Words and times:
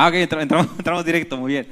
Ah, 0.00 0.06
ok, 0.06 0.14
entramos, 0.14 0.68
entramos 0.78 1.04
directo, 1.04 1.36
muy 1.36 1.54
bien. 1.54 1.66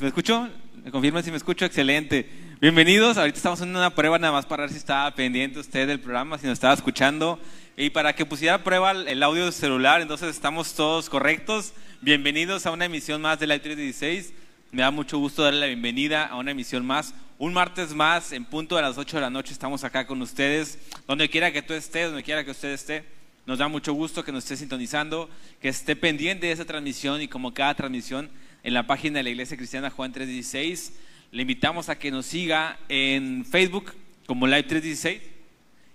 ¿Me 0.00 0.08
escucho? 0.08 0.48
¿Me 0.82 1.22
si 1.22 1.30
me 1.30 1.36
escucho? 1.36 1.64
Excelente. 1.64 2.28
Bienvenidos, 2.60 3.18
ahorita 3.18 3.36
estamos 3.36 3.60
haciendo 3.60 3.78
una 3.78 3.94
prueba 3.94 4.18
nada 4.18 4.32
más 4.32 4.44
para 4.44 4.64
ver 4.64 4.72
si 4.72 4.78
estaba 4.78 5.08
pendiente 5.14 5.60
usted 5.60 5.86
del 5.86 6.00
programa, 6.00 6.38
si 6.38 6.46
nos 6.46 6.54
estaba 6.54 6.74
escuchando. 6.74 7.38
Y 7.76 7.90
para 7.90 8.16
que 8.16 8.26
pusiera 8.26 8.54
a 8.56 8.64
prueba 8.64 8.90
el 8.90 9.22
audio 9.22 9.52
celular, 9.52 10.00
entonces 10.00 10.30
estamos 10.30 10.74
todos 10.74 11.08
correctos. 11.08 11.72
Bienvenidos 12.00 12.66
a 12.66 12.72
una 12.72 12.86
emisión 12.86 13.22
más 13.22 13.38
de 13.38 13.46
Live 13.46 13.60
316. 13.60 14.32
Me 14.72 14.82
da 14.82 14.90
mucho 14.90 15.18
gusto 15.18 15.44
darle 15.44 15.60
la 15.60 15.66
bienvenida 15.66 16.26
a 16.26 16.34
una 16.38 16.50
emisión 16.50 16.84
más. 16.84 17.14
Un 17.38 17.52
martes 17.52 17.94
más, 17.94 18.32
en 18.32 18.44
punto 18.44 18.74
de 18.74 18.82
las 18.82 18.98
8 18.98 19.18
de 19.18 19.20
la 19.20 19.30
noche, 19.30 19.52
estamos 19.52 19.84
acá 19.84 20.04
con 20.04 20.20
ustedes. 20.20 20.80
Donde 21.06 21.30
quiera 21.30 21.52
que 21.52 21.62
tú 21.62 21.74
estés, 21.74 22.08
donde 22.08 22.24
quiera 22.24 22.44
que 22.44 22.50
usted 22.50 22.72
esté. 22.72 23.04
Nos 23.46 23.58
da 23.58 23.68
mucho 23.68 23.92
gusto 23.92 24.24
que 24.24 24.32
nos 24.32 24.42
esté 24.42 24.56
sintonizando, 24.56 25.30
que 25.60 25.68
esté 25.68 25.94
pendiente 25.94 26.48
de 26.48 26.52
esa 26.52 26.64
transmisión 26.64 27.22
y 27.22 27.28
como 27.28 27.54
cada 27.54 27.76
transmisión 27.76 28.28
en 28.64 28.74
la 28.74 28.88
página 28.88 29.18
de 29.18 29.22
la 29.22 29.30
Iglesia 29.30 29.56
Cristiana 29.56 29.88
Juan 29.88 30.10
316. 30.10 30.92
Le 31.30 31.42
invitamos 31.42 31.88
a 31.88 31.96
que 31.96 32.10
nos 32.10 32.26
siga 32.26 32.76
en 32.88 33.44
Facebook 33.44 33.94
como 34.26 34.48
Live 34.48 34.64
316 34.64 35.22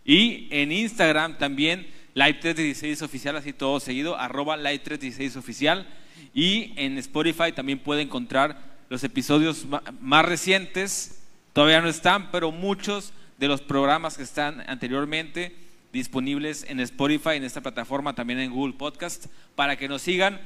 y 0.06 0.48
en 0.50 0.72
Instagram 0.72 1.38
también 1.38 1.88
Live 2.14 2.36
316 2.36 3.02
oficial, 3.02 3.36
así 3.36 3.52
todo 3.52 3.82
seguido, 3.82 4.18
arroba 4.18 4.56
Live 4.56 4.80
316 4.80 5.36
oficial. 5.36 5.86
Y 6.34 6.72
en 6.78 6.98
Spotify 7.00 7.52
también 7.54 7.80
puede 7.80 8.02
encontrar 8.02 8.80
los 8.88 9.04
episodios 9.04 9.66
más 10.00 10.24
recientes. 10.24 11.22
Todavía 11.52 11.82
no 11.82 11.90
están, 11.90 12.32
pero 12.32 12.54
muchos 12.54 13.12
de 13.40 13.50
los 13.50 13.60
programas 13.60 14.16
que 14.16 14.24
están 14.24 14.64
anteriormente 14.70 15.54
disponibles 15.91 16.66
en 16.69 16.79
Spotify, 16.79 17.31
en 17.31 17.44
esta 17.44 17.62
plataforma, 17.62 18.16
también 18.16 18.40
en 18.40 18.52
Google 18.52 18.74
Podcast, 18.74 19.28
para 19.56 19.75
que 19.75 19.88
nos 19.88 20.02
sigan. 20.02 20.40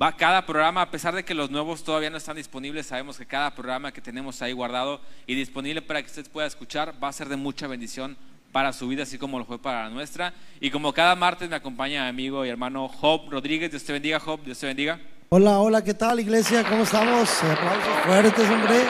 Va 0.00 0.16
cada 0.16 0.46
programa, 0.46 0.80
a 0.80 0.90
pesar 0.90 1.14
de 1.14 1.24
que 1.24 1.34
los 1.34 1.50
nuevos 1.50 1.84
todavía 1.84 2.08
no 2.08 2.16
están 2.16 2.36
disponibles, 2.36 2.86
sabemos 2.86 3.18
que 3.18 3.26
cada 3.26 3.54
programa 3.54 3.92
que 3.92 4.00
tenemos 4.00 4.40
ahí 4.40 4.52
guardado 4.52 5.00
y 5.26 5.34
disponible 5.34 5.82
para 5.82 6.00
que 6.00 6.08
usted 6.08 6.30
pueda 6.30 6.46
escuchar 6.46 6.94
va 7.02 7.08
a 7.08 7.12
ser 7.12 7.28
de 7.28 7.36
mucha 7.36 7.66
bendición 7.66 8.16
para 8.52 8.72
su 8.72 8.88
vida, 8.88 9.02
así 9.02 9.18
como 9.18 9.38
lo 9.38 9.44
fue 9.44 9.58
para 9.58 9.84
la 9.84 9.90
nuestra. 9.90 10.32
Y 10.60 10.70
como 10.70 10.92
cada 10.92 11.14
martes 11.14 11.48
me 11.48 11.56
acompaña 11.56 12.04
mi 12.04 12.08
amigo 12.08 12.44
y 12.44 12.48
hermano 12.48 12.88
Job 12.88 13.30
Rodríguez. 13.30 13.70
Dios 13.70 13.84
te 13.84 13.92
bendiga, 13.92 14.18
Job. 14.18 14.40
Dios 14.44 14.58
te 14.58 14.66
bendiga. 14.66 14.98
Hola, 15.28 15.60
hola, 15.60 15.84
¿qué 15.84 15.94
tal, 15.94 16.18
iglesia? 16.18 16.64
¿Cómo 16.68 16.82
estamos? 16.82 17.30
Aplausos 17.44 18.04
fuertes, 18.04 18.50
hombre. 18.50 18.84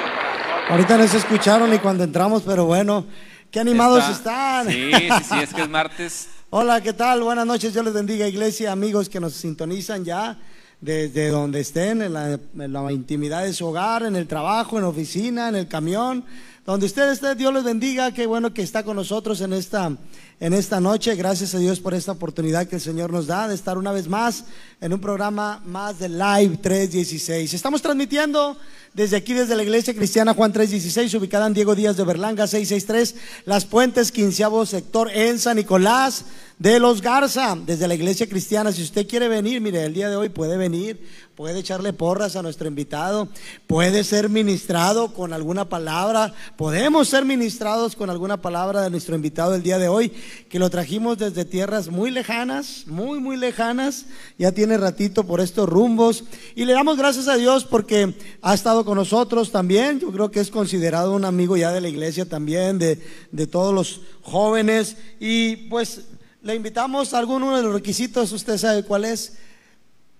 Ahorita 0.70 0.96
no 0.96 1.06
se 1.06 1.18
escucharon 1.18 1.70
ni 1.70 1.78
cuando 1.78 2.04
entramos, 2.04 2.42
pero 2.42 2.64
bueno, 2.64 3.04
Qué 3.50 3.58
animados 3.58 4.08
están. 4.08 4.68
Sí, 4.68 4.92
sí, 4.92 5.24
sí, 5.28 5.38
es 5.42 5.52
que 5.52 5.62
es 5.62 5.68
martes. 5.68 6.28
Hola, 6.50 6.80
¿qué 6.80 6.92
tal? 6.92 7.22
Buenas 7.22 7.44
noches, 7.44 7.72
Dios 7.72 7.84
les 7.84 7.92
bendiga, 7.92 8.28
iglesia, 8.28 8.70
amigos 8.70 9.08
que 9.08 9.18
nos 9.18 9.32
sintonizan 9.32 10.04
ya 10.04 10.38
desde 10.80 11.30
donde 11.30 11.58
estén, 11.58 12.00
en 12.00 12.12
la, 12.12 12.38
en 12.58 12.72
la, 12.72 12.92
intimidad 12.92 13.42
de 13.42 13.52
su 13.52 13.66
hogar, 13.66 14.04
en 14.04 14.14
el 14.14 14.28
trabajo, 14.28 14.76
en 14.76 14.82
la 14.82 14.88
oficina, 14.88 15.48
en 15.48 15.56
el 15.56 15.66
camión, 15.66 16.24
donde 16.64 16.86
usted 16.86 17.10
esté, 17.10 17.34
Dios 17.34 17.52
les 17.52 17.64
bendiga, 17.64 18.12
qué 18.12 18.24
bueno 18.24 18.54
que 18.54 18.62
está 18.62 18.84
con 18.84 18.94
nosotros 18.94 19.40
en 19.40 19.52
esta, 19.52 19.96
en 20.40 20.54
esta 20.54 20.80
noche. 20.80 21.14
Gracias 21.14 21.54
a 21.54 21.58
Dios 21.58 21.78
por 21.80 21.94
esta 21.94 22.12
oportunidad 22.12 22.66
que 22.66 22.76
el 22.76 22.80
Señor 22.82 23.12
nos 23.12 23.26
da 23.26 23.46
de 23.46 23.54
estar 23.54 23.76
una 23.76 23.92
vez 23.92 24.08
más 24.08 24.44
en 24.80 24.92
un 24.94 25.00
programa 25.00 25.62
más 25.66 25.98
de 25.98 26.08
Live 26.08 26.56
316. 26.62 27.52
Estamos 27.52 27.82
transmitiendo 27.82 28.56
desde 28.94 29.16
aquí, 29.16 29.34
desde 29.34 29.54
la 29.54 29.62
Iglesia 29.62 29.94
Cristiana 29.94 30.34
Juan 30.34 30.52
316, 30.52 31.14
ubicada 31.14 31.46
en 31.46 31.54
Diego 31.54 31.74
Díaz 31.74 31.96
de 31.96 32.04
Berlanga 32.04 32.46
663, 32.46 33.44
Las 33.44 33.66
Puentes, 33.66 34.10
quinceavo 34.10 34.64
sector 34.66 35.10
en 35.10 35.38
San 35.38 35.58
Nicolás 35.58 36.24
de 36.58 36.78
los 36.78 37.00
Garza, 37.00 37.56
desde 37.64 37.88
la 37.88 37.94
Iglesia 37.94 38.28
Cristiana. 38.28 38.72
Si 38.72 38.82
usted 38.82 39.06
quiere 39.06 39.28
venir, 39.28 39.60
mire, 39.60 39.84
el 39.84 39.94
día 39.94 40.10
de 40.10 40.16
hoy 40.16 40.28
puede 40.28 40.58
venir, 40.58 41.06
puede 41.34 41.60
echarle 41.60 41.94
porras 41.94 42.36
a 42.36 42.42
nuestro 42.42 42.68
invitado, 42.68 43.28
puede 43.66 44.04
ser 44.04 44.28
ministrado 44.28 45.14
con 45.14 45.32
alguna 45.32 45.70
palabra, 45.70 46.34
podemos 46.58 47.08
ser 47.08 47.24
ministrados 47.24 47.96
con 47.96 48.10
alguna 48.10 48.42
palabra 48.42 48.82
de 48.82 48.90
nuestro 48.90 49.14
invitado 49.14 49.54
el 49.54 49.62
día 49.62 49.78
de 49.78 49.88
hoy, 49.88 50.12
que 50.48 50.58
lo 50.58 50.70
trajimos 50.70 51.18
desde 51.18 51.44
tierras 51.44 51.88
muy 51.88 52.10
lejanas, 52.10 52.84
muy, 52.86 53.20
muy 53.20 53.36
lejanas, 53.36 54.06
ya 54.38 54.52
tiene 54.52 54.76
ratito 54.76 55.24
por 55.24 55.40
estos 55.40 55.68
rumbos, 55.68 56.24
y 56.54 56.64
le 56.64 56.72
damos 56.72 56.96
gracias 56.96 57.28
a 57.28 57.36
Dios 57.36 57.64
porque 57.64 58.14
ha 58.42 58.54
estado 58.54 58.84
con 58.84 58.96
nosotros 58.96 59.52
también, 59.52 60.00
yo 60.00 60.12
creo 60.12 60.30
que 60.30 60.40
es 60.40 60.50
considerado 60.50 61.14
un 61.14 61.24
amigo 61.24 61.56
ya 61.56 61.72
de 61.72 61.80
la 61.80 61.88
iglesia 61.88 62.28
también, 62.28 62.78
de, 62.78 62.98
de 63.32 63.46
todos 63.46 63.74
los 63.74 64.00
jóvenes, 64.22 64.96
y 65.18 65.56
pues 65.68 66.02
le 66.42 66.54
invitamos 66.54 67.12
a 67.12 67.18
alguno 67.18 67.56
de 67.56 67.62
los 67.62 67.72
requisitos, 67.72 68.32
usted 68.32 68.56
sabe 68.58 68.82
cuál 68.82 69.04
es. 69.04 69.36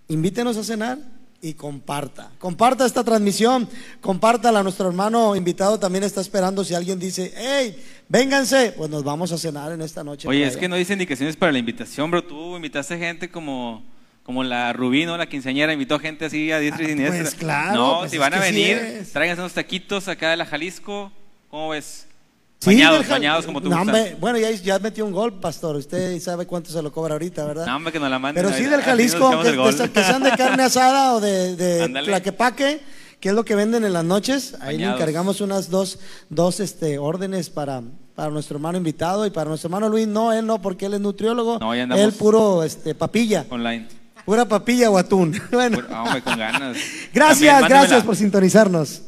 Invítenos 0.09 0.57
a 0.57 0.65
cenar 0.65 0.99
y 1.42 1.54
comparta. 1.54 2.31
Comparta 2.38 2.84
esta 2.84 3.02
transmisión, 3.02 3.69
compártala. 4.00 4.62
Nuestro 4.62 4.88
hermano 4.88 5.34
invitado 5.37 5.78
también 5.78 6.04
está 6.04 6.20
esperando 6.20 6.64
si 6.64 6.75
alguien 6.75 6.98
dice, 6.98 7.32
hey, 7.37 7.82
vénganse, 8.08 8.75
pues 8.76 8.90
nos 8.90 9.04
vamos 9.04 9.32
a 9.32 9.38
cenar 9.38 9.72
en 9.72 9.81
esta 9.81 10.04
noche. 10.04 10.28
Oye, 10.28 10.46
es 10.46 10.56
que 10.56 10.69
no 10.69 10.76
dice 10.76 10.92
indicaciones 10.92 11.37
para 11.37 11.52
la 11.52 11.58
invitación, 11.58 12.10
bro. 12.10 12.22
Tú 12.25 12.56
invitaste 12.56 12.98
gente 12.98 13.31
como 13.31 13.82
como 14.22 14.44
la 14.44 14.72
Rubí, 14.72 15.06
¿no? 15.06 15.16
La 15.16 15.28
quinceañera 15.28 15.72
invitó 15.72 15.98
gente 15.98 16.26
así 16.26 16.52
a 16.52 16.60
diestra 16.60 16.82
y 16.82 16.87
ah, 16.87 16.88
siniestra. 16.90 17.22
Pues 17.22 17.34
claro. 17.34 17.75
No, 17.75 17.98
pues 18.00 18.12
si 18.12 18.19
van 18.19 18.34
a 18.34 18.38
venir, 18.38 19.04
tráiganse 19.12 19.40
unos 19.40 19.54
taquitos 19.54 20.06
acá 20.06 20.31
de 20.31 20.37
la 20.37 20.46
Jalisco. 20.46 21.10
¿Cómo 21.48 21.70
ves? 21.70 22.06
Sí, 22.62 22.67
bañados, 22.67 23.09
bañados 23.09 23.47
como 23.47 23.62
tú 23.62 23.71
no, 23.71 23.85
Bueno, 24.21 24.37
ya, 24.39 24.51
ya 24.51 24.79
metió 24.79 25.07
un 25.07 25.12
gol, 25.12 25.33
pastor. 25.33 25.77
Usted 25.77 26.21
sabe 26.21 26.47
cuánto 26.47 26.71
se 26.71 26.83
lo 26.83 26.93
cobra 26.93 27.15
ahorita, 27.15 27.47
¿verdad? 27.47 27.65
No, 27.65 27.77
hombre, 27.77 27.91
que 27.91 27.99
nos 27.99 28.11
la 28.11 28.19
mande. 28.19 28.39
Pero 28.39 28.55
sí 28.55 28.65
del 28.65 28.83
Jalisco, 28.83 29.31
que, 29.41 29.89
que, 29.91 30.05
sean 30.05 30.23
de 30.23 30.33
carne 30.33 30.65
asada 30.65 31.15
o 31.15 31.21
de, 31.21 31.57
de 31.57 31.89
tlaquepaque, 32.05 32.83
que 33.19 33.31
es 33.31 33.35
lo 33.35 33.47
que 33.47 33.55
venden 33.55 33.87
en 33.87 33.95
las 33.95 34.05
noches. 34.05 34.59
Ahí 34.61 34.77
le 34.77 34.85
encargamos 34.85 35.41
unas 35.41 35.71
dos, 35.71 36.01
dos 36.29 36.61
este, 36.61 36.99
órdenes 36.99 37.49
para, 37.49 37.83
para 38.15 38.29
nuestro 38.29 38.59
hermano 38.59 38.77
invitado 38.77 39.25
y 39.25 39.31
para 39.31 39.49
nuestro 39.49 39.69
hermano 39.69 39.89
Luis. 39.89 40.07
No, 40.07 40.31
él 40.31 40.45
no, 40.45 40.61
porque 40.61 40.85
él 40.85 40.93
es 40.93 41.01
nutriólogo. 41.01 41.59
No, 41.61 41.75
ya 41.75 41.85
él 41.85 42.12
puro 42.12 42.62
este, 42.62 42.95
papilla. 42.95 43.47
Online. 43.49 43.89
Pura 44.27 44.45
papilla 44.45 44.91
o 44.91 44.99
atún. 44.99 45.41
Bueno. 45.51 45.79
hombre, 45.95 46.21
con 46.21 46.39
ganas. 46.39 46.77
gracias, 47.15 47.67
gracias 47.67 48.05
por 48.05 48.17
sintonizarnos. 48.17 49.01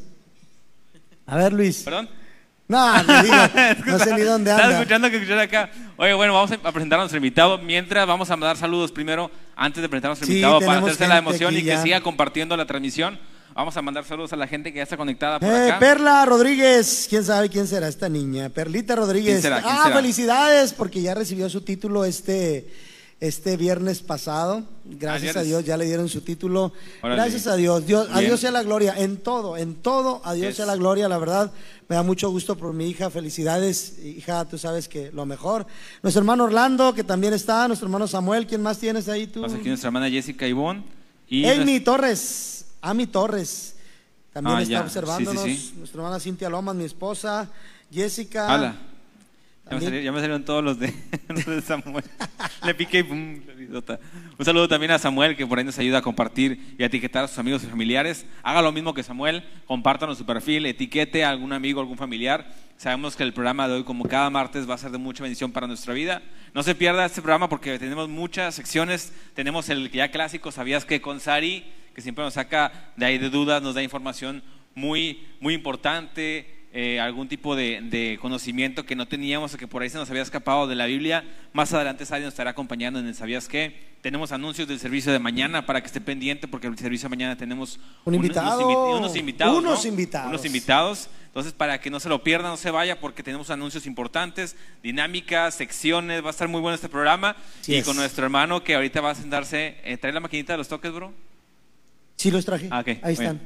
A 1.27 1.37
ver, 1.37 1.53
Luis. 1.53 1.83
¿Perdón? 1.83 2.22
No, 2.69 3.03
no, 3.03 3.23
digo, 3.23 3.37
no 3.87 3.99
sé 3.99 4.14
ni 4.14 4.23
dónde 4.23 4.50
anda. 4.50 4.62
Estaba 4.64 4.73
escuchando 4.81 5.11
que 5.11 5.17
escuchar 5.17 5.38
acá. 5.38 5.70
Oye, 5.97 6.14
bueno, 6.14 6.32
vamos 6.32 6.53
a 6.53 6.73
presentar 6.73 6.99
a 6.99 7.03
nuestro 7.03 7.19
invitado. 7.19 7.59
Mientras 7.59 8.06
vamos 8.06 8.31
a 8.31 8.37
mandar 8.37 8.56
saludos 8.56 8.93
primero, 8.93 9.31
antes 9.56 9.82
de 9.82 9.88
presentar 9.88 10.11
a 10.11 10.12
nuestro 10.12 10.29
invitado, 10.29 10.61
para 10.61 10.79
hacerse 10.79 11.06
la 11.06 11.19
emoción 11.19 11.56
y 11.56 11.62
que 11.62 11.76
siga 11.79 12.00
compartiendo 12.00 12.56
la 12.56 12.67
transmisión. 12.67 13.19
Vamos 13.55 13.76
a 13.76 13.82
mandar 13.82 14.05
saludos 14.05 14.32
a 14.32 14.37
la 14.37 14.47
gente 14.47 14.73
que 14.73 14.79
ya 14.79 14.85
está 14.85 14.97
conectada 14.97 15.38
por 15.38 15.50
eh, 15.50 15.69
acá. 15.69 15.79
Perla 15.79 16.25
Rodríguez, 16.25 17.06
quién 17.11 17.23
sabe 17.23 17.50
quién 17.50 17.67
será 17.67 17.87
esta 17.87 18.09
niña. 18.09 18.49
Perlita 18.49 18.97
Rodríguez. 18.97 19.32
¿Quién 19.32 19.43
será? 19.43 19.61
¿Quién 19.61 19.75
ah, 19.75 19.82
será? 19.85 19.97
felicidades, 19.97 20.73
porque 20.73 21.03
ya 21.03 21.15
recibió 21.15 21.50
su 21.50 21.61
título 21.61 22.06
este 22.06 22.67
este 23.23 23.57
viernes 23.57 24.03
pasado. 24.03 24.65
Gracias 24.85 25.37
a 25.37 25.43
Dios 25.43 25.65
ya 25.65 25.77
le 25.77 25.85
dieron 25.85 26.09
su 26.09 26.23
título. 26.23 26.73
Órale. 27.03 27.23
Gracias 27.23 27.47
a 27.47 27.55
Dios. 27.55 27.87
Dios 27.87 28.09
a 28.11 28.19
Dios 28.19 28.41
sea 28.41 28.51
la 28.51 28.65
gloria 28.65 28.95
en 28.99 29.19
todo, 29.19 29.57
en 29.57 29.77
todo. 29.77 30.21
A 30.25 30.35
Dios 30.35 30.49
Yes. 30.49 30.57
sea 30.57 30.67
la 30.67 30.75
gloria, 30.75 31.09
la 31.09 31.19
verdad. 31.19 31.53
Me 31.89 31.95
da 31.95 32.03
mucho 32.03 32.31
gusto 32.31 32.57
por 32.57 32.73
mi 32.73 32.89
hija. 32.89 33.11
Felicidades, 33.11 33.97
hija, 34.05 34.45
tú 34.49 34.59
sabes 34.59 34.89
que 34.89 35.13
lo 35.13 35.25
mejor. 35.25 35.67
Nuestro 36.03 36.19
hermano 36.21 36.45
Orlando, 36.45 36.93
que 36.95 37.05
también 37.05 37.33
está, 37.33 37.69
nuestro 37.69 37.87
hermano 37.87 38.09
Samuel, 38.09 38.45
¿quién 38.47 38.61
más 38.61 38.79
tienes 38.79 39.09
ahí 39.09 39.29
tú? 39.29 39.43
Pasa 39.43 39.55
aquí 39.57 39.69
nuestra 39.69 39.87
hermana 39.89 40.11
Jessica 40.11 40.47
Ivonne. 40.49 40.83
Y 41.29 41.47
Amy 41.47 41.79
Torres, 41.79 42.67
Amy 42.81 43.07
Torres. 43.07 43.77
También 44.33 44.57
Ah, 44.57 44.63
está 44.63 44.73
ya. 44.73 44.81
observándonos. 44.83 45.45
Sí, 45.45 45.57
sí, 45.57 45.69
sí. 45.69 45.75
Nuestra 45.79 46.01
hermana 46.03 46.19
Cintia 46.19 46.49
Lomas, 46.51 46.75
mi 46.75 46.85
esposa. 46.85 47.49
Jessica. 47.93 48.49
Hala. 48.53 48.77
Ya 49.73 49.79
me, 49.79 49.85
salieron, 49.85 50.05
ya 50.05 50.13
me 50.13 50.19
salieron 50.19 50.45
todos 50.45 50.63
los 50.63 50.79
de, 50.79 50.93
los 51.29 51.47
de 51.47 51.63
Samuel. 51.63 52.05
Le 52.65 52.75
piqué 52.75 52.99
y 52.99 53.03
pum. 53.03 53.41
Un 54.39 54.45
saludo 54.45 54.69
también 54.69 54.93
a 54.93 54.99
Samuel, 54.99 55.35
que 55.35 55.47
por 55.47 55.59
ahí 55.59 55.65
nos 55.65 55.79
ayuda 55.79 55.99
a 55.99 56.03
compartir 56.03 56.77
y 56.79 56.83
a 56.83 56.87
etiquetar 56.87 57.25
a 57.25 57.29
sus 57.29 57.39
amigos 57.39 57.65
y 57.65 57.67
familiares. 57.69 58.27
Haga 58.43 58.61
lo 58.61 58.71
mismo 58.71 58.93
que 58.93 59.03
Samuel, 59.03 59.45
compártanos 59.67 60.19
su 60.19 60.27
perfil, 60.27 60.67
etiquete 60.67 61.25
a 61.25 61.31
algún 61.31 61.55
amigo, 61.55 61.81
algún 61.81 61.97
familiar. 61.97 62.53
Sabemos 62.77 63.17
que 63.17 63.23
el 63.23 63.33
programa 63.33 63.67
de 63.67 63.75
hoy, 63.75 63.85
como 63.85 64.05
cada 64.05 64.29
martes, 64.29 64.69
va 64.69 64.75
a 64.75 64.79
ser 64.79 64.91
de 64.91 64.99
mucha 64.99 65.23
bendición 65.23 65.53
para 65.53 65.67
nuestra 65.67 65.95
vida. 65.95 66.21
No 66.53 66.63
se 66.63 66.75
pierda 66.75 67.07
este 67.07 67.23
programa 67.23 67.49
porque 67.49 67.79
tenemos 67.79 68.11
muchas 68.11 68.55
secciones. 68.55 69.15
Tenemos 69.35 69.71
el 69.71 69.91
ya 69.91 70.11
clásico, 70.11 70.53
¿sabías 70.53 70.85
que 70.85 71.01
con 71.01 71.19
Sari, 71.19 71.65
que 71.95 72.03
siempre 72.03 72.25
nos 72.25 72.35
saca 72.35 72.93
de 72.97 73.07
ahí 73.07 73.17
de 73.17 73.31
dudas, 73.31 73.63
nos 73.63 73.75
da 73.75 73.83
información 73.83 74.43
muy, 74.75 75.27
muy 75.41 75.55
importante, 75.55 76.62
eh, 76.73 77.01
algún 77.01 77.29
tipo 77.29 77.55
de, 77.55 77.81
de 77.83 78.19
conocimiento 78.21 78.85
que 78.87 78.97
no 78.97 79.07
teníamos 79.07 79.53
o 79.55 79.59
que 79.59 79.67
por 79.69 79.83
ahí 79.83 79.91
se 79.91 79.99
nos 79.99 80.09
había 80.11 80.23
escapado 80.23 80.67
de 80.67 80.75
la 80.75 80.87
Biblia. 80.87 81.25
Más 81.53 81.73
adelante 81.75 82.07
Sari 82.07 82.25
nos 82.25 82.33
estará 82.33 82.51
acompañando 82.51 82.99
en 82.99 83.07
el 83.07 83.15
¿Sabías 83.15 83.47
qué? 83.49 83.93
Tenemos 84.01 84.33
anuncios 84.33 84.67
del 84.67 84.81
servicio 84.81 85.13
de 85.13 85.19
mañana 85.19 85.65
para 85.67 85.81
que 85.81 85.87
esté 85.87 86.01
pendiente 86.01 86.49
porque 86.49 86.67
el 86.67 86.77
servicio 86.79 87.07
de 87.07 87.11
mañana 87.11 87.37
tenemos 87.37 87.79
Un 88.05 88.15
unos- 88.15 88.25
invitado. 88.25 88.59
Unos, 88.59 88.73
invi- 88.73 88.99
unos 88.99 89.17
invitados. 89.17 89.59
Unos 89.59 89.85
¿no? 89.85 89.89
invitados. 89.91 90.29
Unos 90.29 90.45
invitados. 90.45 91.09
Entonces, 91.27 91.53
para 91.53 91.81
que 91.81 91.89
no 91.89 92.01
se 92.01 92.09
lo 92.09 92.23
pierda, 92.25 92.49
no 92.49 92.57
se 92.57 92.71
vaya 92.71 92.99
porque 93.01 93.23
tenemos 93.23 93.49
anuncios 93.51 93.87
importantes, 93.87 94.57
dinámicas, 94.83 95.55
secciones. 95.55 96.23
Va 96.23 96.29
a 96.29 96.31
estar 96.31 96.49
muy 96.49 96.61
bueno 96.61 96.75
este 96.75 96.89
programa. 96.89 97.37
Y 97.67 97.77
es. 97.77 97.85
con 97.87 97.97
nuestro 97.97 98.25
hermano 98.25 98.65
que 98.65 98.75
ahorita 98.75 99.01
va 99.01 99.11
a 99.11 99.15
sentarse. 99.15 99.77
Eh, 99.85 99.97
¿Trae 99.99 100.13
la 100.13 100.21
maquinita 100.21 100.53
de 100.55 100.59
los 100.59 100.69
toques, 100.69 100.91
bro? 100.93 101.13
Sí, 102.17 102.31
los 102.31 102.45
traje. 102.45 102.69
Ah, 102.71 102.81
ok, 102.81 102.89
Ahí 103.03 103.13
están. 103.15 103.41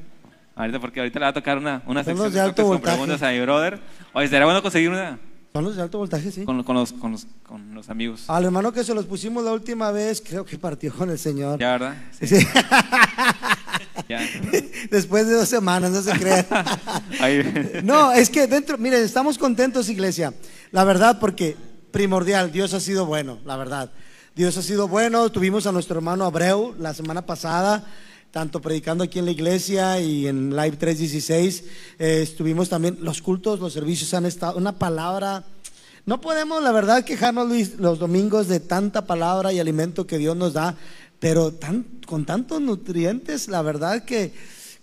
Ahorita, 0.57 0.81
porque 0.81 1.01
ahorita 1.01 1.19
le 1.21 1.25
va 1.25 1.31
a 1.31 1.35
tocar 1.35 1.59
una, 1.59 1.83
una 1.87 2.01
Son 2.03 2.07
sección 2.07 2.25
los 2.25 2.33
de 2.33 2.41
alto 2.41 2.63
con 2.63 2.73
voltaje. 2.73 2.97
preguntas 2.97 3.23
a 3.23 3.31
mi 3.31 3.41
brother. 3.41 3.79
Oye, 4.15 4.27
sería 4.29 4.47
bueno 4.47 4.63
conseguir 4.63 4.89
una 4.89 5.19
Son 5.53 5.65
los 5.65 5.77
de 5.77 5.83
alto 5.83 5.99
voltaje, 5.99 6.31
sí. 6.33 6.45
con, 6.45 6.63
con 6.65 6.75
los, 6.77 6.93
con, 6.95 7.13
los, 7.13 7.27
con 7.43 7.75
los 7.75 7.89
amigos. 7.91 8.25
Al 8.29 8.45
hermano 8.47 8.73
que 8.73 8.83
se 8.83 8.95
los 8.95 9.05
pusimos 9.05 9.45
la 9.45 9.53
última 9.53 9.91
vez, 9.91 10.23
creo 10.27 10.45
que 10.45 10.59
partió 10.59 10.93
con 10.95 11.11
el 11.11 11.19
Señor. 11.19 11.59
¿Ya, 11.61 11.73
verdad? 11.73 11.95
Sí. 12.21 12.37
Ya. 14.09 14.21
Después 14.91 15.27
de 15.27 15.35
dos 15.35 15.49
semanas, 15.49 15.91
no 15.91 16.01
se 16.01 16.13
crean. 16.13 16.47
Ahí. 17.21 17.81
No, 17.83 18.13
es 18.13 18.31
que 18.31 18.47
dentro, 18.47 18.79
miren, 18.79 19.03
estamos 19.03 19.37
contentos, 19.37 19.89
iglesia. 19.89 20.33
La 20.71 20.85
verdad, 20.85 21.19
porque 21.19 21.57
primordial, 21.91 22.53
Dios 22.53 22.73
ha 22.75 22.81
sido 22.81 23.07
bueno, 23.07 23.39
la 23.45 23.57
verdad. 23.57 23.91
Dios 24.37 24.57
ha 24.59 24.63
sido 24.63 24.87
bueno. 24.87 25.31
Tuvimos 25.31 25.67
a 25.67 25.73
nuestro 25.73 25.97
hermano 25.97 26.25
Abreu 26.25 26.75
la 26.79 26.95
semana 26.95 27.27
pasada, 27.27 27.85
tanto 28.37 28.61
predicando 28.61 29.03
aquí 29.03 29.19
en 29.19 29.25
la 29.25 29.31
iglesia 29.31 29.99
y 29.99 30.27
en 30.27 30.51
Live 30.51 30.77
316. 30.77 31.65
Eh, 31.99 32.21
estuvimos 32.23 32.69
también, 32.69 32.99
los 33.01 33.23
cultos, 33.23 33.61
los 33.61 33.73
servicios 33.73 34.13
han 34.13 34.27
estado, 34.27 34.59
una 34.59 34.79
palabra. 34.79 35.47
No 36.05 36.21
podemos, 36.21 36.63
la 36.63 36.71
verdad, 36.71 37.03
quejarnos 37.03 37.49
Luis, 37.49 37.79
los 37.79 37.99
domingos 37.99 38.47
de 38.47 38.61
tanta 38.61 39.07
palabra 39.07 39.55
y 39.55 39.59
alimento 39.59 40.07
que 40.07 40.19
Dios 40.19 40.37
nos 40.37 40.53
da, 40.53 40.77
pero 41.19 41.51
con 42.05 42.27
tantos 42.27 42.61
nutrientes, 42.61 43.49
la 43.49 43.63
verdad 43.63 44.05
que 44.05 44.35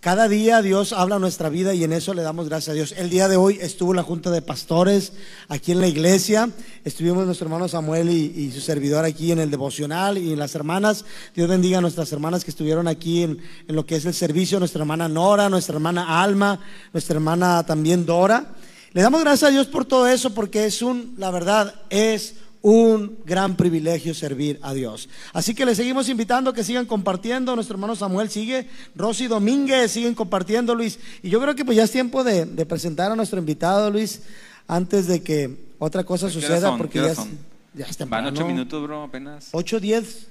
cada 0.04 0.28
día 0.28 0.62
Dios 0.62 0.92
habla 0.92 1.18
nuestra 1.18 1.48
vida 1.48 1.74
y 1.74 1.86
en 1.86 1.94
eso 1.94 2.14
le 2.14 2.24
damos 2.24 2.50
gracias 2.50 2.74
a 2.74 2.74
Dios. 2.74 2.94
El 2.98 3.10
día 3.10 3.30
de 3.30 3.38
hoy 3.38 3.58
estuvo 3.62 3.94
la 3.94 4.04
junta 4.04 4.32
de 4.32 4.42
pastores 4.42 5.14
aquí 5.48 5.72
en 5.72 5.80
la 5.80 5.88
iglesia, 5.88 6.50
estuvimos 6.84 7.26
nuestro 7.26 7.46
hermano 7.46 7.70
Samuel 7.70 8.10
y, 8.10 8.26
y 8.36 8.52
su 8.52 8.60
servidor 8.60 9.06
aquí 9.06 9.32
en 9.32 9.40
el 9.40 9.50
devocional 9.50 10.18
y 10.18 10.36
las 10.36 10.56
hermanas. 10.56 11.06
Dios 11.34 11.48
bendiga 11.48 11.78
a 11.78 11.82
nuestras 11.82 12.12
hermanas 12.12 12.44
que 12.44 12.52
estuvieron 12.52 12.90
aquí 12.90 13.24
en, 13.24 13.40
en 13.66 13.76
lo 13.78 13.86
que 13.86 13.96
es 13.96 14.04
el 14.04 14.14
servicio, 14.14 14.60
nuestra 14.60 14.82
hermana 14.82 15.08
Nora, 15.08 15.48
nuestra 15.48 15.76
hermana 15.76 16.22
Alma, 16.22 16.60
nuestra 16.92 17.16
hermana 17.16 17.66
también 17.66 18.06
Dora. 18.06 18.56
Le 18.92 19.02
damos 19.04 19.22
gracias 19.22 19.50
a 19.50 19.54
Dios 19.54 19.68
por 19.68 19.86
todo 19.86 20.08
eso 20.08 20.34
porque 20.34 20.66
es 20.66 20.82
un, 20.82 21.16
la 21.18 21.32
verdad, 21.32 21.76
es 21.90 22.36
un 22.64 23.20
gran 23.26 23.56
privilegio 23.58 24.14
servir 24.14 24.58
a 24.64 24.74
Dios. 24.74 25.10
Así 25.34 25.54
que 25.54 25.66
les 25.66 25.76
seguimos 25.78 26.08
invitando 26.08 26.50
a 26.50 26.54
que 26.54 26.64
sigan 26.64 26.86
compartiendo. 26.86 27.54
Nuestro 27.56 27.76
hermano 27.76 27.96
Samuel 27.96 28.30
sigue, 28.30 28.68
Rosy 28.96 29.28
Domínguez 29.28 29.92
siguen 29.92 30.16
compartiendo, 30.16 30.74
Luis. 30.74 30.98
Y 31.22 31.30
yo 31.30 31.42
creo 31.42 31.56
que 31.56 31.66
pues 31.66 31.76
ya 31.78 31.84
es 31.84 31.92
tiempo 31.92 32.24
de, 32.24 32.46
de 32.46 32.66
presentar 32.66 33.12
a 33.12 33.16
nuestro 33.18 33.38
invitado, 33.38 33.92
Luis, 33.92 34.22
antes 34.68 35.08
de 35.08 35.22
que 35.22 35.74
otra 35.78 36.06
cosa 36.06 36.28
¿Qué 36.28 36.38
horas 36.38 36.42
suceda, 36.48 36.70
son? 36.70 36.78
porque 36.78 37.00
¿Qué 37.02 37.06
ya 37.06 37.16
son? 37.16 37.38
ya 37.74 37.86
es 37.86 38.10
Van 38.10 38.26
ocho 38.28 38.46
minutos, 38.48 38.82
bro, 38.82 39.04
apenas. 39.04 39.50
8, 39.52 39.80
10. 39.82 40.28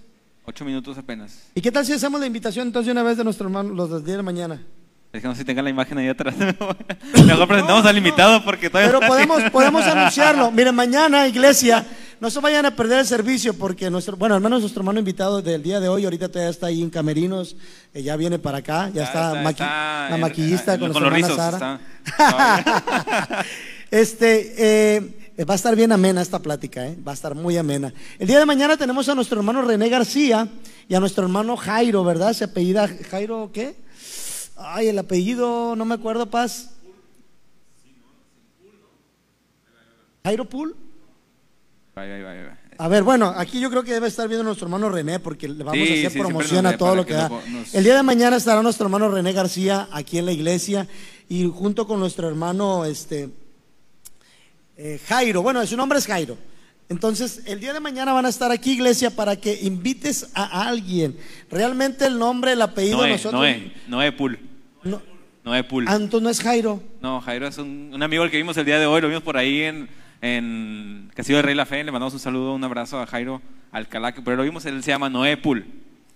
Ocho 0.46 0.64
minutos 0.64 0.96
apenas. 0.96 1.38
¿Y 1.54 1.60
qué 1.60 1.70
tal 1.70 1.84
si 1.84 1.92
hacemos 1.92 2.18
la 2.18 2.26
invitación 2.26 2.66
entonces 2.66 2.90
una 2.90 3.02
vez 3.02 3.18
de 3.18 3.24
nuestro 3.24 3.46
hermano 3.46 3.74
los 3.74 3.90
del 3.90 4.04
día 4.04 4.16
de 4.16 4.22
mañana? 4.22 4.62
Es 5.12 5.20
que 5.20 5.28
no 5.28 5.34
sé 5.34 5.40
si 5.40 5.44
tengan 5.44 5.64
la 5.64 5.70
imagen 5.70 5.98
ahí 5.98 6.08
atrás. 6.08 6.34
Mejor 7.26 7.46
presentamos 7.46 7.84
al 7.84 7.98
invitado 7.98 8.42
porque 8.42 8.70
todavía 8.70 8.90
Pero 8.98 9.06
podemos, 9.06 9.42
podemos 9.50 9.84
anunciarlo. 9.84 10.50
Miren, 10.52 10.74
mañana, 10.74 11.28
iglesia, 11.28 11.84
no 12.22 12.30
se 12.30 12.38
vayan 12.38 12.64
a 12.64 12.76
perder 12.76 13.00
el 13.00 13.06
servicio 13.06 13.52
porque 13.52 13.90
nuestro, 13.90 14.16
bueno, 14.16 14.36
al 14.36 14.40
menos 14.40 14.60
nuestro 14.60 14.80
hermano 14.80 15.00
invitado 15.00 15.42
del 15.42 15.60
día 15.60 15.80
de 15.80 15.88
hoy, 15.88 16.04
ahorita 16.04 16.28
todavía 16.28 16.50
está 16.50 16.68
ahí 16.68 16.80
en 16.80 16.88
Camerinos, 16.88 17.56
eh, 17.92 18.02
ya 18.04 18.14
viene 18.14 18.38
para 18.38 18.58
acá, 18.58 18.90
ya, 18.94 19.02
está, 19.02 19.42
maqui- 19.42 19.50
está 19.64 20.08
la 20.08 20.16
maquillista 20.18 20.74
en- 20.74 20.80
con, 20.80 20.92
con 20.92 21.02
nuestra 21.02 21.28
los. 21.28 21.36
Sara. 21.36 21.80
está. 22.04 23.44
Este, 23.90 24.54
eh, 24.96 25.44
va 25.44 25.52
a 25.52 25.56
estar 25.56 25.74
bien 25.74 25.90
amena 25.90 26.22
esta 26.22 26.38
plática, 26.38 26.86
eh, 26.86 26.96
va 27.06 27.10
a 27.10 27.14
estar 27.14 27.34
muy 27.34 27.56
amena. 27.58 27.92
El 28.20 28.28
día 28.28 28.38
de 28.38 28.46
mañana 28.46 28.76
tenemos 28.76 29.08
a 29.08 29.14
nuestro 29.16 29.38
hermano 29.40 29.60
René 29.62 29.88
García 29.90 30.48
y 30.88 30.94
a 30.94 31.00
nuestro 31.00 31.24
hermano 31.24 31.56
Jairo, 31.56 32.04
¿verdad? 32.04 32.32
Se 32.34 32.44
apellida 32.44 32.88
Jairo, 33.10 33.50
¿qué? 33.52 33.74
Ay, 34.56 34.86
el 34.88 34.98
apellido, 35.00 35.74
no 35.76 35.84
me 35.84 35.94
acuerdo, 35.96 36.30
Paz. 36.30 36.70
Jairo 40.24 40.48
Pool. 40.48 40.76
A 42.78 42.88
ver, 42.88 43.02
bueno, 43.02 43.32
aquí 43.36 43.60
yo 43.60 43.68
creo 43.70 43.82
que 43.84 43.92
debe 43.92 44.08
estar 44.08 44.26
viendo 44.26 44.44
nuestro 44.44 44.66
hermano 44.66 44.88
René 44.88 45.18
porque 45.20 45.46
le 45.46 45.62
vamos 45.62 45.86
Sí, 45.86 46.04
a 46.04 46.08
hacer 46.08 46.20
promoción 46.22 46.66
a 46.66 46.76
todo 46.76 46.96
lo 46.96 47.04
que 47.04 47.08
que 47.10 47.14
da. 47.14 47.28
nos- 47.28 47.74
El 47.74 47.84
día 47.84 47.94
de 47.96 48.02
mañana 48.02 48.36
estará 48.36 48.62
nuestro 48.62 48.86
hermano 48.86 49.08
René 49.10 49.32
García 49.32 49.88
aquí 49.92 50.18
en 50.18 50.26
la 50.26 50.32
iglesia 50.32 50.88
y 51.28 51.46
junto 51.46 51.86
con 51.86 52.00
nuestro 52.00 52.28
hermano 52.28 52.84
este 52.86 53.28
eh, 54.76 54.98
Jairo. 55.06 55.42
Bueno, 55.42 55.64
su 55.66 55.76
nombre 55.76 55.98
es 55.98 56.06
Jairo. 56.06 56.36
Entonces, 56.88 57.42
el 57.46 57.60
día 57.60 57.72
de 57.72 57.80
mañana 57.80 58.12
van 58.12 58.26
a 58.26 58.28
estar 58.28 58.50
aquí, 58.50 58.72
iglesia, 58.72 59.10
para 59.10 59.36
que 59.36 59.58
invites 59.62 60.28
a 60.34 60.66
alguien. 60.68 61.16
Realmente 61.50 62.06
el 62.06 62.18
nombre, 62.18 62.52
el 62.52 62.60
apellido, 62.62 62.98
Noé, 62.98 63.10
nosotros. 63.10 63.40
Noé, 63.40 63.72
Noé 63.86 64.12
Pool. 64.12 64.38
No, 64.82 65.00
Noé 65.44 65.62
Pool. 65.64 65.86
Anto 65.88 66.20
no 66.20 66.28
es 66.28 66.40
Jairo. 66.40 66.82
No, 67.00 67.20
Jairo 67.20 67.46
es 67.46 67.56
un, 67.58 67.90
un 67.94 68.02
amigo 68.02 68.22
al 68.24 68.30
que 68.30 68.36
vimos 68.36 68.56
el 68.56 68.64
día 68.66 68.78
de 68.78 68.86
hoy, 68.86 69.00
lo 69.00 69.08
vimos 69.08 69.22
por 69.22 69.36
ahí 69.36 69.62
en, 69.62 69.88
en 70.22 71.10
Castillo 71.14 71.38
de 71.38 71.42
Rey 71.42 71.54
La 71.54 71.66
Fe, 71.66 71.84
le 71.84 71.92
mandamos 71.92 72.14
un 72.14 72.20
saludo, 72.20 72.54
un 72.54 72.64
abrazo 72.64 73.00
a 73.00 73.06
Jairo 73.06 73.42
Alcalá, 73.72 74.14
pero 74.24 74.36
lo 74.36 74.42
vimos, 74.44 74.64
él 74.64 74.82
se 74.82 74.90
llama 74.92 75.10
Noé 75.10 75.36
Pool. 75.36 75.66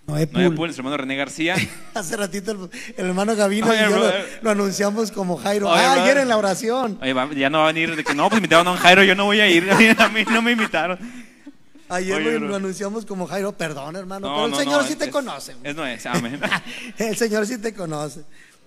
Noé 0.07 0.21
Noé 0.21 0.27
Pool. 0.29 0.55
Pool, 0.55 0.67
nuestro 0.69 0.83
hermano 0.83 0.97
René 0.97 1.17
García. 1.17 1.57
Hace 1.95 2.17
ratito 2.17 2.53
el, 2.53 2.71
el 2.97 3.07
hermano 3.07 3.35
Gavino 3.35 3.67
Oye, 3.69 3.79
y 3.79 3.83
yo 3.83 3.91
bro, 3.91 3.99
lo, 4.07 4.13
lo 4.43 4.51
anunciamos 4.51 5.11
como 5.11 5.37
Jairo. 5.37 5.69
Oye, 5.69 5.83
ah, 5.83 6.05
ayer 6.05 6.19
en 6.19 6.29
la 6.29 6.37
oración. 6.37 6.99
Oye, 7.03 7.13
va- 7.13 7.33
ya 7.35 7.51
no 7.51 7.59
va 7.59 7.65
a 7.65 7.73
venir 7.73 7.97
de 7.97 8.05
que 8.05 8.15
no, 8.15 8.29
pues 8.29 8.39
invitaron 8.39 8.69
a 8.69 8.73
un 8.73 8.77
Jairo, 8.79 9.03
yo 9.03 9.17
no 9.17 9.25
voy 9.25 9.41
a 9.41 9.49
ir, 9.49 9.69
a 9.99 10.09
mí 10.09 10.25
no 10.31 10.41
me 10.41 10.53
invitaron. 10.53 10.99
Ayer 11.89 12.17
Oye, 12.17 12.39
lo, 12.39 12.55
anunciamos 12.57 13.05
como 13.07 13.27
Jairo, 13.27 13.53
perdón 13.53 13.97
hermano, 13.97 14.29
No, 14.29 14.35
pero 14.35 14.45
el 14.47 14.51
no, 14.53 14.57
Señor 14.59 14.83
no, 14.83 14.89
sí 14.89 14.95
te 14.97 15.07
es- 15.07 15.11
conoce. 15.11 15.57
Es 15.65 15.75
Noé, 15.75 15.99
amén. 16.05 16.41
el 16.99 17.17
Señor 17.17 17.45
sí 17.47 17.59
te 17.59 17.75
conoce. 17.75 18.23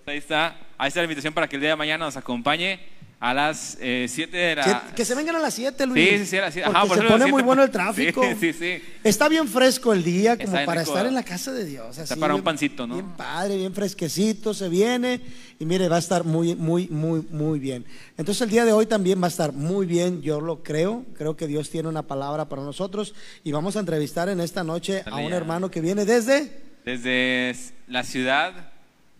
Ahí 0.05 0.17
está, 0.17 0.57
ahí 0.77 0.87
está 0.89 0.99
la 0.99 1.05
invitación 1.05 1.33
para 1.33 1.47
que 1.47 1.55
el 1.55 1.61
día 1.61 1.69
de 1.71 1.75
mañana 1.77 2.03
nos 2.05 2.17
acompañe 2.17 2.79
a 3.19 3.33
las 3.33 3.77
7 3.79 4.29
de 4.35 4.55
la... 4.55 4.63
Que, 4.89 4.95
que 4.95 5.05
se 5.05 5.13
vengan 5.13 5.35
a 5.35 5.39
las 5.39 5.53
7, 5.53 5.85
Luis. 5.85 6.09
Sí, 6.09 6.17
sí, 6.19 6.25
sí, 6.25 6.37
a 6.37 6.41
las 6.41 6.53
siete. 6.53 6.67
Porque 6.67 6.77
Ajá, 6.77 6.87
por 6.87 6.97
se 6.97 7.03
pone 7.03 7.25
muy 7.27 7.43
bueno 7.43 7.63
el 7.63 7.69
tráfico. 7.71 8.23
Sí, 8.23 8.35
sí, 8.39 8.53
sí. 8.53 8.83
Está 9.03 9.27
bien 9.27 9.47
fresco 9.47 9.91
el 9.91 10.03
día 10.03 10.37
como 10.37 10.53
para 10.65 10.81
rico, 10.81 10.93
estar 10.93 11.05
en 11.05 11.13
la 11.13 11.23
casa 11.23 11.51
de 11.51 11.65
Dios. 11.65 11.97
Está 11.97 12.15
para 12.15 12.33
un 12.33 12.41
pancito, 12.43 12.87
¿no? 12.87 12.93
Bien 12.95 13.09
padre, 13.17 13.57
bien 13.57 13.73
fresquecito, 13.73 14.53
se 14.53 14.69
viene 14.69 15.19
y 15.59 15.65
mire, 15.65 15.89
va 15.89 15.97
a 15.97 15.99
estar 15.99 16.23
muy, 16.23 16.55
muy, 16.55 16.87
muy, 16.87 17.21
muy 17.29 17.59
bien. 17.59 17.85
Entonces 18.17 18.41
el 18.41 18.49
día 18.49 18.63
de 18.63 18.71
hoy 18.71 18.85
también 18.85 19.21
va 19.21 19.25
a 19.25 19.29
estar 19.29 19.51
muy 19.51 19.85
bien, 19.85 20.21
yo 20.21 20.39
lo 20.39 20.63
creo. 20.63 21.03
Creo 21.17 21.35
que 21.35 21.47
Dios 21.47 21.69
tiene 21.69 21.89
una 21.89 22.03
palabra 22.03 22.47
para 22.47 22.61
nosotros 22.61 23.13
y 23.43 23.51
vamos 23.51 23.75
a 23.75 23.81
entrevistar 23.81 24.29
en 24.29 24.39
esta 24.39 24.63
noche 24.63 25.03
a 25.05 25.17
un 25.17 25.29
ya. 25.29 25.35
hermano 25.35 25.69
que 25.69 25.81
viene 25.81 26.05
desde 26.05 26.61
Desde 26.85 27.53
la 27.87 28.03
ciudad... 28.03 28.71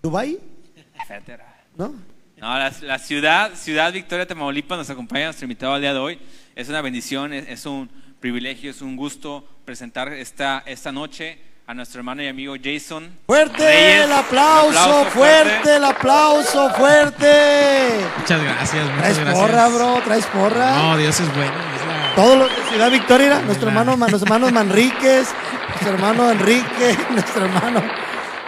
Dubái, 0.01 0.39
Etcétera. 1.01 1.65
¿no? 1.75 1.94
No, 2.41 2.58
la, 2.58 2.72
la 2.81 3.00
ciudad, 3.00 3.51
ciudad 3.53 3.91
Victoria, 3.91 4.25
Tamaulipas, 4.25 4.77
nos 4.77 4.89
acompaña 4.89 5.25
nuestro 5.25 5.46
invitado 5.46 5.74
al 5.74 5.81
día 5.81 5.93
de 5.93 6.00
hoy. 6.00 6.19
Es 6.55 6.69
una 6.69 6.81
bendición, 6.81 7.34
es, 7.34 7.48
es 7.50 7.65
un 7.65 7.89
privilegio, 8.19 8.72
es 8.72 8.81
un 8.81 8.96
gusto 8.96 9.46
presentar 9.65 10.12
esta, 10.13 10.63
esta 10.65 10.91
noche 10.91 11.39
a 11.67 11.74
nuestro 11.74 12.00
hermano 12.00 12.24
y 12.24 12.27
amigo 12.27 12.55
Jason. 12.62 13.10
Fuerte 13.27 13.63
Reyes. 13.65 14.05
el 14.05 14.12
aplauso, 14.13 15.05
fuerte 15.05 15.75
el 15.75 15.84
aplauso, 15.86 16.69
fuerte. 16.72 17.91
Muchas 18.17 18.41
gracias, 18.41 18.84
muchas 18.86 18.98
Traes 19.00 19.19
gracias. 19.19 19.39
porra, 19.39 19.67
bro, 19.67 20.01
traes 20.03 20.25
porra. 20.27 20.72
No, 20.77 20.98
Dios 20.98 21.19
es 21.19 21.36
bueno. 21.36 21.51
es 21.51 21.88
la- 21.88 22.15
Todos 22.15 22.38
los 22.39 22.50
de 22.55 22.63
Ciudad 22.72 22.89
Victoria, 22.91 23.41
nuestro 23.41 23.67
hermano, 23.67 23.96
nuestros 23.98 24.22
hermanos 24.24 24.51
Manríquez, 24.51 25.27
nuestro 25.69 25.89
hermano 25.93 26.31
Enrique, 26.31 26.98
nuestro 27.12 27.46
hermano. 27.46 27.84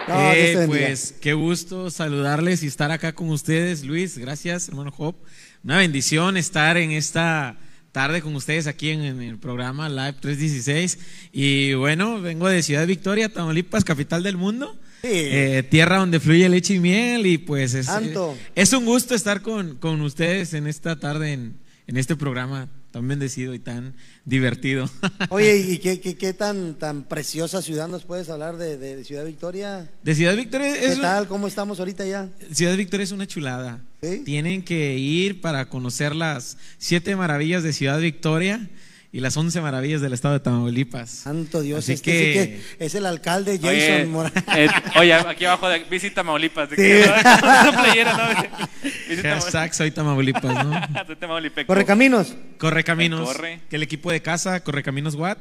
No, 0.08 0.32
Eh, 0.32 0.64
pues 0.66 1.14
qué 1.20 1.32
gusto 1.32 1.90
saludarles 1.90 2.62
y 2.62 2.66
estar 2.66 2.90
acá 2.90 3.12
con 3.12 3.28
ustedes, 3.30 3.84
Luis. 3.84 4.18
Gracias, 4.18 4.68
hermano 4.68 4.90
Job. 4.90 5.14
Una 5.62 5.78
bendición 5.78 6.36
estar 6.36 6.76
en 6.76 6.90
esta 6.90 7.56
tarde 7.92 8.20
con 8.22 8.34
ustedes 8.34 8.66
aquí 8.66 8.90
en, 8.90 9.02
en 9.02 9.22
el 9.22 9.38
programa 9.38 9.88
Live 9.88 10.14
316. 10.20 10.98
Y 11.32 11.74
bueno, 11.74 12.20
vengo 12.20 12.48
de 12.48 12.62
Ciudad 12.62 12.86
Victoria, 12.86 13.28
Tamaulipas, 13.32 13.84
capital 13.84 14.22
del 14.22 14.36
mundo. 14.36 14.76
Sí. 15.02 15.08
Eh, 15.12 15.62
tierra 15.70 15.98
donde 15.98 16.18
fluye 16.20 16.48
leche 16.48 16.74
y 16.74 16.78
miel. 16.80 17.26
Y 17.26 17.38
pues 17.38 17.74
es, 17.74 17.88
eh, 17.88 18.14
es 18.56 18.72
un 18.72 18.84
gusto 18.84 19.14
estar 19.14 19.40
con, 19.42 19.76
con 19.76 20.00
ustedes 20.00 20.52
en 20.54 20.66
esta 20.66 20.98
tarde 20.98 21.32
en, 21.32 21.58
en 21.86 21.96
este 21.96 22.16
programa 22.16 22.68
tan 22.92 23.08
bendecido 23.08 23.54
y 23.54 23.58
tan 23.58 23.94
divertido. 24.24 24.88
Oye, 25.30 25.56
¿y 25.56 25.78
qué, 25.78 26.00
qué, 26.00 26.14
qué 26.16 26.32
tan, 26.34 26.74
tan 26.78 27.02
preciosa 27.04 27.60
ciudad 27.62 27.88
nos 27.88 28.04
puedes 28.04 28.28
hablar 28.28 28.56
de, 28.58 28.76
de- 28.76 29.02
Ciudad 29.04 29.24
Victoria? 29.24 29.90
De 30.04 30.14
Ciudad 30.14 30.36
Victoria 30.36 30.72
¿Qué 30.74 30.86
es, 30.86 31.00
tal? 31.00 31.26
¿Cómo 31.26 31.48
estamos 31.48 31.80
ahorita 31.80 32.06
ya? 32.06 32.28
Ciudad 32.52 32.76
Victoria 32.76 33.04
es 33.04 33.12
una 33.12 33.26
chulada. 33.26 33.80
¿Sí? 34.02 34.22
Tienen 34.24 34.62
que 34.62 34.96
ir 34.98 35.40
para 35.40 35.68
conocer 35.68 36.14
las 36.14 36.56
siete 36.78 37.16
maravillas 37.16 37.62
de 37.62 37.72
Ciudad 37.72 37.98
Victoria 37.98 38.68
y 39.14 39.20
las 39.20 39.36
once 39.36 39.60
maravillas 39.60 40.00
del 40.00 40.14
estado 40.14 40.34
de 40.34 40.40
Tamaulipas. 40.40 41.10
Santo 41.10 41.60
Dios, 41.60 41.80
Así 41.80 41.92
este 41.92 42.10
que- 42.10 42.32
sí 42.62 42.76
que 42.78 42.84
es 42.86 42.94
el 42.94 43.04
alcalde 43.06 43.58
Jason 43.58 43.68
Oye, 43.74 44.06
Morales. 44.06 44.44
eh, 44.56 44.68
oye, 44.98 45.12
aquí 45.14 45.44
abajo 45.44 45.68
de 45.68 45.80
visita 45.84 46.16
Tamaulipas. 46.16 46.70
De 46.70 46.76
Sí. 46.76 46.82
que, 46.82 47.10
Una 47.42 47.72
playera, 47.82 48.16
¿no? 48.16 48.66
Visita 49.08 49.34
Hashtag 49.34 49.74
soy 49.74 49.90
Tamaulipas, 49.90 50.64
¿no? 50.66 50.80
Soy 51.06 51.16
Tamaulipeco. 51.16 51.66
Corre 51.66 51.84
caminos. 51.84 52.34
Corre 52.58 52.82
Caminos. 52.84 53.26
Corre. 53.28 53.60
Que 53.68 53.76
el 53.76 53.82
equipo 53.82 54.10
de 54.10 54.22
casa, 54.22 54.60
Corre 54.64 54.82
Caminos 54.82 55.14
Watt. 55.14 55.38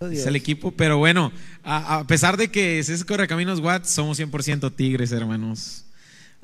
Oh, 0.00 0.08
es 0.08 0.26
el 0.26 0.34
equipo. 0.34 0.72
Pero 0.72 0.98
bueno, 0.98 1.30
a, 1.62 1.98
a 1.98 2.06
pesar 2.08 2.36
de 2.36 2.50
que 2.50 2.80
es 2.80 3.04
Correcaminos 3.04 3.60
Watts, 3.60 3.90
somos 3.90 4.18
100% 4.18 4.74
Tigres, 4.74 5.12
hermanos. 5.12 5.83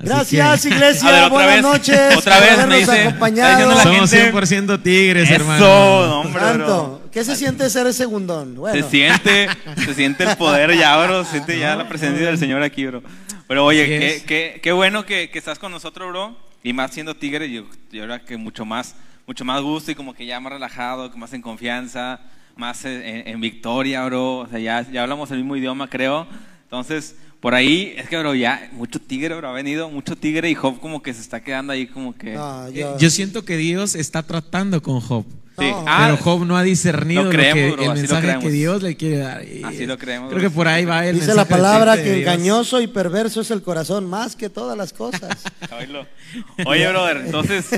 Gracias, 0.00 0.62
que 0.62 0.69
iglesia. 0.69 1.11
Ver, 1.11 1.23
otra 1.25 1.28
Buenas 1.28 1.54
vez, 1.54 1.62
noches. 1.62 2.16
otra 2.16 2.40
vez 2.40 2.66
me 2.66 2.76
dice- 2.78 3.02
acompañado. 3.09 3.69
la 3.75 3.83
Somos 3.83 4.11
gente- 4.11 4.33
100% 4.33 4.83
Tigres, 4.83 5.25
Eso, 5.30 5.35
hermano. 5.35 6.21
hombre, 6.21 6.40
bro. 6.40 6.49
Santo, 6.49 7.02
¿qué 7.12 7.25
se 7.25 7.37
siente 7.37 7.69
ser 7.71 7.87
el 7.87 7.95
segundón? 7.95 8.54
Bueno, 8.57 8.83
Se 8.83 8.90
siente, 8.90 9.49
se 9.85 9.95
siente 9.95 10.25
el 10.25 10.37
poder 10.37 10.76
ya, 10.76 10.97
bro. 11.04 11.25
Se 11.25 11.33
siente 11.33 11.59
ya 11.59 11.76
la 11.76 11.88
presencia 11.88 12.26
del 12.26 12.38
Señor 12.38 12.62
aquí, 12.62 12.87
bro. 12.87 13.02
Pero 13.47 13.64
oye, 13.64 13.87
qué, 13.87 14.23
qué, 14.26 14.61
qué 14.62 14.73
bueno 14.73 15.04
que, 15.04 15.28
que 15.30 15.38
estás 15.38 15.59
con 15.59 15.73
nosotros, 15.73 16.09
bro. 16.11 16.37
Y 16.62 16.73
más 16.73 16.92
siendo 16.92 17.14
tigre, 17.14 17.50
yo, 17.50 17.64
yo 17.90 18.04
creo 18.04 18.25
que 18.25 18.37
mucho 18.37 18.64
más, 18.64 18.95
mucho 19.26 19.45
más 19.45 19.61
gusto 19.62 19.90
y 19.90 19.95
como 19.95 20.14
que 20.14 20.25
ya 20.26 20.38
más 20.40 20.52
relajado, 20.52 21.11
más 21.16 21.33
en 21.33 21.42
confianza, 21.42 22.21
más 22.57 22.85
en, 22.85 23.26
en 23.26 23.40
victoria, 23.40 24.04
bro. 24.04 24.38
O 24.38 24.47
sea, 24.47 24.59
ya, 24.59 24.83
ya 24.90 25.02
hablamos 25.02 25.30
el 25.30 25.38
mismo 25.38 25.57
idioma, 25.57 25.88
creo. 25.88 26.26
Entonces, 26.64 27.16
por 27.40 27.54
ahí, 27.54 27.94
es 27.97 28.09
que, 28.09 28.18
bro, 28.18 28.35
ya 28.35 28.68
mucho 28.73 28.99
tigre, 29.00 29.35
bro, 29.35 29.49
ha 29.49 29.52
venido, 29.52 29.88
mucho 29.90 30.14
tigre 30.16 30.50
y 30.50 30.54
Job 30.54 30.78
como 30.80 31.02
que 31.02 31.14
se 31.14 31.20
está 31.23 31.40
quedando 31.42 31.73
ahí 31.73 31.87
como 31.87 32.14
que... 32.14 32.32
no, 32.35 32.68
Eh, 32.68 32.73
yo, 32.75 32.99
Yo 32.99 33.11
siento 33.11 33.44
que 33.44 33.56
Dios 33.56 33.94
está 33.94 34.23
tratando 34.23 34.82
con 34.82 35.00
Job. 35.00 35.25
Sí. 35.59 35.66
No. 35.70 35.85
Ah, 35.87 36.09
pero 36.11 36.23
Job 36.23 36.47
no 36.47 36.56
ha 36.56 36.62
discernido 36.62 37.23
lo 37.25 37.28
lo 37.30 37.37
creemos, 37.37 37.54
que- 37.64 37.70
bro, 37.73 37.82
el 37.82 37.88
lo 37.88 37.94
mensaje 37.94 38.38
que 38.40 38.50
Dios 38.50 38.82
le 38.82 38.97
quiere 38.97 39.16
dar. 39.18 39.44
Y 39.44 39.62
Así 39.64 39.85
lo 39.87 39.99
creemos, 39.99 40.28
Creo 40.30 40.40
bro. 40.40 40.49
que 40.50 40.54
por 40.54 40.68
ahí 40.68 40.85
va 40.87 41.06
el 41.06 41.16
dice 41.18 41.35
la 41.35 41.44
palabra 41.47 41.97
que 42.02 42.20
engañoso 42.20 42.80
y 42.80 42.87
perverso 42.87 43.40
es 43.42 43.50
el 43.50 43.61
corazón, 43.62 44.06
más 44.09 44.37
que 44.37 44.49
todas 44.49 44.76
las 44.76 44.92
cosas. 44.92 45.42
Oye, 46.66 46.88
brother, 46.88 47.18
entonces 47.26 47.68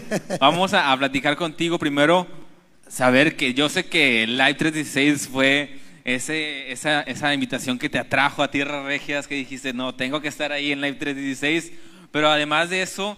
vamos 0.40 0.74
a, 0.74 0.92
a 0.92 0.98
platicar 0.98 1.36
contigo 1.36 1.78
primero, 1.78 2.26
saber 2.88 3.36
que 3.36 3.54
yo 3.54 3.68
sé 3.68 3.86
que 3.86 4.24
el 4.24 4.36
Live 4.36 4.54
316 4.54 5.28
fue 5.28 5.80
ese, 6.04 6.70
esa, 6.72 7.02
esa 7.02 7.32
invitación 7.34 7.78
que 7.78 7.88
te 7.88 7.98
atrajo 7.98 8.42
a 8.42 8.50
Tierras 8.50 8.84
Regias, 8.84 9.26
que 9.28 9.34
dijiste, 9.36 9.72
no, 9.72 9.94
tengo 9.94 10.20
que 10.20 10.28
estar 10.28 10.52
ahí 10.52 10.72
en 10.72 10.80
Live 10.80 10.96
316, 10.98 11.72
pero 12.10 12.28
además 12.28 12.70
de 12.70 12.82
eso, 12.82 13.16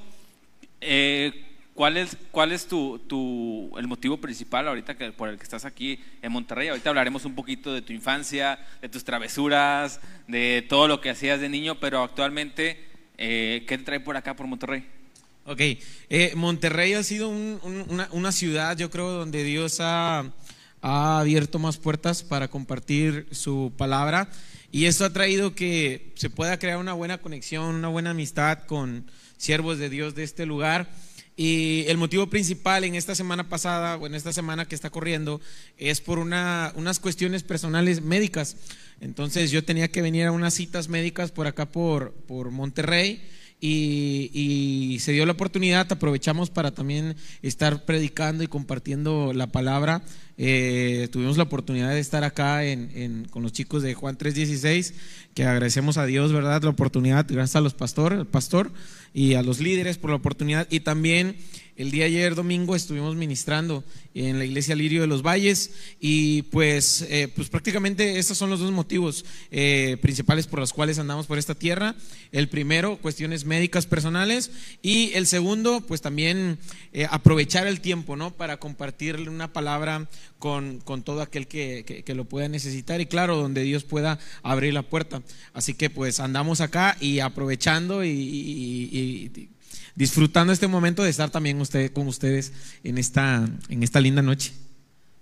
eh, 0.80 1.44
¿cuál 1.74 1.96
es, 1.96 2.16
cuál 2.30 2.52
es 2.52 2.66
tu, 2.66 2.98
tu, 3.00 3.72
el 3.78 3.86
motivo 3.86 4.18
principal 4.18 4.68
ahorita 4.68 4.96
que, 4.96 5.12
por 5.12 5.28
el 5.28 5.36
que 5.38 5.42
estás 5.44 5.64
aquí 5.64 5.98
en 6.22 6.32
Monterrey? 6.32 6.68
Ahorita 6.68 6.90
hablaremos 6.90 7.24
un 7.24 7.34
poquito 7.34 7.72
de 7.72 7.82
tu 7.82 7.92
infancia, 7.92 8.58
de 8.82 8.88
tus 8.88 9.04
travesuras, 9.04 10.00
de 10.28 10.64
todo 10.68 10.88
lo 10.88 11.00
que 11.00 11.10
hacías 11.10 11.40
de 11.40 11.48
niño, 11.48 11.80
pero 11.80 12.02
actualmente, 12.02 12.84
eh, 13.18 13.64
¿qué 13.66 13.78
te 13.78 13.84
trae 13.84 14.00
por 14.00 14.16
acá, 14.16 14.36
por 14.36 14.46
Monterrey? 14.46 14.86
Ok, 15.46 15.60
eh, 15.60 16.32
Monterrey 16.36 16.94
ha 16.94 17.02
sido 17.02 17.28
un- 17.28 17.60
un- 17.62 17.84
una, 17.88 18.08
una 18.12 18.32
ciudad, 18.32 18.76
yo 18.78 18.90
creo, 18.90 19.10
donde 19.10 19.44
Dios 19.44 19.78
ha, 19.80 20.24
ha 20.86 21.18
abierto 21.18 21.58
más 21.58 21.78
puertas 21.78 22.22
para 22.22 22.48
compartir 22.48 23.26
su 23.30 23.72
palabra 23.74 24.28
y 24.70 24.84
esto 24.84 25.06
ha 25.06 25.12
traído 25.14 25.54
que 25.54 26.12
se 26.14 26.28
pueda 26.28 26.58
crear 26.58 26.76
una 26.76 26.92
buena 26.92 27.22
conexión, 27.22 27.74
una 27.74 27.88
buena 27.88 28.10
amistad 28.10 28.66
con 28.66 29.10
siervos 29.38 29.78
de 29.78 29.88
Dios 29.88 30.14
de 30.14 30.24
este 30.24 30.44
lugar. 30.44 30.90
Y 31.36 31.84
el 31.88 31.96
motivo 31.96 32.26
principal 32.26 32.84
en 32.84 32.96
esta 32.96 33.14
semana 33.14 33.48
pasada 33.48 33.96
o 33.96 34.06
en 34.06 34.14
esta 34.14 34.32
semana 34.34 34.66
que 34.66 34.74
está 34.74 34.90
corriendo 34.90 35.40
es 35.78 36.02
por 36.02 36.18
una, 36.18 36.72
unas 36.76 37.00
cuestiones 37.00 37.42
personales 37.44 38.02
médicas. 38.02 38.56
Entonces 39.00 39.50
yo 39.50 39.64
tenía 39.64 39.88
que 39.88 40.02
venir 40.02 40.26
a 40.26 40.32
unas 40.32 40.52
citas 40.52 40.88
médicas 40.88 41.30
por 41.30 41.46
acá 41.46 41.64
por, 41.64 42.12
por 42.12 42.50
Monterrey 42.50 43.22
y, 43.66 44.99
se 45.00 45.12
dio 45.12 45.25
la 45.25 45.33
oportunidad, 45.33 45.90
aprovechamos 45.90 46.50
para 46.50 46.73
también 46.73 47.16
estar 47.42 47.85
predicando 47.85 48.44
y 48.44 48.47
compartiendo 48.47 49.33
la 49.33 49.47
palabra. 49.47 50.02
Eh, 50.37 51.09
tuvimos 51.12 51.37
la 51.37 51.44
oportunidad 51.44 51.90
de 51.90 52.00
estar 52.00 52.25
acá 52.25 52.64
en, 52.64 53.26
con 53.30 53.42
los 53.42 53.52
chicos 53.52 53.83
de 53.83 53.94
Juan 53.94 54.18
3.16, 54.18 54.92
que 55.33 55.44
agradecemos 55.44 55.97
a 55.97 56.04
Dios, 56.04 56.33
¿verdad? 56.33 56.62
La 56.62 56.71
oportunidad, 56.71 57.26
gracias 57.28 57.56
a 57.56 57.61
los 57.61 57.75
pastor, 57.75 58.12
al 58.12 58.26
pastor 58.26 58.71
y 59.14 59.35
a 59.35 59.42
los 59.42 59.61
líderes 59.61 59.97
por 59.97 60.11
la 60.11 60.16
oportunidad. 60.16 60.66
Y 60.71 60.80
también 60.80 61.37
el 61.76 61.90
día 61.90 62.04
ayer, 62.06 62.34
domingo, 62.34 62.76
estuvimos 62.76 63.16
ministrando 63.16 63.82
en 64.14 64.38
la 64.38 64.44
iglesia 64.44 64.76
Lirio 64.76 65.00
de 65.00 65.08
los 65.08 65.22
Valles 65.22 65.72
y 66.00 66.42
pues, 66.42 67.02
eh, 67.08 67.28
pues 67.34 67.48
prácticamente 67.48 68.18
estos 68.20 68.38
son 68.38 68.48
los 68.48 68.60
dos 68.60 68.70
motivos 68.70 69.24
eh, 69.50 69.96
principales 70.00 70.46
por 70.46 70.60
los 70.60 70.72
cuales 70.72 71.00
andamos 71.00 71.26
por 71.26 71.36
esta 71.36 71.56
tierra. 71.56 71.96
El 72.30 72.48
primero, 72.48 72.96
cuestiones 72.98 73.44
médicas 73.44 73.86
personales 73.86 74.52
y 74.82 75.12
el 75.14 75.26
segundo, 75.26 75.80
pues 75.80 76.00
también 76.00 76.58
eh, 76.92 77.06
aprovechar 77.10 77.66
el 77.66 77.80
tiempo, 77.80 78.14
¿no? 78.14 78.32
Para 78.32 78.58
compartirle 78.58 79.28
una 79.28 79.52
palabra 79.52 80.08
con, 80.38 80.78
con 80.78 81.02
todo 81.02 81.22
aquel 81.22 81.48
que, 81.48 82.02
que- 82.04 82.14
lo 82.14 82.24
pueda 82.24 82.46
necesitar 82.48 83.00
y 83.00 83.06
claro, 83.06 83.36
donde 83.36 83.64
Dios 83.64 83.82
pueda 83.82 84.20
abrir 84.44 84.72
la 84.72 84.82
puerta. 84.82 85.22
Así 85.52 85.74
que 85.74 85.90
pues 85.90 86.20
andamos 86.20 86.60
acá 86.60 86.96
y 87.00 87.18
aprovechando 87.18 88.04
y 88.04 89.48
disfrutando 89.96 90.52
este 90.52 90.66
momento 90.66 91.02
de 91.02 91.10
estar 91.10 91.30
también 91.30 91.60
usted, 91.60 91.92
con 91.92 92.06
ustedes 92.08 92.52
en 92.82 92.98
esta, 92.98 93.48
en 93.68 93.82
esta 93.82 94.00
linda 94.00 94.22
noche. 94.22 94.52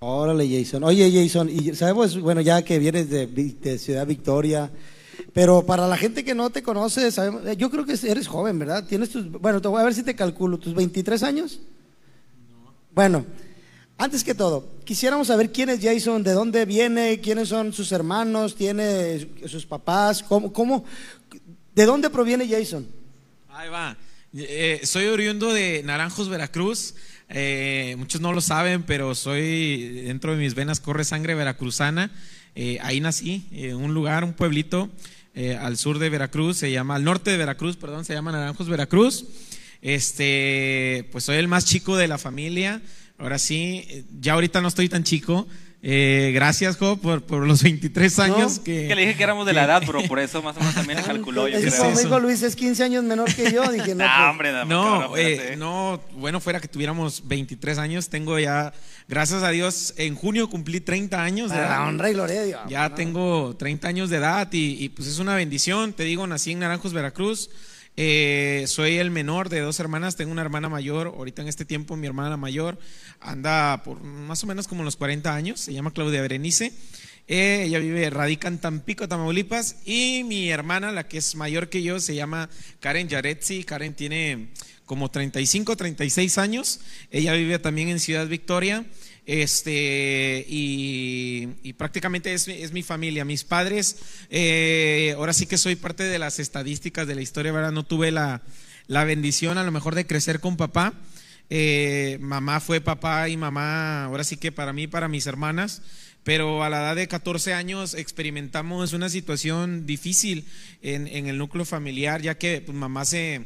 Órale, 0.01 0.49
Jason. 0.49 0.83
Oye, 0.83 1.11
Jason, 1.13 1.49
y 1.49 1.75
sabemos, 1.75 2.19
bueno, 2.21 2.41
ya 2.41 2.63
que 2.63 2.79
vienes 2.79 3.09
de, 3.09 3.79
Ciudad 3.79 4.07
Victoria, 4.07 4.71
pero 5.33 5.65
para 5.65 5.87
la 5.87 5.97
gente 5.97 6.25
que 6.25 6.35
no 6.35 6.51
te 6.51 6.63
conoce, 6.63 7.13
sabemos, 7.13 7.47
eh, 7.47 7.57
yo 7.57 7.71
creo 7.71 7.85
que 7.85 7.97
eres 8.09 8.27
joven, 8.27 8.59
¿verdad? 8.59 8.85
Tienes 8.85 9.11
tus, 9.11 9.31
bueno, 9.31 9.61
te 9.61 9.69
voy 9.69 9.81
a 9.81 9.85
ver 9.85 9.95
si 9.95 10.03
te 10.03 10.17
calculo, 10.17 10.59
¿tus 10.59 10.75
23 10.75 11.23
años? 11.23 11.61
Bueno, 12.93 13.25
antes 13.97 14.25
que 14.25 14.35
todo, 14.35 14.67
quisiéramos 14.85 15.29
saber 15.29 15.53
quién 15.53 15.69
es 15.69 15.81
Jason, 15.81 16.25
de 16.25 16.33
dónde 16.33 16.65
viene, 16.65 17.21
quiénes 17.21 17.51
son 17.51 17.73
sus 17.73 17.93
hermanos, 17.93 18.57
tiene 18.57 19.29
sus 19.47 19.65
papás, 19.65 20.25
cómo, 20.25 20.53
cómo, 20.53 20.85
de 21.77 21.87
dónde 21.87 22.11
proviene 22.11 22.49
Jason. 22.49 22.87
Ahí 23.51 23.69
va. 23.69 23.97
Eh, 24.35 24.81
soy 24.85 25.07
oriundo 25.07 25.53
de 25.53 25.83
Naranjos, 25.83 26.31
Veracruz. 26.31 26.95
Eh, 27.29 27.97
muchos 27.99 28.23
no 28.23 28.33
lo 28.33 28.41
saben, 28.41 28.83
pero 28.83 29.15
soy, 29.15 30.03
dentro 30.05 30.33
de 30.33 30.39
mis 30.39 30.55
venas 30.55 30.81
corre 30.81 31.05
sangre 31.05 31.35
veracruzana. 31.35 32.11
Eh, 32.55 32.79
ahí 32.81 33.01
nací, 33.01 33.47
en 33.53 33.77
un 33.77 33.93
lugar, 33.93 34.25
un 34.25 34.33
pueblito 34.33 34.91
eh, 35.35 35.57
al 35.57 35.77
sur 35.77 35.99
de 35.99 36.09
Veracruz, 36.09 36.57
se 36.57 36.71
llama, 36.71 36.95
al 36.95 37.05
norte 37.05 37.31
de 37.31 37.37
Veracruz, 37.37 37.77
perdón, 37.77 38.07
se 38.07 38.15
llama 38.15 38.33
Naranjos, 38.33 38.69
Veracruz. 38.69 39.27
Este, 39.83 41.09
pues 41.13 41.25
soy 41.25 41.37
el 41.37 41.49
más 41.49 41.67
chico 41.67 41.97
de 41.97 42.09
la 42.09 42.17
familia. 42.17 42.81
Ahora 43.19 43.39
sí, 43.39 44.07
ya 44.19 44.33
ahorita 44.33 44.63
no 44.63 44.69
estoy 44.69 44.89
tan 44.89 45.05
chico. 45.05 45.47
Eh, 45.85 46.31
gracias, 46.33 46.77
Jo, 46.77 46.97
por, 46.97 47.23
por 47.25 47.45
los 47.45 47.61
23 47.65 48.19
años 48.21 48.59
No, 48.59 48.63
que... 48.65 48.87
Que 48.87 48.95
le 48.95 49.03
dije 49.03 49.17
que 49.17 49.23
éramos 49.25 49.47
de 49.47 49.53
la 49.53 49.65
edad, 49.65 49.83
bro, 49.85 50.01
por 50.09 50.21
eso 50.21 50.41
más 50.41 50.57
o 50.57 50.61
menos 50.61 50.77
también 50.77 50.99
le 51.01 51.05
calculó, 51.05 51.49
yo 51.49 51.59
Es 51.59 51.75
creo. 51.75 51.85
como 51.87 51.99
dijo 51.99 52.21
Luis, 52.21 52.41
es 52.43 52.55
15 52.55 52.85
años 52.85 53.03
menor 53.03 53.35
que 53.35 53.51
yo, 53.53 53.69
dije, 53.73 53.93
no, 53.97 54.05
No, 54.07 54.09
pues, 54.09 54.31
hombre, 54.31 54.53
no, 54.53 54.65
No, 54.65 55.01
cabrón, 55.01 55.19
eh, 55.19 55.57
no, 55.59 56.01
bueno, 56.13 56.39
fuera 56.39 56.61
que 56.61 56.69
tuviéramos 56.69 57.27
23 57.27 57.79
años, 57.79 58.09
tengo 58.09 58.39
ya, 58.39 58.73
gracias 59.09 59.43
a 59.43 59.49
Dios, 59.51 59.93
en 59.97 60.15
junio 60.15 60.49
cumplí 60.49 60.81
30 60.81 61.21
años 61.21 61.51
de 61.51 61.57
para 61.57 61.69
la 61.69 61.75
edad. 61.77 61.89
honra 61.89 62.11
y 62.11 62.13
gloria 62.13 62.41
de 62.43 62.47
Dios. 62.47 62.61
Ya 62.69 62.89
¿no? 62.89 62.95
tengo 62.95 63.57
30 63.57 63.89
años 63.89 64.09
de 64.09 64.19
edad 64.19 64.49
y, 64.53 64.85
y, 64.85 64.89
pues 64.91 65.09
es 65.09 65.19
una 65.19 65.35
bendición. 65.35 65.95
Te 65.95 66.05
digo, 66.05 66.25
nací 66.29 66.53
en 66.53 66.61
Naranjos, 66.61 66.93
Veracruz. 66.93 67.51
Eh, 67.97 68.65
soy 68.69 68.97
el 68.97 69.11
menor 69.11 69.49
de 69.49 69.61
dos 69.61 69.79
hermanas. 69.81 70.17
Tengo 70.17 70.33
una 70.33 70.43
hermana 70.43 70.69
mayor. 70.69 71.09
Ahorita 71.09 71.43
en 71.43 71.49
este 71.49 71.65
tiempo 71.65 71.97
mi 71.97 72.07
hermana 72.07 72.37
mayor 72.37 72.79
anda 73.21 73.83
por 73.85 74.03
más 74.03 74.43
o 74.45 74.47
menos 74.47 74.69
como 74.69 74.83
los 74.83 74.97
40 74.97 75.35
años. 75.35 75.61
Se 75.61 75.73
llama 75.73 75.93
Claudia 75.93 76.23
Berenice. 76.23 76.73
Eh, 77.29 77.65
ella 77.67 77.79
vive, 77.79 78.11
radica 78.11 78.49
en 78.49 78.59
Tampico, 78.59 79.09
Tamaulipas. 79.09 79.77
Y 79.85 80.25
mi 80.25 80.51
hermana, 80.51 80.93
la 80.93 81.07
que 81.07 81.19
es 81.19 81.35
mayor 81.37 81.69
que 81.69 81.83
yo, 81.83 82.01
se 82.01 82.15
llama 82.15 82.49
Karen 82.81 83.09
Yaretsi. 83.09 83.65
Karen 83.65 83.95
tiene 83.95 84.49
como 84.87 85.11
35, 85.11 85.77
36 85.77 86.39
años. 86.39 86.81
Ella 87.11 87.35
vive 87.35 87.59
también 87.59 87.89
en 87.89 88.01
Ciudad 88.01 88.27
Victoria. 88.27 88.85
Este, 89.25 90.45
y, 90.49 91.73
prácticamente 91.79 92.35
es, 92.35 92.49
es 92.49 92.73
mi 92.73 92.83
familia. 92.83 93.25
Mis 93.25 93.45
padres, 93.45 93.97
eh, 94.31 95.15
ahora 95.17 95.33
sí 95.33 95.47
que 95.47 95.59
soy 95.59 95.77
parte 95.77 96.05
de 96.05 96.19
las 96.19 96.39
estadísticas 96.39 97.07
de 97.07 97.15
la 97.15 97.23
historia, 97.23 97.53
¿verdad? 97.53 97.73
No 97.73 97.85
tuve 97.85 98.11
la, 98.11 98.43
la 98.89 99.05
bendición 99.05 99.59
a 99.59 99.65
lo 99.65 99.71
mejor 99.71 99.95
de 99.95 100.07
crecer 100.07 100.41
con 100.41 100.57
papá. 100.57 100.95
Eh, 101.51 102.19
mamá 102.21 102.61
fue 102.61 102.81
papá 102.81 103.29
y 103.29 103.37
mamá, 103.37 104.05
ahora 104.05 104.25
sí 104.25 104.37
que 104.37 104.53
para 104.53 104.73
mí, 104.73 104.87
para 104.87 105.09
mis 105.09 105.27
hermanas. 105.27 105.83
Pero 106.25 106.63
a 106.63 106.71
la 106.71 106.81
edad 106.81 106.97
de 106.97 107.09
14 107.09 107.53
años 107.53 107.95
experimentamos 107.95 108.93
una 108.93 109.09
situación 109.09 109.87
difícil 109.87 110.47
en, 110.81 111.09
en 111.09 111.27
el 111.27 111.37
núcleo 111.37 111.65
familiar, 111.65 112.23
ya 112.23 112.37
que 112.39 112.61
pues, 112.61 112.77
mamá, 112.77 113.05
se, 113.05 113.43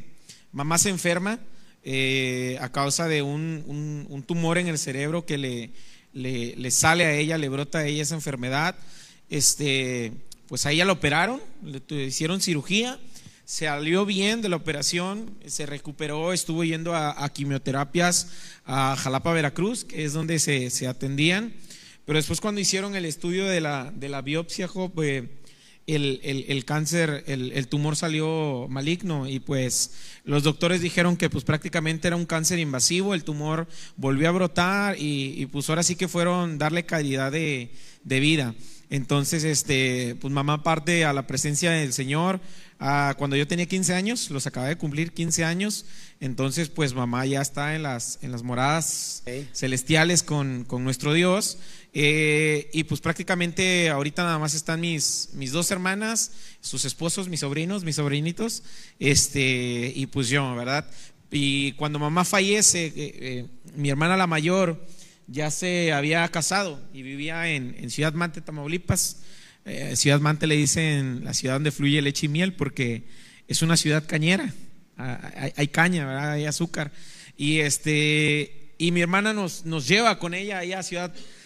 mamá 0.51 0.77
se 0.77 0.89
enferma 0.89 1.39
eh, 1.89 2.57
a 2.59 2.69
causa 2.69 3.07
de 3.07 3.21
un, 3.21 4.25
tumor 4.27 4.57
en 4.57 4.67
el 4.67 4.77
cerebro 4.77 5.25
que 5.25 5.37
le, 5.37 5.69
le, 6.11 6.53
le 6.57 6.69
sale 6.71 7.05
a 7.05 7.15
ella, 7.15 7.37
le 7.37 7.47
brota 7.47 7.77
a 7.77 7.85
ella 7.85 8.03
esa 8.03 8.15
enfermedad. 8.15 8.75
Este, 9.29 10.11
pues 10.49 10.65
a 10.65 10.71
ella 10.73 10.83
la 10.83 10.91
operaron, 10.91 11.41
le 11.63 12.03
hicieron 12.03 12.41
cirugía, 12.41 12.99
salió 13.45 14.05
bien 14.05 14.41
de 14.41 14.49
la 14.49 14.57
operación, 14.57 15.33
se 15.45 15.65
recuperó, 15.65 16.33
estuvo 16.33 16.65
yendo 16.65 16.93
a, 16.93 17.29
quimioterapias 17.29 18.31
a 18.65 18.97
Jalapa, 18.97 19.31
Veracruz, 19.31 19.85
que 19.85 20.03
es 20.03 20.11
donde 20.11 20.39
se, 20.39 20.69
se 20.71 20.87
atendían. 20.87 21.53
Pero 22.05 22.19
después 22.19 22.41
cuando 22.41 22.59
hicieron 22.59 22.97
el 22.97 23.05
estudio 23.05 23.45
de 23.45 23.61
la, 23.61 23.93
de 23.95 24.09
la 24.09 24.21
biopsia, 24.21 24.67
Job, 24.67 24.91
eh, 25.01 25.29
el, 25.87 26.19
el, 26.23 26.45
el, 26.49 26.65
cáncer, 26.65 27.23
el, 27.27 27.51
el, 27.53 27.67
tumor 27.67 27.95
salió 27.95 28.67
maligno 28.69 29.27
y 29.27 29.39
pues 29.39 29.91
los 30.25 30.43
doctores 30.43 30.81
dijeron 30.81 31.15
que 31.15 31.29
pues 31.29 31.45
prácticamente 31.45 32.07
era 32.07 32.17
un 32.17 32.25
cáncer 32.25 32.59
invasivo, 32.59 33.13
el 33.13 33.23
tumor 33.23 33.67
volvió 33.95 34.27
a 34.27 34.33
brotar 34.33 34.99
y, 34.99 35.33
y 35.41 35.45
pues 35.45 35.69
ahora 35.69 35.83
sí 35.83 35.95
que 35.95 36.09
fueron 36.09 36.57
darle 36.57 36.85
calidad 36.85 37.31
de, 37.31 37.71
de 38.03 38.19
vida. 38.19 38.53
Entonces, 38.89 39.43
este, 39.43 40.15
pues 40.21 40.33
mamá 40.33 40.63
parte 40.63 41.03
a 41.03 41.11
la 41.11 41.27
presencia 41.27 41.71
del 41.71 41.91
Señor. 41.91 42.39
Ah, 42.79 43.15
cuando 43.17 43.35
yo 43.35 43.47
tenía 43.47 43.65
15 43.65 43.93
años, 43.93 44.29
los 44.29 44.47
acababa 44.47 44.69
de 44.69 44.77
cumplir 44.77 45.11
15 45.11 45.43
años, 45.43 45.85
entonces 46.19 46.69
pues 46.69 46.93
mamá 46.93 47.25
ya 47.25 47.41
está 47.41 47.75
en 47.75 47.81
las, 47.83 48.19
en 48.21 48.31
las 48.31 48.43
moradas 48.43 49.23
celestiales 49.51 50.21
con, 50.21 50.63
con, 50.63 50.83
nuestro 50.83 51.13
Dios. 51.13 51.57
Eh, 51.99 52.69
y 52.73 52.83
pues 52.83 53.01
prácticamente 53.01 53.89
ahorita 53.89 54.21
nada 54.21 54.37
más 54.37 54.53
están 54.53 54.79
mis, 54.79 55.29
mis 55.33 55.51
dos 55.51 55.71
hermanas, 55.71 56.31
sus 56.61 56.85
esposos, 56.85 57.27
mis 57.27 57.39
sobrinos, 57.39 57.83
mis 57.83 57.95
sobrinitos, 57.95 58.61
este, 58.99 59.93
y 59.95 60.05
pues 60.05 60.29
yo, 60.29 60.55
¿verdad? 60.55 60.85
Y 61.31 61.71
cuando 61.71 61.97
mamá 61.97 62.23
fallece, 62.23 62.85
eh, 62.85 62.93
eh, 62.95 63.45
mi 63.73 63.89
hermana 63.89 64.15
la 64.15 64.27
mayor, 64.27 64.85
ya 65.25 65.49
se 65.49 65.91
había 65.91 66.27
casado 66.27 66.79
y 66.93 67.01
vivía 67.01 67.49
en, 67.49 67.89
Ciudad 67.89 68.13
Mante, 68.13 68.41
Tamaulipas. 68.41 69.23
Ciudad 69.95 70.19
Mante 70.19 70.45
le 70.45 70.55
dicen 70.55 71.23
la 71.23 71.33
ciudad 71.33 71.55
donde 71.55 71.71
fluye 71.71 71.99
leche 72.03 72.27
y 72.27 72.29
miel 72.29 72.53
porque 72.53 73.05
es 73.47 73.63
una 73.63 73.75
ciudad 73.75 74.05
cañera. 74.05 74.53
Ah, 74.97 75.31
hay, 75.35 75.51
hay 75.55 75.67
caña, 75.69 76.05
¿verdad? 76.05 76.33
hay 76.33 76.45
azúcar. 76.45 76.91
Y, 77.35 77.57
este, 77.57 78.75
y 78.77 78.91
mi 78.91 79.01
hermana 79.01 79.33
nos, 79.33 79.65
nos 79.65 79.87
lleva 79.87 80.19
con 80.19 80.35
ella 80.35 80.59
allá 80.59 80.79
a 80.79 80.83
Ciudad 80.83 81.11
Mante, 81.11 81.36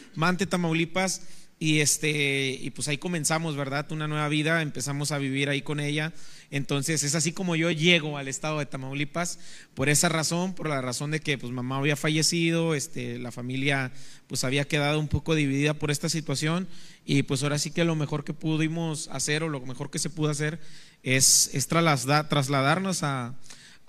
Tamaulipas. 0.50 1.21
Y, 1.60 1.82
este, 1.82 2.58
y 2.60 2.71
pues 2.71 2.88
ahí 2.88 2.97
comenzamos, 2.97 3.56
¿verdad? 3.56 3.91
Una 3.91 4.08
nueva 4.08 4.28
vida, 4.30 4.63
empezamos 4.63 5.12
a 5.12 5.19
vivir 5.19 5.47
ahí 5.47 5.62
con 5.62 5.80
ella. 5.80 6.12
Entonces 6.50 7.04
es 7.04 7.13
así 7.13 7.34
como 7.34 7.56
yo 7.56 7.69
llego 7.69 8.17
al 8.17 8.28
estado 8.28 8.58
de 8.58 8.65
Tamaulipas 8.65 9.38
por 9.76 9.88
esa 9.88 10.10
razón, 10.10 10.56
por 10.56 10.67
la 10.67 10.82
razón 10.82 11.12
de 11.12 11.19
que 11.19 11.38
pues 11.38 11.54
mamá 11.54 11.78
había 11.78 11.95
fallecido, 11.95 12.74
este, 12.74 13.19
la 13.19 13.32
familia 13.32 13.93
pues 14.26 14.43
había 14.43 14.67
quedado 14.67 15.00
un 15.00 15.08
poco 15.08 15.36
dividida 15.36 15.76
por 15.76 15.91
esta 15.91 16.10
situación 16.10 16.67
y 17.06 17.21
pues 17.21 17.43
ahora 17.43 17.60
sí 17.60 17.69
que 17.69 17.86
lo 17.86 17.95
mejor 17.95 18.24
que 18.24 18.34
pudimos 18.34 19.08
hacer 19.10 19.43
o 19.43 19.50
lo 19.50 19.62
mejor 19.62 19.91
que 19.91 20.00
se 20.00 20.10
pudo 20.10 20.32
hacer 20.32 20.60
es, 21.04 21.52
es 21.54 21.67
trasladar, 21.67 22.28
trasladarnos 22.28 23.04
a, 23.04 23.36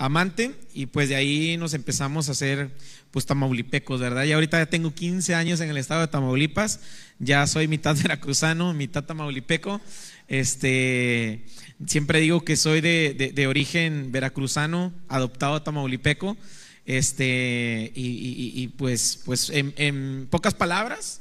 a 0.03 0.09
Mante 0.09 0.53
y 0.75 0.87
pues 0.87 1.09
de 1.09 1.15
ahí 1.15 1.57
nos 1.57 1.75
empezamos 1.75 2.29
a 2.29 2.33
hacer 2.33 2.71
pues 3.11 3.25
tamaulipecos, 3.27 4.01
¿verdad? 4.01 4.25
Y 4.25 4.33
ahorita 4.33 4.59
ya 4.59 4.67
tengo 4.67 4.93
15 4.95 5.35
años 5.35 5.61
en 5.61 5.71
el 5.71 5.77
estado 5.77 6.01
de 6.01 6.09
Tamaulipas, 6.09 6.81
ya 7.19 7.47
soy 7.47 7.69
mitad 7.69 7.97
veracruzano, 8.03 8.75
mitad 8.75 9.05
tamaulipeco, 9.05 9.81
este 10.29 11.45
Siempre 11.87 12.21
digo 12.21 12.45
que 12.45 12.57
soy 12.57 12.81
de, 12.81 13.33
de, 13.35 13.47
origen 13.47 14.13
veracruzano, 14.13 14.93
adoptado 15.09 15.63
tamaulipeco. 15.63 16.37
Este, 16.87 17.93
y, 17.95 18.53
y, 18.55 18.69
pues, 18.69 19.21
pues 19.25 19.51
en, 19.51 19.75
en, 19.77 20.29
pocas 20.31 20.55
palabras, 20.55 21.21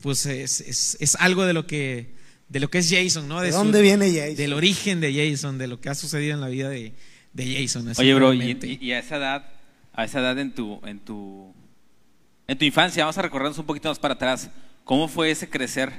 pues 0.00 0.26
es, 0.26 0.60
es, 0.60 0.96
es, 1.00 1.16
algo 1.16 1.44
de 1.44 1.52
lo 1.52 1.66
que 1.66 2.14
de 2.48 2.60
lo 2.60 2.68
que 2.68 2.78
es 2.78 2.90
Jason, 2.90 3.28
¿no? 3.28 3.40
De, 3.40 3.46
¿De 3.46 3.52
dónde 3.52 3.80
viene 3.80 4.12
Jason? 4.12 4.36
Del 4.36 4.52
origen 4.52 5.00
de 5.00 5.14
Jason, 5.14 5.56
de 5.56 5.66
lo 5.66 5.80
que 5.80 5.88
ha 5.88 5.94
sucedido 5.94 6.34
en 6.34 6.40
la 6.42 6.48
vida 6.48 6.68
de, 6.68 6.92
de 7.32 7.56
Jason. 7.60 7.90
Oye, 7.98 8.14
bro, 8.14 8.34
y, 8.34 8.78
y, 8.80 8.92
a 8.92 8.98
esa 8.98 9.16
edad, 9.16 9.44
a 9.92 10.04
esa 10.04 10.20
edad 10.20 10.38
en 10.38 10.52
tu, 10.52 10.80
en 10.84 11.00
tu, 11.00 11.54
en 12.46 12.58
tu 12.58 12.64
infancia, 12.64 13.04
vamos 13.04 13.18
a 13.18 13.22
recorrernos 13.22 13.58
un 13.58 13.66
poquito 13.66 13.88
más 13.88 13.98
para 13.98 14.14
atrás. 14.14 14.50
¿Cómo 14.84 15.08
fue 15.08 15.30
ese 15.30 15.48
crecer 15.48 15.92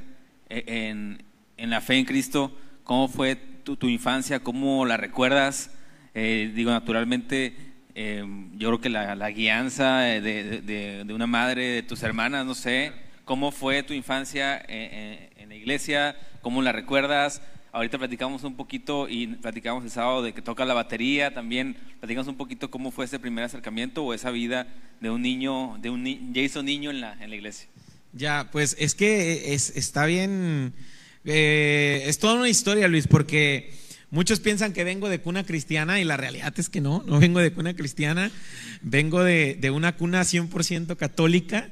eh, 0.50 0.64
en, 0.68 1.24
en 1.58 1.70
la 1.70 1.82
fe 1.82 1.96
en 1.98 2.06
Cristo? 2.06 2.56
¿Cómo 2.84 3.08
fue 3.08 3.36
tu, 3.36 3.78
tu 3.78 3.88
infancia? 3.88 4.42
¿Cómo 4.42 4.86
la 4.86 4.98
recuerdas? 4.98 5.72
Eh, 6.14 6.52
digo, 6.54 6.72
naturalmente, 6.72 7.56
eh, 7.96 8.24
yo 8.54 8.70
creo 8.70 8.82
que 8.82 8.90
la, 8.90 9.16
la 9.16 9.32
guianza 9.32 10.00
de, 10.00 10.22
de, 10.22 11.04
de, 11.04 11.14
una 11.14 11.28
madre, 11.28 11.68
de 11.68 11.84
tus 11.84 12.04
hermanas, 12.04 12.46
no 12.46 12.56
sé, 12.56 12.92
¿cómo 13.26 13.52
fue 13.52 13.84
tu 13.84 13.94
infancia 13.94 14.64
en, 14.68 15.30
en, 15.38 15.50
la 15.50 15.56
iglesia? 15.56 16.16
¿Cómo 16.42 16.62
la 16.62 16.72
recuerdas? 16.72 17.42
Ahorita 17.74 17.98
platicamos 17.98 18.44
un 18.44 18.56
poquito 18.56 19.10
y 19.10 19.28
platicamos 19.28 19.84
el 19.84 19.92
sábado 19.92 20.24
de 20.24 20.34
que 20.34 20.42
toca 20.42 20.64
la 20.64 20.74
batería, 20.74 21.34
también 21.34 21.76
platicamos 22.00 22.28
un 22.28 22.38
poquito 22.38 22.72
cómo 22.72 22.92
fue 22.92 23.06
ese 23.06 23.20
primer 23.20 23.44
acercamiento 23.44 24.04
o 24.04 24.14
esa 24.14 24.32
vida 24.32 24.68
de 25.02 25.10
un 25.10 25.22
niño, 25.22 25.78
de 25.82 25.90
un 25.90 26.32
Jason 26.34 26.66
niño 26.66 26.92
en 26.92 27.02
la, 27.02 27.22
en 27.22 27.30
la 27.32 27.36
iglesia. 27.36 27.68
Ya, 28.14 28.48
pues 28.52 28.78
es 28.80 28.94
que 28.94 29.54
es, 29.54 29.76
está 29.76 30.06
bien 30.06 30.74
eh, 31.26 32.04
es 32.06 32.20
toda 32.20 32.36
una 32.36 32.50
historia, 32.50 32.88
Luis, 32.88 33.08
porque 33.08 33.74
muchos 34.12 34.40
piensan 34.40 34.74
que 34.74 34.84
vengo 34.84 35.10
de 35.10 35.20
cuna 35.20 35.46
cristiana 35.46 36.00
y 36.00 36.04
la 36.04 36.18
realidad 36.18 36.54
es 36.58 36.70
que 36.70 36.82
no, 36.82 37.04
no 37.08 37.20
vengo 37.20 37.40
de 37.40 37.54
cuna 37.54 37.76
cristiana, 37.76 38.32
vengo 38.82 39.24
de, 39.24 39.56
de 39.60 39.72
una 39.72 39.96
cuna 39.96 40.22
100% 40.22 40.98
católica. 40.98 41.70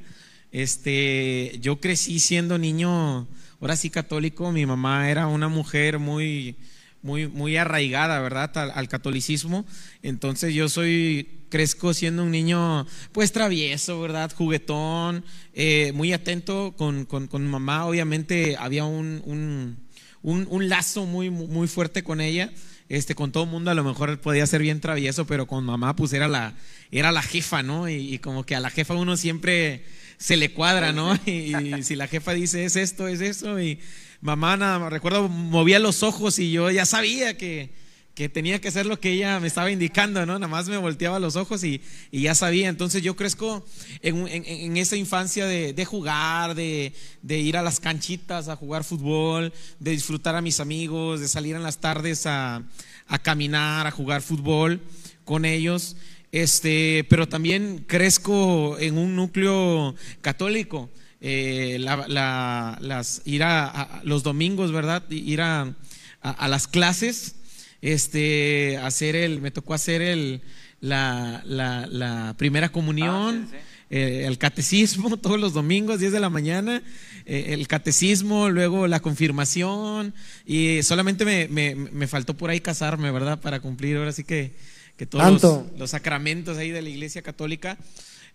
Este, 0.51 1.57
yo 1.61 1.79
crecí 1.79 2.19
siendo 2.19 2.57
niño, 2.57 3.27
ahora 3.61 3.75
sí 3.75 3.89
católico, 3.89 4.51
mi 4.51 4.65
mamá 4.65 5.09
era 5.09 5.27
una 5.27 5.47
mujer 5.47 5.99
muy, 5.99 6.55
muy, 7.03 7.27
muy 7.27 7.57
arraigada, 7.57 8.19
¿verdad?, 8.19 8.71
al, 8.75 8.89
catolicismo. 8.89 9.65
Entonces 10.01 10.53
yo 10.53 10.67
soy 10.67 11.45
crezco 11.49 11.93
siendo 11.93 12.23
un 12.23 12.31
niño 12.31 12.87
pues 13.11 13.31
travieso, 13.31 14.01
¿verdad? 14.01 14.31
Juguetón, 14.35 15.23
eh, 15.53 15.91
muy 15.93 16.11
atento 16.11 16.73
con, 16.75 17.05
con, 17.05 17.27
con, 17.27 17.47
mamá. 17.47 17.85
Obviamente 17.85 18.55
había 18.57 18.85
un, 18.85 19.21
un, 19.25 19.77
un, 20.23 20.47
un, 20.49 20.69
lazo 20.69 21.05
muy, 21.05 21.29
muy 21.29 21.67
fuerte 21.67 22.03
con 22.03 22.19
ella. 22.19 22.51
Este, 22.89 23.15
con 23.15 23.31
todo 23.31 23.45
el 23.45 23.49
mundo 23.49 23.71
a 23.71 23.73
lo 23.73 23.85
mejor 23.85 24.19
podía 24.19 24.45
ser 24.45 24.61
bien 24.61 24.81
travieso, 24.81 25.25
pero 25.25 25.47
con 25.47 25.63
mamá 25.63 25.95
pues 25.95 26.11
era 26.11 26.27
la, 26.27 26.55
era 26.91 27.13
la 27.13 27.21
jefa, 27.21 27.63
¿no? 27.63 27.87
Y, 27.87 28.13
y 28.13 28.19
como 28.19 28.45
que 28.45 28.53
a 28.53 28.59
la 28.59 28.69
jefa 28.69 28.95
uno 28.95 29.15
siempre 29.15 29.85
se 30.21 30.37
le 30.37 30.53
cuadra, 30.53 30.93
¿no? 30.93 31.17
Y, 31.25 31.55
y, 31.55 31.83
si 31.83 31.95
la 31.95 32.07
jefa 32.07 32.33
dice 32.33 32.63
es 32.63 32.75
esto, 32.75 33.07
es 33.07 33.21
eso, 33.21 33.59
y 33.59 33.79
mamá 34.21 34.55
nada, 34.55 34.89
recuerdo, 34.89 35.27
movía 35.27 35.79
los 35.79 36.03
ojos 36.03 36.37
y 36.37 36.51
yo 36.51 36.69
ya 36.69 36.85
sabía 36.85 37.35
que, 37.37 37.71
que 38.13 38.29
tenía 38.29 38.61
que 38.61 38.67
hacer 38.67 38.85
lo 38.85 38.99
que 38.99 39.13
ella 39.13 39.39
me 39.39 39.47
estaba 39.47 39.71
indicando, 39.71 40.23
¿no? 40.27 40.33
Nada 40.33 40.47
más 40.47 40.69
me 40.69 40.77
volteaba 40.77 41.19
los 41.19 41.35
ojos 41.35 41.63
y, 41.63 41.81
y 42.11 42.21
ya 42.21 42.35
sabía. 42.35 42.69
Entonces 42.69 43.01
yo 43.01 43.15
crezco 43.15 43.65
en, 44.03 44.27
en, 44.27 44.45
en 44.45 44.77
esa 44.77 44.95
infancia 44.95 45.47
de, 45.47 45.73
de 45.73 45.85
jugar, 45.85 46.53
de, 46.53 46.93
de, 47.23 47.39
ir 47.39 47.57
a 47.57 47.63
las 47.63 47.79
canchitas 47.79 48.47
a 48.47 48.55
jugar 48.55 48.83
fútbol, 48.83 49.51
de 49.79 49.91
disfrutar 49.91 50.35
a 50.35 50.41
mis 50.41 50.59
amigos, 50.59 51.19
de 51.19 51.27
salir 51.27 51.55
en 51.55 51.63
las 51.63 51.79
tardes 51.79 52.27
a, 52.27 52.61
a 53.07 53.19
caminar, 53.19 53.87
a 53.87 53.91
jugar 53.91 54.21
fútbol 54.21 54.81
con 55.25 55.45
ellos. 55.45 55.95
Este, 56.31 57.05
pero 57.09 57.27
también 57.27 57.83
crezco 57.87 58.77
en 58.79 58.97
un 58.97 59.15
núcleo 59.15 59.95
católico. 60.21 60.89
Eh, 61.19 61.77
la, 61.79 62.07
la, 62.07 62.77
las, 62.81 63.21
ir 63.25 63.43
a, 63.43 63.67
a, 63.69 64.03
los 64.03 64.23
domingos, 64.23 64.71
¿verdad? 64.71 65.03
Ir 65.09 65.41
a, 65.41 65.75
a 66.21 66.47
las 66.47 66.67
clases 66.67 67.35
este, 67.81 68.77
hacer 68.77 69.15
el, 69.15 69.41
me 69.41 69.51
tocó 69.51 69.73
hacer 69.73 70.01
el, 70.01 70.41
la, 70.79 71.41
la, 71.45 71.87
la 71.87 72.35
primera 72.37 72.69
comunión, 72.69 73.47
ah, 73.47 73.47
sí, 73.51 73.57
sí. 73.57 73.63
Eh, 73.89 74.23
el 74.25 74.37
catecismo 74.37 75.17
todos 75.21 75.39
los 75.39 75.53
domingos, 75.53 75.99
10 75.99 76.13
de 76.13 76.19
la 76.19 76.29
mañana, 76.29 76.81
eh, 77.25 77.47
el 77.49 77.67
catecismo, 77.67 78.49
luego 78.49 78.87
la 78.87 78.99
confirmación, 78.99 80.13
y 80.45 80.81
solamente 80.83 81.25
me, 81.25 81.47
me, 81.47 81.75
me, 81.75 82.07
faltó 82.07 82.37
por 82.37 82.49
ahí 82.49 82.61
casarme, 82.61 83.11
¿verdad? 83.11 83.41
Para 83.41 83.59
cumplir 83.59 83.97
ahora 83.97 84.11
sí 84.11 84.23
que, 84.23 84.53
que 85.01 85.07
todos 85.07 85.41
los, 85.41 85.79
los, 85.79 85.89
sacramentos 85.89 86.59
ahí 86.59 86.69
de 86.69 86.83
la 86.83 86.89
iglesia 86.89 87.23
católica. 87.23 87.75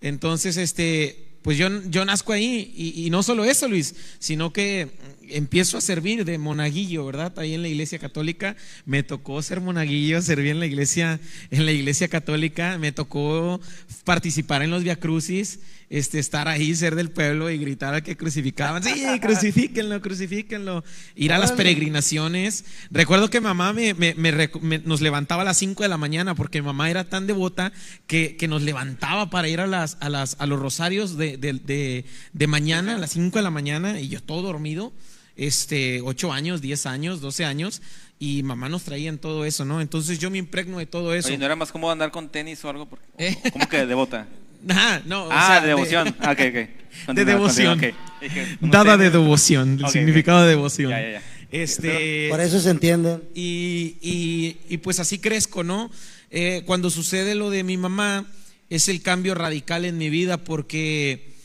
Entonces, 0.00 0.56
este, 0.56 1.38
pues 1.42 1.56
yo, 1.56 1.68
yo 1.84 2.04
nazco 2.04 2.32
ahí, 2.32 2.74
y, 2.76 3.06
y 3.06 3.10
no 3.10 3.22
solo 3.22 3.44
eso, 3.44 3.68
Luis, 3.68 3.94
sino 4.18 4.52
que 4.52 4.90
empiezo 5.28 5.78
a 5.78 5.80
servir 5.80 6.24
de 6.24 6.38
monaguillo, 6.38 7.06
¿verdad? 7.06 7.38
Ahí 7.38 7.54
en 7.54 7.62
la 7.62 7.68
iglesia 7.68 8.00
católica 8.00 8.56
me 8.84 9.04
tocó 9.04 9.40
ser 9.42 9.60
monaguillo, 9.60 10.20
servir 10.22 10.48
en 10.48 10.58
la 10.58 10.66
iglesia, 10.66 11.20
en 11.52 11.66
la 11.66 11.70
iglesia 11.70 12.08
católica, 12.08 12.78
me 12.78 12.90
tocó 12.90 13.60
participar 14.02 14.62
en 14.62 14.72
los 14.72 14.82
Via 14.82 14.96
Crucis, 14.96 15.60
este, 15.88 16.18
estar 16.18 16.48
ahí, 16.48 16.74
ser 16.74 16.94
del 16.94 17.10
pueblo 17.10 17.50
y 17.50 17.58
gritar 17.58 17.94
a 17.94 18.00
que 18.00 18.16
crucificaban, 18.16 18.82
sí, 18.82 19.04
crucifíquenlo, 19.20 20.00
crucifíquenlo, 20.00 20.84
ir 21.14 21.32
a 21.32 21.38
las 21.38 21.52
peregrinaciones. 21.52 22.64
Recuerdo 22.90 23.30
que 23.30 23.40
mamá 23.40 23.72
me, 23.72 23.94
me, 23.94 24.14
me, 24.14 24.78
nos 24.80 25.00
levantaba 25.00 25.42
a 25.42 25.44
las 25.44 25.58
5 25.58 25.82
de 25.82 25.88
la 25.88 25.96
mañana 25.96 26.34
porque 26.34 26.62
mamá 26.62 26.90
era 26.90 27.04
tan 27.04 27.26
devota 27.26 27.72
que, 28.06 28.36
que 28.36 28.48
nos 28.48 28.62
levantaba 28.62 29.30
para 29.30 29.48
ir 29.48 29.60
a, 29.60 29.66
las, 29.66 29.96
a, 30.00 30.08
las, 30.08 30.36
a 30.38 30.46
los 30.46 30.58
rosarios 30.58 31.16
de, 31.16 31.36
de, 31.36 31.54
de, 31.54 32.04
de 32.32 32.46
mañana, 32.46 32.96
a 32.96 32.98
las 32.98 33.12
5 33.12 33.38
de 33.38 33.42
la 33.42 33.50
mañana, 33.50 34.00
y 34.00 34.08
yo 34.08 34.22
todo 34.22 34.42
dormido 34.42 34.92
este, 35.36 36.00
8 36.00 36.32
años, 36.32 36.60
10 36.60 36.86
años, 36.86 37.20
12 37.20 37.44
años, 37.44 37.82
y 38.18 38.42
mamá 38.42 38.68
nos 38.68 38.84
traía 38.84 39.10
en 39.10 39.18
todo 39.18 39.44
eso, 39.44 39.64
¿no? 39.64 39.80
Entonces 39.80 40.18
yo 40.18 40.30
me 40.30 40.38
impregno 40.38 40.78
de 40.78 40.86
todo 40.86 41.14
eso. 41.14 41.28
Oye, 41.28 41.38
¿no 41.38 41.44
era 41.44 41.56
más 41.56 41.70
cómodo 41.70 41.92
andar 41.92 42.10
con 42.10 42.30
tenis 42.30 42.64
o 42.64 42.70
algo? 42.70 42.86
Porque, 42.86 43.04
¿Eh? 43.18 43.36
¿Cómo 43.52 43.68
que 43.68 43.86
devota? 43.86 44.26
Ajá, 44.68 45.02
no, 45.06 45.24
o 45.24 45.28
Ah, 45.30 45.46
sea, 45.46 45.60
de 45.60 45.68
devoción. 45.68 46.14
Ah, 46.20 46.32
ok, 46.32 46.40
ok. 46.40 47.14
de 47.14 47.24
devoción. 47.24 47.78
continúa, 47.78 47.92
ok. 47.92 48.20
Dije, 48.22 48.56
no 48.60 48.68
Dada 48.68 48.96
de 48.96 49.10
devoción, 49.10 49.78
el 49.84 49.90
significado 49.90 50.42
de 50.42 50.48
devoción. 50.50 50.90
Ya, 50.90 51.00
ya, 51.00 51.10
ya. 51.12 51.22
Este, 51.52 52.28
Por 52.30 52.40
eso 52.40 52.58
se 52.60 52.70
entiende. 52.70 53.20
y, 53.34 53.96
y- 54.02 54.56
y 54.68 54.76
pues 54.78 54.98
así 55.00 55.18
crezco, 55.18 55.62
¿no? 55.62 55.90
Eh, 56.30 56.62
cuando 56.66 56.90
sucede 56.90 57.34
lo 57.34 57.50
de 57.50 57.62
mi 57.62 57.76
mamá, 57.76 58.26
es 58.68 58.88
el 58.88 59.00
cambio 59.02 59.34
radical 59.34 59.84
en 59.84 59.96
mi 59.96 60.10
vida 60.10 60.38
porque 60.38 61.35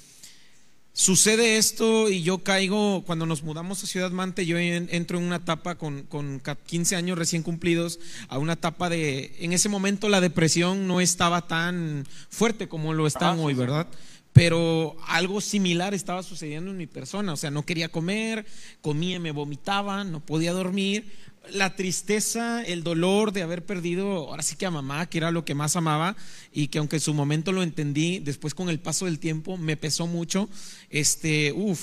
sucede 0.93 1.57
esto 1.57 2.09
y 2.09 2.21
yo 2.23 2.39
caigo, 2.39 3.03
cuando 3.05 3.25
nos 3.25 3.43
mudamos 3.43 3.83
a 3.83 3.87
Ciudad 3.87 4.11
Mante, 4.11 4.45
yo 4.45 4.57
en- 4.57 4.89
entro 4.91 5.17
en 5.17 5.23
una 5.25 5.37
etapa 5.37 5.75
con, 5.75 6.03
con 6.03 6.39
ca- 6.39 6.55
15 6.55 6.95
años 6.95 7.17
recién 7.17 7.43
cumplidos, 7.43 7.99
a 8.27 8.37
una 8.37 8.53
etapa 8.53 8.89
de, 8.89 9.33
en 9.39 9.53
ese 9.53 9.69
momento 9.69 10.09
la 10.09 10.21
depresión 10.21 10.87
no 10.87 10.99
estaba 11.01 11.47
tan 11.47 12.05
fuerte 12.29 12.67
como 12.67 12.93
lo 12.93 13.07
están 13.07 13.39
hoy, 13.39 13.53
¿verdad? 13.53 13.87
Pero 14.33 14.95
algo 15.07 15.41
similar 15.41 15.93
estaba 15.93 16.23
sucediendo 16.23 16.71
en 16.71 16.77
mi 16.77 16.87
persona, 16.87 17.33
o 17.33 17.37
sea, 17.37 17.51
no 17.51 17.65
quería 17.65 17.89
comer, 17.89 18.45
comía, 18.81 19.19
me 19.19 19.31
vomitaba, 19.31 20.03
no 20.03 20.19
podía 20.21 20.53
dormir. 20.53 21.11
La 21.51 21.75
tristeza, 21.75 22.63
el 22.63 22.83
dolor 22.83 23.33
de 23.33 23.41
haber 23.41 23.65
perdido, 23.65 24.29
ahora 24.29 24.43
sí 24.43 24.55
que 24.55 24.65
a 24.65 24.71
mamá, 24.71 25.07
que 25.07 25.17
era 25.17 25.31
lo 25.31 25.43
que 25.43 25.55
más 25.55 25.75
amaba, 25.75 26.15
y 26.53 26.67
que 26.67 26.77
aunque 26.77 26.97
en 26.97 27.01
su 27.01 27.13
momento 27.13 27.51
lo 27.51 27.63
entendí, 27.63 28.19
después 28.19 28.53
con 28.53 28.69
el 28.69 28.79
paso 28.79 29.05
del 29.05 29.19
tiempo 29.19 29.57
me 29.57 29.75
pesó 29.75 30.07
mucho. 30.07 30.49
Este, 30.89 31.51
uh, 31.51 31.75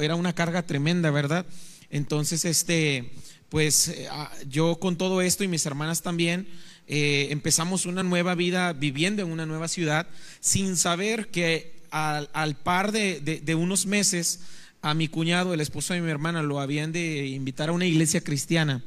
era 0.00 0.14
una 0.16 0.34
carga 0.34 0.62
tremenda, 0.62 1.10
¿verdad? 1.10 1.46
Entonces, 1.88 2.44
este, 2.44 3.12
pues 3.50 3.88
eh, 3.88 4.06
ah, 4.10 4.32
yo 4.48 4.76
con 4.76 4.96
todo 4.96 5.20
esto 5.20 5.44
y 5.44 5.48
mis 5.48 5.66
hermanas 5.66 6.02
también, 6.02 6.46
eh, 6.86 7.28
empezamos 7.30 7.84
una 7.86 8.02
nueva 8.02 8.34
vida 8.34 8.72
viviendo 8.72 9.22
en 9.22 9.30
una 9.30 9.46
nueva 9.46 9.68
ciudad 9.68 10.06
sin 10.40 10.76
saber 10.76 11.28
que 11.28 11.78
al, 11.90 12.56
par 12.62 12.92
de 12.92 13.54
unos 13.56 13.86
meses 13.86 14.40
a 14.82 14.94
mi 14.94 15.08
cuñado, 15.08 15.52
el 15.52 15.60
esposo 15.60 15.92
de 15.92 16.00
mi 16.00 16.10
hermana, 16.10 16.42
lo 16.42 16.60
habían 16.60 16.92
de 16.92 17.26
invitar 17.26 17.68
a 17.68 17.72
una 17.72 17.86
iglesia 17.86 18.22
cristiana. 18.22 18.82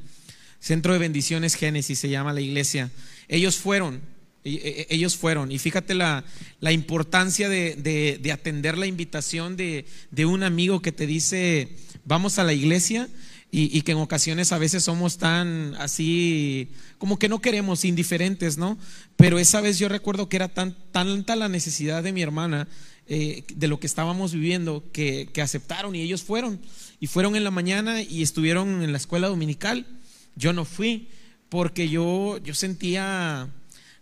Centro 0.58 0.92
de 0.92 0.98
Bendiciones 0.98 1.54
Génesis 1.54 1.98
se 1.98 2.08
llama 2.08 2.32
la 2.32 2.40
iglesia. 2.40 2.90
Ellos 3.28 3.56
fueron, 3.56 4.00
e- 4.44 4.86
e- 4.90 4.94
ellos 4.94 5.16
fueron. 5.16 5.52
Y 5.52 5.58
fíjate 5.58 5.94
la, 5.94 6.24
la 6.60 6.72
importancia 6.72 7.48
de, 7.48 7.74
de- 7.76 8.18
de 8.20 8.32
atender 8.32 8.76
la 8.78 8.86
invitación 8.86 9.56
de, 9.56 9.84
de 10.10 10.26
un 10.26 10.42
amigo 10.42 10.80
que 10.80 10.90
te 10.92 11.06
dice, 11.06 11.68
vamos 12.04 12.38
a 12.38 12.44
la 12.44 12.54
iglesia. 12.54 13.08
Y, 13.56 13.82
que 13.82 13.92
en 13.92 13.98
ocasiones 13.98 14.50
a 14.50 14.58
veces 14.58 14.82
somos 14.82 15.16
tan 15.16 15.76
así, 15.76 16.72
como 16.98 17.20
que 17.20 17.28
no 17.28 17.40
queremos, 17.40 17.84
indiferentes, 17.84 18.58
¿no? 18.58 18.76
Pero 19.14 19.38
esa 19.38 19.60
vez 19.60 19.78
yo 19.78 19.88
recuerdo 19.88 20.28
que 20.28 20.34
era 20.34 20.48
tan, 20.48 20.76
tanta 20.90 21.36
la 21.36 21.48
necesidad 21.48 22.02
de 22.02 22.12
mi 22.12 22.20
hermana 22.20 22.66
eh, 23.06 23.44
de 23.54 23.68
lo 23.68 23.78
que 23.78 23.86
estábamos 23.86 24.32
viviendo 24.32 24.82
que, 24.92 25.28
que 25.32 25.40
aceptaron 25.40 25.94
y 25.94 26.00
ellos 26.00 26.24
fueron. 26.24 26.60
Y 26.98 27.06
fueron 27.06 27.36
en 27.36 27.44
la 27.44 27.52
mañana 27.52 28.02
y 28.02 28.24
estuvieron 28.24 28.82
en 28.82 28.90
la 28.90 28.98
escuela 28.98 29.28
dominical. 29.28 29.86
Yo 30.34 30.52
no 30.52 30.64
fui 30.64 31.06
porque 31.48 31.88
yo, 31.88 32.38
yo 32.38 32.54
sentía 32.54 33.48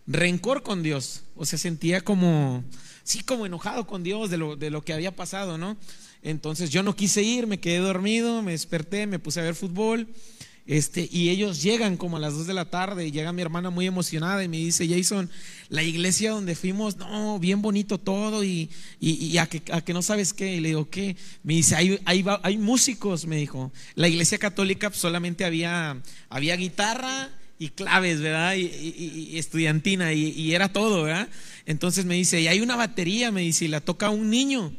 rencor 0.06 0.62
con 0.62 0.82
Dios, 0.82 1.24
o 1.36 1.44
sea, 1.44 1.58
sentía 1.58 2.00
como, 2.00 2.64
sí, 3.04 3.22
como 3.22 3.44
enojado 3.44 3.86
con 3.86 4.02
Dios 4.02 4.30
de 4.30 4.38
lo, 4.38 4.56
de 4.56 4.70
lo 4.70 4.82
que 4.82 4.94
había 4.94 5.14
pasado, 5.14 5.58
¿no? 5.58 5.76
Entonces 6.22 6.70
yo 6.70 6.82
no 6.82 6.94
quise 6.94 7.22
ir, 7.22 7.46
me 7.46 7.58
quedé 7.58 7.78
dormido, 7.78 8.42
me 8.42 8.52
desperté, 8.52 9.06
me 9.06 9.18
puse 9.18 9.40
a 9.40 9.44
ver 9.44 9.54
fútbol. 9.54 10.08
Este, 10.64 11.08
y 11.10 11.30
ellos 11.30 11.60
llegan 11.60 11.96
como 11.96 12.18
a 12.18 12.20
las 12.20 12.34
2 12.34 12.46
de 12.46 12.54
la 12.54 12.66
tarde 12.66 13.04
y 13.04 13.10
llega 13.10 13.32
mi 13.32 13.42
hermana 13.42 13.70
muy 13.70 13.86
emocionada 13.86 14.44
y 14.44 14.48
me 14.48 14.58
dice, 14.58 14.86
Jason, 14.88 15.28
la 15.68 15.82
iglesia 15.82 16.30
donde 16.30 16.54
fuimos, 16.54 16.96
no, 16.98 17.40
bien 17.40 17.62
bonito 17.62 17.98
todo 17.98 18.44
y, 18.44 18.70
y, 19.00 19.10
y 19.26 19.38
a, 19.38 19.46
que, 19.46 19.60
a 19.72 19.80
que 19.80 19.92
no 19.92 20.02
sabes 20.02 20.32
qué. 20.32 20.54
Y 20.54 20.60
le 20.60 20.68
digo, 20.68 20.88
¿qué? 20.88 21.16
Me 21.42 21.54
dice, 21.54 21.74
hay, 21.74 21.98
hay, 22.04 22.24
hay 22.42 22.58
músicos, 22.58 23.26
me 23.26 23.36
dijo. 23.36 23.72
La 23.96 24.06
iglesia 24.06 24.38
católica 24.38 24.90
pues, 24.90 25.00
solamente 25.00 25.44
había, 25.44 26.00
había 26.28 26.54
guitarra 26.54 27.30
y 27.58 27.70
claves, 27.70 28.20
¿verdad? 28.20 28.54
Y, 28.54 29.36
estudiantina 29.36 30.12
y 30.12 30.54
era 30.54 30.72
todo, 30.72 31.02
¿verdad? 31.02 31.28
Entonces 31.66 32.04
me 32.04 32.14
dice, 32.14 32.40
y 32.40 32.46
hay 32.46 32.60
una 32.60 32.76
batería, 32.76 33.32
me 33.32 33.40
dice, 33.40 33.64
y 33.64 33.68
la 33.68 33.80
toca 33.80 34.10
un 34.10 34.30
niño. 34.30 34.72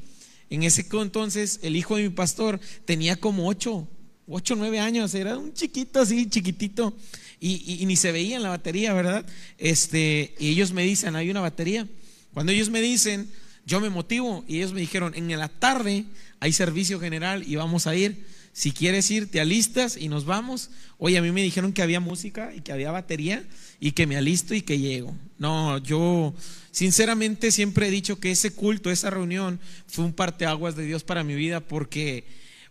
En 0.50 0.64
ese 0.64 0.86
entonces, 1.02 1.60
el 1.64 1.76
hijo 1.76 1.96
de 1.98 2.04
mi 2.04 2.10
pastor 2.10 2.60
tenía 2.86 3.16
como 3.16 3.48
ocho, 3.48 3.88
ocho, 4.28 4.56
nueve 4.56 4.80
años, 4.80 5.14
era 5.16 5.38
un 5.38 5.54
chiquito 5.54 6.02
así, 6.02 6.30
chiquitito, 6.30 6.94
y, 7.40 7.62
y- 7.66 7.82
y 7.82 7.86
ni 7.86 7.96
se 7.96 8.12
veía 8.12 8.36
en 8.38 8.44
la 8.44 8.50
batería, 8.50 8.94
¿verdad? 8.94 9.26
Este, 9.58 10.36
y 10.40 10.50
ellos 10.50 10.72
me 10.72 10.84
dicen, 10.84 11.16
hay 11.16 11.30
una 11.30 11.42
batería. 11.42 11.88
Cuando 12.34 12.52
ellos 12.52 12.70
me 12.70 12.82
dicen, 12.82 13.30
yo 13.66 13.80
me 13.82 13.90
motivo, 13.90 14.44
y 14.48 14.58
ellos 14.58 14.74
me 14.74 14.82
dijeron, 14.82 15.14
en 15.16 15.30
la 15.38 15.50
tarde 15.50 16.06
hay 16.40 16.54
servicio 16.54 17.00
general 17.00 17.44
y 17.48 17.56
vamos 17.56 17.88
a 17.88 17.96
ir. 17.96 18.26
Si 18.56 18.72
quieres 18.72 19.10
ir, 19.10 19.30
te 19.32 19.42
alistas 19.42 19.98
y 19.98 20.10
nos 20.10 20.26
vamos. 20.26 20.70
Oye, 21.00 21.18
a 21.18 21.22
mí 21.24 21.32
me 21.32 21.42
dijeron 21.42 21.74
que 21.74 21.82
había 21.82 22.00
música 22.00 22.54
y 22.56 22.62
que 22.62 22.72
había 22.72 22.92
batería 22.92 23.44
y 23.80 23.94
que 23.94 24.06
me 24.06 24.16
alisto 24.16 24.54
y 24.54 24.62
que 24.62 24.78
llego. 24.78 25.16
No, 25.40 25.80
yo 25.80 26.36
sinceramente 26.72 27.52
siempre 27.52 27.88
he 27.88 27.92
dicho 27.92 28.20
que 28.20 28.32
ese 28.32 28.52
culto, 28.54 28.92
esa 28.92 29.10
reunión 29.10 29.60
fue 29.88 30.06
un 30.06 30.14
parteaguas 30.14 30.76
de 30.76 30.86
Dios 30.86 31.04
para 31.04 31.24
mi 31.24 31.34
vida 31.36 31.62
porque 31.62 32.26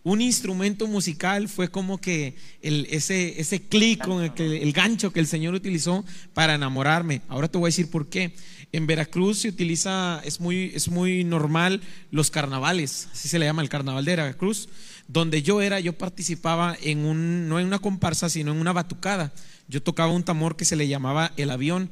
un 0.05 0.21
instrumento 0.21 0.87
musical 0.87 1.49
fue 1.49 1.69
como 1.69 2.01
que 2.01 2.35
ese, 2.63 3.41
ese 3.41 3.63
clic 3.63 4.05
con 4.05 4.23
el, 4.23 4.35
que- 4.35 4.63
el 4.63 4.73
gancho 4.73 5.13
que 5.13 5.21
el 5.21 5.27
Señor 5.27 5.55
utilizó 5.55 6.05
para 6.35 6.55
enamorarme. 6.55 7.23
Ahora 7.29 7.49
te 7.49 7.59
voy 7.59 7.67
a 7.67 7.71
decir 7.71 7.91
por 7.91 8.09
qué. 8.09 8.35
En 8.73 8.87
Veracruz 8.87 9.39
se 9.41 9.49
utiliza, 9.49 10.21
es 10.25 10.41
muy, 10.41 10.73
es 10.75 10.89
muy 10.89 11.25
normal 11.25 11.83
los 12.11 12.31
carnavales, 12.31 13.09
así 13.13 13.29
se 13.29 13.39
le 13.39 13.45
llama 13.45 13.63
el 13.63 13.69
carnaval 13.69 14.05
de 14.05 14.17
Veracruz. 14.17 14.69
Donde 15.09 15.43
yo 15.43 15.61
era, 15.61 15.81
yo 15.81 15.93
participaba 15.93 16.77
en 16.83 17.05
un, 17.05 17.49
no 17.49 17.59
en 17.61 17.67
una 17.67 17.79
comparsa, 17.81 18.29
sino 18.29 18.53
en 18.53 18.59
una 18.59 18.73
batucada. 18.73 19.33
Yo 19.69 19.83
tocaba 19.83 20.13
un 20.13 20.23
tambor 20.25 20.57
que 20.57 20.65
se 20.65 20.77
le 20.77 20.89
llamaba 20.89 21.33
el 21.37 21.51
avión 21.51 21.91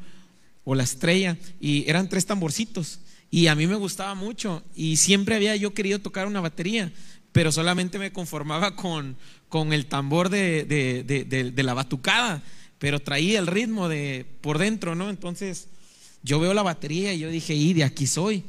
o 0.65 0.75
la 0.75 0.83
estrella 0.85 1.37
y 1.61 1.89
eran 1.89 2.09
tres 2.09 2.27
tamborcitos 2.27 3.01
y 3.31 3.47
a 3.47 3.55
mí 3.55 3.67
me 3.67 3.77
gustaba 3.77 4.15
mucho 4.15 4.63
y 4.77 4.97
siempre 4.97 5.35
había 5.37 5.57
yo 5.57 5.73
querido 5.73 5.99
tocar 6.01 6.27
una 6.27 6.41
batería 6.41 6.93
pero 7.33 7.51
solamente 7.53 7.99
me 7.99 8.13
conformaba 8.13 8.75
con, 8.77 9.17
con 9.49 9.73
el 9.73 9.87
tambor 9.87 10.29
de, 10.29 10.65
de- 10.65 11.03
de- 11.05 11.51
de- 11.51 11.63
la 11.63 11.73
batucada 11.75 12.43
pero 12.79 13.01
traía 13.01 13.39
el 13.39 13.47
ritmo 13.47 13.89
de 13.89 14.27
por 14.43 14.59
dentro 14.59 14.95
no 14.95 15.09
entonces 15.09 15.69
yo 16.23 16.41
veo 16.41 16.53
la 16.53 16.63
batería 16.63 17.15
y 17.15 17.21
yo 17.21 17.31
dije 17.31 17.55
y 17.55 17.73
de 17.73 17.85
aquí 17.85 18.07
soy 18.07 18.45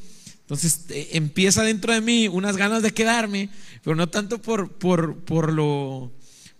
entonces 0.51 0.85
eh, 0.89 1.11
empieza 1.13 1.63
dentro 1.63 1.93
de 1.93 2.01
mí 2.01 2.27
unas 2.27 2.57
ganas 2.57 2.83
de 2.83 2.91
quedarme 2.91 3.49
pero 3.83 3.95
no 3.95 4.09
tanto 4.09 4.41
por, 4.41 4.73
por, 4.73 5.17
por 5.19 5.53
lo 5.53 6.11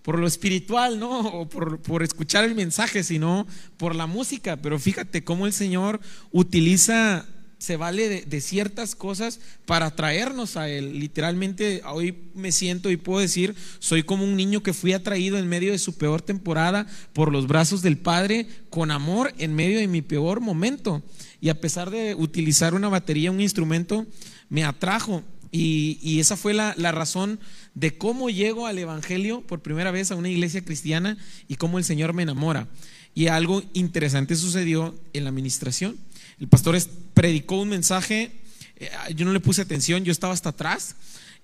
por 0.02 0.18
lo 0.18 0.26
espiritual, 0.26 1.00
¿no? 1.00 1.20
O 1.20 1.48
por, 1.48 1.80
por 1.82 2.02
escuchar 2.02 2.44
el 2.44 2.56
mensaje, 2.56 3.04
sino 3.04 3.46
por 3.78 3.96
la 3.96 4.08
música. 4.08 4.58
Pero 4.58 4.80
fíjate 4.80 5.24
cómo 5.24 5.46
el 5.46 5.54
Señor 5.54 6.00
utiliza, 6.32 7.28
se 7.62 7.78
vale 7.78 8.26
de, 8.26 8.42
ciertas 8.42 8.96
cosas 8.96 9.40
para 9.68 9.96
traernos 9.96 10.58
a 10.58 10.68
Él. 10.68 11.00
Literalmente, 11.00 11.84
hoy 11.86 12.18
me 12.34 12.52
siento 12.52 12.90
y 12.90 12.98
puedo 12.98 13.20
decir, 13.20 13.54
soy 13.78 14.02
como 14.02 14.24
un 14.24 14.36
niño 14.36 14.64
que 14.64 14.74
fui 14.74 14.94
atraído 14.94 15.38
en 15.38 15.48
medio 15.48 15.72
de 15.72 15.78
su 15.78 15.96
peor 15.96 16.24
temporada 16.24 16.88
por 17.14 17.32
los 17.32 17.46
brazos 17.46 17.84
del 17.84 18.00
Padre, 18.00 18.48
con 18.72 18.90
amor 18.90 19.32
en 19.38 19.54
medio 19.54 19.78
de 19.78 19.88
mi 19.88 20.02
peor 20.02 20.40
momento. 20.42 21.04
Y 21.40 21.50
a 21.50 21.62
pesar 21.62 21.92
de 21.92 22.16
utilizar 22.16 22.74
una 22.74 22.90
batería, 22.90 23.30
un 23.30 23.42
instrumento, 23.42 24.08
me 24.50 24.64
atrajo. 24.64 25.22
Y, 25.52 26.00
y 26.02 26.20
esa 26.20 26.38
fue 26.38 26.56
la, 26.56 26.74
la 26.78 26.92
razón 26.92 27.40
de 27.76 27.96
cómo 27.96 28.32
llego 28.32 28.66
al 28.66 28.80
Evangelio 28.80 29.42
por 29.42 29.62
primera 29.62 29.92
vez 29.92 30.10
a 30.10 30.16
una 30.16 30.30
iglesia 30.30 30.66
cristiana 30.66 31.16
y 31.48 31.58
cómo 31.58 31.78
el 31.78 31.84
Señor 31.84 32.14
me 32.14 32.24
enamora. 32.24 32.68
Y 33.14 33.28
algo 33.28 33.62
interesante 33.74 34.36
sucedió 34.36 34.96
en 35.14 35.26
la 35.26 35.30
administración. 35.30 35.98
El 36.42 36.48
pastor 36.48 36.76
predicó 37.14 37.62
un 37.62 37.70
mensaje, 37.70 38.32
eh, 38.78 38.90
yo 39.16 39.26
no 39.26 39.32
le 39.32 39.40
puse 39.40 39.62
atención, 39.62 40.04
yo 40.04 40.12
estaba 40.12 40.34
hasta 40.34 40.50
atrás. 40.50 40.96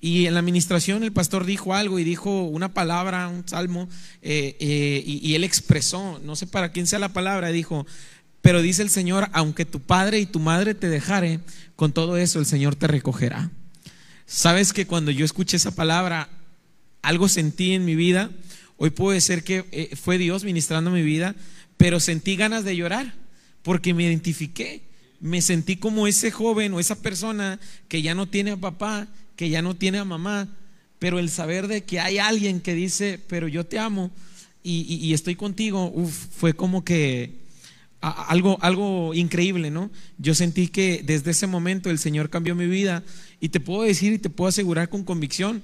Y 0.01 0.25
en 0.25 0.33
la 0.33 0.39
administración 0.39 1.03
el 1.03 1.13
pastor 1.13 1.45
dijo 1.45 1.75
algo 1.75 1.99
y 1.99 2.03
dijo 2.03 2.45
una 2.45 2.73
palabra, 2.73 3.27
un 3.27 3.47
salmo, 3.47 3.87
eh, 4.23 4.57
eh, 4.59 5.03
y, 5.05 5.35
él 5.35 5.43
expresó, 5.43 6.19
no 6.23 6.35
sé 6.35 6.47
para 6.47 6.71
quién 6.71 6.87
sea 6.87 6.97
la 6.97 7.13
palabra, 7.13 7.49
dijo, 7.49 7.85
pero 8.41 8.63
dice 8.63 8.81
el 8.81 8.89
Señor, 8.89 9.29
aunque 9.33 9.65
tu 9.65 9.79
padre 9.79 10.19
y 10.19 10.25
tu 10.25 10.39
madre 10.39 10.73
te 10.73 10.89
dejare, 10.89 11.41
con 11.75 11.91
todo 11.93 12.17
eso 12.17 12.39
el 12.39 12.47
Señor 12.47 12.75
te 12.75 12.87
recogerá. 12.87 13.51
Sabes 14.25 14.73
que 14.73 14.87
cuando 14.87 15.11
yo 15.11 15.25
escuché 15.25 15.57
esa 15.57 15.75
palabra, 15.75 16.27
algo 17.03 17.29
sentí 17.29 17.73
en 17.73 17.85
mi 17.85 17.95
vida. 17.95 18.31
Hoy 18.77 18.89
puede 18.89 19.21
ser 19.21 19.43
que 19.43 19.95
fue 20.01 20.17
Dios 20.17 20.43
ministrando 20.43 20.89
mi 20.89 21.03
vida, 21.03 21.35
pero 21.77 21.99
sentí 21.99 22.35
ganas 22.35 22.63
de 22.63 22.75
llorar 22.75 23.13
porque 23.61 23.93
me 23.93 24.03
identifiqué. 24.03 24.86
Me 25.19 25.41
sentí 25.41 25.77
como 25.77 26.07
ese 26.07 26.31
joven 26.31 26.73
o 26.73 26.79
esa 26.79 26.95
persona 27.01 27.59
que 27.87 28.01
ya 28.01 28.13
no 28.15 28.27
tiene 28.27 28.51
a 28.51 28.57
papá, 28.57 29.07
que 29.35 29.49
ya 29.49 29.61
no 29.61 29.75
tiene 29.75 29.97
a 29.97 30.05
mamá, 30.05 30.47
pero 30.99 31.19
el 31.19 31.29
saber 31.29 31.67
de 31.67 31.83
que 31.83 31.99
hay 31.99 32.17
alguien 32.19 32.59
que 32.61 32.73
dice, 32.73 33.19
pero 33.27 33.47
yo 33.47 33.65
te 33.65 33.79
amo 33.79 34.11
y, 34.63 34.81
y- 34.93 35.13
estoy 35.13 35.35
contigo, 35.35 35.93
fue 36.35 36.53
como 36.53 36.83
que 36.83 37.35
algo, 38.01 38.57
algo 38.61 39.13
increíble, 39.13 39.71
¿no? 39.71 39.89
Yo 40.17 40.35
sentí 40.35 40.67
que 40.67 41.01
desde 41.05 41.31
ese 41.31 41.47
momento 41.47 41.89
el 41.89 41.99
Señor 41.99 42.29
cambió 42.29 42.53
mi 42.55 42.67
vida 42.67 43.03
y 43.39 43.49
te 43.49 43.59
puedo 43.59 43.83
decir 43.83 44.13
y 44.13 44.19
te 44.19 44.29
puedo 44.29 44.49
asegurar 44.49 44.89
con 44.89 45.03
convicción 45.03 45.61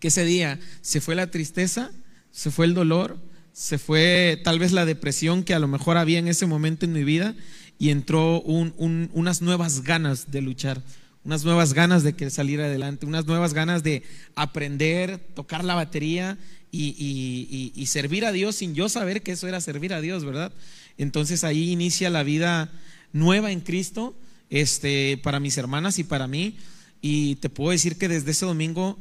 que 0.00 0.08
ese 0.08 0.24
día 0.24 0.58
se 0.82 1.00
fue 1.00 1.14
la 1.14 1.30
tristeza, 1.30 1.90
se 2.32 2.50
fue 2.50 2.66
el 2.66 2.74
dolor, 2.74 3.18
se 3.52 3.78
fue 3.78 4.40
tal 4.42 4.58
vez 4.58 4.72
la 4.72 4.84
depresión 4.84 5.44
que 5.44 5.54
a 5.54 5.58
lo 5.60 5.68
mejor 5.68 5.96
había 5.96 6.18
en 6.18 6.28
ese 6.28 6.46
momento 6.46 6.86
en 6.86 6.92
mi 6.92 7.04
vida 7.04 7.34
y 7.78 7.90
entró 7.90 8.40
unas 8.40 9.42
nuevas 9.42 9.82
ganas 9.82 10.30
de 10.30 10.42
luchar, 10.42 10.82
unas 11.24 11.44
nuevas 11.44 11.74
ganas 11.74 12.02
de 12.02 12.14
que 12.14 12.30
salir 12.30 12.60
adelante, 12.60 13.06
unas 13.06 13.26
nuevas 13.26 13.54
ganas 13.54 13.82
de 13.82 14.02
aprender, 14.36 15.18
tocar 15.34 15.64
la 15.64 15.74
batería 15.74 16.38
y, 16.70 17.72
y 17.74 17.86
servir 17.86 18.24
a 18.24 18.32
Dios 18.32 18.56
sin 18.56 18.74
yo 18.74 18.88
saber 18.88 19.22
que 19.22 19.32
eso 19.32 19.46
era 19.48 19.60
servir 19.60 19.94
a 19.94 20.00
Dios, 20.00 20.24
¿verdad? 20.24 20.52
Entonces 20.98 21.44
ahí 21.44 21.70
inicia 21.70 22.10
la 22.10 22.22
vida 22.22 22.70
nueva 23.12 23.52
en 23.52 23.60
Cristo, 23.60 24.14
este, 24.50 25.18
para 25.22 25.40
mis 25.40 25.56
hermanas 25.56 25.98
y 25.98 26.04
para 26.04 26.26
mí. 26.26 26.56
Y 27.00 27.36
te 27.36 27.48
puedo 27.48 27.70
decir 27.70 27.96
que 27.96 28.08
desde 28.08 28.30
ese 28.30 28.46
domingo 28.46 28.98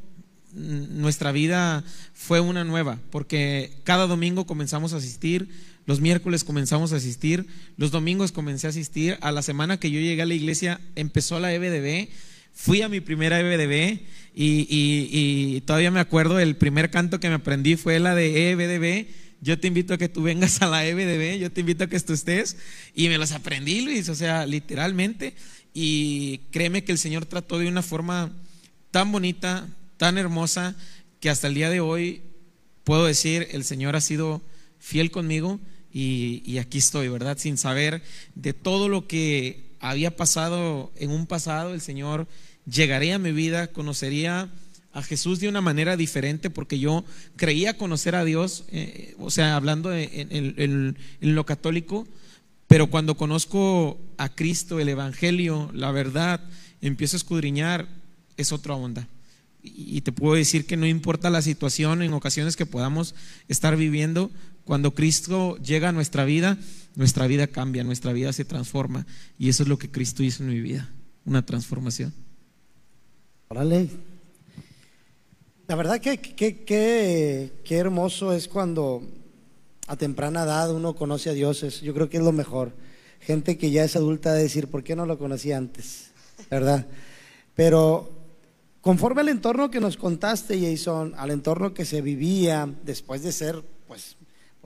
nuestra 0.54 1.32
vida 1.32 1.84
fue 2.14 2.40
una 2.40 2.64
nueva, 2.64 3.00
porque 3.12 3.74
cada 3.84 4.08
domingo 4.08 4.46
comenzamos 4.46 4.94
a 4.94 4.98
asistir, 4.98 5.50
los 5.86 6.00
miércoles 6.00 6.44
comenzamos 6.44 6.94
a 6.94 6.98
asistir, 6.98 7.46
los 7.78 7.92
domingos 7.92 8.32
comencé 8.32 8.68
a 8.68 8.72
asistir, 8.72 9.18
a 9.22 9.32
la 9.32 9.42
semana 9.42 9.80
que 9.80 9.92
yo 9.92 10.00
llegué 10.00 10.22
a 10.22 10.26
la 10.26 10.34
iglesia 10.34 10.80
empezó 10.96 11.40
la 11.40 11.54
EBDB, 11.54 12.10
fui 12.54 12.82
a 12.82 12.90
mi 12.90 13.00
primera 13.02 13.40
EBDB 13.40 14.00
y, 14.36 15.62
todavía 15.62 15.92
me 15.92 16.00
acuerdo, 16.00 16.40
el 16.40 16.56
primer 16.56 16.90
canto 16.90 17.20
que 17.20 17.30
me 17.30 17.36
aprendí 17.36 17.76
fue 17.76 18.00
la 18.00 18.16
de 18.16 18.52
EBDB 18.52 19.08
yo 19.44 19.60
te 19.60 19.68
invito 19.68 19.94
a 19.94 19.98
que 19.98 20.08
tú 20.08 20.24
vengas 20.24 20.62
a 20.62 20.68
la 20.68 20.86
EBDB, 20.86 21.38
yo 21.38 21.52
te 21.52 21.60
invito 21.60 21.84
a 21.84 21.88
que 21.88 22.00
tú 22.00 22.14
estés. 22.14 22.56
Y 22.96 23.10
me 23.10 23.18
los 23.18 23.34
aprendí, 23.34 23.82
Luis, 23.82 24.08
o 24.08 24.16
sea, 24.16 24.46
literalmente. 24.46 25.36
Y 25.74 26.38
créeme 26.52 26.86
que 26.86 26.94
el 26.94 26.98
Señor 26.98 27.26
trató 27.26 27.60
de 27.60 27.68
una 27.68 27.82
forma 27.82 28.32
tan 28.92 29.12
bonita, 29.12 29.68
tan 29.98 30.18
hermosa, 30.18 30.78
que 31.20 31.30
hasta 31.30 31.48
el 31.48 31.56
día 31.56 31.70
de 31.70 31.82
hoy 31.82 32.22
puedo 32.86 33.06
decir, 33.06 33.50
el 33.52 33.66
Señor 33.66 33.98
ha 33.98 34.02
sido 34.02 34.42
fiel 34.80 35.12
conmigo 35.12 35.60
y, 35.94 36.58
aquí 36.58 36.80
estoy, 36.80 37.08
¿verdad? 37.08 37.38
Sin 37.38 37.58
saber 37.58 38.02
de 38.34 38.54
todo 38.54 38.90
lo 38.90 39.08
que 39.08 39.76
había 39.80 40.16
pasado 40.16 40.92
en 40.96 41.12
un 41.12 41.28
pasado, 41.28 41.74
el 41.74 41.82
Señor 41.82 42.28
llegaría 42.66 43.16
a 43.16 43.20
mi 43.20 43.32
vida, 43.32 43.68
conocería 43.68 44.50
a 44.92 45.04
Jesús 45.04 45.40
de 45.40 45.50
una 45.50 45.62
manera 45.62 45.96
diferente 45.96 46.50
porque 46.50 46.80
yo 46.80 47.04
creía 47.36 47.78
conocer 47.78 48.16
a 48.16 48.26
Dios, 48.26 48.66
eh, 48.72 49.16
o 49.20 49.30
sea, 49.30 49.56
hablando 49.56 49.94
en, 49.94 50.98
lo 51.20 51.46
católico, 51.46 52.08
pero 52.68 52.88
cuando 52.88 53.16
conozco 53.16 54.00
a 54.18 54.30
Cristo, 54.30 54.80
el 54.80 54.90
Evangelio, 54.90 55.70
la 55.74 55.92
verdad, 55.92 56.42
empiezo 56.82 57.18
a 57.18 57.20
escudriñar, 57.20 57.88
es 58.38 58.52
otra 58.52 58.74
onda. 58.74 59.08
Y 59.62 60.02
te 60.02 60.12
puedo 60.12 60.36
decir 60.36 60.66
que 60.66 60.76
no 60.76 60.86
importa 60.86 61.30
la 61.30 61.42
situación 61.42 62.02
en 62.02 62.14
ocasiones 62.14 62.58
que 62.58 62.66
podamos 62.66 63.16
estar 63.48 63.78
viviendo, 63.78 64.30
cuando 64.66 64.94
Cristo 64.94 65.58
llega 65.58 65.90
a 65.90 65.92
nuestra 65.92 66.26
vida, 66.26 66.58
nuestra 66.96 67.28
vida 67.28 67.48
cambia, 67.48 67.84
nuestra 67.84 68.14
vida 68.14 68.34
se 68.34 68.46
transforma. 68.46 69.06
Y 69.38 69.50
eso 69.50 69.64
es 69.64 69.70
lo 69.70 69.78
que 69.78 69.92
Cristo 69.92 70.24
hizo 70.24 70.44
en 70.44 70.50
mi 70.50 70.62
vida, 70.62 70.90
una 71.26 71.46
transformación. 71.46 72.14
Órale. 73.50 73.90
La 75.68 75.76
verdad 75.76 76.00
que 76.00 76.18
qué 76.20 77.78
hermoso 77.78 78.34
es 78.34 78.48
cuando 78.48 79.02
a 79.88 79.98
temprana 79.98 80.44
edad 80.44 80.74
uno 80.74 80.96
conoce 80.96 81.30
a 81.30 81.34
Dios. 81.34 81.82
yo 81.82 81.94
creo 81.94 82.10
que 82.10 82.18
es 82.18 82.24
lo 82.24 82.32
mejor. 82.32 82.74
Gente 83.20 83.58
que 83.58 83.72
ya 83.72 83.84
es 83.84 83.96
adulta 83.96 84.34
de 84.34 84.44
decir, 84.44 84.68
¿por 84.68 84.84
qué 84.84 84.96
no 84.96 85.06
lo 85.06 85.18
conocí 85.18 85.52
antes? 85.52 86.12
¿Verdad? 86.50 86.88
Pero 87.56 88.12
conforme 88.82 89.22
al 89.22 89.30
entorno 89.30 89.72
que 89.72 89.80
nos 89.80 89.98
contaste, 89.98 90.60
Jason, 90.60 91.14
al 91.18 91.32
entorno 91.32 91.74
que 91.74 91.86
se 91.86 92.02
vivía 92.02 92.70
después 92.84 93.24
de 93.24 93.32
ser, 93.32 93.64
pues, 93.88 94.18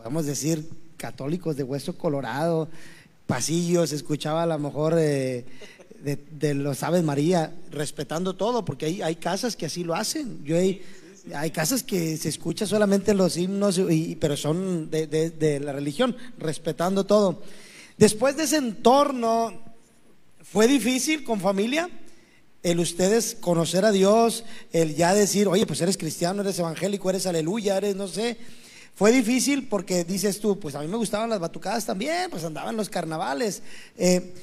podemos 0.08 0.26
decir, 0.26 0.70
católicos 0.98 1.56
de 1.56 1.64
hueso 1.64 1.98
colorado, 1.98 2.70
pasillos, 3.26 3.92
escuchaba 3.92 4.44
a 4.44 4.48
lo 4.48 4.60
mejor... 4.60 4.96
Eh, 4.98 5.46
de, 6.04 6.54
los 6.54 6.84
Aves 6.84 7.04
María, 7.04 7.54
respetando 7.72 8.36
todo, 8.36 8.64
porque 8.64 8.86
hay, 8.86 9.02
hay 9.02 9.16
casas 9.16 9.56
que 9.56 9.66
así 9.66 9.84
lo 9.84 9.96
hacen. 9.96 10.44
Yo 10.44 10.58
hay, 10.58 10.82
hay 11.36 11.52
casas 11.52 11.84
que 11.84 12.18
se 12.18 12.30
escucha 12.30 12.66
solamente 12.66 13.14
los 13.14 13.38
himnos, 13.38 13.78
y, 13.78 14.16
pero 14.16 14.38
son 14.38 14.90
de, 14.90 15.60
la 15.64 15.74
religión, 15.74 16.16
respetando 16.38 17.06
todo. 17.06 17.42
Después 17.98 18.38
de 18.38 18.44
ese 18.44 18.58
entorno, 18.58 19.54
¿fue 20.42 20.68
difícil 20.68 21.24
con 21.24 21.40
familia? 21.40 21.90
El 22.64 22.80
ustedes 22.80 23.36
conocer 23.40 23.86
a 23.86 23.92
Dios, 23.92 24.44
el 24.72 24.96
ya 24.96 25.14
decir, 25.14 25.48
oye, 25.48 25.66
pues 25.66 25.82
eres 25.82 25.98
cristiano, 25.98 26.42
eres 26.42 26.60
evangélico, 26.60 27.10
eres 27.10 27.26
aleluya, 27.26 27.78
eres 27.78 27.96
no 27.96 28.08
sé. 28.08 28.38
Fue 28.98 29.12
difícil 29.12 29.68
porque 29.68 30.04
dices 30.04 30.40
tú, 30.40 30.60
pues 30.60 30.74
a 30.74 30.82
mí 30.82 30.88
me 30.88 30.98
gustaban 30.98 31.30
las 31.30 31.40
batucadas 31.40 31.86
también, 31.86 32.32
pues 32.32 32.44
andaban 32.44 32.76
los 32.76 32.90
carnavales. 32.90 33.62
Eh, 33.96 34.34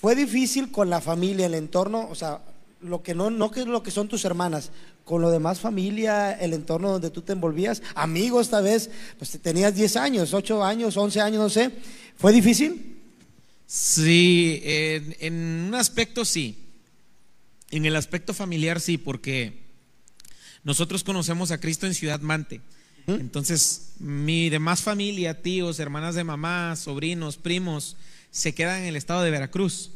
fue 0.00 0.16
difícil 0.16 0.72
con 0.72 0.90
la 0.90 1.00
familia, 1.00 1.46
el 1.46 1.54
entorno, 1.54 2.08
o 2.10 2.16
sea, 2.16 2.40
lo 2.80 3.04
que 3.04 3.14
no, 3.14 3.30
no 3.30 3.52
que 3.52 3.60
es 3.60 3.66
lo 3.66 3.84
que 3.84 3.92
son 3.92 4.08
tus 4.08 4.24
hermanas, 4.24 4.72
con 5.04 5.22
lo 5.22 5.30
demás 5.30 5.60
familia, 5.60 6.32
el 6.32 6.54
entorno 6.54 6.90
donde 6.90 7.10
tú 7.10 7.22
te 7.22 7.34
envolvías, 7.34 7.82
amigos 7.94 8.46
esta 8.46 8.60
vez, 8.60 8.90
pues 9.16 9.30
tenías 9.40 9.76
10 9.76 9.96
años, 9.96 10.34
8 10.34 10.64
años, 10.64 10.96
11 10.96 11.20
años, 11.20 11.38
no 11.38 11.48
sé. 11.48 11.70
¿Fue 12.16 12.32
difícil? 12.32 13.00
Sí, 13.64 14.60
en, 14.64 15.66
un 15.68 15.74
aspecto 15.76 16.24
sí. 16.24 16.58
En 17.70 17.86
el 17.86 17.94
aspecto 17.94 18.34
familiar 18.34 18.80
sí, 18.80 18.98
porque 18.98 19.62
nosotros 20.64 21.04
conocemos 21.04 21.52
a 21.52 21.60
Cristo 21.60 21.86
en 21.86 21.94
Ciudad 21.94 22.20
Mante. 22.20 22.60
Entonces, 23.06 23.92
mi 23.98 24.48
demás 24.48 24.82
familia, 24.82 25.42
tíos, 25.42 25.78
hermanas 25.78 26.14
de 26.14 26.24
mamá, 26.24 26.74
sobrinos, 26.76 27.36
primos, 27.36 27.96
se 28.30 28.54
quedan 28.54 28.82
en 28.82 28.88
el 28.88 28.96
estado 28.96 29.22
de 29.22 29.30
Veracruz. 29.30 29.90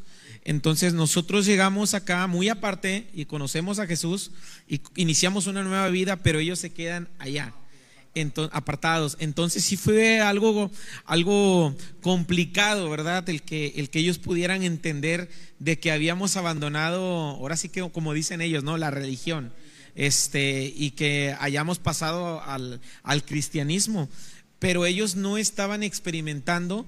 Entonces 0.44 0.94
nosotros 0.94 1.46
llegamos 1.46 1.94
acá 1.94 2.26
muy 2.26 2.48
aparte 2.48 3.08
y 3.12 3.24
conocemos 3.26 3.78
a 3.78 3.86
Jesús 3.86 4.30
y 4.68 4.80
iniciamos 4.96 5.46
una 5.46 5.62
nueva 5.62 5.88
vida, 5.88 6.16
pero 6.16 6.38
ellos 6.38 6.58
se 6.58 6.70
quedan 6.70 7.08
allá, 7.18 7.52
apartados. 8.52 9.16
Entonces 9.20 9.64
sí 9.64 9.76
fue 9.76 10.20
algo, 10.20 10.70
algo 11.04 11.76
complicado, 12.00 12.88
¿verdad? 12.88 13.28
El 13.28 13.42
que, 13.42 13.74
el 13.76 13.90
que 13.90 13.98
ellos 13.98 14.18
pudieran 14.18 14.62
entender 14.62 15.28
de 15.58 15.78
que 15.78 15.92
habíamos 15.92 16.36
abandonado, 16.36 17.02
ahora 17.02 17.56
sí 17.56 17.68
que 17.68 17.88
como 17.90 18.14
dicen 18.14 18.40
ellos, 18.40 18.64
¿no? 18.64 18.76
La 18.76 18.90
religión. 18.90 19.52
Este, 19.98 20.72
y 20.76 20.92
que 20.92 21.34
hayamos 21.40 21.80
pasado 21.80 22.40
al, 22.44 22.80
al 23.02 23.24
cristianismo. 23.24 24.08
Pero 24.60 24.86
ellos 24.86 25.16
no 25.16 25.38
estaban 25.38 25.82
experimentando 25.82 26.86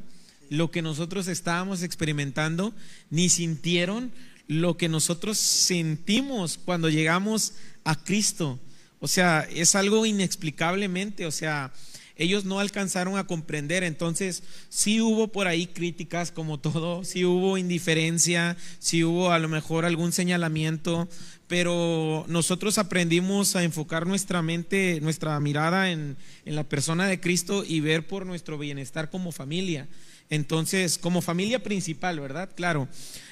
lo 0.48 0.70
que 0.70 0.80
nosotros 0.80 1.26
estábamos 1.26 1.82
experimentando, 1.82 2.72
ni 3.10 3.28
sintieron 3.28 4.12
lo 4.46 4.76
que 4.76 4.88
nosotros 4.88 5.38
sentimos 5.38 6.56
cuando 6.64 6.88
llegamos 6.88 7.54
a 7.82 7.96
Cristo. 7.96 8.60
O 9.00 9.08
sea, 9.08 9.44
es 9.50 9.74
algo 9.74 10.06
inexplicablemente, 10.06 11.26
o 11.26 11.32
sea, 11.32 11.72
ellos 12.20 12.44
no 12.44 12.60
alcanzaron 12.60 13.16
a 13.16 13.26
comprender. 13.26 13.82
Entonces, 13.82 14.42
sí 14.68 15.00
hubo 15.00 15.28
por 15.28 15.48
ahí 15.48 15.66
críticas 15.66 16.30
como 16.30 16.60
todo, 16.60 17.02
sí 17.02 17.24
hubo 17.24 17.56
indiferencia, 17.56 18.58
sí 18.78 19.02
hubo 19.02 19.32
a 19.32 19.38
lo 19.38 19.48
mejor 19.48 19.86
algún 19.86 20.12
señalamiento, 20.12 21.08
pero 21.48 22.26
nosotros 22.28 22.76
aprendimos 22.76 23.56
a 23.56 23.64
enfocar 23.64 24.06
nuestra 24.06 24.42
mente, 24.42 25.00
nuestra 25.00 25.40
mirada 25.40 25.90
en, 25.90 26.18
en 26.44 26.54
la 26.56 26.64
persona 26.64 27.08
de 27.08 27.20
Cristo 27.20 27.64
y 27.66 27.80
ver 27.80 28.06
por 28.06 28.26
nuestro 28.26 28.58
bienestar 28.58 29.08
como 29.08 29.32
familia. 29.32 29.88
Entonces, 30.28 30.98
como 30.98 31.22
familia 31.22 31.62
principal, 31.62 32.20
¿verdad? 32.20 32.50
Claro. 32.54 32.86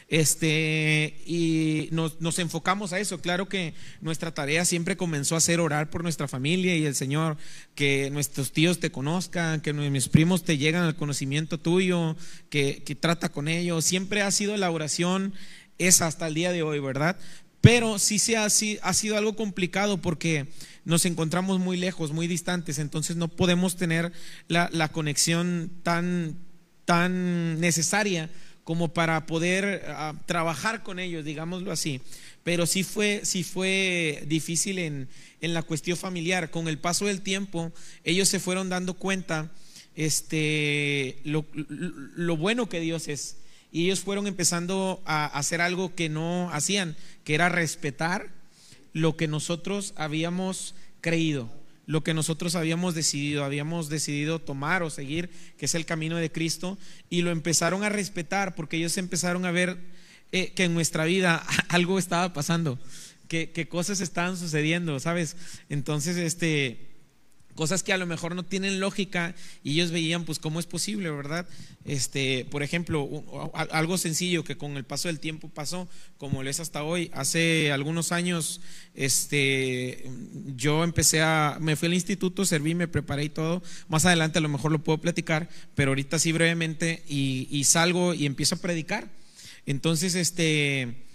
Este, 0.09 1.23
y 1.27 1.90
nos, 1.92 2.18
nos, 2.23 2.38
enfocamos 2.38 2.94
a 2.94 2.99
eso. 2.99 3.21
Claro 3.21 3.47
que 3.47 3.75
nuestra 4.01 4.33
tarea 4.33 4.64
siempre 4.64 4.97
comenzó 4.97 5.37
a 5.37 5.40
ser 5.40 5.61
orar 5.61 5.90
por 5.90 6.03
nuestra 6.03 6.27
familia 6.27 6.75
y 6.77 6.87
el 6.87 6.94
Señor, 6.94 7.37
que 7.75 8.09
nuestros 8.11 8.53
tíos 8.53 8.81
te 8.81 8.90
conozcan, 8.90 9.61
que 9.61 9.75
mis 9.75 10.09
primos 10.09 10.44
te 10.44 10.57
llegan 10.57 10.85
al 10.85 10.97
conocimiento 10.97 11.61
tuyo, 11.61 12.16
que, 12.49 12.83
que 12.85 12.94
trata 12.94 13.29
con 13.29 13.49
ellos. 13.49 13.85
Siempre 13.85 14.23
ha 14.23 14.31
sido 14.31 14.57
la 14.57 14.71
oración 14.71 15.35
esa 15.77 16.07
hasta 16.07 16.27
el 16.27 16.35
día 16.35 16.53
de 16.53 16.62
hoy, 16.62 16.81
¿verdad? 16.81 17.18
Pero 17.61 17.99
sí 17.99 18.18
se 18.18 18.38
ha, 18.38 18.47
ha 18.47 18.94
sido 18.94 19.18
algo 19.18 19.37
complicado 19.37 19.99
porque 19.99 20.47
nos 20.87 21.05
encontramos 21.05 21.59
muy 21.59 21.77
lejos, 21.77 22.12
muy 22.12 22.27
distantes, 22.27 22.79
entonces 22.79 23.16
no 23.16 23.29
podemos 23.29 23.77
tener 23.77 24.12
la, 24.47 24.71
la 24.73 24.88
conexión 24.88 25.71
tan 25.83 26.38
tan 26.87 27.61
necesaria 27.61 28.31
como 28.68 28.92
para 28.92 29.24
poder 29.24 29.83
ah, 29.88 30.12
trabajar 30.26 30.83
con 30.83 30.98
ellos, 30.98 31.24
digámoslo 31.24 31.72
así. 31.72 32.02
Pero 32.44 32.66
sí 32.66 32.85
fue, 32.85 33.22
sí 33.24 33.42
fue 33.42 34.22
difícil 34.26 34.78
en, 34.78 35.09
en 35.40 35.54
la 35.54 35.62
cuestión 35.62 35.96
familiar. 35.96 36.50
Con 36.50 36.68
el 36.68 36.76
paso 36.76 37.07
del 37.07 37.22
tiempo, 37.22 37.72
ellos 38.04 38.28
se 38.28 38.38
fueron 38.38 38.68
dando 38.68 38.92
cuenta 38.92 39.50
este, 39.96 41.16
lo, 41.24 41.46
lo 41.54 42.37
bueno 42.37 42.68
que 42.68 42.81
Dios 42.81 43.09
es. 43.09 43.38
Y 43.72 43.87
ellos 43.87 44.00
fueron 44.00 44.26
empezando 44.26 45.00
a 45.07 45.24
hacer 45.24 45.62
algo 45.62 45.94
que 45.94 46.11
no 46.11 46.50
hacían, 46.52 46.94
que 47.24 47.37
era 47.37 47.48
respetar 47.48 48.28
lo 48.92 49.16
que 49.16 49.28
nosotros 49.28 49.94
habíamos 49.96 50.74
creído, 51.00 51.50
lo 51.88 52.05
que 52.05 52.12
nosotros 52.12 52.55
habíamos 52.55 52.94
decidido, 52.94 53.44
habíamos 53.44 53.88
decidido 53.88 54.38
tomar 54.40 54.83
o 54.83 54.90
seguir, 54.90 55.31
que 55.57 55.64
es 55.64 55.74
el 55.74 55.87
camino 55.87 56.18
de 56.18 56.31
Cristo, 56.31 56.77
y 57.09 57.22
lo 57.22 57.31
empezaron 57.31 57.83
a 57.83 57.88
respetar 57.88 58.55
porque 58.55 58.77
ellos 58.77 58.98
empezaron 58.98 59.46
a 59.46 59.51
ver 59.51 59.79
eh, 60.31 60.53
que 60.53 60.64
en 60.64 60.74
nuestra 60.74 61.07
vida 61.07 61.42
algo 61.70 61.98
estaba 61.98 62.35
pasando, 62.35 62.79
que, 63.27 63.53
que 63.53 63.68
cosas 63.68 64.03
estaban 64.03 64.37
sucediendo, 64.37 65.01
¿sabes? 65.01 65.35
Entonces, 65.70 66.18
este 66.18 66.88
cosas 67.59 67.83
que 67.83 67.92
a 67.92 67.99
lo 67.99 68.07
mejor 68.07 68.37
no 68.37 68.44
tienen 68.44 68.79
lógica 68.79 69.35
y 69.64 69.73
ellos 69.73 69.90
veían 69.90 70.25
pues 70.25 70.38
cómo 70.38 70.61
es 70.61 70.66
posible, 70.66 71.11
¿verdad? 71.11 71.44
Este, 71.85 72.47
por 72.53 72.62
ejemplo, 72.62 73.25
algo 73.53 73.99
sencillo 73.99 74.44
que 74.44 74.57
con 74.57 74.77
el 74.77 74.85
paso 74.85 75.09
del 75.09 75.18
tiempo 75.18 75.49
pasó, 75.49 75.88
como 76.18 76.44
lo 76.44 76.51
es 76.51 76.61
hasta 76.61 76.85
hoy, 76.85 77.11
hace 77.12 77.73
algunos 77.73 78.12
años 78.12 78.61
este 78.94 80.09
yo 80.55 80.85
empecé 80.85 81.21
a 81.21 81.59
me 81.61 81.75
fui 81.75 81.87
al 81.87 81.94
instituto, 81.94 82.44
serví, 82.44 82.77
me 82.77 82.87
preparé 82.87 83.25
y 83.25 83.29
todo. 83.29 83.61
Más 83.88 84.05
adelante 84.05 84.38
a 84.38 84.42
lo 84.42 84.49
mejor 84.49 84.71
lo 84.71 84.79
puedo 84.79 84.99
platicar, 84.99 85.49
pero 85.75 85.90
ahorita 85.90 86.21
sí 86.21 86.31
brevemente 86.31 87.03
y, 87.09 87.49
y 87.51 87.64
salgo 87.64 88.14
y 88.14 88.25
empiezo 88.25 88.55
a 88.55 88.59
predicar. 88.59 89.09
Entonces, 89.66 90.14
este 90.14 91.08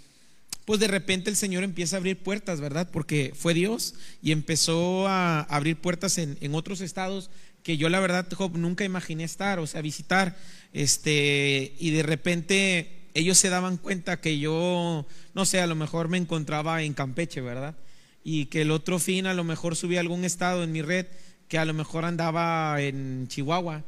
pues 0.64 0.80
de 0.80 0.88
repente 0.88 1.30
el 1.30 1.36
Señor 1.36 1.62
empieza 1.62 1.96
a 1.96 1.98
abrir 1.98 2.18
puertas, 2.18 2.60
¿verdad? 2.60 2.88
Porque 2.90 3.32
fue 3.34 3.54
Dios 3.54 3.94
y 4.22 4.32
empezó 4.32 5.06
a 5.06 5.40
abrir 5.40 5.76
puertas 5.76 6.18
en, 6.18 6.54
otros 6.54 6.80
estados 6.80 7.30
que 7.62 7.76
yo 7.76 7.88
la 7.88 8.00
verdad, 8.00 8.26
Job, 8.32 8.56
nunca 8.56 8.84
imaginé 8.84 9.24
estar, 9.24 9.58
o 9.58 9.66
sea, 9.66 9.80
visitar, 9.80 10.36
este, 10.72 11.74
y 11.78 11.90
de 11.90 12.02
repente 12.02 13.08
ellos 13.14 13.38
se 13.38 13.48
daban 13.48 13.78
cuenta 13.78 14.20
que 14.20 14.38
yo, 14.38 15.06
no 15.34 15.44
sé, 15.46 15.60
a 15.60 15.66
lo 15.66 15.74
mejor 15.74 16.08
me 16.08 16.18
encontraba 16.18 16.82
en 16.82 16.92
Campeche, 16.92 17.40
¿verdad? 17.40 17.74
Y 18.22 18.46
que 18.46 18.62
el 18.62 18.70
otro 18.70 18.98
fin 18.98 19.26
a 19.26 19.34
lo 19.34 19.44
mejor 19.44 19.76
subía 19.76 20.00
algún 20.00 20.24
estado 20.24 20.62
en 20.62 20.72
mi 20.72 20.82
red, 20.82 21.06
que 21.48 21.58
a 21.58 21.64
lo 21.64 21.72
mejor 21.72 22.04
andaba 22.04 22.80
en 22.80 23.28
Chihuahua 23.28 23.82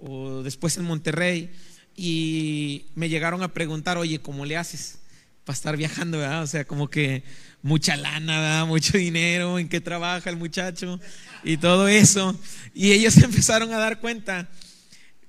o 0.00 0.42
después 0.42 0.76
en 0.76 0.84
Monterrey, 0.84 1.50
y 1.96 2.86
me 2.94 3.08
llegaron 3.08 3.42
a 3.42 3.52
preguntar, 3.52 3.98
oye, 3.98 4.20
¿cómo 4.20 4.46
le 4.46 4.56
haces? 4.56 5.00
Para 5.48 5.56
estar 5.56 5.76
viajando, 5.78 6.18
¿verdad? 6.18 6.42
O 6.42 6.46
sea, 6.46 6.66
como 6.66 6.90
que 6.90 7.22
mucha 7.62 7.96
lana, 7.96 8.38
¿verdad? 8.38 8.66
Mucho 8.66 8.98
dinero, 8.98 9.58
en 9.58 9.66
qué 9.70 9.80
trabaja 9.80 10.28
el 10.28 10.36
muchacho 10.36 11.00
y 11.42 11.56
todo 11.56 11.88
eso. 11.88 12.38
Y 12.74 12.92
ellos 12.92 13.16
empezaron 13.24 13.72
a 13.72 13.78
dar 13.78 13.98
cuenta 13.98 14.50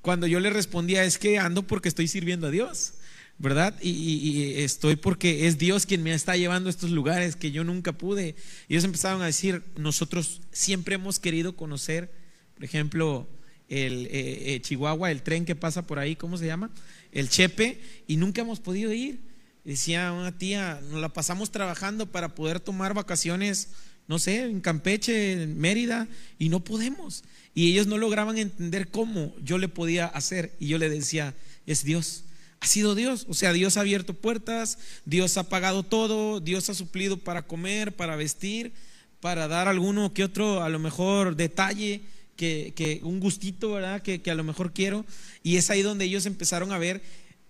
cuando 0.02 0.28
yo 0.28 0.42
les 0.42 0.52
respondía, 0.52 1.06
es 1.06 1.18
que 1.18 1.40
ando 1.40 1.66
porque 1.66 1.88
estoy 1.88 2.10
sirviendo 2.10 2.48
a 2.48 2.52
Dios. 2.52 2.96
¿verdad? 3.38 3.74
Y, 3.82 4.56
estoy 4.62 4.98
porque 4.98 5.48
es 5.48 5.58
Dios 5.58 5.86
quien 5.86 6.04
me 6.04 6.14
está 6.14 6.36
llevando 6.36 6.68
a 6.68 6.72
estos 6.72 6.90
lugares 6.90 7.38
que 7.38 7.52
yo 7.52 7.64
nunca 7.64 7.94
pude. 7.94 8.36
Y 8.68 8.74
ellos 8.74 8.84
empezaron 8.84 9.22
a 9.22 9.28
decir, 9.28 9.64
nosotros 9.78 10.42
siempre 10.52 10.96
hemos 10.96 11.18
querido 11.20 11.56
conocer, 11.56 12.12
por 12.56 12.66
ejemplo, 12.66 13.30
el 13.70 14.08
eh, 14.08 14.56
eh, 14.56 14.62
Chihuahua, 14.62 15.12
el 15.12 15.22
tren 15.22 15.46
que 15.46 15.56
pasa 15.56 15.88
por 15.88 15.98
ahí, 15.98 16.18
¿cómo 16.18 16.38
se 16.38 16.46
llama? 16.46 16.72
El 17.14 17.30
Chepe, 17.30 17.80
y 18.06 18.18
nunca 18.18 18.42
hemos 18.42 18.60
podido 18.60 18.92
ir. 18.92 19.29
Decía 19.64 20.12
una 20.14 20.38
tía, 20.38 20.82
nos 20.90 21.02
la 21.02 21.10
pasamos 21.10 21.52
trabajando 21.52 22.06
para 22.06 22.34
poder 22.34 22.60
tomar 22.60 22.94
vacaciones, 22.94 23.70
no 24.08 24.18
sé, 24.18 24.44
en 24.44 24.62
Campeche, 24.62 25.34
en 25.34 25.60
Mérida, 25.60 26.08
y 26.38 26.50
no 26.50 26.64
podemos. 26.64 27.24
Y 27.54 27.72
ellos 27.72 27.88
no 27.88 27.98
lograban 27.98 28.38
entender 28.38 28.90
cómo 28.90 29.36
yo 29.44 29.58
le 29.58 29.68
podía 29.68 30.06
hacer. 30.06 30.56
Y 30.60 30.68
yo 30.68 30.78
le 30.78 30.90
decía, 30.90 31.36
es 31.66 31.84
Dios. 31.84 32.24
Ha 32.62 32.68
sido 32.68 32.96
Dios. 32.96 33.26
O 33.30 33.34
sea, 33.34 33.54
Dios 33.54 33.78
ha 33.78 33.82
abierto 33.82 34.14
puertas, 34.14 34.80
Dios 35.06 35.38
ha 35.38 35.50
pagado 35.50 35.84
todo, 35.84 36.40
Dios 36.40 36.70
ha 36.70 36.74
suplido 36.74 37.18
para 37.18 37.46
comer, 37.46 37.96
para 37.96 38.16
vestir, 38.16 38.74
para 39.20 39.48
dar 39.48 39.68
alguno 39.68 40.14
que 40.14 40.24
otro, 40.24 40.64
a 40.64 40.70
lo 40.70 40.80
mejor, 40.80 41.36
detalle, 41.36 42.02
que, 42.38 42.74
que 42.76 43.02
un 43.04 43.20
gustito, 43.20 43.74
¿verdad? 43.74 44.02
Que, 44.02 44.22
que 44.22 44.32
a 44.32 44.36
lo 44.36 44.46
mejor 44.46 44.74
quiero. 44.74 45.06
Y 45.44 45.58
es 45.58 45.70
ahí 45.70 45.82
donde 45.82 46.06
ellos 46.06 46.26
empezaron 46.26 46.72
a 46.72 46.78
ver 46.78 47.02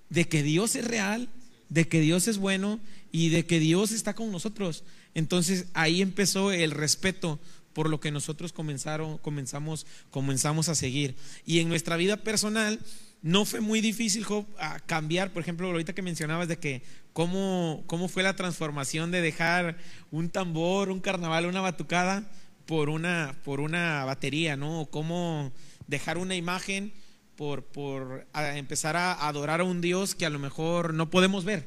de 0.10 0.28
que 0.28 0.42
Dios 0.42 0.76
es 0.76 0.86
real 0.86 1.30
de 1.70 1.88
que 1.88 2.02
Dios 2.02 2.28
es 2.28 2.38
bueno 2.38 2.80
y 3.12 3.30
de 3.30 3.46
que 3.46 3.60
Dios 3.60 3.92
está 3.92 4.14
con 4.14 4.32
nosotros. 4.32 4.84
Entonces 5.14 5.68
ahí 5.74 6.02
empezó 6.02 6.52
el 6.52 6.72
respeto 6.72 7.40
por 7.74 7.90
lo 7.90 8.00
que 8.00 8.12
nosotros 8.12 8.52
comenzaron, 8.52 9.18
comenzamos, 9.20 9.86
comenzamos 10.12 10.70
a 10.70 10.76
seguir. 10.76 11.16
Y 11.46 11.60
en 11.60 11.70
nuestra 11.70 11.96
vida 11.98 12.18
personal 12.18 12.80
no 13.22 13.46
fue 13.46 13.62
muy 13.62 13.82
difícil 13.82 14.26
a 14.60 14.80
cambiar, 14.80 15.32
por 15.32 15.42
ejemplo, 15.42 15.68
ahorita 15.68 15.94
que 15.94 16.02
mencionabas 16.02 16.48
de 16.48 16.58
que 16.58 16.82
cómo, 17.14 17.84
cómo 17.86 18.08
fue 18.08 18.24
la 18.24 18.36
transformación 18.36 19.12
de 19.12 19.22
dejar 19.22 19.78
un 20.12 20.30
tambor, 20.30 20.90
un 20.90 21.02
carnaval, 21.02 21.46
una 21.46 21.62
batucada 21.62 22.30
por 22.66 22.90
una, 22.90 23.36
por 23.44 23.60
una 23.60 24.06
batería, 24.06 24.56
¿no? 24.56 24.88
Cómo 24.92 25.52
dejar 25.88 26.18
una 26.18 26.36
imagen 26.36 26.94
por, 27.40 27.64
por 27.64 28.28
empezar 28.34 28.98
a 28.98 29.26
adorar 29.26 29.62
a 29.62 29.64
un 29.64 29.80
Dios 29.80 30.14
que 30.14 30.26
a 30.26 30.30
lo 30.30 30.40
mejor 30.40 30.94
no 30.94 31.10
podemos 31.10 31.46
ver. 31.46 31.66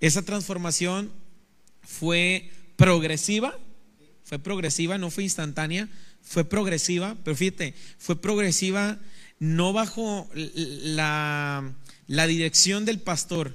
Esa 0.00 0.22
transformación 0.22 1.12
fue 1.82 2.50
progresiva, 2.74 3.56
fue 4.24 4.40
progresiva, 4.40 4.98
no 4.98 5.12
fue 5.12 5.22
instantánea, 5.22 5.88
fue 6.20 6.44
progresiva, 6.44 7.16
pero 7.22 7.36
fíjate, 7.36 7.74
fue 7.96 8.20
progresiva 8.20 8.98
no 9.38 9.72
bajo 9.72 10.28
la, 10.34 11.72
la 12.08 12.26
dirección 12.26 12.84
del 12.84 12.98
pastor 12.98 13.54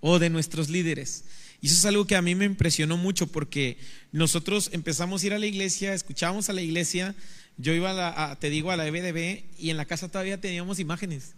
o 0.00 0.18
de 0.18 0.30
nuestros 0.30 0.70
líderes. 0.70 1.24
Y 1.60 1.66
eso 1.66 1.76
es 1.76 1.84
algo 1.84 2.06
que 2.06 2.16
a 2.16 2.22
mí 2.22 2.34
me 2.34 2.46
impresionó 2.46 2.96
mucho 2.96 3.26
porque 3.26 3.76
nosotros 4.12 4.70
empezamos 4.72 5.22
a 5.22 5.26
ir 5.26 5.34
a 5.34 5.38
la 5.38 5.46
iglesia, 5.46 5.92
escuchábamos 5.92 6.48
a 6.48 6.54
la 6.54 6.62
iglesia, 6.62 7.14
yo 7.58 7.72
iba, 7.72 8.30
a 8.30 8.38
te 8.38 8.50
digo, 8.50 8.70
a 8.70 8.76
la 8.76 8.86
EBDB 8.86 9.44
y 9.58 9.70
en 9.70 9.76
la 9.76 9.84
casa 9.84 10.08
todavía 10.08 10.40
teníamos 10.40 10.78
imágenes. 10.78 11.34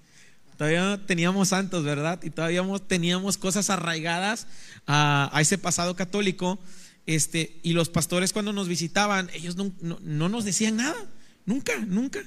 Todavía 0.58 1.00
teníamos 1.06 1.48
santos, 1.48 1.84
¿verdad? 1.84 2.22
Y 2.22 2.28
todavía 2.28 2.62
teníamos 2.86 3.38
cosas 3.38 3.70
arraigadas 3.70 4.46
a, 4.86 5.32
ese 5.40 5.56
pasado 5.56 5.96
católico. 5.96 6.58
Este, 7.06 7.58
y 7.62 7.72
los 7.72 7.88
pastores 7.88 8.34
cuando 8.34 8.52
nos 8.52 8.68
visitaban, 8.68 9.30
ellos 9.32 9.56
no, 9.56 10.28
nos 10.28 10.44
decían 10.44 10.76
nada. 10.76 11.06
Nunca, 11.46 11.78
nunca. 11.86 12.22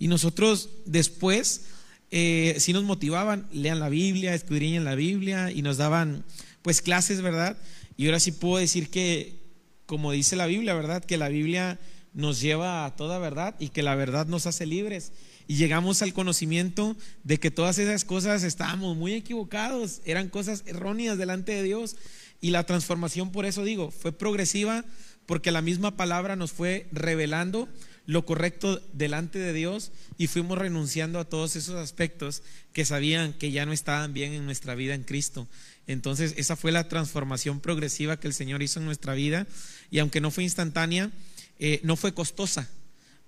Y 0.00 0.08
nosotros 0.08 0.70
después 0.84 1.66
eh, 2.10 2.60
nos 2.72 2.82
motivaban, 2.82 3.46
lean 3.52 3.78
la 3.78 3.88
Biblia, 3.88 4.34
escudriñen 4.34 4.84
la 4.84 4.96
Biblia 4.96 5.52
y 5.52 5.62
nos 5.62 5.76
daban 5.76 6.24
pues 6.62 6.82
clases, 6.82 7.22
¿verdad? 7.22 7.56
Y 7.96 8.06
ahora 8.06 8.18
sí 8.18 8.32
puedo 8.32 8.58
decir 8.58 8.90
que, 8.90 9.38
como 9.86 10.10
dice 10.10 10.34
la 10.34 10.46
Biblia, 10.46 10.74
¿verdad? 10.74 11.04
Que 11.04 11.16
la 11.16 11.28
Biblia 11.28 11.78
nos 12.12 12.40
lleva 12.40 12.84
a 12.84 12.96
toda 12.96 13.18
verdad 13.18 13.54
y 13.58 13.68
que 13.68 13.82
la 13.82 13.94
verdad 13.94 14.26
nos 14.26 14.46
hace 14.46 14.66
libres. 14.66 15.12
Y 15.46 15.56
llegamos 15.56 16.02
al 16.02 16.12
conocimiento 16.12 16.96
de 17.24 17.38
que 17.38 17.50
todas 17.50 17.78
esas 17.78 18.04
cosas 18.04 18.42
estábamos 18.42 18.96
muy 18.96 19.14
equivocados, 19.14 20.00
eran 20.04 20.28
cosas 20.28 20.62
erróneas 20.66 21.18
delante 21.18 21.52
de 21.52 21.62
Dios. 21.62 21.96
Y 22.40 22.50
la 22.50 22.64
transformación, 22.64 23.32
por 23.32 23.46
eso 23.46 23.64
digo, 23.64 23.90
fue 23.90 24.12
progresiva 24.12 24.84
porque 25.26 25.50
la 25.50 25.62
misma 25.62 25.96
palabra 25.96 26.36
nos 26.36 26.52
fue 26.52 26.88
revelando 26.92 27.68
lo 28.06 28.26
correcto 28.26 28.82
delante 28.92 29.38
de 29.38 29.52
Dios 29.52 29.92
y 30.18 30.26
fuimos 30.26 30.58
renunciando 30.58 31.20
a 31.20 31.28
todos 31.28 31.54
esos 31.54 31.76
aspectos 31.76 32.42
que 32.72 32.84
sabían 32.84 33.32
que 33.34 33.52
ya 33.52 33.66
no 33.66 33.72
estaban 33.72 34.12
bien 34.12 34.32
en 34.32 34.44
nuestra 34.44 34.74
vida 34.74 34.94
en 34.94 35.04
Cristo. 35.04 35.46
Entonces, 35.86 36.34
esa 36.36 36.56
fue 36.56 36.72
la 36.72 36.88
transformación 36.88 37.60
progresiva 37.60 38.18
que 38.18 38.26
el 38.26 38.34
Señor 38.34 38.62
hizo 38.62 38.80
en 38.80 38.86
nuestra 38.86 39.14
vida 39.14 39.46
y 39.92 40.00
aunque 40.00 40.20
no 40.20 40.32
fue 40.32 40.42
instantánea, 40.42 41.12
eh, 41.60 41.80
no 41.84 41.94
fue 41.94 42.14
costosa, 42.14 42.68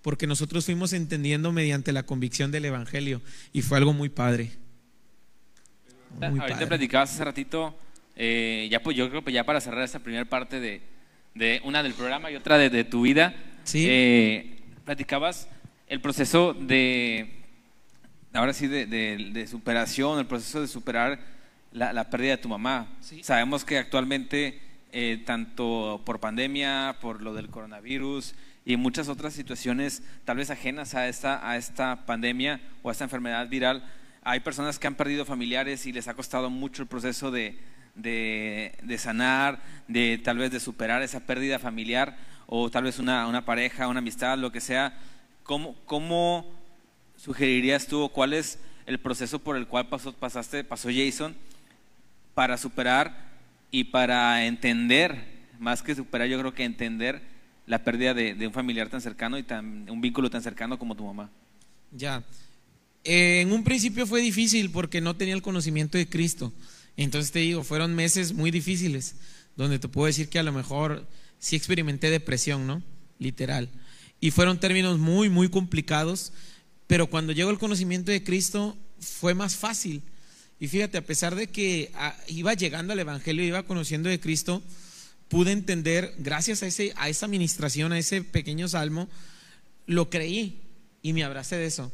porque 0.01 0.26
nosotros 0.26 0.64
fuimos 0.64 0.95
entendiendo 0.95 1.53
mediante 1.53 1.93
la 1.93 2.05
convicción 2.05 2.51
del 2.51 2.64
Evangelio 2.64 3.20
y 3.53 3.61
fue 3.62 3.78
algo 3.78 3.93
muy 3.93 4.09
padre. 4.09 4.51
Ahorita 6.20 6.66
platicabas 6.66 7.12
hace 7.12 7.24
ratito, 7.24 7.74
eh, 8.16 8.68
ya 8.70 8.83
pues 8.83 8.97
yo 8.97 9.09
creo 9.11 9.22
que 9.22 9.33
ya 9.33 9.45
para 9.45 9.61
cerrar 9.61 9.85
esta 9.85 9.99
primera 9.99 10.24
parte 10.24 10.61
de, 10.61 10.80
de 11.35 11.61
una 11.64 11.83
del 11.83 11.93
programa 11.93 12.30
y 12.30 12.37
otra 12.37 12.57
de, 12.57 12.85
tu 12.85 13.03
vida, 13.03 13.35
¿Sí? 13.64 13.87
Eh, 13.89 14.62
platicabas 14.85 15.49
el 15.89 16.01
proceso 16.01 16.55
de, 16.55 17.45
ahora 18.33 18.55
sí, 18.55 18.66
de, 18.66 19.47
superación, 19.47 20.18
el 20.18 20.26
proceso 20.26 20.62
de 20.62 20.68
superar 20.68 21.20
la, 21.70 22.09
pérdida 22.09 22.33
de 22.33 22.39
tu 22.39 22.49
mamá. 22.49 22.89
Sabemos 23.22 23.62
que 23.62 23.76
actualmente 23.76 24.59
eh, 24.93 25.22
tanto 25.24 26.03
por 26.05 26.20
pandemia, 26.20 26.99
por 27.01 27.22
lo 27.22 27.32
del 27.32 27.49
coronavirus 27.49 28.34
y 28.64 28.76
muchas 28.76 29.09
otras 29.09 29.32
situaciones 29.32 30.03
tal 30.24 30.36
vez 30.36 30.51
ajenas 30.51 30.95
a 30.95 31.09
esta, 31.09 31.49
a 31.49 31.57
esta 31.57 32.05
pandemia 32.07 32.61
o 32.82 32.88
a 32.88 32.93
esta 32.93 33.05
enfermedad 33.05 33.49
viral. 33.49 33.84
Hay 34.22 34.40
personas 34.40 34.78
que 34.78 34.86
han 34.86 34.95
perdido 34.95 35.24
familiares 35.24 35.86
y 35.86 35.93
les 35.93 36.09
ha 36.09 36.14
costado 36.14 36.51
mucho 36.51 36.82
el 36.82 36.88
proceso 36.88 37.30
de, 37.30 37.59
de, 37.95 38.99
sanar, 38.99 39.62
de 39.88 40.18
tal 40.18 40.38
vez 40.38 40.51
de 40.51 40.61
superar 40.61 41.03
esa 41.03 41.20
pérdida 41.20 41.59
familiar 41.59 42.16
o 42.47 42.70
tal 42.70 42.84
vez 42.84 42.99
una, 42.99 43.26
una 43.26 43.45
pareja, 43.45 43.88
una 43.88 43.99
amistad, 43.99 44.38
lo 44.38 44.53
que 44.53 44.61
sea. 44.61 44.97
¿Cómo, 45.43 45.74
cómo 45.86 46.53
sugerirías 47.16 47.86
tú 47.86 48.03
o 48.03 48.09
cuál 48.11 48.32
es 48.34 48.61
el 48.86 49.01
proceso 49.01 49.38
por 49.38 49.57
el 49.57 49.66
cual 49.66 49.88
pasó, 49.88 50.12
pasaste, 50.12 50.64
pasó 50.64 50.88
Jason 50.95 51.34
para 52.34 52.57
superar 52.59 53.32
y 53.73 53.85
para 53.85 54.47
entender, 54.47 55.25
más 55.59 55.83
que 55.83 55.95
superar, 55.95 56.29
yo 56.29 56.39
creo 56.39 56.55
que 56.55 56.62
entender 56.62 57.23
la 57.66 57.83
pérdida 57.83 58.12
de, 58.12 58.47
un 58.47 58.53
familiar 58.53 58.91
tan 58.91 59.01
cercano 59.01 59.39
y 59.39 59.43
tan, 59.43 59.89
un 59.89 60.01
vínculo 60.03 60.29
tan 60.29 60.43
cercano 60.43 60.79
como 60.79 60.95
tu 60.95 61.05
mamá? 61.05 61.31
Ya. 61.91 62.23
en 63.03 63.51
un 63.51 63.64
principio 63.64 64.07
fue 64.07 64.20
difícil 64.20 64.70
porque 64.70 65.01
no 65.01 65.16
tenía 65.16 65.35
el 65.35 65.43
conocimiento 65.43 65.99
de 65.99 66.09
Cristo. 66.09 66.53
Entonces 66.99 67.33
te 67.33 67.39
digo, 67.39 67.64
fueron 67.64 67.95
meses 67.95 68.35
muy 68.35 68.51
difíciles, 68.51 69.16
donde 69.57 69.79
te 69.79 69.89
puedo 69.89 70.07
decir 70.07 70.29
que 70.29 70.39
a 70.39 70.43
lo 70.43 70.53
mejor 70.53 71.09
sí 71.39 71.57
experimenté 71.57 72.11
depresión, 72.11 72.66
¿no? 72.66 72.83
Literal. 73.18 73.70
Y 74.20 74.33
fueron 74.33 74.61
términos 74.61 74.99
muy, 74.99 75.31
muy 75.31 75.49
complicados, 75.49 76.35
pero 76.87 77.07
cuando 77.07 77.33
llegó 77.33 77.51
el 77.51 77.59
conocimiento 77.59 78.12
de 78.12 78.23
Cristo 78.23 78.77
fue 79.01 79.33
más 79.33 79.57
fácil. 79.57 80.03
Y 80.63 80.69
fíjate, 80.69 80.97
a 80.97 81.05
pesar 81.05 81.35
de 81.35 81.49
que 81.49 81.91
ah, 81.97 82.17
iba 82.29 82.55
llegando 82.55 82.93
al 82.93 83.01
Evangelio, 83.01 83.43
iba 83.43 83.65
conociendo 83.65 84.09
de 84.09 84.21
Cristo, 84.21 84.63
pude 85.27 85.51
entender, 85.51 86.15
gracias 86.19 86.63
a, 86.63 86.69
ese, 86.69 86.93
a 86.95 87.09
esa 87.09 87.27
administración, 87.27 87.91
a 87.91 87.99
ese 87.99 88.23
pequeño 88.23 88.69
salmo, 88.69 89.09
lo 89.87 90.09
creí 90.09 90.61
y 91.03 91.15
me 91.15 91.25
abracé 91.25 91.57
de 91.57 91.67
eso. 91.67 91.91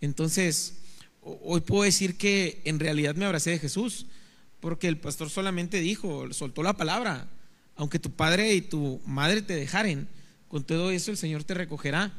Entonces, 0.00 0.78
hoy 1.22 1.60
puedo 1.60 1.84
decir 1.84 2.16
que 2.16 2.60
en 2.64 2.80
realidad 2.80 3.14
me 3.14 3.24
abracé 3.24 3.50
de 3.50 3.60
Jesús, 3.60 4.06
porque 4.58 4.88
el 4.88 4.98
pastor 4.98 5.30
solamente 5.30 5.78
dijo, 5.78 6.26
soltó 6.32 6.64
la 6.64 6.76
palabra, 6.76 7.28
aunque 7.76 8.00
tu 8.00 8.10
padre 8.10 8.52
y 8.52 8.62
tu 8.62 9.00
madre 9.06 9.42
te 9.42 9.54
dejaren, 9.54 10.08
con 10.48 10.64
todo 10.64 10.90
eso 10.90 11.12
el 11.12 11.18
Señor 11.18 11.44
te 11.44 11.54
recogerá. 11.54 12.12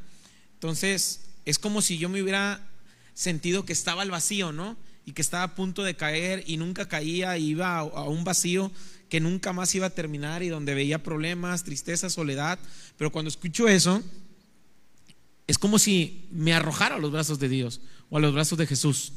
Entonces, 0.54 1.26
es 1.44 1.60
como 1.60 1.82
si 1.82 1.98
yo 1.98 2.08
me 2.08 2.24
hubiera 2.24 2.66
sentido 3.14 3.66
que 3.66 3.74
estaba 3.74 4.04
al 4.04 4.12
vacío, 4.12 4.54
¿no? 4.54 4.78
Y 5.10 5.14
que 5.14 5.24
estaba 5.24 5.42
a 5.42 5.56
punto 5.56 5.82
de 5.84 5.96
caer 5.96 6.44
y 6.46 6.58
nunca 6.58 6.88
caía, 6.88 7.36
iba 7.40 7.80
a, 7.80 8.04
un 8.04 8.24
vacío 8.24 8.72
que 9.10 9.20
nunca 9.20 9.54
más 9.54 9.74
iba 9.74 9.88
a 9.88 9.90
terminar 9.90 10.44
y 10.44 10.50
donde 10.50 10.76
veía 10.76 11.02
problemas, 11.02 11.64
tristeza, 11.64 12.12
soledad. 12.12 12.60
Pero 12.96 13.12
cuando 13.12 13.30
escucho 13.30 13.68
eso, 13.68 14.04
es 15.48 15.58
como 15.58 15.80
si 15.80 16.28
me 16.30 16.54
arrojara 16.54 16.98
a 16.98 17.00
los 17.00 17.12
brazos 17.12 17.40
de 17.40 17.50
Dios 17.50 17.82
o 18.12 18.18
a 18.18 18.20
los 18.20 18.36
brazos 18.36 18.60
de 18.60 18.68
Jesús. 18.68 19.14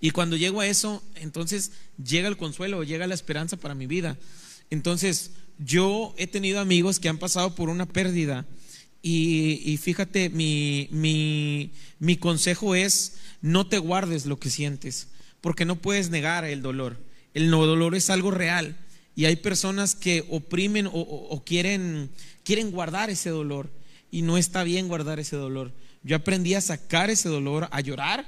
Y 0.00 0.10
cuando 0.10 0.36
llego 0.36 0.60
a 0.60 0.66
eso, 0.66 1.04
entonces 1.14 1.70
llega 2.04 2.26
el 2.26 2.36
consuelo, 2.36 2.82
llega 2.82 3.06
la 3.06 3.14
esperanza 3.14 3.56
para 3.56 3.76
mi 3.76 3.86
vida. 3.86 4.18
Entonces, 4.70 5.30
yo 5.56 6.16
he 6.18 6.26
tenido 6.26 6.58
amigos 6.58 6.98
que 6.98 7.08
han 7.08 7.18
pasado 7.18 7.54
por 7.54 7.68
una 7.68 7.86
pérdida 7.86 8.44
y, 9.04 9.78
fíjate, 9.82 10.30
mi, 10.30 10.88
mi, 11.98 12.16
consejo 12.18 12.76
es 12.76 13.14
no 13.40 13.66
te 13.66 13.78
guardes 13.78 14.26
lo 14.26 14.38
que 14.38 14.48
sientes, 14.48 15.08
porque 15.42 15.66
no 15.66 15.76
puedes 15.76 16.08
negar 16.08 16.46
el 16.46 16.62
dolor. 16.62 16.96
El 17.34 17.50
no 17.50 17.66
dolor 17.66 17.94
es 17.94 18.08
algo 18.08 18.30
real 18.30 18.76
y 19.14 19.26
hay 19.26 19.36
personas 19.36 19.94
que 19.94 20.24
oprimen 20.30 20.88
o, 20.90 21.42
quieren, 21.44 22.08
quieren 22.44 22.70
guardar 22.70 23.10
ese 23.10 23.28
dolor 23.28 23.68
y 24.10 24.22
no 24.22 24.38
está 24.38 24.64
bien 24.64 24.88
guardar 24.88 25.20
ese 25.20 25.36
dolor. 25.36 25.70
Yo 26.02 26.16
aprendí 26.16 26.54
a 26.54 26.62
sacar 26.62 27.10
ese 27.10 27.28
dolor, 27.28 27.68
a 27.70 27.80
llorar, 27.82 28.26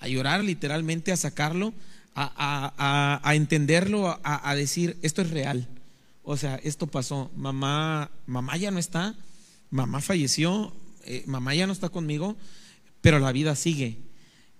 a 0.00 0.08
llorar 0.08 0.44
literalmente, 0.44 1.12
a 1.12 1.16
sacarlo, 1.16 1.72
a, 2.14 3.32
entenderlo, 3.34 4.20
a, 4.22 4.54
decir, 4.54 4.98
esto 5.00 5.22
es 5.22 5.30
real 5.30 5.66
o 6.28 6.36
sea, 6.36 6.56
esto 6.64 6.88
pasó, 6.88 7.30
mamá, 7.36 8.10
mamá 8.26 8.56
ya 8.56 8.72
no 8.72 8.80
está, 8.80 9.14
mamá 9.70 10.00
falleció, 10.00 10.74
eh, 11.04 11.22
mamá 11.26 11.54
ya 11.54 11.68
no 11.68 11.72
está 11.72 11.88
conmigo, 11.88 12.36
pero 13.00 13.20
la 13.20 13.30
vida 13.30 13.54
sigue. 13.54 13.96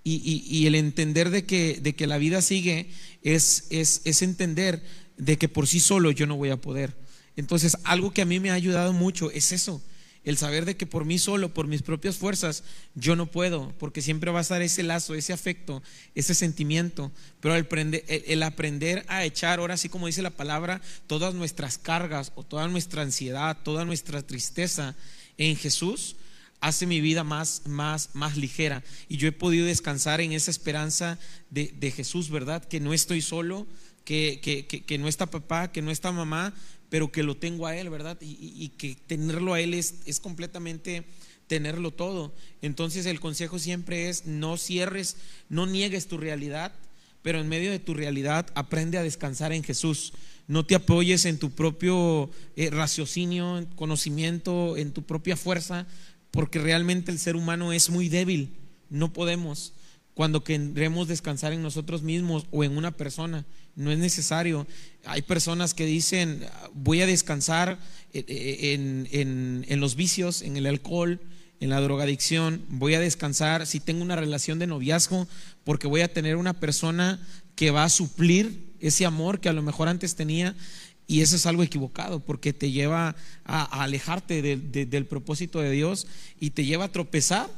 Y, 0.09 0.67
el 0.69 0.77
entender 0.77 1.31
de 1.31 1.45
que, 1.45 1.81
de 1.83 1.97
que 1.97 2.07
la 2.07 2.19
vida 2.19 2.41
sigue 2.41 2.91
es, 3.23 3.67
es, 3.71 4.03
es 4.05 4.23
entender 4.23 4.81
de 5.17 5.37
que 5.37 5.49
por 5.49 5.67
sí 5.67 5.81
solo 5.81 6.13
yo 6.13 6.27
no 6.27 6.37
voy 6.37 6.51
a 6.51 6.61
poder. 6.61 6.97
Entonces, 7.35 7.77
algo 7.83 8.13
que 8.13 8.23
a 8.23 8.25
mí 8.25 8.39
me 8.39 8.51
ha 8.51 8.55
ayudado 8.55 8.93
mucho 8.93 9.33
es 9.33 9.51
eso, 9.51 9.83
el 10.23 10.37
saber 10.37 10.65
de 10.65 10.77
que 10.77 10.87
por 10.87 11.05
mí 11.05 11.19
solo, 11.19 11.53
por 11.53 11.67
mis 11.67 11.83
propias 11.83 12.17
fuerzas, 12.17 12.63
yo 12.95 13.17
no 13.17 13.27
puedo, 13.31 13.75
porque 13.79 14.01
siempre 14.01 14.31
va 14.31 14.39
a 14.39 14.43
estar 14.43 14.63
ese 14.63 14.85
lazo, 14.85 15.17
ese 15.17 15.33
afecto, 15.33 15.83
ese 16.15 16.35
sentimiento. 16.35 17.11
Pero 17.41 17.57
el 17.57 17.63
aprender, 17.63 18.05
el 18.09 18.43
aprender 18.45 19.05
a 19.09 19.25
echar, 19.25 19.59
ahora 19.59 19.77
sí 19.77 19.89
como 19.89 20.07
dice 20.07 20.23
la 20.23 20.31
palabra, 20.31 20.81
todas 21.09 21.35
nuestras 21.35 21.79
cargas 21.79 22.31
o 22.37 22.45
toda 22.45 22.69
nuestra 22.69 23.03
ansiedad, 23.03 23.59
toda 23.65 23.85
nuestra 23.85 24.23
tristeza 24.23 24.95
en 25.37 25.57
Jesús, 25.57 26.15
hace 26.61 26.87
mi 26.87 27.01
vida 27.01 27.25
más, 27.25 27.63
más, 27.67 28.11
más 28.15 28.37
ligera. 28.37 28.83
Y 29.09 29.17
yo 29.17 29.29
he 29.29 29.33
podido 29.33 29.67
descansar 29.67 30.21
en 30.21 30.33
esa 30.33 30.51
esperanza 30.51 31.19
de, 31.51 31.73
de 31.79 31.91
Jesús, 31.91 32.31
¿verdad? 32.31 32.65
Que 32.65 32.81
no 32.81 32.93
estoy 32.93 33.21
solo, 33.21 33.67
que, 34.05 34.41
que, 34.41 34.67
que, 34.67 34.99
no 34.99 35.09
está 35.09 35.27
papá, 35.27 35.73
que 35.73 35.83
no 35.83 35.91
está 35.91 36.13
mamá, 36.13 36.55
pero 36.89 37.11
que 37.11 37.25
lo 37.25 37.37
tengo 37.37 37.67
a 37.67 37.77
Él, 37.77 37.91
¿verdad? 37.91 38.17
Y, 38.21 38.69
que 38.79 38.97
tenerlo 39.07 39.55
a 39.55 39.61
Él 39.61 39.75
es, 39.75 39.97
es, 40.07 40.21
completamente 40.21 41.05
tenerlo 41.49 41.91
todo. 41.91 42.33
Entonces 42.63 43.07
el 43.07 43.21
consejo 43.21 43.59
siempre 43.59 44.09
es 44.09 44.27
no 44.27 44.57
cierres, 44.57 45.17
no 45.49 45.67
niegues 45.67 46.07
tu 46.07 46.19
realidad, 46.19 46.73
pero 47.23 47.41
en 47.41 47.49
medio 47.49 47.73
de 47.73 47.81
tu 47.81 47.95
realidad 47.95 48.47
aprende 48.55 48.99
a 48.99 49.03
descansar 49.03 49.53
en 49.53 49.65
Jesús. 49.65 50.13
No 50.47 50.65
te 50.65 50.77
apoyes 50.77 51.25
en 51.25 51.41
tu 51.41 51.51
propio 51.51 52.31
eh, 52.55 52.71
raciocinio, 52.71 53.67
conocimiento, 53.75 54.77
en 54.77 54.93
tu 54.93 55.03
propia 55.03 55.37
fuerza, 55.37 55.89
porque 56.31 56.59
realmente 56.59 57.11
el 57.11 57.19
ser 57.19 57.37
humano 57.37 57.73
es 57.73 57.91
muy 57.91 58.09
débil. 58.09 58.57
No 58.91 59.13
podemos 59.13 59.73
cuando 60.17 60.43
queremos 60.43 61.09
descansar 61.09 61.53
en 61.53 61.63
nosotros 61.63 62.03
mismos 62.03 62.47
o 62.51 62.65
en 62.65 62.79
una 62.79 62.91
persona. 62.91 63.45
No 63.75 63.91
es 63.91 63.99
necesario. 63.99 64.67
Hay 65.05 65.21
personas 65.21 65.75
que 65.75 65.85
dicen, 65.85 66.43
voy 66.73 67.03
a 67.03 67.07
descansar 67.07 67.79
eh, 68.15 68.25
eh, 68.27 69.65
en, 69.69 69.81
los 69.81 69.95
vicios, 69.95 70.41
en 70.41 70.57
el 70.57 70.65
alcohol, 70.65 71.21
en 71.61 71.69
la 71.69 71.83
drogadicción, 71.83 72.65
voy 72.71 72.95
a 72.95 73.01
descansar 73.01 73.67
si 73.67 73.79
tengo 73.79 74.03
una 74.03 74.17
relación 74.17 74.59
de 74.59 74.67
noviazgo, 74.67 75.29
porque 75.65 75.87
voy 75.87 76.01
a 76.01 76.13
tener 76.13 76.37
una 76.37 76.55
persona 76.55 77.21
que 77.55 77.71
va 77.71 77.85
a 77.85 77.91
suplir 77.91 78.75
ese 78.81 79.05
amor 79.05 79.41
que 79.41 79.51
a 79.51 79.53
lo 79.53 79.63
mejor 79.63 79.89
antes 79.89 80.17
tenía. 80.17 80.57
Y 81.07 81.21
eso 81.21 81.37
es 81.37 81.47
algo 81.47 81.63
equivocado, 81.63 82.21
porque 82.21 82.53
te 82.53 82.71
lleva 82.71 83.15
a, 83.45 83.83
alejarte 83.83 84.43
del 84.43 85.07
propósito 85.07 85.61
de 85.61 85.71
Dios 85.71 86.07
y 86.41 86.51
te 86.51 86.65
lleva 86.65 86.87
a 86.87 86.93
tropezar 86.93 87.49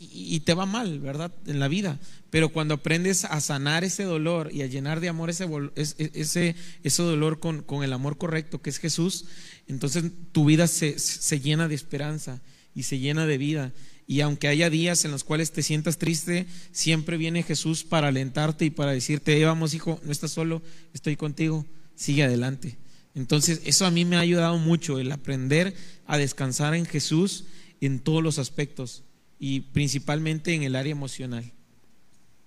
y 0.00 0.40
te 0.40 0.54
va 0.54 0.64
mal, 0.64 1.00
¿verdad? 1.00 1.32
En 1.46 1.58
la 1.58 1.68
vida. 1.68 1.98
Pero 2.30 2.50
cuando 2.50 2.74
aprendes 2.74 3.24
a 3.24 3.40
sanar 3.40 3.84
ese 3.84 4.04
dolor 4.04 4.50
y 4.52 4.62
a 4.62 4.66
llenar 4.66 5.00
de 5.00 5.08
amor 5.08 5.30
ese, 5.30 5.48
ese, 5.76 6.54
ese 6.82 7.02
dolor 7.02 7.40
con, 7.40 7.62
con, 7.62 7.82
el 7.82 7.92
amor 7.92 8.18
correcto 8.18 8.60
que 8.60 8.70
es 8.70 8.78
Jesús, 8.78 9.24
entonces 9.66 10.04
tu 10.32 10.44
vida 10.44 10.66
se, 10.66 10.98
se, 10.98 11.40
llena 11.40 11.68
de 11.68 11.74
esperanza 11.74 12.40
y 12.74 12.82
se 12.82 12.98
llena 12.98 13.26
de 13.26 13.38
vida. 13.38 13.72
Y 14.06 14.20
aunque 14.20 14.48
haya 14.48 14.68
días 14.70 15.04
en 15.04 15.10
los 15.10 15.24
cuales 15.24 15.52
te 15.52 15.62
sientas 15.62 15.98
triste, 15.98 16.46
siempre 16.70 17.16
viene 17.16 17.42
Jesús 17.42 17.82
para 17.82 18.08
alentarte 18.08 18.66
y 18.66 18.70
para 18.70 18.92
decirte, 18.92 19.42
vamos 19.44 19.74
hijo, 19.74 20.00
no 20.04 20.12
estás 20.12 20.30
solo, 20.30 20.62
estoy 20.92 21.16
contigo, 21.16 21.64
sigue 21.98 22.22
adelante. 22.22 22.78
Entonces 23.14 23.60
eso 23.64 23.84
a 23.84 23.90
mí 23.90 24.04
me 24.04 24.16
ha 24.16 24.20
ayudado 24.20 24.56
mucho, 24.58 24.98
el 24.98 25.10
aprender 25.10 25.74
a 26.06 26.16
descansar 26.16 26.74
en 26.74 26.86
Jesús 26.86 27.44
en 27.80 27.98
todos 27.98 28.22
los 28.22 28.38
aspectos 28.38 29.02
y 29.38 29.60
principalmente 29.60 30.54
en 30.54 30.62
el 30.62 30.76
área 30.76 30.92
emocional. 30.92 31.52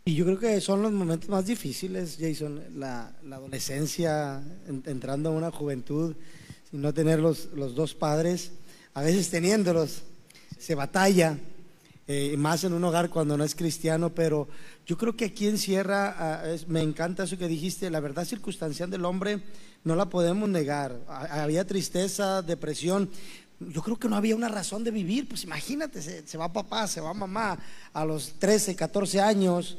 Y 0.06 0.16
yo 0.16 0.26
creo 0.26 0.40
que 0.40 0.62
son 0.62 0.82
los 0.82 0.92
momentos 0.92 1.30
más 1.30 1.46
difíciles, 1.46 2.18
Jason, 2.20 2.62
la, 2.76 3.14
adolescencia, 3.32 4.42
entrando 4.86 5.30
a 5.30 5.34
una 5.34 5.52
juventud, 5.52 6.16
sin 6.70 6.82
no 6.82 6.94
tener 6.94 7.20
los, 7.20 7.50
los 7.54 7.76
dos 7.76 7.94
padres, 7.94 8.52
a 8.94 9.04
veces 9.04 9.30
teniéndolos, 9.30 10.02
se 10.58 10.74
batalla, 10.74 11.38
eh, 12.08 12.36
más 12.38 12.64
en 12.64 12.74
un 12.74 12.84
hogar 12.84 13.10
cuando 13.10 13.38
no 13.38 13.44
es 13.44 13.56
cristiano, 13.56 14.10
pero 14.10 14.48
yo 14.86 14.98
creo 14.98 15.16
que 15.16 15.26
aquí 15.26 15.48
encierra, 15.48 16.16
ah, 16.18 16.56
me 16.68 16.82
encanta 16.82 17.24
eso 17.24 17.38
que 17.38 17.48
dijiste, 17.48 17.90
la 17.90 18.00
verdad 18.00 18.26
circunstancial 18.26 18.90
del 18.90 19.06
hombre 19.06 19.42
no 19.84 19.96
la 19.96 20.10
podemos 20.10 20.50
negar. 20.50 21.00
Había 21.08 21.66
tristeza, 21.66 22.42
depresión, 22.42 23.10
yo 23.60 23.82
creo 23.82 23.98
que 23.98 24.10
no 24.10 24.16
había 24.16 24.36
una 24.36 24.50
razón 24.50 24.84
de 24.84 24.92
vivir, 24.92 25.28
pues 25.28 25.44
imagínate, 25.44 26.02
se, 26.02 26.38
va 26.38 26.52
papá, 26.52 26.88
se 26.88 27.02
va 27.02 27.14
mamá 27.14 27.60
a 27.94 28.06
los 28.06 28.34
13, 28.40 28.76
14 28.76 29.22
años. 29.22 29.78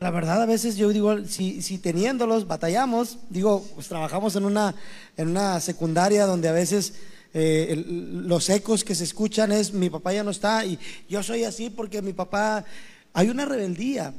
La 0.00 0.10
verdad, 0.10 0.42
a 0.42 0.46
veces 0.46 0.76
yo 0.76 0.88
digo, 0.90 1.24
si, 1.24 1.62
si 1.62 1.78
teniéndolos 1.78 2.46
batallamos, 2.46 3.18
digo, 3.30 3.64
pues 3.74 3.88
trabajamos 3.88 4.36
en 4.36 4.44
una, 4.44 4.74
en 5.16 5.28
una 5.28 5.60
secundaria 5.60 6.26
donde 6.26 6.48
a 6.48 6.52
veces 6.52 6.94
eh, 7.34 7.84
los 7.86 8.48
ecos 8.50 8.84
que 8.84 8.94
se 8.94 9.04
escuchan 9.04 9.52
es 9.52 9.72
mi 9.72 9.90
papá 9.90 10.12
ya 10.12 10.24
no 10.24 10.30
está 10.30 10.64
y 10.64 10.78
yo 11.08 11.22
soy 11.22 11.44
así 11.44 11.70
porque 11.70 12.02
mi 12.02 12.12
papá, 12.12 12.64
hay 13.12 13.28
una 13.28 13.44
rebeldía. 13.44 14.14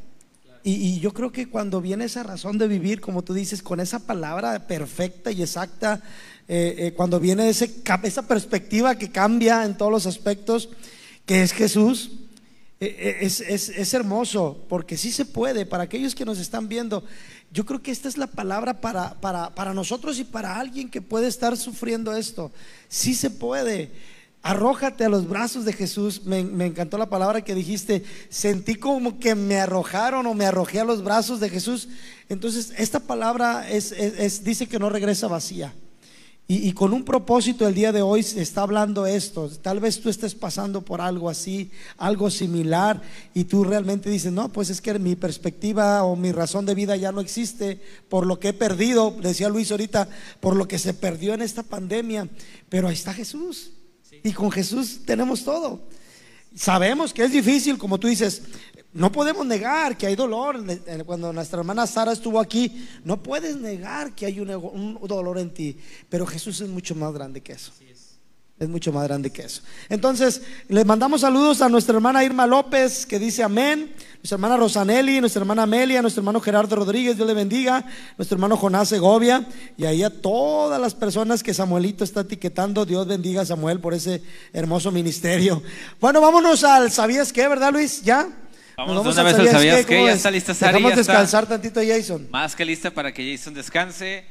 Y, 0.61 0.99
yo 0.99 1.13
creo 1.13 1.31
que 1.31 1.47
cuando 1.47 1.79
viene 1.81 2.03
esa 2.05 2.21
razón 2.21 2.57
de 2.57 2.67
vivir, 2.67 2.99
como 2.99 3.23
tú 3.23 3.33
dices, 3.33 3.63
con 3.63 3.79
esa 3.79 3.99
palabra 3.99 4.67
perfecta 4.67 5.31
y 5.31 5.41
exacta, 5.41 6.01
eh, 6.49 6.75
eh, 6.77 6.93
cuando 6.95 7.17
viene 7.19 7.47
ese, 7.49 7.73
esa 8.03 8.27
perspectiva 8.27 8.95
que 8.95 9.09
cambia 9.09 9.63
en 9.63 9.77
todos 9.77 9.91
los 9.91 10.05
aspectos, 10.05 10.69
que 11.25 11.43
es 11.43 11.53
Jesús, 11.53 12.11
Es, 12.81 13.41
es- 13.41 13.69
es 13.69 13.93
hermoso, 13.93 14.65
porque 14.69 14.95
sí 14.95 15.11
se 15.11 15.25
puede, 15.25 15.65
para 15.65 15.83
aquellos 15.83 16.15
que 16.15 16.23
nos 16.23 16.39
están 16.39 16.69
viendo, 16.69 17.03
yo 17.51 17.65
creo 17.65 17.81
que 17.81 17.91
esta 17.91 18.07
es 18.07 18.17
la 18.17 18.27
palabra 18.27 18.79
para, 18.79 19.19
para, 19.21 19.55
para 19.55 19.73
nosotros 19.73 20.19
y 20.19 20.23
para 20.23 20.59
alguien 20.59 20.89
que 20.89 21.01
puede 21.01 21.27
estar 21.27 21.57
sufriendo 21.57 22.15
esto. 22.15 22.51
Sí 22.87 23.15
se 23.15 23.31
puede. 23.31 23.91
Arrójate 24.41 25.03
a 25.03 25.09
los 25.09 25.27
brazos 25.27 25.65
de 25.65 25.73
Jesús. 25.73 26.23
Me, 26.25 26.43
me 26.43 26.67
encantó 26.67 26.97
la 26.97 27.09
palabra 27.09 27.41
que 27.41 27.55
dijiste. 27.55 28.03
Sentí 28.29 28.75
como 28.75 29.19
que 29.19 29.33
me 29.33 29.59
arrojaron 29.59 30.27
o 30.27 30.33
me 30.33 30.45
arrojé 30.45 30.79
a 30.79 30.85
los 30.85 31.03
brazos 31.03 31.39
de 31.39 31.49
Jesús. 31.49 31.89
Entonces, 32.29 32.71
esta 32.77 32.99
palabra 32.99 33.67
es, 33.69 34.43
dice 34.43 34.67
que 34.67 34.79
no 34.79 34.89
regresa 34.89 35.27
vacía. 35.27 35.73
Y, 36.49 36.67
y 36.67 36.73
con 36.73 36.93
un 36.93 37.05
propósito 37.05 37.67
el 37.67 37.75
día 37.75 37.91
de 37.91 38.01
hoy 38.01 38.23
se 38.23 38.41
está 38.41 38.63
hablando 38.63 39.05
esto. 39.05 39.47
Tal 39.61 39.79
vez 39.79 40.01
tú 40.01 40.09
estés 40.09 40.33
pasando 40.33 40.81
por 40.81 40.99
algo 40.99 41.29
así, 41.29 41.69
algo 41.99 42.31
similar, 42.31 43.03
y 43.35 43.43
tú 43.43 43.63
realmente 43.63 44.09
dices, 44.09 44.33
no, 44.33 44.49
pues 44.49 44.71
es 44.71 44.81
que 44.81 44.97
mi 44.97 45.15
perspectiva 45.15 46.03
o 46.03 46.15
mi 46.15 46.31
razón 46.31 46.65
de 46.65 46.73
vida 46.73 46.95
ya 46.95 47.11
no 47.11 47.21
existe 47.21 47.79
por 48.09 48.25
lo 48.25 48.39
que 48.39 48.47
he 48.47 48.53
perdido, 48.53 49.15
decía 49.21 49.47
Luis 49.47 49.69
ahorita, 49.69 50.09
por 50.39 50.55
lo 50.55 50.67
que 50.67 50.79
se 50.79 50.95
perdió 50.95 51.35
en 51.35 51.43
esta 51.43 51.61
pandemia. 51.61 52.27
Pero 52.67 52.87
ahí 52.87 52.95
está 52.95 53.13
Jesús. 53.13 53.73
Y 54.23 54.33
con 54.33 54.51
Jesús 54.51 55.01
tenemos 55.05 55.43
todo. 55.43 55.87
Sabemos 56.55 57.13
que 57.13 57.25
es 57.25 57.31
difícil, 57.31 57.77
como 57.77 57.99
tú 57.99 58.07
dices, 58.07 58.41
no 58.93 59.11
podemos 59.11 59.45
negar 59.45 59.97
que 59.97 60.07
hay 60.07 60.15
dolor. 60.15 60.63
Cuando 61.05 61.31
nuestra 61.31 61.59
hermana 61.59 61.85
Sara 61.85 62.11
estuvo 62.11 62.39
aquí, 62.39 62.87
no 63.03 63.21
puedes 63.21 63.55
negar 63.57 64.13
que 64.13 64.25
hay 64.25 64.39
un 64.39 64.99
dolor 65.03 65.37
en 65.37 65.53
ti, 65.53 65.77
pero 66.09 66.25
Jesús 66.25 66.61
es 66.61 66.69
mucho 66.69 66.95
más 66.95 67.13
grande 67.13 67.41
que 67.41 67.53
eso. 67.53 67.71
Es 68.59 68.67
mucho 68.67 68.91
más 68.91 69.05
grande 69.05 69.29
que 69.29 69.43
eso. 69.43 69.61
Entonces, 69.87 70.41
les 70.67 70.85
mandamos 70.85 71.21
saludos 71.21 71.61
a 71.61 71.69
nuestra 71.69 71.95
hermana 71.95 72.25
Irma 72.25 72.45
López, 72.45 73.05
que 73.05 73.17
dice 73.17 73.41
amén. 73.41 73.93
Nuestra 74.17 74.35
hermana 74.35 74.57
Rosanelli, 74.57 75.21
nuestra 75.21 75.39
hermana 75.39 75.63
Amelia, 75.63 76.01
nuestro 76.01 76.19
hermano 76.19 76.41
Gerardo 76.41 76.75
Rodríguez, 76.75 77.15
Dios 77.15 77.25
le 77.25 77.33
bendiga. 77.33 77.85
Nuestro 78.17 78.35
hermano 78.35 78.57
Jonás 78.57 78.89
Segovia. 78.89 79.47
Y 79.77 79.85
ahí 79.85 80.03
a 80.03 80.09
todas 80.09 80.81
las 80.81 80.93
personas 80.93 81.41
que 81.41 81.53
Samuelito 81.53 82.03
está 82.03 82.19
etiquetando. 82.21 82.85
Dios 82.85 83.07
bendiga 83.07 83.43
a 83.43 83.45
Samuel 83.45 83.79
por 83.79 83.93
ese 83.93 84.21
hermoso 84.51 84.91
ministerio. 84.91 85.63
Bueno, 86.01 86.19
vámonos 86.19 86.65
al 86.65 86.91
¿Sabías 86.91 87.31
qué, 87.31 87.47
verdad, 87.47 87.71
Luis? 87.71 88.01
¿Ya? 88.01 88.27
Vamos 88.87 89.03
de 89.15 89.21
una 89.21 89.23
vez 89.23 89.39
al 89.39 89.47
¿Sabías 89.49 89.85
qué? 89.85 89.95
¿Cómo 89.97 90.07
Ya 90.07 90.13
está 90.13 90.31
lista 90.31 90.53
Sari, 90.53 90.81
ya 90.81 90.89
está. 90.89 90.95
descansar 90.97 91.45
tantito 91.47 91.79
a 91.79 91.83
Jason. 91.85 92.27
Más 92.31 92.55
que 92.55 92.65
lista 92.65 92.91
para 92.91 93.11
que 93.13 93.31
Jason 93.35 93.53
descanse 93.53 94.25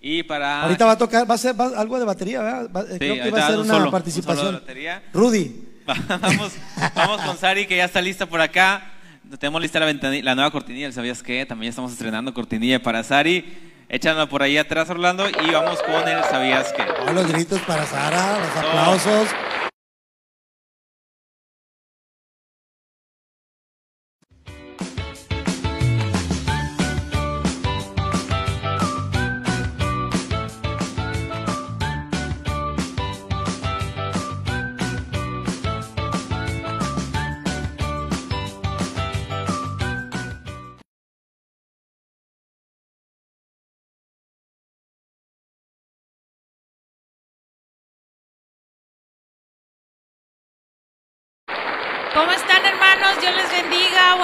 y 0.00 0.22
para... 0.22 0.62
Ahorita 0.62 0.84
va 0.86 0.92
a 0.92 0.98
tocar, 0.98 1.28
va 1.30 1.34
a 1.34 1.38
ser 1.38 1.60
va- 1.60 1.78
algo 1.78 1.98
de 1.98 2.04
batería, 2.04 2.40
¿verdad? 2.40 2.70
Va- 2.74 2.82
Sí, 2.82 2.98
Creo 2.98 3.22
que 3.24 3.30
va 3.30 3.38
a 3.44 3.46
ser 3.48 3.56
un 3.58 3.64
una 3.64 3.74
solo, 3.74 3.84
un 3.86 3.90
participación. 3.90 4.46
solo 4.46 4.60
de. 4.60 5.00
Rudy. 5.12 5.64
vamos, 6.20 6.52
vamos 6.94 7.20
con 7.22 7.38
Sari, 7.38 7.66
que 7.66 7.76
ya 7.76 7.84
está 7.86 8.00
lista 8.00 8.26
por 8.26 8.40
acá. 8.40 8.92
Tenemos 9.38 9.60
lista 9.60 9.80
la, 9.80 9.92
la 9.92 10.34
nueva 10.34 10.50
cortinilla, 10.50 10.90
¿sabías 10.92 11.22
qué? 11.22 11.44
También 11.46 11.70
estamos 11.70 11.92
estrenando 11.92 12.32
cortinilla 12.32 12.82
para 12.82 13.02
Sari. 13.02 13.44
Échala 13.90 14.28
por 14.28 14.42
ahí 14.42 14.58
atrás, 14.58 14.88
Orlando, 14.90 15.26
y 15.28 15.50
vamos 15.50 15.80
con 15.82 16.06
el 16.06 16.22
¿sabías 16.24 16.72
qué? 16.74 16.82
Oh, 17.06 17.12
los 17.12 17.26
gritos 17.32 17.58
para 17.62 17.86
Sara, 17.86 18.38
los 18.38 18.56
aplausos. 18.56 19.28
¿Cómo 19.28 19.57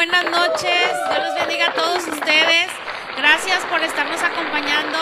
buenas 0.06 0.30
noches, 0.30 0.90
Dios 1.08 1.18
les 1.24 1.34
bendiga 1.34 1.68
a 1.68 1.72
todos 1.72 2.06
ustedes. 2.06 2.66
Gracias 3.16 3.64
por 3.70 3.82
estarnos 3.82 4.20
acompañando 4.22 4.98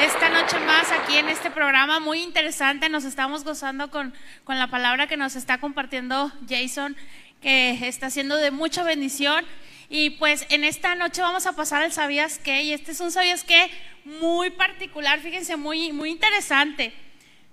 esta 0.00 0.28
noche 0.28 0.58
más 0.58 0.90
aquí 0.90 1.18
en 1.18 1.28
este 1.28 1.52
programa 1.52 2.00
muy 2.00 2.20
interesante. 2.20 2.88
Nos 2.88 3.04
estamos 3.04 3.44
gozando 3.44 3.92
con, 3.92 4.12
con 4.42 4.58
la 4.58 4.66
palabra 4.66 5.06
que 5.06 5.16
nos 5.16 5.36
está 5.36 5.58
compartiendo 5.58 6.32
Jason, 6.48 6.96
que 7.40 7.78
está 7.86 8.10
siendo 8.10 8.36
de 8.38 8.50
mucha 8.50 8.82
bendición. 8.82 9.46
Y 9.88 10.10
pues 10.10 10.44
en 10.48 10.64
esta 10.64 10.96
noche 10.96 11.22
vamos 11.22 11.46
a 11.46 11.52
pasar 11.52 11.82
al 11.84 11.92
¿Sabías 11.92 12.40
qué? 12.40 12.62
Y 12.62 12.72
este 12.72 12.90
es 12.90 13.00
un 13.00 13.12
¿Sabías 13.12 13.44
qué? 13.44 13.70
muy 14.04 14.50
particular, 14.50 15.20
fíjense, 15.20 15.56
muy, 15.56 15.92
muy 15.92 16.10
interesante. 16.10 16.92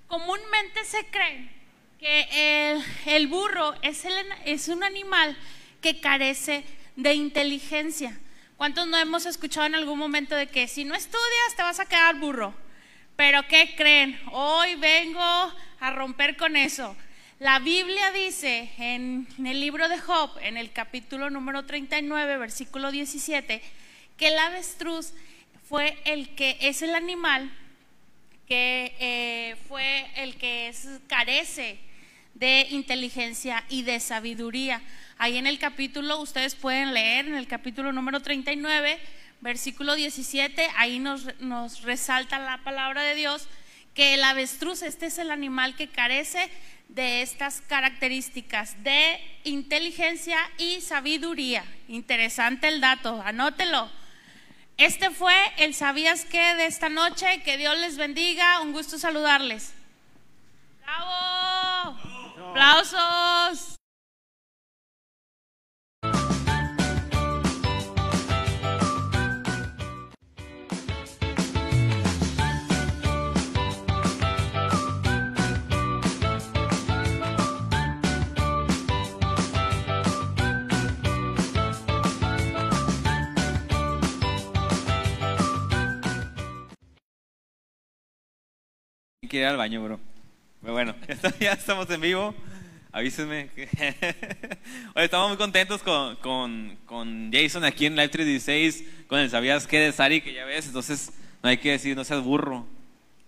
Comúnmente 0.07 0.83
se 0.83 1.05
cree 1.11 1.47
que 1.99 2.71
el, 2.73 2.83
el 3.05 3.27
burro 3.27 3.75
es, 3.83 4.03
el- 4.05 4.33
es 4.45 4.67
un 4.67 4.83
animal 4.83 5.37
que 5.79 5.99
carece 5.99 6.63
de 6.97 7.13
inteligencia. 7.13 8.19
¿Cuántos 8.57 8.87
no 8.87 8.97
hemos 8.97 9.25
escuchado 9.25 9.67
en 9.67 9.75
algún 9.75 9.99
momento 9.99 10.35
de 10.35 10.47
que 10.47 10.67
si 10.67 10.83
no 10.83 10.95
estudias 10.95 11.55
te 11.55 11.61
vas 11.61 11.79
a 11.79 11.85
quedar 11.85 12.19
burro? 12.19 12.53
Pero 13.15 13.47
¿qué 13.47 13.75
creen? 13.77 14.19
Hoy 14.31 14.75
vengo 14.75 15.21
a 15.21 15.91
romper 15.91 16.35
con 16.35 16.55
eso. 16.55 16.97
La 17.39 17.59
Biblia 17.59 18.11
dice 18.11 18.71
en, 18.79 19.27
el 19.45 19.61
libro 19.61 19.87
de 19.89 19.99
Job, 19.99 20.31
en 20.41 20.57
el 20.57 20.71
capítulo 20.71 21.29
número 21.29 21.65
39, 21.65 22.37
versículo 22.37 22.91
17, 22.91 23.61
que 24.17 24.27
el 24.27 24.39
avestruz 24.39 25.13
fue 25.69 25.99
el 26.05 26.33
que 26.33 26.57
es 26.61 26.81
el 26.81 26.95
animal 26.95 27.51
que 28.47 28.95
eh, 28.99 29.55
fue 29.67 30.09
el 30.15 30.35
que 30.37 30.73
carece 31.07 31.79
de 32.33 32.65
inteligencia 32.71 33.63
y 33.69 33.83
de 33.83 33.99
sabiduría. 33.99 34.81
Ahí 35.20 35.38
en 35.38 35.47
el 35.47 35.59
capítulo, 35.59 36.20
ustedes 36.20 36.55
pueden 36.55 36.93
leer, 36.93 37.28
en 37.28 37.36
el 37.36 37.47
capítulo 37.47 37.91
número 37.91 38.22
39, 38.22 38.99
versículo 39.41 39.95
17, 39.95 40.68
ahí 40.78 40.99
nos, 40.99 41.39
nos 41.39 41.82
resalta 41.82 42.38
la 42.38 42.59
palabra 42.59 43.01
de 43.03 43.15
Dios, 43.15 43.47
que 43.93 44.13
el 44.13 44.24
avestruz, 44.24 44.84
este 44.84 45.07
es 45.07 45.18
el 45.18 45.32
animal 45.32 45.76
que 45.76 45.88
carece 45.88 46.51
de 46.89 47.22
estas 47.22 47.61
características 47.61 48.84
de 48.84 49.20
inteligencia 49.43 50.38
y 50.57 50.82
sabiduría. 50.82 51.63
Interesante 51.88 52.68
el 52.68 52.80
dato, 52.80 53.22
anótelo. 53.26 53.89
Este 54.78 55.09
fue 55.09 55.34
el 55.57 55.74
sabías 55.74 56.26
qué 56.26 56.53
de 56.55 56.68
esta 56.68 56.89
noche. 56.89 57.41
Que 57.43 57.57
Dios 57.57 57.76
les 57.80 57.97
bendiga. 57.97 58.61
Un 58.61 58.74
gusto 58.74 58.99
saludarles. 58.99 59.74
¡Bravo! 60.84 61.97
¡Aplausos! 62.51 63.76
Quiero 89.28 89.45
ir 89.45 89.51
al 89.51 89.57
baño, 89.57 89.84
bro. 89.84 89.99
Pero 90.61 90.73
bueno, 90.73 90.95
ya 91.39 91.53
estamos 91.53 91.89
en 91.89 92.01
vivo. 92.01 92.34
Avísenme. 92.91 93.49
que- 93.49 93.67
Oye, 94.95 95.05
estamos 95.05 95.30
muy 95.30 95.38
contentos 95.38 95.84
con, 95.84 96.15
con, 96.17 96.78
con 96.86 97.32
Jason 97.32 97.63
aquí 97.63 97.86
en 97.86 97.95
Live 97.95 98.09
316, 98.09 98.84
con 99.07 99.19
el 99.19 99.30
¿Sabías 99.30 99.67
qué 99.67 99.80
de 99.80 99.91
Sari? 99.91 100.21
Que 100.21 100.34
ya 100.34 100.45
ves, 100.45 100.67
entonces 100.67 101.11
no 101.43 101.49
hay 101.49 101.57
que 101.57 101.71
decir, 101.71 101.95
no 101.95 102.03
seas 102.03 102.23
burro. 102.23 102.65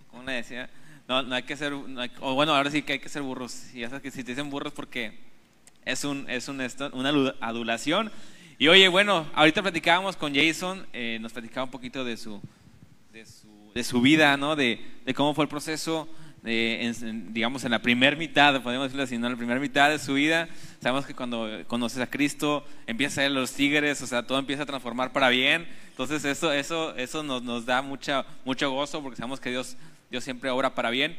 ¿Cómo 0.10 0.24
le 0.24 0.34
decía? 0.34 0.70
No, 1.08 1.22
no 1.24 1.36
hay 1.36 1.44
que 1.44 1.56
ser, 1.58 1.72
no 1.74 2.02
hay- 2.02 2.12
o 2.20 2.34
bueno, 2.36 2.56
ahora 2.56 2.72
sí 2.72 2.82
que 2.82 2.94
hay 2.94 3.00
que 3.00 3.10
ser 3.10 3.22
burros. 3.22 3.74
Y 3.74 3.80
ya 3.82 3.90
sabes 3.90 4.02
que 4.04 4.12
si 4.12 4.24
te 4.24 4.32
dicen 4.32 4.50
burros 4.50 4.74
porque 4.74 5.18
es, 5.86 6.04
un, 6.04 6.30
es 6.30 6.48
un, 6.48 6.62
una 6.94 7.34
adulación. 7.42 8.12
Y 8.58 8.68
oye, 8.68 8.88
bueno, 8.90 9.30
ahorita 9.36 9.62
platicábamos 9.62 10.16
con 10.18 10.34
Jason, 10.36 10.86
eh, 10.94 11.18
nos 11.22 11.32
platicaba 11.32 11.66
un 11.66 11.72
poquito 11.72 12.04
de 12.04 12.18
su, 12.18 12.42
de 13.14 13.26
su, 13.26 13.48
de 13.74 13.84
su 13.84 14.02
vida, 14.02 14.36
¿no? 14.38 14.56
De, 14.56 14.80
de 15.06 15.14
cómo 15.14 15.34
fue 15.34 15.46
el 15.46 15.50
proceso, 15.50 16.08
digamos, 16.44 17.64
en 17.66 17.72
la 17.72 17.82
primera 17.82 18.16
mitad, 18.16 18.62
podemos 18.62 18.86
decirlo 18.86 19.04
así, 19.04 19.18
¿no? 19.18 19.28
En 19.28 19.34
la 19.34 19.38
primera 19.38 19.60
mitad 19.60 19.90
de 19.90 20.00
su 20.00 20.14
vida. 20.14 20.48
Sabemos 20.82 21.06
que 21.06 21.14
cuando 21.14 21.48
conoces 21.68 22.02
a 22.02 22.10
Cristo, 22.10 22.66
empieza 22.88 23.22
a 23.22 23.24
ver 23.26 23.32
los 23.32 23.52
tigres, 23.54 24.02
o 24.02 24.08
sea, 24.08 24.24
todo 24.24 24.40
empieza 24.40 24.64
a 24.64 24.66
transformar 24.66 25.12
para 25.12 25.30
bien. 25.30 25.68
Entonces, 25.90 26.24
eso, 26.26 26.54
eso, 26.54 26.96
eso 26.96 27.24
nos, 27.24 27.44
nos 27.44 27.66
da 27.66 27.82
mucha, 27.82 28.26
mucho 28.46 28.72
gozo 28.72 29.02
porque 29.02 29.18
sabemos 29.18 29.40
que 29.40 29.50
Dios, 29.50 29.76
Dios 30.10 30.24
siempre 30.24 30.50
obra 30.50 30.74
para 30.74 30.90
bien. 30.90 31.18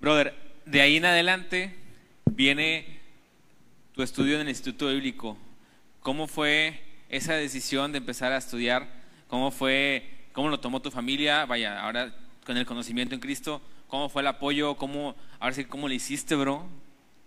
Brother, 0.00 0.34
de 0.66 0.80
ahí 0.80 0.96
en 0.96 1.04
adelante 1.04 1.76
viene 2.26 3.00
tu 3.94 4.02
estudio 4.02 4.36
en 4.36 4.42
el 4.42 4.48
Instituto 4.48 4.88
Bíblico, 4.88 5.36
¿cómo 6.00 6.26
fue 6.26 6.80
esa 7.08 7.34
decisión 7.34 7.92
de 7.92 7.98
empezar 7.98 8.32
a 8.32 8.38
estudiar? 8.38 8.88
¿Cómo 9.28 9.50
fue, 9.50 10.08
cómo 10.32 10.48
lo 10.48 10.60
tomó 10.60 10.80
tu 10.80 10.90
familia? 10.90 11.44
Vaya, 11.46 11.80
ahora 11.80 12.14
con 12.44 12.56
el 12.56 12.66
conocimiento 12.66 13.14
en 13.14 13.20
Cristo, 13.20 13.62
¿cómo 13.88 14.08
fue 14.08 14.22
el 14.22 14.28
apoyo? 14.28 14.76
¿Cómo, 14.76 15.14
ahora 15.38 15.54
sí, 15.54 15.64
cómo 15.64 15.88
le 15.88 15.94
hiciste, 15.94 16.34
bro? 16.34 16.66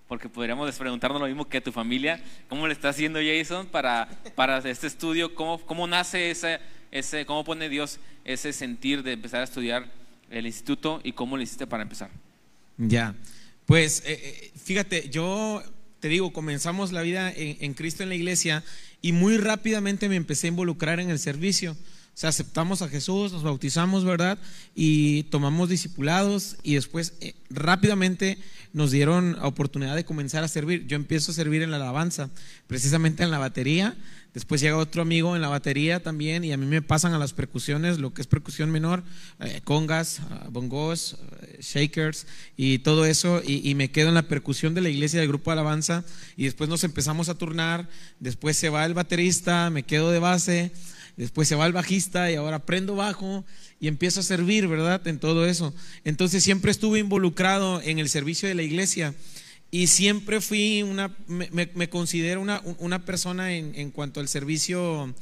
Porque 0.08 0.30
podríamos 0.30 0.74
preguntarnos 0.78 1.20
lo 1.20 1.28
mismo 1.28 1.48
que 1.48 1.58
a 1.58 1.64
tu 1.64 1.72
familia. 1.72 2.22
¿Cómo 2.50 2.68
le 2.68 2.74
está 2.74 2.90
haciendo 2.90 3.20
Jason 3.20 3.68
para, 3.68 4.08
para 4.36 4.58
este 4.58 4.88
estudio? 4.88 5.34
¿Cómo, 5.34 5.60
cómo 5.60 5.88
nace 5.88 6.30
ese, 6.30 6.60
ese, 6.92 7.26
cómo 7.26 7.44
pone 7.44 7.70
Dios 7.70 8.00
ese 8.24 8.54
sentir 8.54 9.04
de 9.04 9.14
empezar 9.14 9.42
a 9.42 9.46
estudiar 9.46 9.88
el 10.30 10.46
instituto 10.46 11.02
y 11.04 11.14
cómo 11.14 11.38
le 11.38 11.44
hiciste 11.44 11.66
para 11.66 11.84
empezar? 11.84 12.10
Ya, 12.78 13.16
pues 13.66 14.04
eh, 14.06 14.20
eh, 14.22 14.52
fíjate, 14.62 15.10
yo 15.10 15.64
te 16.00 16.08
digo, 16.08 16.34
comenzamos 16.34 16.92
la 16.92 17.02
vida 17.02 17.32
en, 17.32 17.58
en 17.62 17.74
Cristo 17.74 18.04
en 18.04 18.10
la 18.10 18.16
iglesia 18.16 18.64
y 19.02 19.12
muy 19.12 19.38
rápidamente 19.38 20.10
me 20.10 20.18
empecé 20.18 20.48
a 20.48 20.50
involucrar 20.50 21.00
en 21.00 21.10
el 21.10 21.20
servicio. 21.20 21.76
O 22.16 22.18
sea, 22.18 22.30
aceptamos 22.30 22.82
a 22.82 22.88
Jesús, 22.88 23.34
nos 23.34 23.44
bautizamos, 23.44 24.06
¿verdad? 24.06 24.38
Y 24.74 25.24
tomamos 25.24 25.68
discipulados 25.68 26.56
y 26.64 26.76
después 26.76 27.12
eh, 27.20 27.36
rápidamente 27.50 28.38
nos 28.72 28.92
dieron 28.92 29.38
oportunidad 29.42 29.98
de 29.98 30.06
comenzar 30.06 30.42
a 30.42 30.48
servir. 30.48 30.88
Yo 30.88 30.96
empiezo 30.96 31.34
a 31.34 31.36
servir 31.36 31.62
en 31.62 31.72
la 31.72 31.76
alabanza, 31.76 32.30
precisamente 32.68 33.24
en 33.24 33.32
la 33.32 33.38
batería. 33.38 33.98
Después 34.34 34.62
llega 34.62 34.78
otro 34.78 35.02
amigo 35.02 35.36
en 35.36 35.42
la 35.42 35.50
batería 35.50 36.02
también 36.02 36.46
y 36.46 36.54
a 36.54 36.58
mí 36.58 36.66
me 36.66 36.82
pasan 36.82 37.14
a 37.14 37.20
las 37.20 37.34
percusiones, 37.34 38.00
lo 38.00 38.14
que 38.14 38.22
es 38.22 38.28
percusión 38.28 38.72
menor, 38.72 39.04
eh, 39.42 39.60
congas, 39.66 40.20
uh, 40.20 40.50
bongos, 40.52 41.18
shakers 41.60 42.28
y 42.56 42.80
todo 42.80 43.06
eso. 43.06 43.42
Y, 43.46 43.76
me 43.76 43.92
quedo 43.92 44.08
en 44.08 44.16
la 44.16 44.28
percusión 44.30 44.74
de 44.74 44.80
la 44.80 44.90
iglesia 44.90 45.20
del 45.20 45.28
grupo 45.28 45.52
alabanza 45.52 46.06
y 46.38 46.46
después 46.46 46.70
nos 46.70 46.86
empezamos 46.86 47.28
a 47.28 47.36
turnar. 47.36 47.90
Después 48.22 48.56
se 48.56 48.70
va 48.70 48.86
el 48.86 48.94
baterista, 48.94 49.70
me 49.70 49.84
quedo 49.84 50.12
de 50.12 50.20
base. 50.20 50.72
Después 51.18 51.48
se 51.48 51.56
va 51.56 51.66
el 51.66 51.74
bajista 51.74 52.30
y 52.32 52.36
ahora 52.36 52.60
prendo 52.60 52.96
bajo 52.96 53.46
y 53.80 53.88
empiezo 53.88 54.20
a 54.20 54.24
servir, 54.24 54.68
¿verdad? 54.68 55.08
En 55.08 55.20
todo 55.20 55.46
eso. 55.46 55.74
Entonces 56.04 56.44
siempre 56.44 56.72
estuve 56.72 57.00
involucrado 57.00 57.82
en 57.82 58.00
el 58.00 58.10
servicio 58.10 58.50
de 58.50 58.56
la 58.56 58.64
iglesia 58.64 59.14
y 59.72 59.88
siempre 59.88 60.42
fui 60.42 60.84
una, 60.84 61.16
me, 61.28 61.50
me 61.52 61.90
considero 61.90 62.42
una, 62.42 62.62
una 62.80 63.04
persona 63.04 63.54
en, 63.54 63.74
en, 63.76 63.92
cuanto 63.92 64.20
al 64.20 64.28
servicio, 64.28 65.14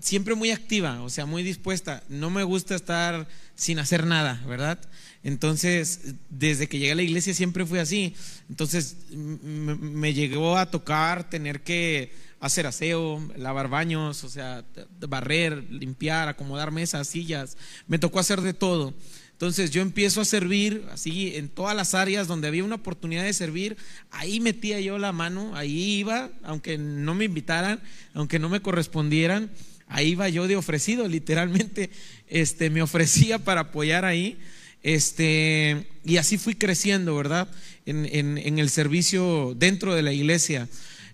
siempre 0.00 0.34
muy 0.34 0.50
activa, 0.50 1.02
o 1.02 1.10
sea, 1.10 1.26
muy 1.26 1.42
dispuesta. 1.42 2.02
No 2.08 2.30
me 2.30 2.42
gusta 2.42 2.74
estar 2.74 3.28
sin 3.54 3.78
hacer 3.78 4.06
nada, 4.06 4.42
¿verdad? 4.48 4.80
Entonces, 5.22 6.14
desde 6.28 6.68
que 6.68 6.78
llegué 6.78 6.92
a 6.92 6.96
la 6.96 7.02
iglesia 7.02 7.34
siempre 7.34 7.66
fui 7.66 7.78
así. 7.78 8.14
Entonces, 8.48 8.96
me 9.10 10.12
llegó 10.12 10.58
a 10.58 10.70
tocar 10.70 11.30
tener 11.30 11.62
que 11.62 12.12
hacer 12.44 12.66
aseo, 12.66 13.26
lavar 13.36 13.68
baños, 13.68 14.22
o 14.22 14.28
sea, 14.28 14.64
barrer, 15.08 15.64
limpiar, 15.70 16.28
acomodar 16.28 16.70
mesas, 16.70 17.08
sillas. 17.08 17.56
Me 17.86 17.98
tocó 17.98 18.20
hacer 18.20 18.42
de 18.42 18.52
todo. 18.52 18.92
Entonces 19.32 19.70
yo 19.70 19.82
empiezo 19.82 20.20
a 20.20 20.24
servir 20.24 20.84
así 20.92 21.34
en 21.36 21.48
todas 21.48 21.74
las 21.74 21.94
áreas 21.94 22.28
donde 22.28 22.46
había 22.46 22.62
una 22.62 22.76
oportunidad 22.76 23.24
de 23.24 23.32
servir, 23.32 23.76
ahí 24.12 24.38
metía 24.40 24.78
yo 24.80 24.96
la 24.96 25.10
mano, 25.10 25.56
ahí 25.56 25.96
iba, 25.96 26.30
aunque 26.44 26.78
no 26.78 27.14
me 27.14 27.24
invitaran, 27.24 27.82
aunque 28.12 28.38
no 28.38 28.48
me 28.48 28.62
correspondieran, 28.62 29.50
ahí 29.88 30.10
iba 30.10 30.28
yo 30.28 30.46
de 30.46 30.54
ofrecido, 30.54 31.08
literalmente, 31.08 31.90
este, 32.28 32.70
me 32.70 32.80
ofrecía 32.80 33.38
para 33.40 33.62
apoyar 33.62 34.04
ahí, 34.04 34.38
este, 34.84 35.88
y 36.04 36.18
así 36.18 36.38
fui 36.38 36.54
creciendo, 36.54 37.16
¿verdad? 37.16 37.48
En, 37.86 38.06
en, 38.06 38.38
en 38.38 38.58
el 38.58 38.70
servicio 38.70 39.54
dentro 39.56 39.94
de 39.94 40.02
la 40.02 40.12
iglesia. 40.12 40.68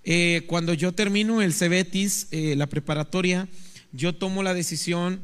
Eh, 0.05 0.45
cuando 0.47 0.75
yo 0.75 0.93
termino 0.93 1.43
el 1.43 1.53
CEBETIS, 1.53 2.29
eh, 2.31 2.57
la 2.57 2.67
preparatoria, 2.67 3.49
yo 3.93 4.15
tomo 4.15 4.43
la 4.43 4.55
decisión 4.55 5.21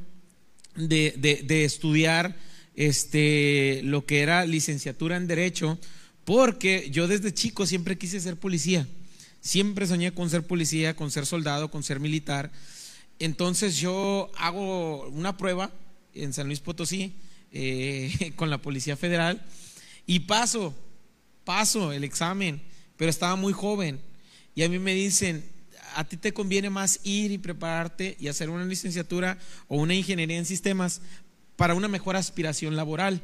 de, 0.76 1.64
estudiar 1.64 2.36
este, 2.74 3.80
lo 3.84 4.04
que 4.04 4.20
era 4.20 4.44
licenciatura 4.44 5.16
en 5.16 5.26
Derecho, 5.26 5.78
porque 6.24 6.88
yo 6.90 7.08
desde 7.08 7.32
chico 7.32 7.66
siempre 7.66 7.96
quise 7.96 8.20
ser 8.20 8.36
policía. 8.36 8.86
Siempre 9.40 9.86
soñé 9.86 10.12
con 10.12 10.28
ser 10.28 10.42
policía, 10.46 10.96
con 10.96 11.10
ser 11.10 11.24
soldado, 11.24 11.70
con 11.70 11.82
ser 11.82 12.00
militar. 12.00 12.50
Entonces 13.18 13.76
yo 13.76 14.30
hago 14.36 15.08
una 15.08 15.36
prueba 15.36 15.70
en 16.14 16.32
San 16.32 16.48
Luis 16.48 16.60
Potosí 16.60 17.14
eh, 17.52 18.32
con 18.36 18.50
la 18.50 18.58
Policía 18.58 18.96
Federal 18.96 19.42
y 20.06 20.20
paso, 20.20 20.74
paso 21.44 21.92
el 21.92 22.04
examen, 22.04 22.60
pero 22.96 23.08
estaba 23.08 23.36
muy 23.36 23.52
joven. 23.52 24.00
Y 24.56 24.64
a 24.64 24.68
mí 24.70 24.78
me 24.78 24.94
dicen, 24.94 25.44
a 25.94 26.04
ti 26.04 26.16
te 26.16 26.32
conviene 26.32 26.70
más 26.70 27.00
ir 27.04 27.30
y 27.30 27.38
prepararte 27.38 28.16
y 28.18 28.28
hacer 28.28 28.50
una 28.50 28.64
licenciatura 28.64 29.38
o 29.68 29.76
una 29.76 29.94
ingeniería 29.94 30.38
en 30.38 30.46
sistemas 30.46 31.02
para 31.56 31.74
una 31.74 31.88
mejor 31.88 32.16
aspiración 32.16 32.74
laboral. 32.74 33.22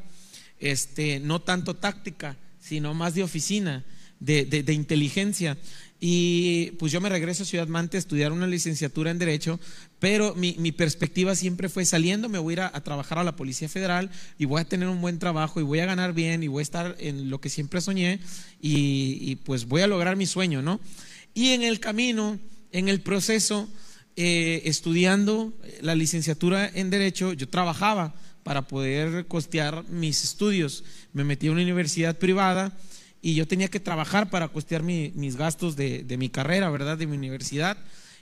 Este, 0.60 1.20
no 1.20 1.40
tanto 1.40 1.74
táctica, 1.74 2.36
sino 2.60 2.92
más 2.92 3.14
de 3.14 3.22
oficina, 3.22 3.82
de, 4.20 4.44
de, 4.44 4.72
inteligencia. 4.74 5.56
Y 5.98 6.72
pues 6.72 6.92
yo 6.92 7.00
me 7.00 7.08
regreso 7.08 7.42
a 7.42 7.46
Ciudad 7.46 7.66
Mante 7.66 7.96
a 7.96 8.00
estudiar 8.00 8.30
una 8.30 8.46
licenciatura 8.46 9.10
en 9.10 9.18
Derecho, 9.18 9.58
pero 9.98 10.34
mi, 10.34 10.54
mi 10.58 10.70
perspectiva 10.70 11.34
siempre 11.34 11.68
fue 11.68 11.84
saliendo, 11.84 12.28
me 12.28 12.38
voy 12.38 12.52
a 12.52 12.54
ir 12.54 12.60
a, 12.60 12.70
a, 12.74 12.84
trabajar 12.84 13.18
a 13.18 13.24
la 13.24 13.36
Policía 13.36 13.68
Federal 13.68 14.10
y 14.38 14.44
voy 14.44 14.60
a 14.60 14.64
tener 14.64 14.88
un 14.88 15.00
buen 15.00 15.18
trabajo 15.18 15.60
y 15.60 15.64
voy 15.64 15.80
a 15.80 15.86
ganar 15.86 16.12
bien 16.12 16.42
y 16.42 16.48
voy 16.48 16.60
a 16.60 16.62
estar 16.62 16.96
en 17.00 17.30
lo 17.30 17.40
que 17.40 17.48
siempre 17.48 17.80
soñé 17.80 18.20
y, 18.60 19.18
y 19.20 19.36
pues 19.36 19.66
voy 19.66 19.82
a 19.82 19.86
lograr 19.86 20.16
mi 20.16 20.26
sueño, 20.26 20.60
¿no? 20.62 20.80
Y 21.34 21.50
en 21.50 21.62
el 21.62 21.80
camino, 21.80 22.38
en 22.72 22.88
el 22.88 23.00
proceso, 23.00 23.68
eh, 24.16 24.62
estudiando 24.66 25.52
la 25.80 25.94
licenciatura 25.94 26.68
en 26.68 26.90
Derecho, 26.90 27.32
yo 27.32 27.48
trabajaba 27.48 28.14
para 28.42 28.62
poder 28.62 29.26
costear 29.26 29.84
mis 29.88 30.24
estudios. 30.24 30.84
Me 31.12 31.24
metí 31.24 31.48
a 31.48 31.52
una 31.52 31.62
universidad 31.62 32.18
privada 32.18 32.76
y 33.22 33.34
yo 33.34 33.46
tenía 33.46 33.68
que 33.68 33.80
trabajar 33.80 34.30
para 34.30 34.48
costear 34.48 34.82
mi, 34.82 35.12
mis 35.14 35.36
gastos 35.36 35.76
de, 35.76 36.02
de, 36.02 36.16
mi 36.16 36.28
carrera, 36.28 36.68
¿verdad? 36.70 36.98
De 36.98 37.06
mi 37.06 37.16
universidad. 37.16 37.78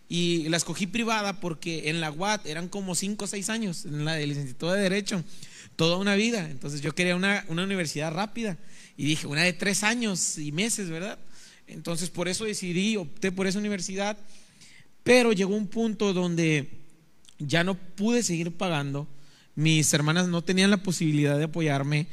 Y 0.09 0.49
la 0.49 0.57
escogí 0.57 0.87
privada 0.87 1.41
porque 1.41 1.89
en 1.89 2.01
la 2.01 2.11
UAT 2.11 2.47
eran 2.47 2.69
como 2.69 2.95
5 2.95 3.25
o 3.25 3.29
6 3.29 3.49
años, 3.49 3.85
en 3.85 4.05
la 4.05 4.15
de 4.15 4.27
licenciatura 4.27 4.75
de 4.75 4.83
Derecho, 4.83 5.25
toda 5.77 5.97
una 5.97 6.17
vida. 6.17 6.51
Entonces 6.51 6.83
yo 6.83 6.95
quería 6.95 7.17
una, 7.17 7.45
una 7.49 7.65
universidad 7.65 8.13
rápida 8.13 8.59
y 8.97 9.05
dije, 9.05 9.27
una 9.27 9.43
de 9.43 9.53
3 9.53 9.85
años 9.85 10.39
y 10.39 10.53
meses, 10.53 10.91
¿verdad? 10.91 11.19
Entonces 11.71 12.11
por 12.11 12.29
eso 12.29 12.45
decidí, 12.45 12.97
opté 12.97 13.33
por 13.33 13.47
esa 13.47 13.59
universidad, 13.59 14.19
pero 15.03 15.33
llegó 15.33 15.55
un 15.55 15.67
punto 15.67 16.13
donde 16.13 16.69
ya 17.39 17.65
no 17.65 17.75
pude 17.75 18.23
seguir 18.23 18.57
pagando, 18.57 19.09
mis 19.55 19.93
hermanas 19.95 20.29
no 20.29 20.43
tenían 20.43 20.71
la 20.71 20.83
posibilidad 20.83 21.39
de 21.39 21.45
apoyarme, 21.45 22.07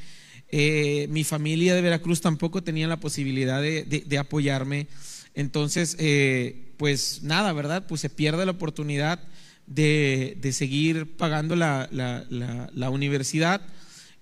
eh, 0.49 1.07
mi 1.09 1.23
familia 1.23 1.75
de 1.75 1.81
Veracruz 1.81 2.21
tampoco 2.21 2.63
tenía 2.63 2.87
la 2.87 2.99
posibilidad 2.99 3.61
de, 3.61 4.17
apoyarme, 4.17 4.87
entonces 5.33 5.97
eh, 5.99 6.73
pues 6.77 7.23
nada, 7.23 7.51
¿verdad? 7.53 7.85
Pues 7.87 8.01
se 8.01 8.09
pierde 8.09 8.45
la 8.45 8.51
oportunidad 8.51 9.19
de, 9.65 10.39
seguir 10.53 11.17
pagando 11.17 11.55
la 11.55 12.89
universidad, 12.89 13.61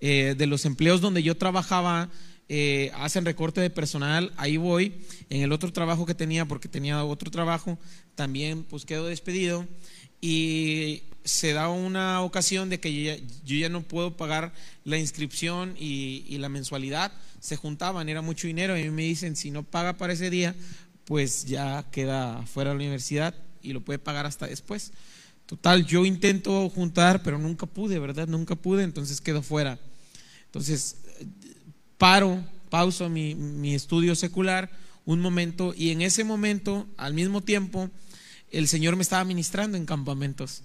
eh, 0.01 0.35
de 0.37 0.45
los 0.45 0.65
empleos 0.65 0.99
donde 0.99 1.23
yo 1.23 1.35
trabajaba 1.35 2.09
eh, 2.47 2.91
hacen 2.95 3.25
recorte 3.25 3.61
de 3.61 3.69
personal, 3.69 4.31
ahí 4.37 4.57
voy. 4.57 4.93
En 5.29 5.41
el 5.41 5.51
otro 5.51 5.71
trabajo 5.73 6.05
que 6.05 6.15
tenía, 6.15 6.45
porque 6.45 6.67
tenía 6.67 7.03
otro 7.03 7.31
trabajo, 7.31 7.77
también 8.15 8.63
pues 8.63 8.85
quedo 8.85 9.07
despedido. 9.07 9.67
Y 10.21 11.03
se 11.23 11.53
da 11.53 11.69
una 11.69 12.21
ocasión 12.21 12.69
de 12.69 12.79
que 12.79 13.19
yo 13.45 13.55
ya, 13.57 13.69
no 13.69 13.81
puedo 13.81 14.15
pagar 14.15 14.53
la 14.83 14.97
inscripción 14.97 15.75
y, 15.77 16.23
y, 16.27 16.37
la 16.37 16.49
mensualidad. 16.49 17.11
Se 17.39 17.55
juntaban, 17.55 18.09
era 18.09 18.21
mucho 18.21 18.47
dinero. 18.47 18.77
Y 18.77 18.89
me 18.89 19.03
dicen, 19.03 19.35
si 19.35 19.51
no 19.51 19.63
paga 19.63 19.93
para 19.93 20.13
ese 20.13 20.29
día, 20.29 20.55
pues 21.05 21.45
ya 21.45 21.85
queda 21.91 22.45
fuera 22.45 22.71
de 22.71 22.75
la 22.75 22.81
universidad 22.81 23.35
y 23.61 23.73
lo 23.73 23.81
puede 23.81 23.99
pagar 23.99 24.25
hasta 24.25 24.47
después. 24.47 24.91
Total, 25.45 25.85
yo 25.85 26.05
intento 26.05 26.69
juntar, 26.69 27.21
pero 27.21 27.37
nunca 27.37 27.67
pude, 27.67 27.99
¿verdad? 27.99 28.27
Nunca 28.27 28.55
pude, 28.55 28.83
entonces 28.83 29.21
quedo 29.21 29.43
fuera. 29.43 29.79
Entonces, 30.45 30.97
paro, 31.97 32.43
pauso 32.69 33.09
mi, 33.09 33.35
mi, 33.35 33.73
estudio 33.73 34.15
secular 34.15 34.69
un 35.05 35.19
momento 35.19 35.73
y 35.77 35.91
en 35.91 36.01
ese 36.01 36.23
momento, 36.23 36.87
al 36.97 37.13
mismo 37.13 37.41
tiempo, 37.41 37.89
el 38.51 38.67
Señor 38.67 38.95
me 38.95 39.03
estaba 39.03 39.23
ministrando 39.23 39.77
en 39.77 39.85
campamentos. 39.85 40.63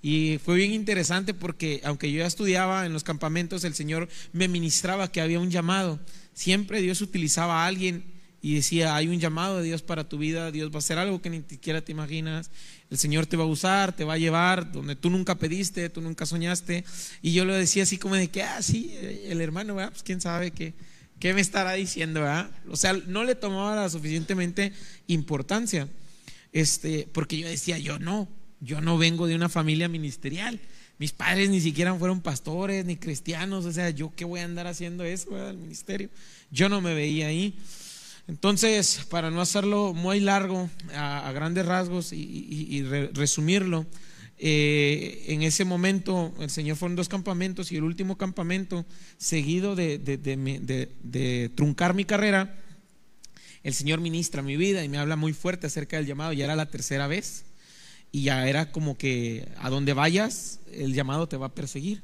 Y 0.00 0.38
fue 0.44 0.56
bien 0.56 0.72
interesante 0.72 1.34
porque 1.34 1.80
aunque 1.84 2.12
yo 2.12 2.18
ya 2.18 2.26
estudiaba 2.26 2.86
en 2.86 2.92
los 2.92 3.02
campamentos, 3.02 3.64
el 3.64 3.74
Señor 3.74 4.08
me 4.32 4.46
ministraba 4.46 5.10
que 5.10 5.20
había 5.20 5.40
un 5.40 5.50
llamado. 5.50 5.98
Siempre 6.34 6.80
Dios 6.80 7.00
utilizaba 7.00 7.64
a 7.64 7.66
alguien 7.66 8.04
y 8.40 8.54
decía, 8.54 8.94
hay 8.94 9.08
un 9.08 9.18
llamado 9.18 9.58
de 9.58 9.64
Dios 9.64 9.82
para 9.82 10.08
tu 10.08 10.18
vida, 10.18 10.52
Dios 10.52 10.70
va 10.70 10.76
a 10.76 10.78
hacer 10.78 10.98
algo 10.98 11.20
que 11.20 11.30
ni 11.30 11.42
siquiera 11.42 11.82
te 11.82 11.90
imaginas, 11.90 12.50
el 12.90 12.98
Señor 12.98 13.26
te 13.26 13.36
va 13.36 13.44
a 13.44 13.48
usar, 13.48 13.94
te 13.94 14.04
va 14.04 14.14
a 14.14 14.18
llevar 14.18 14.72
donde 14.72 14.96
tú 14.96 15.10
nunca 15.10 15.34
pediste, 15.34 15.90
tú 15.90 16.00
nunca 16.00 16.24
soñaste. 16.24 16.84
Y 17.20 17.32
yo 17.32 17.44
lo 17.44 17.54
decía 17.54 17.82
así 17.82 17.98
como 17.98 18.14
de 18.14 18.28
que, 18.28 18.42
ah, 18.42 18.62
sí, 18.62 18.94
el 19.24 19.40
hermano, 19.40 19.74
pues 19.74 20.02
quién 20.02 20.20
sabe 20.20 20.50
qué, 20.50 20.74
¿qué 21.18 21.34
me 21.34 21.40
estará 21.40 21.72
diciendo? 21.74 22.24
ah? 22.26 22.50
O 22.68 22.76
sea, 22.76 22.94
no 23.06 23.24
le 23.24 23.34
tomaba 23.34 23.76
la 23.76 23.90
suficientemente 23.90 24.72
importancia. 25.06 25.88
Este, 26.52 27.06
porque 27.12 27.38
yo 27.38 27.46
decía, 27.46 27.78
yo 27.78 27.98
no, 27.98 28.26
yo 28.60 28.80
no 28.80 28.96
vengo 28.96 29.26
de 29.26 29.34
una 29.34 29.48
familia 29.48 29.88
ministerial. 29.88 30.58
Mis 30.98 31.12
padres 31.12 31.50
ni 31.50 31.60
siquiera 31.60 31.94
fueron 31.94 32.22
pastores 32.22 32.84
ni 32.84 32.96
cristianos, 32.96 33.64
o 33.64 33.72
sea, 33.72 33.90
yo 33.90 34.12
qué 34.16 34.24
voy 34.24 34.40
a 34.40 34.44
andar 34.44 34.66
haciendo 34.66 35.04
eso 35.04 35.36
al 35.36 35.56
ministerio. 35.56 36.08
Yo 36.50 36.68
no 36.68 36.80
me 36.80 36.94
veía 36.94 37.28
ahí. 37.28 37.54
Entonces, 38.28 39.06
para 39.10 39.30
no 39.30 39.40
hacerlo 39.40 39.94
muy 39.94 40.20
largo, 40.20 40.68
a, 40.94 41.30
grandes 41.32 41.64
rasgos 41.66 42.12
y, 42.12 42.16
y- 42.20 42.76
y 42.76 42.82
re- 42.82 43.10
resumirlo, 43.14 43.86
eh, 44.36 45.24
en 45.28 45.42
ese 45.42 45.64
momento 45.64 46.32
el 46.38 46.50
Señor 46.50 46.76
fueron 46.76 46.94
dos 46.94 47.08
campamentos 47.08 47.72
y 47.72 47.76
el 47.76 47.82
último 47.84 48.16
campamento, 48.18 48.84
seguido 49.16 49.74
de- 49.74 49.98
de 49.98 51.48
truncar 51.54 51.94
mi 51.94 52.04
carrera, 52.04 52.54
el 53.64 53.74
Señor 53.74 54.00
ministra 54.00 54.42
mi 54.42 54.56
vida 54.56 54.84
y 54.84 54.88
me 54.88 54.98
habla 54.98 55.16
muy 55.16 55.32
fuerte 55.32 55.66
acerca 55.66 55.96
del 55.96 56.06
llamado. 56.06 56.32
Ya 56.32 56.44
era 56.44 56.54
la 56.54 56.70
tercera 56.70 57.06
vez 57.06 57.44
y 58.12 58.22
ya 58.24 58.46
era 58.48 58.70
como 58.70 58.96
que 58.96 59.48
a 59.58 59.70
donde 59.70 59.94
vayas, 59.94 60.60
el 60.72 60.94
llamado 60.94 61.28
te 61.28 61.36
va 61.36 61.46
a 61.46 61.54
perseguir. 61.54 62.02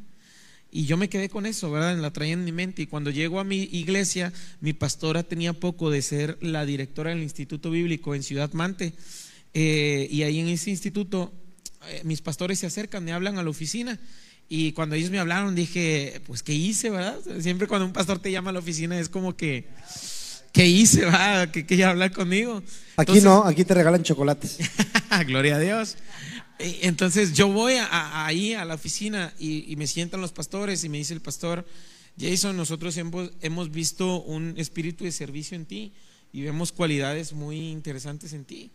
Y 0.77 0.87
yo 0.87 0.97
me 0.97 1.09
quedé 1.09 1.29
con 1.29 1.47
eso, 1.47 1.71
¿verdad? 1.71 1.97
La 1.99 2.13
traía 2.13 2.33
en 2.33 2.45
mi 2.45 2.51
mente. 2.51 2.83
Y 2.83 2.87
cuando 2.89 3.11
llego 3.11 3.39
a 3.39 3.45
mi 3.45 3.63
iglesia, 3.71 4.33
mi 4.61 4.73
pastora 4.73 5.23
tenía 5.23 5.53
poco 5.53 5.89
de 5.89 6.03
ser 6.03 6.37
la 6.41 6.67
directora 6.67 7.11
del 7.11 7.23
Instituto 7.23 7.71
Bíblico 7.71 8.13
en 8.17 8.25
Ciudad 8.25 8.53
Mante. 8.55 8.93
Eh, 9.55 10.09
y 10.11 10.25
ahí 10.25 10.41
en 10.41 10.49
ese 10.49 10.71
instituto, 10.71 11.33
eh, 11.89 12.01
mis 12.03 12.23
pastores 12.23 12.59
se 12.59 12.67
acercan, 12.67 13.05
me 13.05 13.13
hablan 13.13 13.39
a 13.39 13.45
la 13.45 13.51
oficina. 13.51 14.01
Y 14.49 14.73
cuando 14.73 14.97
ellos 14.97 15.13
me 15.13 15.21
hablaron, 15.21 15.55
dije, 15.55 16.21
pues, 16.27 16.43
¿qué 16.43 16.55
hice, 16.55 16.91
verdad? 16.91 17.21
Siempre 17.39 17.69
cuando 17.69 17.87
un 17.87 17.93
pastor 17.93 18.19
te 18.19 18.33
llama 18.33 18.51
a 18.51 18.55
la 18.55 18.59
oficina 18.59 18.99
es 18.99 19.09
como 19.09 19.37
que, 19.37 19.69
¿qué 20.53 20.67
hice, 20.67 21.05
va? 21.05 21.53
¿Qué 21.53 21.67
quería 21.67 21.91
hablar 21.91 22.11
conmigo? 22.11 22.57
Aquí 22.97 23.13
Entonces- 23.13 23.23
no, 23.23 23.45
aquí 23.45 23.65
te 23.65 23.75
regalan 23.75 24.03
chocolates. 24.03 24.59
Gloria 25.29 25.55
a 25.55 25.61
Dios. 25.61 25.97
Entonces 26.83 27.33
yo 27.35 27.49
voy 27.49 27.75
a- 27.75 28.27
ahí 28.27 28.55
a 28.55 28.65
la 28.65 28.75
oficina 28.75 29.35
y, 29.39 29.71
y 29.71 29.77
me 29.77 29.87
sientan 29.87 30.21
los 30.21 30.33
pastores 30.33 30.83
y 30.85 30.89
me 30.89 30.99
dice 30.99 31.15
el 31.15 31.21
pastor, 31.21 31.67
Jason, 32.19 32.57
nosotros 32.57 32.97
hemos, 32.97 33.31
hemos 33.41 33.71
visto 33.71 34.23
un 34.23 34.55
espíritu 34.57 35.05
de 35.05 35.13
servicio 35.13 35.57
en 35.57 35.67
ti 35.67 35.93
y 36.33 36.43
vemos 36.43 36.73
cualidades 36.73 37.33
muy 37.33 37.71
interesantes 37.71 38.33
en 38.33 38.45
ti. 38.45 38.71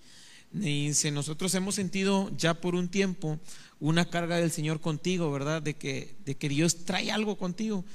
Me 0.51 0.65
dice, 0.65 1.11
nosotros 1.11 1.53
hemos 1.55 1.75
sentido 1.75 2.31
ya 2.37 2.55
por 2.55 2.75
un 2.75 2.89
tiempo 2.89 3.39
una 3.79 4.09
carga 4.09 4.37
del 4.37 4.51
Señor 4.51 4.81
contigo, 4.81 5.31
¿verdad? 5.31 5.61
De 5.61 5.75
que, 5.75 6.15
de 6.25 6.35
que 6.35 6.49
Dios 6.49 6.85
trae 6.85 7.11
algo 7.11 7.37
contigo. 7.37 7.85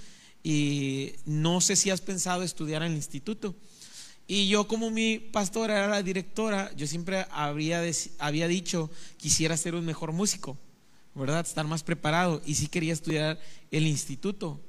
Y 0.43 1.13
no 1.27 1.61
sé 1.61 1.77
si 1.77 1.91
has 1.91 2.01
pensado 2.01 2.43
estudiar 2.43 2.83
en 2.83 2.93
el 2.93 2.97
instituto. 2.97 3.55
Y 4.27 4.49
yo 4.49 4.67
como 4.67 4.91
mi 4.91 5.19
pastora 5.19 5.77
era 5.77 5.89
la 5.89 6.03
directora, 6.03 6.75
yo 6.77 6.87
siempre 6.87 7.27
habría, 7.31 7.85
dec- 7.85 8.11
había 8.19 8.49
dicho, 8.49 8.91
quisiera 9.19 9.57
ser 9.57 9.75
un 9.75 9.85
mejor 9.85 10.13
músico, 10.13 10.57
¿verdad? 11.15 11.45
Estar 11.47 11.67
más 11.67 11.83
preparado. 11.83 12.41
Y 12.47 12.55
sí 12.55 12.69
quería 12.69 12.93
estudiar 12.95 13.39
el 13.71 13.87
instituto. 13.87 14.61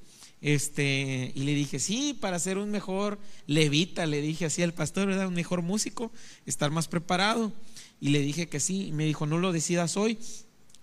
Este, 0.42 1.32
y 1.34 1.44
le 1.44 1.54
dije, 1.54 1.80
sí, 1.80 2.16
para 2.20 2.38
ser 2.38 2.58
un 2.58 2.70
mejor 2.70 3.18
levita, 3.48 4.06
le 4.06 4.22
dije 4.22 4.46
así 4.46 4.62
al 4.62 4.74
pastor, 4.74 5.08
¿verdad? 5.08 5.28
Un 5.28 5.34
mejor 5.34 5.62
músico, 5.62 6.12
estar 6.46 6.70
más 6.70 6.88
preparado. 6.88 7.54
Y 8.02 8.10
le 8.10 8.20
dije 8.20 8.50
que 8.50 8.60
sí. 8.60 8.88
Y 8.88 8.92
me 8.92 9.06
dijo, 9.06 9.26
no 9.26 9.38
lo 9.38 9.54
decidas 9.54 9.96
hoy, 9.96 10.20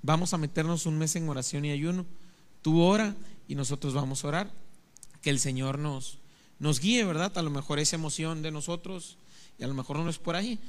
vamos 0.00 0.32
a 0.32 0.38
meternos 0.38 0.86
un 0.86 0.96
mes 0.98 1.14
en 1.14 1.28
oración 1.28 1.66
y 1.66 1.70
ayuno. 1.70 2.06
Tú 2.62 2.80
ora 2.80 3.14
y 3.46 3.54
nosotros 3.54 3.92
vamos 3.92 4.24
a 4.24 4.28
orar. 4.28 4.50
Que 5.20 5.30
el 5.30 5.38
Señor 5.38 5.78
nos, 5.78 6.18
nos 6.62 6.78
guíe, 6.78 7.04
¿verdad? 7.04 7.36
A 7.36 7.42
lo 7.42 7.50
mejor 7.50 7.80
es 7.80 7.92
emoción 7.92 8.40
de 8.40 8.52
nosotros 8.52 9.18
y 9.58 9.64
a 9.64 9.66
lo 9.66 9.74
mejor 9.74 9.98
no 9.98 10.08
es 10.08 10.18
por 10.18 10.36
ahí. 10.36 10.60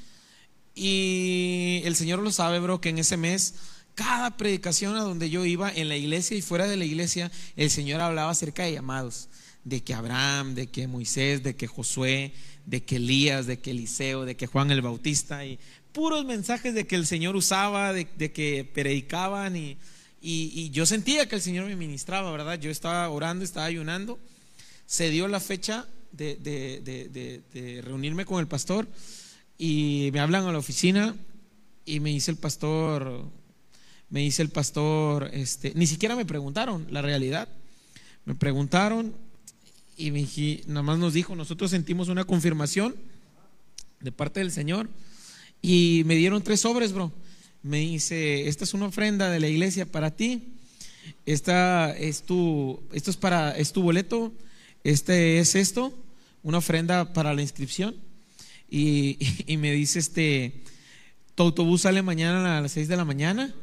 Y 0.74 1.82
el 1.86 1.96
Señor 1.96 2.20
lo 2.20 2.32
sabe, 2.32 2.60
bro, 2.60 2.82
que 2.82 2.90
en 2.90 2.98
ese 2.98 3.16
mes, 3.16 3.54
cada 3.94 4.36
predicación 4.36 4.96
a 4.96 5.02
donde 5.02 5.30
yo 5.30 5.46
iba, 5.46 5.72
en 5.72 5.90
la 5.90 5.96
iglesia 5.96 6.36
y 6.36 6.42
fuera 6.42 6.68
de 6.68 6.78
la 6.78 6.86
iglesia, 6.86 7.32
el 7.56 7.70
Señor 7.70 8.02
hablaba 8.02 8.32
acerca 8.32 8.64
de 8.64 8.74
llamados. 8.74 9.30
De 9.66 9.82
que 9.84 9.94
Abraham, 9.94 10.56
de 10.56 10.68
que 10.68 10.88
Moisés, 10.88 11.44
de 11.44 11.56
que 11.56 11.68
Josué, 11.68 12.34
de 12.66 12.84
que 12.84 12.96
Elías, 12.98 13.46
de 13.46 13.60
que 13.60 13.72
Eliseo, 13.72 14.26
de 14.26 14.36
que 14.36 14.48
Juan 14.48 14.72
el 14.72 14.82
Bautista. 14.82 15.46
Y 15.46 15.60
puros 15.94 16.26
mensajes 16.26 16.74
de 16.74 16.88
que 16.88 16.96
el 16.96 17.06
Señor 17.06 17.36
usaba, 17.36 17.94
de, 17.94 18.06
que 18.34 18.70
predicaban. 18.74 19.56
Y- 19.56 19.78
y 20.22 20.70
yo 20.72 20.86
sentía 20.88 21.30
que 21.30 21.36
el 21.36 21.42
Señor 21.42 21.68
me 21.68 21.76
ministraba, 21.76 22.32
¿verdad? 22.32 22.60
Yo 22.60 22.72
estaba 22.72 23.08
orando, 23.10 23.46
estaba 23.46 23.68
ayunando 23.68 24.20
se 24.86 25.10
dio 25.10 25.28
la 25.28 25.40
fecha 25.40 25.88
de, 26.12 27.82
reunirme 27.84 28.26
con 28.26 28.40
el 28.40 28.48
pastor 28.48 28.88
y 29.58 30.10
me 30.14 30.20
hablan 30.20 30.46
a 30.46 30.52
la 30.52 30.58
oficina 30.58 31.16
y 31.86 32.00
me 32.00 32.12
dice 32.12 32.32
el 32.32 32.38
pastor, 32.38 33.26
me 34.10 34.22
dice 34.22 34.42
el 34.42 34.50
pastor, 34.50 35.30
este, 35.34 35.74
ni 35.76 35.88
siquiera 35.88 36.16
me 36.16 36.26
preguntaron 36.26 36.88
la 36.90 37.02
realidad, 37.02 37.50
me 38.26 38.36
preguntaron 38.36 39.14
y 39.98 40.12
me 40.12 40.20
dije, 40.20 40.64
nada 40.68 40.84
más 40.84 41.00
nos 41.00 41.14
dijo, 41.14 41.36
nosotros 41.36 41.72
sentimos 41.72 42.10
una 42.10 42.24
confirmación 42.24 42.96
de 44.00 44.12
parte 44.12 44.40
del 44.40 44.52
Señor 44.52 44.90
y 45.62 46.04
me 46.06 46.16
dieron 46.16 46.44
tres 46.44 46.60
sobres, 46.62 46.92
bro. 46.92 47.12
Me 47.64 47.80
dice, 47.80 48.50
esta 48.50 48.66
es 48.66 48.74
una 48.74 48.88
ofrenda 48.88 49.30
de 49.30 49.40
la 49.40 49.48
iglesia 49.48 49.86
para 49.86 50.12
ti. 50.12 50.56
Esta 51.26 51.96
es 51.98 52.24
tu, 52.24 52.82
esto 52.92 53.10
es 53.10 53.18
para, 53.18 53.58
es 53.58 53.72
tu 53.72 53.82
boleto. 53.82 54.34
Este 54.84 55.40
es 55.40 55.56
esto, 55.56 55.94
una 56.44 56.58
ofrenda 56.60 57.14
para 57.14 57.34
la 57.34 57.42
inscripción. 57.42 57.96
Y, 58.76 59.18
me 59.58 59.72
dice 59.72 60.00
este, 60.00 60.64
tu 61.36 61.44
autobús 61.44 61.82
sale 61.82 62.02
mañana 62.02 62.58
a 62.58 62.62
las 62.62 62.72
6 62.72 62.88
de 62.88 62.98
la 62.98 63.06
mañana. 63.06 63.54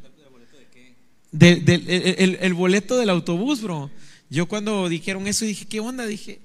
De- 1.32 1.74
el, 1.74 2.14
el- 2.18 2.38
el 2.40 2.54
boleto 2.54 2.96
del 2.96 3.10
autobús, 3.10 3.60
bro. 3.60 3.90
Yo 4.28 4.46
cuando 4.46 4.88
dijeron 4.88 5.26
eso 5.26 5.44
dije, 5.44 5.64
¿qué 5.66 5.80
onda? 5.80 6.06
Dije, 6.06 6.38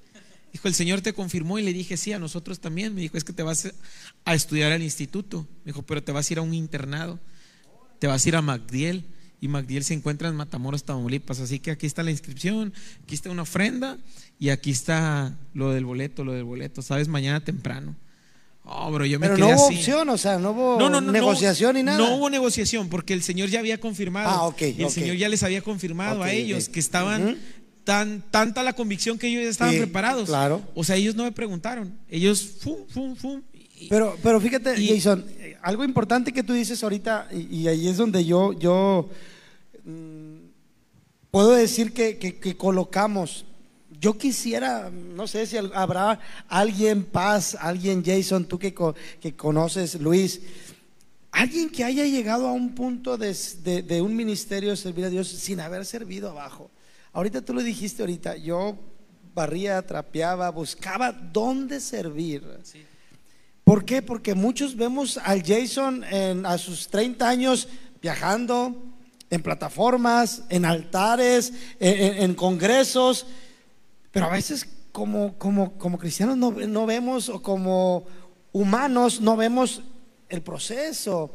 dijo, 0.52 0.68
el 0.68 0.74
Señor 0.74 1.02
te 1.02 1.14
confirmó 1.14 1.60
y 1.60 1.62
le 1.64 1.74
dije, 1.74 1.96
sí, 1.96 2.12
a 2.14 2.18
nosotros 2.18 2.60
también. 2.60 2.96
Me 2.96 3.02
dijo, 3.02 3.18
es 3.18 3.24
que 3.24 3.34
te 3.34 3.44
vas 3.44 3.72
a 4.26 4.34
estudiar 4.34 4.72
al 4.72 4.82
instituto. 4.82 5.48
Me 5.64 5.72
dijo, 5.72 5.84
pero 5.84 6.02
te 6.04 6.12
vas 6.12 6.28
a 6.28 6.34
ir 6.34 6.40
a 6.40 6.42
un 6.42 6.56
internado. 6.56 7.20
Te 8.00 8.08
vas 8.08 8.26
a 8.26 8.30
ir 8.30 8.36
a 8.36 8.42
MacDiel. 8.42 9.06
Y 9.46 9.48
MacDiel 9.48 9.84
se 9.84 9.94
encuentra 9.94 10.28
en 10.28 10.36
Matamoros, 10.36 10.84
Tamaulipas. 10.84 11.40
Así 11.40 11.60
que 11.60 11.70
aquí 11.70 11.86
está 11.86 12.02
la 12.02 12.10
inscripción, 12.10 12.74
aquí 13.04 13.14
está 13.14 13.30
una 13.30 13.44
ofrenda 13.44 13.98
y 14.40 14.50
aquí 14.50 14.72
está 14.72 15.36
lo 15.54 15.72
del 15.72 15.86
boleto, 15.86 16.24
lo 16.24 16.34
del 16.34 16.44
boleto. 16.46 16.82
¿Sabes? 16.82 17.08
Mañana 17.08 17.44
temprano. 17.44 17.96
Oh, 18.64 18.92
bro, 18.92 19.06
yo 19.06 19.20
me 19.20 19.28
Pero 19.28 19.38
quedé 19.38 19.46
no 19.52 19.56
hubo 19.56 19.68
así. 19.68 19.76
opción, 19.76 20.10
o 20.10 20.18
sea, 20.18 20.40
no 20.40 20.50
hubo 20.50 20.80
No, 20.80 20.90
no, 20.90 21.00
no, 21.00 21.12
negociación 21.12 21.76
ni 21.76 21.84
nada. 21.84 22.00
No 22.00 22.16
hubo 22.16 22.32
negociación 22.32 22.90
porque 22.90 23.14
el 23.14 23.22
Señor 23.22 23.50
ya 23.50 23.60
había 23.60 23.80
confirmado. 23.80 24.28
Ah, 24.28 24.48
ok, 24.48 24.62
y 24.76 24.82
el. 24.84 24.90
Señor 24.90 25.16
ya 25.18 25.30
les 25.30 25.44
había 25.44 25.62
confirmado 25.62 26.24
a 26.24 26.32
ellos 26.32 26.68
que 26.70 26.80
estaban 26.80 27.38
tan 27.84 28.24
tanta 28.32 28.64
la 28.64 28.74
convicción 28.74 29.20
que 29.20 29.28
ellos 29.28 29.44
ya 29.44 29.50
estaban 29.52 29.74
Sí, 29.76 29.80
preparados. 29.80 30.28
claro. 30.28 30.64
O 30.74 30.84
sea, 30.84 30.96
ellos 30.96 31.14
no 31.14 31.24
me 31.26 31.32
preguntaron. 31.32 31.94
Ellos 32.10 32.42
fum, 32.62 32.78
fum, 32.90 33.16
fum. 33.16 33.44
Pero, 33.90 34.18
pero 34.24 34.42
fíjate, 34.42 34.82
Y- 34.82 34.88
Jason, 34.96 35.24
algo 35.62 35.84
importante 35.84 36.32
que 36.32 36.42
tú 36.42 36.54
dices 36.54 36.82
ahorita, 36.82 37.28
y, 37.32 37.56
y 37.58 37.68
ahí 37.68 37.88
es 37.88 37.98
donde 37.98 38.26
yo, 38.26 38.54
yo 38.58 39.10
puedo 41.32 41.52
decir 41.52 41.94
que, 41.94 42.18
que- 42.18 42.38
que 42.40 42.56
colocamos. 42.58 43.46
Yo 44.00 44.18
quisiera, 44.18 44.90
no 44.92 45.26
sé 45.28 45.46
si 45.48 45.58
habrá 45.58 46.20
alguien, 46.48 47.04
Paz, 47.06 47.56
alguien, 47.60 48.04
Jason, 48.06 48.46
tú 48.46 48.60
que, 48.60 48.74
que 49.22 49.36
conoces, 49.36 49.96
Luis, 50.00 50.42
alguien 51.32 51.70
que 51.70 51.84
haya 51.84 52.04
llegado 52.06 52.48
a 52.48 52.52
un 52.52 52.76
punto 52.76 53.18
de, 53.18 53.36
de- 53.64 53.82
de 53.84 54.02
un 54.02 54.16
ministerio 54.16 54.70
de 54.72 54.78
servir 54.78 55.06
a 55.06 55.10
Dios 55.10 55.28
sin 55.28 55.60
haber 55.60 55.86
servido 55.86 56.30
abajo. 56.30 56.70
Ahorita 57.14 57.42
tú 57.42 57.54
lo 57.54 57.64
dijiste 57.64 58.02
ahorita, 58.04 58.36
yo 58.38 58.78
barría, 59.34 59.82
trapeaba, 59.86 60.50
buscaba 60.50 61.12
dónde 61.12 61.80
servir. 61.80 62.44
¿Por 63.64 63.84
qué? 63.86 64.02
Porque 64.02 64.36
muchos 64.36 64.76
vemos 64.76 65.18
al 65.18 65.42
Jason 65.44 66.04
en- 66.04 66.46
a 66.46 66.58
sus 66.58 66.88
30 66.90 67.28
años 67.28 67.68
viajando 68.02 68.85
en 69.30 69.42
plataformas, 69.42 70.44
en 70.50 70.66
altares, 70.66 71.52
en, 71.80 72.00
en- 72.00 72.24
en 72.24 72.36
congresos, 72.36 73.26
pero 74.12 74.28
a 74.28 74.30
veces 74.30 74.68
como, 74.92 75.38
como, 75.38 75.74
como 75.78 75.98
cristianos 75.98 76.38
no, 76.38 76.52
no 76.52 76.86
vemos, 76.86 77.28
o 77.30 77.42
como 77.42 78.06
humanos 78.52 79.20
no 79.22 79.36
vemos 79.36 79.82
el 80.30 80.42
proceso. 80.42 81.34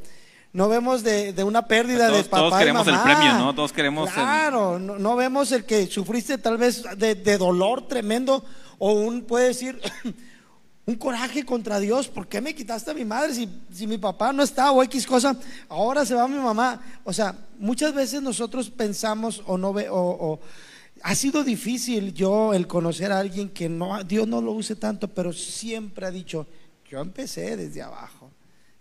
No 0.52 0.68
vemos 0.68 1.04
de, 1.04 1.32
de 1.32 1.44
una 1.44 1.66
pérdida 1.68 2.08
Todos- 2.08 2.24
de 2.24 2.28
papá 2.28 2.38
todos 2.42 2.54
y 2.54 2.58
queremos 2.58 2.86
el 2.88 2.98
premio, 3.00 3.34
¿no? 3.38 3.54
Todos 3.54 3.72
queremos 3.72 4.08
el- 4.08 4.14
Claro, 4.14 4.78
no, 4.80 4.98
no 4.98 5.14
vemos 5.14 5.52
el 5.52 5.64
que 5.64 5.86
sufriste 5.86 6.38
tal 6.38 6.58
vez 6.58 6.82
de, 6.96 7.14
de 7.14 7.38
dolor 7.38 7.86
tremendo 7.86 8.44
o 8.78 8.92
un, 8.92 9.22
puede 9.22 9.48
decir, 9.48 9.80
un 10.86 10.94
coraje 10.96 11.44
contra 11.44 11.78
Dios. 11.78 12.08
¿Por 12.08 12.26
qué 12.26 12.40
me 12.40 12.54
quitaste 12.54 12.90
a 12.90 12.94
mi 12.94 13.04
madre 13.04 13.34
si, 13.34 13.48
si 13.72 13.86
mi 13.86 13.98
papá 13.98 14.32
no 14.32 14.42
está 14.42 14.72
o 14.72 14.82
X 14.82 15.06
cosa? 15.06 15.36
Ahora 15.68 16.04
se 16.04 16.14
va 16.14 16.26
mi 16.26 16.38
mamá. 16.38 16.80
O 17.04 17.12
sea, 17.12 17.36
muchas 17.58 17.94
veces 17.94 18.22
nosotros 18.22 18.70
pensamos 18.70 19.42
o 19.46 19.56
no 19.56 19.72
ve, 19.72 19.88
o, 19.88 19.98
o 19.98 20.40
Ha 21.02 21.14
sido 21.14 21.44
difícil 21.44 22.12
yo 22.12 22.54
el 22.54 22.66
conocer 22.66 23.12
a 23.12 23.18
alguien 23.18 23.50
que 23.50 23.68
no, 23.68 24.02
Dios 24.04 24.26
no 24.26 24.40
lo 24.40 24.52
use 24.52 24.76
tanto, 24.76 25.08
pero 25.08 25.32
siempre 25.32 26.06
ha 26.06 26.10
dicho, 26.10 26.46
yo 26.90 27.00
empecé 27.00 27.56
desde 27.56 27.82
abajo. 27.82 28.30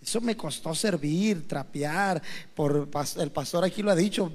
Eso 0.01 0.21
me 0.21 0.37
costó 0.37 0.73
servir, 0.73 1.45
trapear, 1.45 2.21
por 2.55 2.89
el 3.17 3.31
pastor 3.31 3.65
aquí 3.65 3.83
lo 3.83 3.91
ha 3.91 3.95
dicho, 3.95 4.31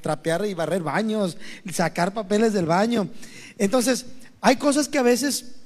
trapear 0.00 0.46
y 0.46 0.54
barrer 0.54 0.82
baños, 0.82 1.36
sacar 1.72 2.14
papeles 2.14 2.52
del 2.52 2.66
baño. 2.66 3.08
Entonces, 3.58 4.06
hay 4.40 4.54
cosas 4.54 4.88
que 4.88 4.98
a 4.98 5.02
veces 5.02 5.59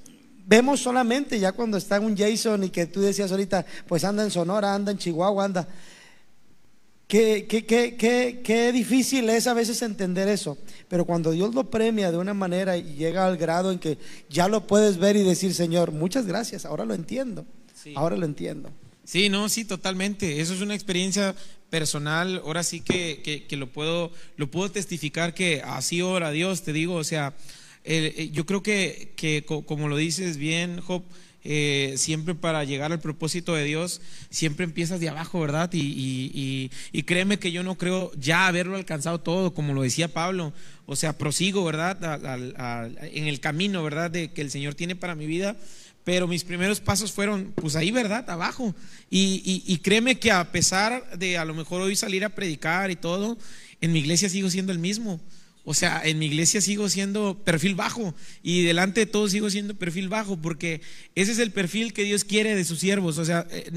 vemos 0.46 0.80
solamente 0.80 1.38
ya 1.38 1.52
cuando 1.52 1.76
está 1.76 2.00
un 2.00 2.16
Jason 2.16 2.64
y 2.64 2.70
que 2.70 2.86
tú 2.86 3.00
decías 3.00 3.30
ahorita, 3.30 3.64
pues 3.86 4.04
anda 4.04 4.22
en 4.22 4.30
Sonora, 4.30 4.74
anda 4.74 4.92
en 4.92 4.98
Chihuahua, 4.98 5.44
anda. 5.44 5.68
Qué, 7.06 7.46
qué, 7.46 7.64
qué, 7.64 8.40
qué, 8.42 8.72
difícil 8.72 9.28
es 9.28 9.46
a 9.46 9.54
veces 9.54 9.82
entender 9.82 10.26
eso, 10.26 10.56
pero 10.88 11.04
cuando 11.04 11.32
Dios 11.32 11.54
lo 11.54 11.70
premia 11.70 12.10
de 12.10 12.16
una 12.16 12.32
manera 12.32 12.76
y 12.76 12.94
llega 12.94 13.26
al 13.26 13.36
grado 13.36 13.70
en 13.70 13.78
que 13.78 13.98
ya 14.30 14.48
lo 14.48 14.66
puedes 14.66 14.96
ver 14.96 15.14
y 15.16 15.22
decir, 15.22 15.54
Señor, 15.54 15.92
muchas 15.92 16.26
gracias, 16.26 16.64
ahora 16.64 16.86
lo 16.86 16.94
entiendo, 16.94 17.44
ahora 17.94 18.16
lo 18.16 18.24
entiendo. 18.24 18.70
Sí, 19.04 19.28
no, 19.28 19.50
sí, 19.50 19.66
totalmente. 19.66 20.40
Eso 20.40 20.54
es 20.54 20.62
una 20.62 20.74
experiencia 20.74 21.34
personal. 21.68 22.40
Ahora 22.44 22.62
sí 22.62 22.80
que, 22.80 23.44
que, 23.46 23.56
lo, 23.56 23.70
puedo, 23.70 24.10
lo 24.36 24.50
puedo 24.50 24.70
testificar 24.70 25.34
que 25.34 25.60
así 25.62 26.00
ora 26.00 26.30
Dios, 26.30 26.62
te 26.62 26.72
digo. 26.72 26.94
O 26.94 27.04
sea, 27.04 27.34
eh, 27.84 28.30
yo 28.32 28.46
creo 28.46 28.62
que, 28.62 29.12
que, 29.16 29.44
como 29.44 29.88
lo 29.88 29.96
dices 29.96 30.36
bien, 30.36 30.80
Job, 30.80 31.02
eh, 31.46 31.94
siempre 31.98 32.34
para 32.34 32.64
llegar 32.64 32.92
al 32.92 33.00
propósito 33.00 33.54
de 33.54 33.64
Dios, 33.64 34.00
siempre 34.30 34.64
empiezas 34.64 35.00
de 35.00 35.10
abajo, 35.10 35.40
¿verdad? 35.40 35.70
Y, 35.72 36.70
y, 36.92 37.02
créeme 37.02 37.38
que 37.38 37.52
yo 37.52 37.62
no 37.62 37.76
creo 37.76 38.10
ya 38.18 38.46
haberlo 38.46 38.76
alcanzado 38.76 39.20
todo, 39.20 39.52
como 39.52 39.74
lo 39.74 39.82
decía 39.82 40.08
Pablo. 40.08 40.54
O 40.86 40.96
sea, 40.96 41.18
prosigo, 41.18 41.64
¿verdad? 41.64 41.98
en 43.12 43.26
el 43.26 43.40
camino, 43.40 43.82
¿verdad? 43.82 44.10
De 44.10 44.32
que 44.32 44.40
el 44.40 44.50
Señor 44.50 44.74
tiene 44.74 44.96
para 44.96 45.14
mi 45.14 45.26
vida 45.26 45.56
pero 46.04 46.28
mis 46.28 46.44
primeros 46.44 46.80
pasos 46.80 47.12
fueron, 47.12 47.52
pues 47.54 47.76
ahí, 47.76 47.90
¿verdad? 47.90 48.28
Abajo. 48.28 48.74
Y, 49.10 49.78
créeme 49.78 50.18
que 50.18 50.30
a 50.30 50.52
pesar 50.52 51.18
de 51.18 51.38
a 51.38 51.44
lo 51.44 51.54
mejor 51.54 51.80
hoy 51.80 51.96
salir 51.96 52.24
a 52.24 52.28
predicar 52.28 52.90
y 52.90 52.96
todo, 52.96 53.38
en 53.80 53.92
mi 53.92 54.00
iglesia 54.00 54.28
sigo 54.28 54.50
siendo 54.50 54.70
el 54.70 54.78
mismo. 54.78 55.18
O 55.66 55.72
sea, 55.72 56.02
en 56.04 56.18
mi 56.18 56.26
iglesia 56.26 56.60
sigo 56.60 56.90
siendo 56.90 57.38
perfil 57.42 57.74
bajo 57.74 58.14
y 58.42 58.64
delante 58.64 59.00
de 59.00 59.06
todos 59.06 59.30
sigo 59.30 59.48
siendo 59.48 59.74
perfil 59.74 60.10
bajo 60.10 60.36
porque 60.36 60.82
ese 61.14 61.32
es 61.32 61.38
el 61.38 61.52
perfil 61.52 61.94
que 61.94 62.04
Dios 62.04 62.24
quiere 62.24 62.54
de 62.54 62.64
sus 62.66 62.80
siervos. 62.80 63.16
O 63.16 63.24
sea, 63.24 63.46
eh, 63.50 63.70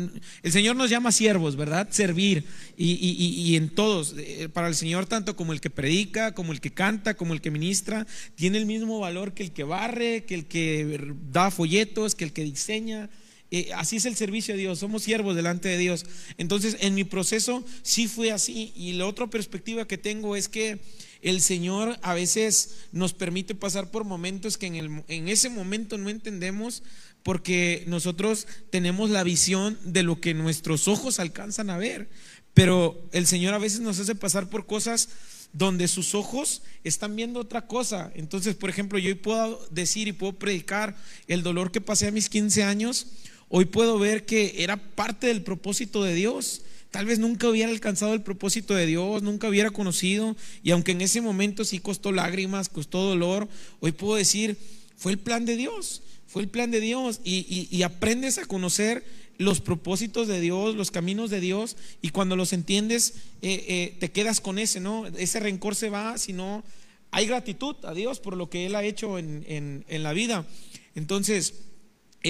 el 0.44 0.52
Señor 0.52 0.76
nos 0.76 0.90
llama 0.90 1.14
siervos, 1.14 1.56
¿verdad? 1.56 1.88
Servir 1.90 2.44
y, 2.76 2.92
y, 2.92 3.56
en 3.56 3.70
todos. 3.70 4.16
Eh, 4.18 4.50
para 4.52 4.68
el 4.68 4.76
Señor, 4.76 5.06
tanto 5.06 5.38
como 5.38 5.54
el 5.54 5.62
que 5.62 5.70
predica, 5.70 6.34
como 6.34 6.52
el 6.52 6.60
que 6.60 6.72
canta, 6.72 7.14
como 7.14 7.34
el 7.34 7.40
que 7.40 7.52
ministra, 7.52 8.06
tiene 8.36 8.58
el 8.58 8.66
mismo 8.66 9.00
valor 9.00 9.34
que 9.34 9.44
el 9.44 9.52
que 9.52 9.64
barre, 9.64 10.26
que 10.26 10.36
el 10.36 10.46
que 10.46 11.14
da 11.32 11.52
folletos, 11.52 12.16
que 12.16 12.26
el 12.26 12.34
que 12.34 12.44
diseña. 12.44 13.10
Eh, 13.50 13.70
así 13.76 13.96
es 13.96 14.06
el 14.06 14.18
servicio 14.18 14.56
de 14.56 14.60
Dios, 14.60 14.80
somos 14.80 15.04
siervos 15.04 15.38
delante 15.38 15.70
de 15.70 15.78
Dios. 15.78 16.06
Entonces, 16.38 16.76
en 16.82 16.96
mi 16.96 17.06
proceso 17.06 17.64
sí 17.82 18.10
fue 18.10 18.34
así. 18.34 18.74
Y 18.76 18.92
la 18.94 19.06
otra 19.06 19.28
perspectiva 19.28 19.88
que 19.88 19.98
tengo 19.98 20.36
es 20.36 20.50
que 20.50 20.80
el 21.22 21.42
Señor 21.42 21.98
a 22.02 22.14
veces 22.14 22.76
nos 22.92 23.14
permite 23.14 23.56
pasar 23.56 23.92
por 23.92 24.04
momentos 24.04 24.58
que 24.58 24.68
en, 24.68 25.28
ese 25.28 25.50
momento 25.50 25.98
no 25.98 26.10
entendemos 26.10 26.84
porque 27.24 27.84
nosotros 27.88 28.48
tenemos 28.70 29.10
la 29.10 29.24
visión 29.24 29.78
de 29.84 30.04
lo 30.04 30.22
que 30.22 30.34
nuestros 30.34 30.88
ojos 30.88 31.20
alcanzan 31.20 31.70
a 31.70 31.78
ver. 31.78 32.10
Pero 32.54 33.08
el 33.12 33.28
Señor 33.28 33.54
a 33.54 33.60
veces 33.60 33.82
nos 33.82 34.00
hace 34.00 34.16
pasar 34.16 34.50
por 34.50 34.66
cosas 34.66 35.10
donde 35.54 35.88
sus 35.88 36.16
ojos 36.16 36.62
están 36.84 37.16
viendo 37.16 37.40
otra 37.40 37.68
cosa. 37.68 38.12
Entonces, 38.16 38.56
por 38.56 38.70
ejemplo, 38.70 39.00
yo 39.00 39.10
hoy 39.10 39.16
puedo 39.16 39.68
decir 39.72 40.08
y 40.08 40.14
puedo 40.14 40.34
predicar 40.34 40.96
el 41.28 41.44
dolor 41.44 41.72
que 41.72 41.82
pasé 41.82 42.08
a 42.08 42.12
mis 42.12 42.30
15 42.30 42.64
años. 42.64 43.08
Hoy 43.50 43.66
puedo 43.66 43.98
ver 43.98 44.26
que 44.26 44.64
era 44.64 44.78
parte 44.78 45.28
del 45.28 45.44
propósito 45.44 46.04
de 46.04 46.14
Dios. 46.14 46.64
Tal 46.92 47.06
vez 47.06 47.20
nunca 47.20 47.50
hubiera 47.50 47.70
alcanzado 47.70 48.14
el 48.14 48.22
propósito 48.22 48.74
de 48.74 48.86
Dios, 48.86 49.22
nunca 49.22 49.50
hubiera 49.50 49.72
conocido, 49.72 50.36
y 50.64 50.72
aunque 50.72 50.94
en 50.94 51.02
ese 51.02 51.22
momento 51.22 51.66
sí 51.66 51.80
costó 51.80 52.12
lágrimas, 52.12 52.70
costó 52.70 53.04
dolor, 53.04 53.48
hoy 53.82 53.92
puedo 53.92 54.16
decir, 54.16 54.58
fue 54.96 55.12
el 55.12 55.20
plan 55.20 55.46
de 55.46 55.58
Dios, 55.58 56.02
fue 56.28 56.44
el 56.44 56.48
plan 56.48 56.72
de 56.72 56.80
Dios, 56.80 57.20
y, 57.24 57.82
aprendes 57.84 58.38
a 58.38 58.46
conocer 58.46 59.04
los 59.38 59.62
propósitos 59.62 60.28
de 60.28 60.40
Dios, 60.40 60.76
los 60.76 60.90
caminos 60.90 61.30
de 61.30 61.42
Dios, 61.42 61.76
y 62.02 62.10
cuando 62.10 62.36
los 62.36 62.54
entiendes, 62.54 63.16
eh, 63.42 63.66
eh, 63.68 63.96
te 64.00 64.10
quedas 64.10 64.42
con 64.42 64.58
ese, 64.58 64.80
¿no? 64.80 65.06
Ese 65.08 65.40
rencor 65.40 65.76
se 65.76 65.90
va, 65.90 66.18
sino 66.18 66.64
hay 67.12 67.28
gratitud 67.28 67.76
a 67.84 67.94
Dios 67.94 68.20
por 68.20 68.36
lo 68.36 68.50
que 68.50 68.66
Él 68.66 68.76
ha 68.76 68.84
hecho 68.84 69.20
en, 69.20 69.84
en 69.88 70.04
la 70.04 70.14
vida. 70.14 70.48
Entonces, 70.96 71.54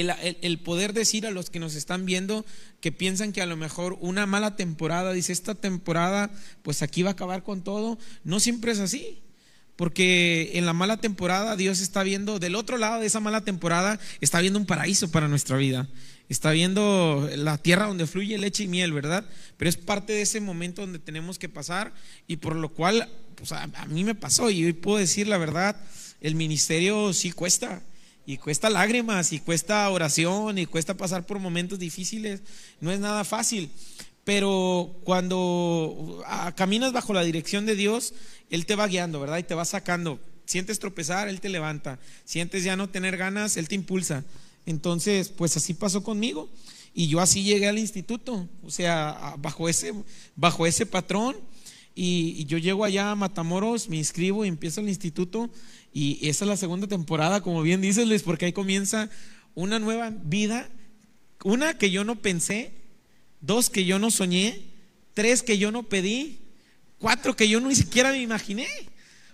el, 0.02 0.60
poder 0.60 0.94
decir 0.94 1.26
a 1.26 1.32
los 1.32 1.50
que 1.50 1.60
nos 1.60 1.76
están 1.76 2.06
viendo 2.06 2.46
que 2.82 2.92
piensan 2.92 3.34
que 3.34 3.42
a 3.42 3.46
lo 3.46 3.58
mejor 3.58 3.98
una 4.00 4.26
mala 4.26 4.56
temporada, 4.56 5.14
dice 5.14 5.34
esta 5.34 5.56
temporada, 5.56 6.32
pues 6.62 6.82
aquí 6.82 7.04
va 7.04 7.12
a 7.12 7.14
acabar 7.14 7.44
con 7.44 7.64
todo, 7.64 7.98
no 8.24 8.40
siempre 8.40 8.72
es 8.72 8.80
así. 8.80 9.24
Porque 9.76 10.52
en 10.56 10.66
la 10.66 10.74
mala 10.74 10.98
temporada 10.98 11.56
Dios 11.56 11.82
está 11.82 12.02
viendo, 12.02 12.40
del 12.40 12.56
otro 12.56 12.78
lado 12.78 13.00
de 13.00 13.06
esa 13.06 13.20
mala 13.20 13.42
temporada, 13.42 14.00
está 14.22 14.42
viendo 14.42 14.58
un 14.58 14.66
paraíso 14.66 15.12
para 15.12 15.28
nuestra 15.28 15.56
vida. 15.56 15.88
Está 16.30 16.52
viendo 16.52 17.30
la 17.36 17.60
tierra 17.60 17.86
donde 17.86 18.08
fluye 18.08 18.40
leche 18.40 18.64
y 18.64 18.68
miel, 18.68 18.92
¿verdad? 18.92 19.24
Pero 19.56 19.70
es 19.70 19.78
parte 19.78 20.14
de 20.14 20.24
ese 20.24 20.42
momento 20.42 20.82
donde 20.82 20.98
tenemos 20.98 21.38
que 21.38 21.48
pasar 21.48 21.94
y 22.26 22.38
por 22.38 22.56
lo 22.56 22.70
cual, 22.70 23.08
pues 23.36 23.52
a, 23.52 23.64
a 23.64 23.86
mí 23.86 24.04
me 24.04 24.16
pasó 24.16 24.50
y 24.50 24.66
hoy 24.66 24.74
puedo 24.74 24.98
decir 24.98 25.28
la 25.28 25.38
verdad, 25.38 25.80
el 26.22 26.34
ministerio 26.34 27.14
sí 27.14 27.32
cuesta 27.32 27.84
y 28.28 28.38
cuesta 28.38 28.70
lágrimas 28.70 29.32
y 29.32 29.40
cuesta 29.40 29.90
oración 29.90 30.58
y 30.58 30.66
cuesta 30.66 30.98
pasar 30.98 31.26
por 31.26 31.40
momentos 31.40 31.80
difíciles. 31.80 32.42
No 32.82 32.92
es 32.92 33.00
nada 33.00 33.24
fácil. 33.24 33.72
Pero 34.26 35.00
cuando 35.06 36.22
ah, 36.26 36.54
caminas 36.54 36.92
bajo 36.92 37.14
la 37.14 37.24
dirección 37.24 37.66
de 37.66 37.78
Dios, 37.78 38.14
Él 38.50 38.66
te 38.66 38.76
va 38.76 38.86
guiando, 38.88 39.22
¿verdad? 39.22 39.38
Y 39.38 39.44
te 39.44 39.56
va 39.56 39.64
sacando. 39.64 40.20
Sientes 40.46 40.78
tropezar, 40.78 41.30
Él 41.30 41.40
te 41.40 41.48
levanta. 41.48 42.00
Sientes 42.26 42.66
ya 42.66 42.76
no 42.76 42.90
tener 42.90 43.16
ganas, 43.16 43.56
Él 43.56 43.70
te 43.70 43.76
impulsa. 43.76 44.26
Entonces, 44.66 45.30
pues 45.30 45.56
así 45.56 45.74
pasó 45.74 46.04
conmigo. 46.04 46.50
Y 46.94 47.08
yo 47.08 47.22
así 47.22 47.44
llegué 47.44 47.70
al 47.70 47.80
instituto, 47.80 48.50
o 48.62 48.72
sea, 48.72 49.36
bajo 49.38 49.70
ese, 49.70 49.94
bajo 50.36 50.68
ese 50.68 50.86
patrón. 50.86 51.38
Y, 52.00 52.46
yo 52.46 52.60
llego 52.60 52.84
allá 52.84 53.10
a 53.12 53.16
Matamoros, 53.16 53.90
me 53.90 53.98
inscribo 53.98 54.46
y 54.46 54.50
empiezo 54.50 54.82
el 54.82 54.90
instituto. 54.90 55.50
Y 56.00 56.30
esa 56.30 56.46
es 56.46 56.50
la 56.50 56.58
segunda 56.58 56.86
temporada, 56.86 57.42
como 57.42 57.64
bien 57.64 57.82
dices 57.82 58.08
Luis, 58.08 58.22
porque 58.22 58.46
ahí 58.46 58.54
comienza 58.54 59.10
una 59.56 59.80
nueva 59.80 60.12
vida. 60.12 60.70
Una 61.44 61.76
que 61.80 61.90
yo 61.90 62.04
no 62.04 62.22
pensé, 62.22 62.72
dos 63.42 63.72
que 63.72 63.84
yo 63.84 63.98
no 63.98 64.12
soñé, 64.12 64.62
tres 65.16 65.42
que 65.42 65.58
yo 65.58 65.72
no 65.72 65.90
pedí, 65.90 66.38
cuatro 67.00 67.36
que 67.36 67.50
yo 67.50 67.60
ni 67.62 67.74
siquiera 67.74 68.12
me 68.12 68.22
imaginé. 68.22 68.68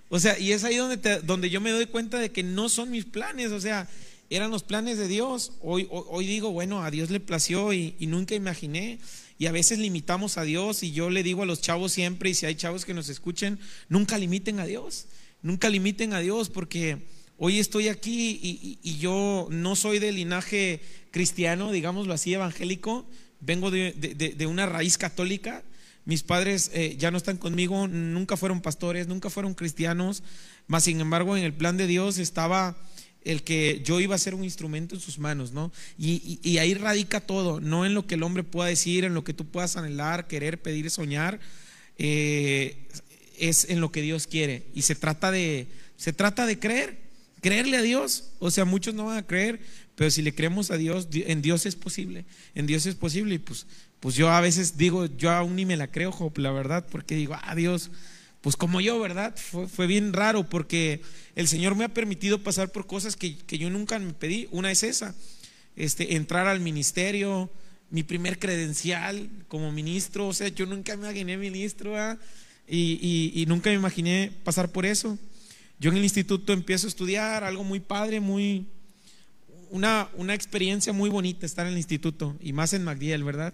O 0.08 0.22
sea, 0.22 0.40
y 0.40 0.54
es 0.54 0.64
ahí 0.64 0.78
donde, 0.78 1.20
donde 1.24 1.50
yo 1.50 1.60
me 1.60 1.70
doy 1.70 1.86
cuenta 1.86 2.18
de 2.18 2.32
que 2.32 2.44
no 2.44 2.70
son 2.70 2.92
mis 2.92 3.04
planes, 3.04 3.52
o 3.52 3.60
sea, 3.60 3.90
eran 4.30 4.50
los 4.50 4.64
planes 4.64 4.98
de 4.98 5.10
Dios. 5.10 5.52
Hoy, 5.60 5.90
hoy, 5.92 6.26
digo, 6.26 6.54
bueno, 6.54 6.82
a 6.82 6.92
Dios 6.92 7.10
le 7.10 7.20
plació 7.20 7.74
y, 7.74 7.98
y, 8.00 8.08
nunca 8.08 8.36
imaginé. 8.36 9.00
Y 9.38 9.48
a 9.48 9.52
veces 9.52 9.80
limitamos 9.80 10.38
a 10.38 10.44
Dios 10.44 10.82
y 10.82 10.94
yo 10.94 11.10
le 11.10 11.24
digo 11.24 11.44
a 11.44 11.46
los 11.46 11.60
chavos 11.60 11.92
siempre, 11.92 12.30
y 12.30 12.36
si 12.36 12.46
hay 12.46 12.56
chavos 12.56 12.86
que 12.86 12.94
nos 12.94 13.10
escuchen, 13.10 13.60
nunca 13.90 14.18
limiten 14.18 14.62
a 14.62 14.66
Dios. 14.66 15.08
Nunca 15.44 15.70
limiten 15.70 16.14
a 16.14 16.20
Dios 16.20 16.50
porque 16.50 17.00
hoy 17.38 17.60
estoy 17.60 17.90
aquí 17.90 18.40
y, 18.82 18.98
yo 18.98 19.48
no 19.52 19.76
soy 19.76 20.00
de 20.00 20.14
linaje 20.14 20.80
cristiano, 21.12 21.72
digámoslo 21.72 22.14
así, 22.14 22.34
evangélico. 22.34 23.06
Vengo 23.42 23.70
de, 23.70 24.48
una 24.50 24.66
raíz 24.66 24.98
católica. 24.98 25.62
Mis 26.06 26.24
padres 26.24 26.72
eh, 26.74 26.96
ya 26.98 27.12
no 27.12 27.18
están 27.18 27.38
conmigo, 27.38 27.88
nunca 27.90 28.38
fueron 28.38 28.62
pastores, 28.62 29.08
nunca 29.08 29.30
fueron 29.30 29.54
cristianos, 29.54 30.24
mas 30.68 30.84
sin 30.84 31.00
embargo 31.00 31.38
en 31.38 31.44
el 31.44 31.54
plan 31.54 31.78
de 31.78 31.88
Dios 31.88 32.18
estaba 32.18 32.76
el 33.24 33.44
que 33.44 33.82
yo 33.86 34.00
iba 34.00 34.16
a 34.16 34.18
ser 34.18 34.36
un 34.36 34.44
instrumento 34.44 34.96
en 34.96 35.02
sus 35.02 35.18
manos, 35.18 35.52
¿no? 35.54 35.72
Y, 35.98 36.58
ahí 36.58 36.74
radica 36.74 37.22
todo, 37.22 37.62
no 37.62 37.86
en 37.86 37.94
lo 37.94 38.06
que 38.06 38.16
el 38.16 38.24
hombre 38.24 38.44
pueda 38.44 38.70
decir, 38.70 39.06
en 39.06 39.14
lo 39.14 39.24
que 39.24 39.34
tú 39.34 39.46
puedas 39.46 39.78
anhelar, 39.78 40.28
querer, 40.28 40.62
pedir, 40.62 40.90
soñar. 40.90 41.40
Eh, 41.98 42.88
es 43.50 43.70
en 43.70 43.82
lo 43.82 43.92
que 43.92 44.02
Dios 44.02 44.28
quiere. 44.28 44.66
Y 44.74 44.84
se 44.84 44.96
trata 44.96 45.32
de, 45.32 45.68
se 45.98 46.14
trata 46.14 46.46
de 46.46 46.60
creer, 46.60 46.98
creerle 47.42 47.78
a 47.78 47.82
Dios. 47.82 48.32
O 48.40 48.52
sea, 48.52 48.66
muchos 48.66 48.94
no 48.94 49.06
van 49.06 49.18
a 49.18 49.28
creer, 49.28 49.60
pero 49.96 50.10
si 50.10 50.22
le 50.22 50.34
creemos 50.34 50.72
a 50.72 50.78
Dios, 50.78 51.08
en 51.12 51.42
Dios 51.42 51.66
es 51.66 51.76
posible. 51.76 52.26
En 52.56 52.68
Dios 52.68 52.86
es 52.86 52.96
posible. 52.96 53.36
Y 53.36 53.40
pues, 53.40 53.66
pues 54.00 54.16
yo 54.16 54.30
a 54.30 54.42
veces 54.42 54.78
digo, 54.78 55.06
yo 55.06 55.32
aún 55.32 55.56
ni 55.56 55.66
me 55.66 55.78
la 55.78 55.88
creo, 55.88 56.14
la 56.36 56.52
verdad, 56.52 56.86
porque 56.90 57.16
digo, 57.16 57.36
ah, 57.42 57.56
Dios, 57.56 57.92
pues 58.44 58.58
como 58.58 58.82
yo, 58.82 59.00
¿verdad? 59.00 59.34
Fue, 59.38 59.88
bien 59.88 60.12
raro 60.12 60.50
porque 60.50 61.02
el 61.36 61.48
Señor 61.48 61.76
me 61.76 61.86
ha 61.86 61.94
permitido 61.94 62.44
pasar 62.44 62.74
por 62.74 62.86
cosas 62.86 63.16
que, 63.16 63.38
yo 63.48 63.70
nunca 63.70 63.98
me 64.00 64.14
pedí. 64.14 64.50
Una 64.52 64.70
es 64.70 64.84
esa, 64.84 65.16
este, 65.78 66.16
entrar 66.16 66.48
al 66.48 66.60
ministerio, 66.60 67.50
mi 67.90 68.04
primer 68.04 68.40
credencial 68.40 69.30
como 69.48 69.72
ministro, 69.72 70.28
o 70.28 70.34
sea, 70.34 70.50
yo 70.50 70.66
nunca 70.66 70.98
me 70.98 71.06
imaginé 71.06 71.38
ministro, 71.38 71.96
y, 72.68 73.46
nunca 73.48 73.70
me 73.70 73.76
imaginé 73.76 74.32
pasar 74.44 74.72
por 74.72 74.86
eso. 74.86 75.18
Yo 75.80 75.92
en 75.92 75.98
el 75.98 76.04
instituto 76.04 76.54
empiezo 76.54 76.88
a 76.88 76.90
estudiar 76.90 77.44
algo 77.44 77.64
muy 77.64 77.80
padre, 77.80 78.20
muy 78.20 78.68
una, 79.70 80.10
una 80.16 80.34
experiencia 80.34 80.94
muy 80.94 81.10
bonita 81.10 81.46
estar 81.46 81.66
en 81.66 81.74
el 81.74 81.78
instituto 81.78 82.36
y 82.40 82.54
más 82.54 82.74
en 82.74 82.84
MacDiel, 82.84 83.24
¿verdad? 83.24 83.54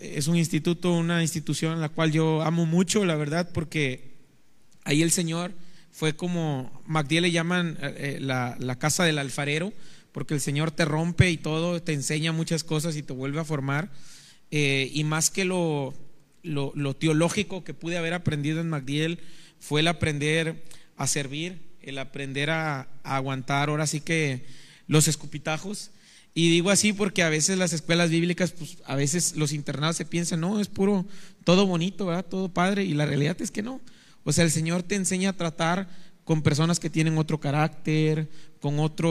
Es 0.00 0.28
un 0.28 0.36
instituto, 0.36 0.92
una 0.92 1.22
institución 1.22 1.72
en 1.72 1.80
la 1.80 1.88
cual 1.88 2.12
yo 2.12 2.42
amo 2.42 2.66
mucho, 2.66 3.04
la 3.04 3.16
verdad, 3.16 3.50
porque 3.52 4.14
ahí 4.84 5.02
el 5.02 5.10
Señor 5.10 5.52
fue 5.90 6.14
como, 6.14 6.82
MacDiel 6.86 7.22
le 7.22 7.30
llaman 7.32 7.76
eh, 7.80 8.18
la, 8.20 8.56
la 8.60 8.78
casa 8.78 9.04
del 9.04 9.18
alfarero, 9.18 9.72
porque 10.12 10.34
el 10.34 10.40
Señor 10.40 10.70
te 10.70 10.84
rompe 10.84 11.30
y 11.30 11.36
todo, 11.36 11.82
te 11.82 11.92
enseña 11.92 12.32
muchas 12.32 12.64
cosas 12.64 12.96
y 12.96 13.02
te 13.02 13.12
vuelve 13.12 13.40
a 13.40 13.44
formar. 13.44 13.90
Eh, 14.50 14.90
y 14.92 15.04
más 15.04 15.30
que 15.30 15.44
lo, 15.44 15.94
lo, 16.48 16.96
teológico 16.96 17.64
que 17.64 17.74
pude 17.74 17.98
haber 17.98 18.14
aprendido 18.14 18.60
en 18.60 18.68
MacDiel, 18.68 19.20
fue 19.58 19.80
el 19.80 19.88
aprender 19.88 20.64
a 20.96 21.06
servir, 21.06 21.60
el 21.80 21.98
aprender 21.98 22.50
a, 22.50 22.88
aguantar 23.02 23.68
ahora 23.68 23.86
sí 23.86 24.00
que 24.00 24.44
los 24.86 25.08
escupitajos. 25.08 25.90
Y 26.34 26.50
digo 26.50 26.70
así 26.70 26.92
porque 26.92 27.22
a 27.22 27.28
veces 27.28 27.58
las 27.58 27.72
escuelas 27.72 28.10
bíblicas, 28.10 28.52
pues 28.52 28.78
a 28.84 28.94
veces 28.94 29.36
los 29.36 29.52
internados 29.52 29.96
se 29.96 30.04
piensan, 30.04 30.40
no, 30.40 30.60
es 30.60 30.68
puro, 30.68 31.06
todo 31.44 31.66
bonito, 31.66 32.06
¿verdad? 32.06 32.26
Todo 32.26 32.48
padre, 32.48 32.84
y 32.84 32.94
la 32.94 33.06
realidad 33.06 33.40
es 33.40 33.50
que 33.50 33.62
no. 33.62 33.80
O 34.24 34.32
sea, 34.32 34.44
el 34.44 34.50
Señor 34.50 34.82
te 34.82 34.94
enseña 34.94 35.30
a 35.30 35.36
tratar 35.36 35.88
con 36.24 36.42
personas 36.42 36.78
que 36.78 36.90
tienen 36.90 37.18
otro 37.18 37.40
carácter, 37.40 38.28
con 38.60 38.78
otra 38.78 39.08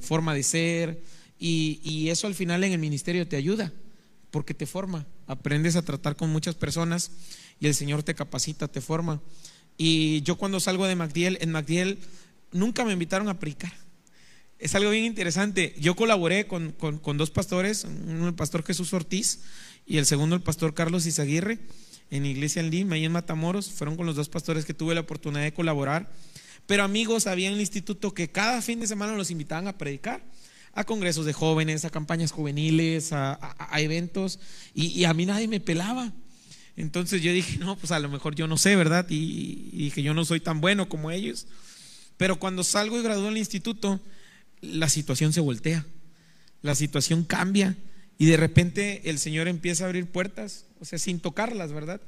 forma 0.00 0.34
de 0.34 0.42
ser, 0.42 1.02
y 1.38 2.08
eso 2.08 2.26
al 2.26 2.34
final 2.34 2.62
en 2.64 2.72
el 2.72 2.78
ministerio 2.78 3.26
te 3.26 3.36
ayuda 3.36 3.72
porque 4.30 4.54
te 4.54 4.66
forma. 4.66 5.06
Aprendes 5.30 5.76
a 5.76 5.82
tratar 5.82 6.16
con 6.16 6.28
muchas 6.28 6.56
personas 6.56 7.12
y 7.60 7.68
el 7.68 7.74
Señor 7.76 8.02
te 8.02 8.16
capacita, 8.16 8.66
te 8.66 8.80
forma. 8.80 9.22
Y 9.78 10.22
yo 10.22 10.34
cuando 10.34 10.58
salgo 10.58 10.88
de 10.88 10.96
MacDiel, 10.96 11.38
en 11.40 11.52
MacDiel 11.52 12.00
nunca 12.50 12.84
me 12.84 12.92
invitaron 12.92 13.28
a 13.28 13.38
predicar. 13.38 13.72
Es 14.58 14.74
algo 14.74 14.90
bien 14.90 15.04
interesante. 15.04 15.76
Yo 15.78 15.94
colaboré 15.94 16.48
con, 16.48 16.72
con, 16.72 17.16
dos 17.16 17.30
pastores, 17.30 17.84
uno 17.84 18.26
el 18.26 18.34
pastor 18.34 18.64
Jesús 18.64 18.92
Ortiz 18.92 19.42
y 19.86 19.98
el 19.98 20.06
segundo 20.06 20.34
el 20.34 20.42
pastor 20.42 20.74
Carlos 20.74 21.06
Izaguirre, 21.06 21.60
en 22.10 22.26
Iglesia 22.26 22.58
en 22.58 22.70
Lima, 22.70 22.96
ahí 22.96 23.04
en 23.04 23.12
Matamoros. 23.12 23.70
Fueron 23.70 23.96
con 23.96 24.06
los 24.06 24.16
dos 24.16 24.28
pastores 24.28 24.64
que 24.64 24.74
tuve 24.74 24.96
la 24.96 25.02
oportunidad 25.02 25.44
de 25.44 25.54
colaborar. 25.54 26.12
Pero 26.66 26.82
amigos, 26.82 27.28
había 27.28 27.46
en 27.46 27.54
el 27.54 27.60
instituto 27.60 28.14
que 28.14 28.32
cada 28.32 28.62
fin 28.62 28.80
de 28.80 28.88
semana 28.88 29.14
los 29.14 29.30
invitaban 29.30 29.68
a 29.68 29.78
predicar 29.78 30.24
a 30.72 30.84
congresos 30.84 31.26
de 31.26 31.32
jóvenes, 31.32 31.84
a 31.84 31.90
campañas 31.90 32.32
juveniles, 32.32 33.12
a, 33.12 33.38
eventos, 33.78 34.38
y, 34.74 34.86
y, 34.86 35.04
a 35.04 35.14
mí 35.14 35.26
nadie 35.26 35.48
me 35.48 35.60
pelaba. 35.60 36.12
Entonces 36.76 37.22
yo 37.22 37.32
dije, 37.32 37.58
no, 37.60 37.76
pues 37.76 37.92
a 37.92 37.98
lo 37.98 38.08
mejor 38.08 38.34
yo 38.34 38.46
no 38.46 38.56
sé, 38.56 38.76
¿verdad? 38.76 39.06
Y, 39.08 39.70
y 39.72 39.84
dije, 39.84 40.02
yo 40.02 40.14
no 40.14 40.24
soy 40.24 40.40
tan 40.40 40.60
bueno 40.60 40.88
como 40.88 41.10
ellos. 41.10 41.46
Pero 42.16 42.38
cuando 42.38 42.64
salgo 42.64 42.98
y 42.98 43.02
gradúo 43.02 43.26
en 43.26 43.32
el 43.32 43.38
instituto, 43.38 44.00
la 44.60 44.88
situación 44.88 45.32
se 45.32 45.40
voltea, 45.40 45.86
la 46.62 46.74
situación 46.74 47.24
cambia, 47.24 47.76
y 48.20 48.26
de 48.26 48.36
repente 48.36 49.08
el 49.08 49.18
Señor 49.18 49.48
empieza 49.48 49.84
a 49.84 49.86
abrir 49.86 50.04
puertas, 50.04 50.66
o 50.78 50.84
sea, 50.84 50.98
sin 50.98 51.20
tocarlas, 51.20 51.72
¿verdad? 51.72 52.02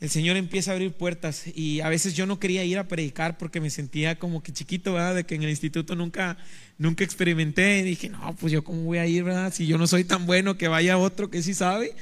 El 0.00 0.10
Señor 0.10 0.36
empieza 0.36 0.70
a 0.70 0.74
abrir 0.74 0.92
puertas 0.92 1.44
y 1.54 1.80
a 1.80 1.88
veces 1.88 2.14
yo 2.14 2.24
no 2.24 2.38
quería 2.38 2.64
ir 2.64 2.78
a 2.78 2.86
predicar 2.86 3.36
porque 3.36 3.60
me 3.60 3.68
sentía 3.68 4.16
como 4.16 4.42
que 4.42 4.52
chiquito, 4.52 4.92
¿verdad? 4.92 5.16
De 5.16 5.24
que 5.24 5.34
en 5.34 5.42
el 5.42 5.50
instituto 5.50 5.96
nunca, 5.96 6.38
nunca 6.78 7.02
experimenté 7.02 7.80
y 7.80 7.82
dije, 7.82 8.08
no, 8.08 8.36
pues 8.36 8.52
yo 8.52 8.62
cómo 8.62 8.82
voy 8.82 8.98
a 8.98 9.06
ir, 9.06 9.24
¿verdad? 9.24 9.52
Si 9.52 9.66
yo 9.66 9.76
no 9.76 9.88
soy 9.88 10.04
tan 10.04 10.24
bueno 10.24 10.56
que 10.56 10.68
vaya 10.68 10.98
otro 10.98 11.30
que 11.30 11.42
sí 11.42 11.52
sabe. 11.52 11.96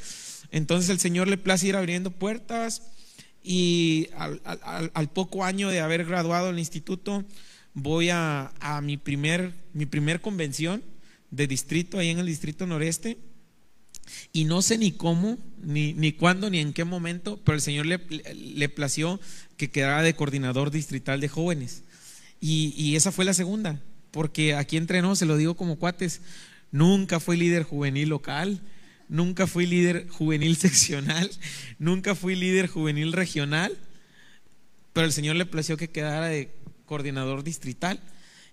Entonces 0.51 0.90
el 0.90 0.99
Señor 0.99 1.26
le 1.28 1.38
place 1.38 1.68
ir 1.68 1.76
abriendo 1.76 2.11
puertas 2.11 2.82
y 3.42 4.09
al, 4.14 5.09
poco 5.09 5.44
año 5.44 5.70
de 5.70 5.80
haber 5.80 6.05
graduado 6.05 6.51
el 6.51 6.59
instituto 6.59 7.24
voy 7.72 8.11
a, 8.11 8.53
a 8.61 8.82
mi, 8.82 8.99
primer, 8.99 9.53
mi 9.72 9.86
primer 9.86 10.20
convención 10.20 10.82
de 11.30 11.47
distrito 11.47 11.99
ahí 11.99 12.11
en 12.11 12.18
el 12.18 12.26
distrito 12.26 12.66
noreste 12.66 13.16
y 14.32 14.44
no 14.44 14.62
sé 14.62 14.78
ni 14.78 14.92
cómo, 14.92 15.38
ni, 15.62 15.92
ni 15.92 16.12
cuándo, 16.12 16.50
ni 16.50 16.59
en 16.59 16.72
qué 16.72 16.84
momento, 16.84 17.40
pero 17.44 17.57
el 17.57 17.62
Señor 17.62 17.86
le, 17.86 18.00
le 18.34 18.68
plació 18.68 19.20
que 19.57 19.70
quedara 19.70 20.02
de 20.02 20.14
coordinador 20.14 20.70
distrital 20.70 21.20
de 21.20 21.28
jóvenes. 21.28 21.82
Y, 22.40 22.74
y, 22.76 22.96
esa 22.96 23.12
fue 23.12 23.24
la 23.24 23.34
segunda, 23.34 23.80
porque 24.11 24.54
aquí 24.54 24.76
entrenó, 24.76 25.16
se 25.16 25.26
lo 25.26 25.36
digo 25.36 25.57
como 25.57 25.76
cuates, 25.76 26.20
nunca 26.70 27.20
fui 27.20 27.36
líder 27.36 27.62
juvenil 27.62 28.09
local, 28.09 28.61
nunca 29.09 29.46
fui 29.46 29.66
líder 29.66 30.09
juvenil 30.09 30.57
seccional, 30.57 31.30
nunca 31.78 32.14
fui 32.14 32.34
líder 32.34 32.66
juvenil 32.66 33.12
regional, 33.12 33.76
pero 34.92 35.07
el 35.07 35.12
Señor 35.12 35.36
le 35.36 35.46
plació 35.46 35.76
que 35.76 35.88
quedara 35.88 36.26
de 36.26 36.50
coordinador 36.86 37.42
distrital. 37.42 38.00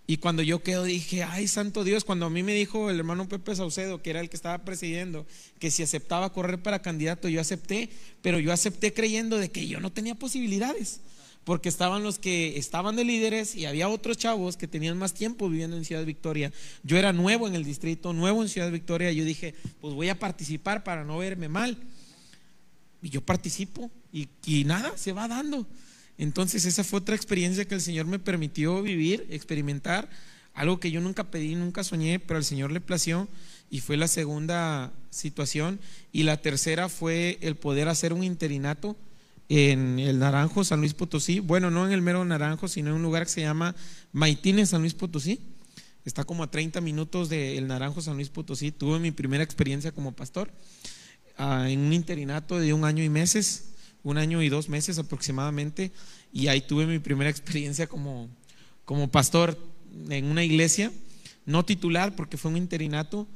Y 0.06 0.18
cuando 0.18 0.42
yo 0.42 0.62
quedo 0.62 0.84
dije, 0.84 1.24
ay, 1.24 1.48
santo 1.48 1.86
Dios, 1.86 2.04
cuando 2.04 2.26
a 2.26 2.30
mí 2.30 2.44
me 2.44 2.54
dijo 2.54 2.90
el 2.90 3.00
hermano 3.00 3.30
Pepe 3.30 3.56
Saucedo, 3.56 4.02
que 4.02 4.10
era 4.10 4.20
el 4.20 4.30
que 4.30 4.36
estaba 4.36 4.66
presidiendo, 4.66 5.26
que 5.60 5.72
si 5.72 5.82
aceptaba 5.82 6.34
correr 6.34 6.62
para 6.62 6.82
candidato, 6.82 7.30
yo 7.30 7.40
acepté, 7.40 7.90
pero 8.22 8.38
yo 8.40 8.52
acepté 8.52 8.94
creyendo 8.94 9.38
de 9.38 9.50
que 9.50 9.66
yo 9.66 9.80
no 9.80 9.94
tenía 9.94 10.16
posibilidades, 10.16 11.00
porque 11.46 11.70
estaban 11.70 12.04
los 12.04 12.20
que 12.20 12.58
estaban 12.58 12.98
de 12.98 13.06
líderes 13.06 13.56
y 13.56 13.66
había 13.66 13.88
otros 13.88 14.18
chavos 14.18 14.58
que 14.58 14.68
tenían 14.68 14.98
más 14.98 15.14
tiempo 15.14 15.50
viviendo 15.50 15.78
en 15.78 15.86
Ciudad 15.86 16.04
Victoria. 16.06 16.52
Yo 16.84 16.98
era 16.98 17.14
nuevo 17.14 17.48
en 17.48 17.56
el 17.56 17.64
distrito, 17.64 18.12
nuevo 18.12 18.42
en 18.42 18.50
Ciudad 18.50 18.72
Victoria, 18.72 19.10
yo 19.14 19.24
dije, 19.24 19.56
pues 19.80 19.94
voy 19.94 20.10
a 20.10 20.20
participar 20.20 20.84
para 20.84 21.06
no 21.06 21.18
verme 21.18 21.48
mal. 21.48 21.78
Y 23.02 23.10
yo 23.10 23.22
participo 23.22 23.90
y, 24.12 24.28
y 24.46 24.66
nada, 24.66 24.98
se 24.98 25.14
va 25.14 25.30
dando. 25.30 25.66
Entonces 26.18 26.66
esa 26.66 26.84
fue 26.84 27.00
otra 27.00 27.16
experiencia 27.16 27.66
que 27.66 27.76
el 27.76 27.82
Señor 27.82 28.06
me 28.06 28.20
permitió 28.20 28.82
vivir, 28.82 29.26
experimentar, 29.30 30.10
algo 30.54 30.80
que 30.80 30.92
yo 30.92 31.02
nunca 31.02 31.32
pedí, 31.32 31.56
nunca 31.56 31.84
soñé, 31.84 32.20
pero 32.20 32.38
al 32.38 32.44
Señor 32.44 32.72
le 32.72 32.82
plació 32.82 33.28
y 33.70 33.80
fue 33.80 33.98
la 33.98 34.08
segunda 34.08 34.94
situación. 35.10 35.80
Y 36.12 36.24
la 36.24 36.38
tercera 36.38 36.90
fue 36.90 37.40
el 37.42 37.56
poder 37.56 37.88
hacer 37.88 38.14
un 38.14 38.24
interinato 38.24 38.96
en 39.50 39.98
el 40.00 40.20
Naranjo, 40.20 40.64
San 40.64 40.80
Luis 40.80 40.94
Potosí. 40.94 41.40
Bueno, 41.40 41.72
no 41.72 41.86
en 41.88 41.92
el 41.92 42.04
mero 42.04 42.24
Naranjo, 42.24 42.68
sino 42.68 42.90
en 42.90 42.98
un 42.98 43.02
lugar 43.02 43.24
que 43.24 43.32
se 43.32 43.42
llama 43.42 43.76
Maitín, 44.12 44.60
en 44.60 44.68
San 44.68 44.82
Luis 44.82 44.94
Potosí. 44.94 45.40
Está 46.06 46.24
como 46.24 46.44
a 46.44 46.52
30 46.52 46.82
minutos 46.82 47.30
del 47.30 47.66
Naranjo, 47.66 48.02
San 48.02 48.16
Luis 48.16 48.30
Potosí. 48.30 48.72
Tuve 48.72 49.00
mi 49.00 49.12
primera 49.12 49.44
experiencia 49.44 49.92
como 49.92 50.12
pastor 50.12 50.52
uh, 51.40 51.64
en 51.64 51.80
un 51.80 51.94
interinato 51.94 52.60
de 52.60 52.74
un 52.74 52.86
año 52.86 53.04
y 53.04 53.10
meses 53.10 53.73
un 54.04 54.18
año 54.18 54.42
y 54.42 54.50
dos 54.50 54.70
meses 54.70 55.00
aproximadamente, 55.00 55.92
y 56.32 56.48
ahí 56.48 56.62
tuve 56.62 56.86
mi 56.86 57.00
primera 57.00 57.30
experiencia 57.30 57.88
como, 57.88 58.30
como 58.86 59.10
pastor 59.10 59.58
en 60.10 60.26
una 60.26 60.44
iglesia, 60.44 60.92
no 61.46 61.66
titular 61.66 62.16
porque 62.16 62.38
fue 62.38 62.52
un 62.52 62.58
interinato, 62.58 63.28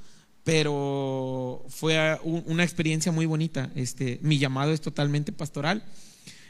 pero 0.43 1.65
fue 1.68 2.18
una 2.24 2.63
experiencia 2.63 3.11
muy 3.11 3.26
bonita. 3.26 3.70
Este, 3.76 4.18
mi 4.22 4.38
llamado 4.38 4.72
es 4.72 4.80
totalmente 4.80 5.34
pastoral 5.34 5.84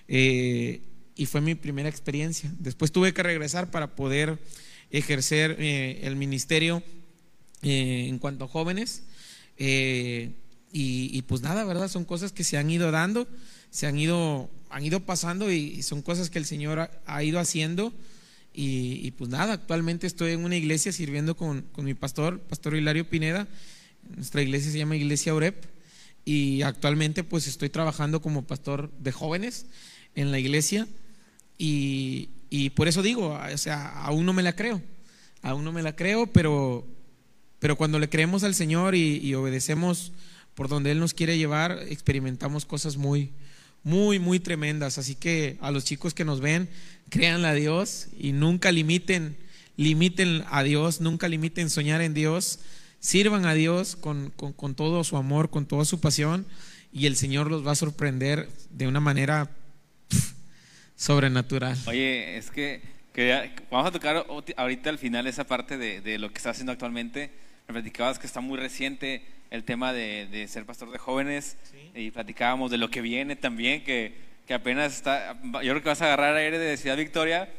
eh, 0.08 0.82
y 1.16 1.26
fue 1.26 1.42
mi 1.42 1.56
primera 1.56 1.90
experiencia. 1.90 2.54
Después 2.60 2.92
tuve 2.92 3.12
que 3.14 3.24
regresar 3.24 3.72
para 3.72 3.96
poder 3.96 4.38
ejercer 4.92 5.56
eh, 5.60 6.02
el 6.04 6.16
ministerio 6.16 6.84
eh, 7.64 8.06
en 8.08 8.20
cuanto 8.20 8.46
a 8.46 8.48
jóvenes. 8.48 9.02
Y, 9.58 10.30
y, 10.72 11.22
pues 11.24 11.42
nada, 11.42 11.64
¿verdad? 11.64 11.88
Son 11.88 12.06
cosas 12.06 12.32
que 12.32 12.44
se 12.44 12.58
han 12.58 12.70
ido 12.70 12.92
dando 12.92 13.28
se 13.78 13.86
han 13.86 14.00
ido, 14.00 14.50
han 14.72 14.84
ido 14.84 15.02
pasando 15.02 15.52
y 15.52 15.84
son 15.84 16.02
cosas 16.02 16.32
que 16.32 16.40
el 16.40 16.46
Señor 16.48 16.90
ha, 17.06 17.24
ido 17.24 17.40
haciendo. 17.40 17.94
Y, 18.52 19.12
pues 19.12 19.30
nada, 19.30 19.54
actualmente 19.54 20.08
estoy 20.08 20.32
en 20.32 20.44
una 20.44 20.56
iglesia 20.56 20.92
sirviendo 20.92 21.38
con, 21.38 21.62
con, 21.74 21.86
mi 21.86 21.94
pastor, 21.94 22.40
Pastor 22.40 22.76
Hilario 22.76 23.08
Pineda. 23.08 23.48
Nuestra 24.16 24.42
iglesia 24.42 24.72
se 24.72 24.80
llama 24.80 24.96
Iglesia 24.96 25.36
Orep. 25.36 25.64
Y 26.26 26.64
actualmente 26.64 27.24
pues 27.24 27.46
estoy 27.46 27.70
trabajando 27.70 28.20
como 28.20 28.48
pastor 28.48 28.92
de 28.98 29.12
jóvenes 29.12 29.68
en 30.16 30.32
la 30.32 30.40
iglesia. 30.40 30.88
Y, 31.60 32.30
y 32.50 32.72
por 32.72 32.88
eso 32.88 33.04
digo, 33.04 33.40
o 33.40 33.58
sea, 33.60 33.90
aún 33.90 34.26
no 34.26 34.34
me 34.34 34.42
la 34.42 34.56
creo. 34.56 34.82
Aún 35.44 35.64
no 35.64 35.72
me 35.72 35.84
la 35.84 35.96
creo, 35.96 36.26
pero, 36.26 36.84
pero 37.60 37.76
cuando 37.76 38.00
le 38.00 38.10
creemos 38.10 38.44
al 38.44 38.56
Señor 38.56 38.96
y 38.96 39.36
obedecemos 39.36 40.14
por 40.56 40.68
donde 40.68 40.90
Él 40.90 41.00
nos 41.00 41.14
quiere 41.14 41.38
llevar, 41.38 41.86
experimentamos 41.90 42.66
cosas 42.66 42.98
muy, 42.98 43.34
muy, 43.88 44.20
muy 44.20 44.40
tremendas. 44.40 44.98
Así 44.98 45.16
que 45.16 45.58
a 45.62 45.72
los 45.72 45.86
chicos 45.86 46.14
que 46.14 46.26
nos 46.26 46.42
ven, 46.42 46.70
créanle 47.10 47.48
a 47.48 47.54
Dios 47.54 48.08
y 48.20 48.34
nunca 48.34 48.72
limiten, 48.72 49.38
limiten 49.78 50.44
a 50.50 50.64
Dios, 50.64 51.02
nunca 51.02 51.28
limiten 51.28 51.70
soñar 51.70 52.02
en 52.02 52.14
Dios. 52.14 52.60
Sirvan 53.00 53.46
a 53.46 53.54
Dios 53.54 53.96
con, 53.96 54.32
con, 54.36 54.54
con 54.54 54.76
todo 54.76 55.04
su 55.04 55.18
amor, 55.18 55.50
con 55.50 55.66
toda 55.66 55.86
su 55.86 56.00
pasión 56.00 56.46
y 56.92 57.06
el 57.06 57.16
Señor 57.16 57.50
los 57.50 57.66
va 57.66 57.72
a 57.72 57.76
sorprender 57.76 58.50
de 58.72 58.88
una 58.88 59.00
manera 59.00 59.50
sobrenatural. 60.96 61.78
Oye, 61.86 62.38
es 62.38 62.50
que, 62.50 62.82
vamos 63.70 63.88
a 63.88 63.92
tocar 63.92 64.26
ahorita 64.58 64.90
al 64.90 64.98
final 64.98 65.28
esa 65.28 65.46
parte 65.46 65.78
de, 65.78 66.02
de 66.02 66.18
lo 66.18 66.30
que 66.32 66.38
está 66.38 66.52
haciendo 66.52 66.72
actualmente. 66.72 67.32
Me 67.68 67.74
platicabas 67.74 68.18
que 68.18 68.28
está 68.28 68.40
muy 68.40 68.58
reciente 68.58 69.22
el 69.50 69.64
tema 69.66 69.92
de, 69.92 70.28
de 70.28 70.48
ser 70.48 70.66
pastor 70.66 70.90
de 70.90 70.98
jóvenes 70.98 71.58
sí. 71.70 71.92
y 71.96 72.12
platicábamos 72.12 72.72
de 72.72 72.78
lo 72.78 72.90
que 72.90 73.02
viene 73.02 73.36
también, 73.36 73.84
que, 73.84 74.14
que, 74.46 74.54
apenas 74.54 74.94
está, 74.94 75.38
yo 75.44 75.60
creo 75.74 75.82
que 75.82 75.90
vas 75.90 76.02
a 76.02 76.06
agarrar 76.06 76.36
aire 76.38 76.60
de 76.60 76.78
Ciudad 76.78 76.96
Victoria 76.96 77.50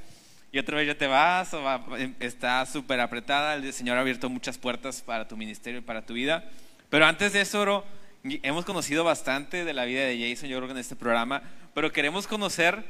y 0.50 0.58
otra 0.58 0.78
vez 0.78 0.86
ya 0.86 0.94
te 0.96 1.06
vas, 1.06 1.52
o 1.52 1.62
va- 1.62 1.84
está 2.20 2.64
súper 2.64 3.00
apretada, 3.00 3.56
el 3.56 3.70
Señor 3.74 3.98
ha 3.98 4.00
abierto 4.00 4.30
muchas 4.30 4.56
puertas 4.56 5.02
para 5.02 5.28
tu 5.28 5.36
ministerio 5.36 5.80
y 5.80 5.82
para 5.82 6.00
tu 6.06 6.14
vida. 6.14 6.50
Pero 6.88 7.04
antes 7.04 7.34
de 7.34 7.42
eso, 7.42 7.60
bro, 7.60 7.84
hemos 8.24 8.64
conocido 8.64 9.04
bastante 9.04 9.66
de 9.66 9.74
la 9.74 9.84
vida 9.84 10.06
de 10.06 10.30
Jason, 10.30 10.48
yo 10.48 10.56
creo 10.56 10.68
que 10.68 10.72
en 10.72 10.78
este 10.78 10.96
programa, 10.96 11.42
pero 11.74 11.92
queremos 11.92 12.26
conocer 12.26 12.82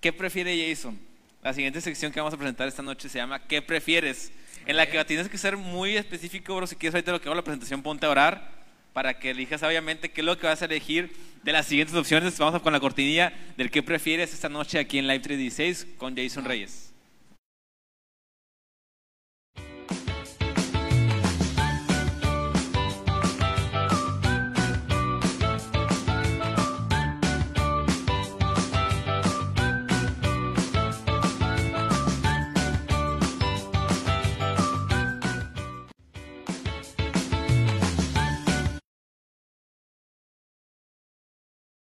qué 0.00 0.14
prefiere 0.14 0.66
Jason. 0.66 0.98
La 1.42 1.52
siguiente 1.52 1.82
sección 1.82 2.10
que 2.10 2.20
vamos 2.20 2.32
a 2.32 2.38
presentar 2.38 2.66
esta 2.66 2.82
noche 2.82 3.10
se 3.10 3.18
llama 3.18 3.38
¿Qué 3.46 3.60
prefieres? 3.60 4.32
En 4.66 4.76
la 4.76 4.86
que 4.86 5.04
tienes 5.04 5.28
que 5.28 5.38
ser 5.38 5.56
muy 5.56 5.96
específico, 5.96 6.56
bro, 6.56 6.66
si 6.66 6.74
quieres 6.74 6.96
ahorita 6.96 7.12
lo 7.12 7.20
que 7.20 7.28
hago 7.28 7.36
la 7.36 7.44
presentación, 7.44 7.82
ponte 7.82 8.04
a 8.04 8.10
orar 8.10 8.50
para 8.92 9.18
que 9.18 9.30
elijas 9.30 9.60
sabiamente 9.60 10.10
qué 10.10 10.22
es 10.22 10.24
lo 10.24 10.36
que 10.38 10.48
vas 10.48 10.60
a 10.60 10.64
elegir 10.64 11.14
de 11.44 11.52
las 11.52 11.66
siguientes 11.66 11.94
opciones. 11.94 12.36
Vamos 12.38 12.60
con 12.62 12.72
la 12.72 12.80
cortinilla 12.80 13.32
del 13.56 13.70
qué 13.70 13.84
prefieres 13.84 14.34
esta 14.34 14.48
noche 14.48 14.80
aquí 14.80 14.98
en 14.98 15.06
Live 15.06 15.20
316 15.20 15.94
con 15.98 16.16
Jason 16.16 16.44
Reyes. 16.44 16.85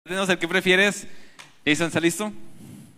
Tenemos 0.06 0.28
el 0.28 0.36
qué 0.36 0.46
prefieres. 0.46 1.06
Jason, 1.64 1.86
¿está 1.86 1.98
listo? 1.98 2.30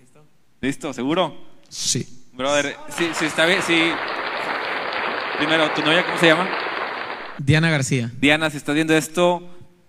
Listo. 0.00 0.24
¿Listo? 0.61 0.92
¿Seguro? 0.92 1.36
Sí. 1.68 2.04
Brother, 2.32 2.76
sí, 2.98 3.09
sí, 3.14 3.26
está 3.26 3.46
bien, 3.46 3.62
sí. 3.62 3.92
Primero, 5.38 5.70
¿tu 5.70 5.82
novia 5.82 6.04
cómo 6.04 6.18
se 6.18 6.26
llama? 6.26 6.48
Diana 7.38 7.70
García. 7.70 8.11
Diana, 8.18 8.50
si 8.50 8.57
estás 8.57 8.74
viendo 8.74 8.92
esto, 8.92 9.41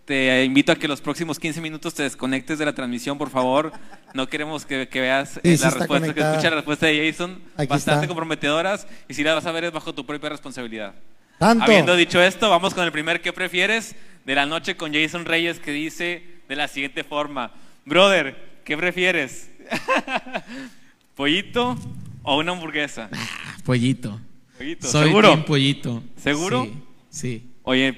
te 0.06 0.44
invito 0.45 0.72
a 0.72 0.76
que 0.76 0.88
los 0.88 1.02
próximos 1.02 1.39
15 1.39 1.60
minutos 1.60 1.95
te 1.95 2.03
desconectes 2.03 2.60
de 2.60 2.65
la 2.65 2.76
transmisión, 2.76 3.18
por 3.18 3.31
favor. 3.31 3.72
No 4.14 4.30
queremos 4.30 4.68
que, 4.68 4.88
que 4.88 5.02
veas 5.02 5.38
eh, 5.38 5.41
Sí, 5.44 5.57
sí 5.57 5.64
la 5.64 5.69
está 5.69 5.80
respuesta, 5.80 5.88
que 5.88 6.14
conectada. 6.14 6.31
escuches 6.34 6.52
la 6.52 6.56
respuesta 6.57 6.85
de 6.85 7.11
Jason, 7.11 7.41
Aquí 7.56 7.68
bastante 7.68 8.02
está. 8.02 8.07
comprometedoras, 8.10 8.88
y 9.10 9.15
si 9.15 9.23
la 9.23 9.34
vas 9.34 9.45
a 9.48 9.52
ver 9.52 9.64
es 9.64 9.72
bajo 9.72 9.91
tu 9.91 10.06
propia 10.06 10.30
responsabilidad. 10.30 10.94
Tanto. 11.39 11.64
Habiendo 11.64 11.95
dicho 11.95 12.22
esto, 12.22 12.48
vamos 12.52 12.76
con 12.76 12.84
el 12.84 12.91
primer 12.91 13.22
¿qué 13.23 13.34
prefieres? 13.34 13.95
de 14.23 14.35
la 14.35 14.45
noche 14.45 14.77
con 14.77 14.94
Jason 14.94 15.26
Reyes 15.26 15.60
que 15.60 15.72
dice 15.72 16.36
de 16.48 16.56
la 16.56 16.68
siguiente 16.68 17.03
forma, 17.03 17.52
brother, 17.86 18.36
¿qué 18.64 18.78
prefieres? 18.78 19.49
¿Pollito 21.15 21.78
o 22.24 22.38
una 22.38 22.52
hamburguesa? 22.52 23.10
Ah, 23.11 23.57
pollito. 23.64 24.19
Pollito, 24.57 24.88
Soy 24.88 25.06
¿seguro? 25.07 25.30
team 25.30 25.45
pollito. 25.45 26.03
¿Seguro? 26.22 26.65
Sí. 26.65 26.74
sí. 27.10 27.52
Oye, 27.64 27.98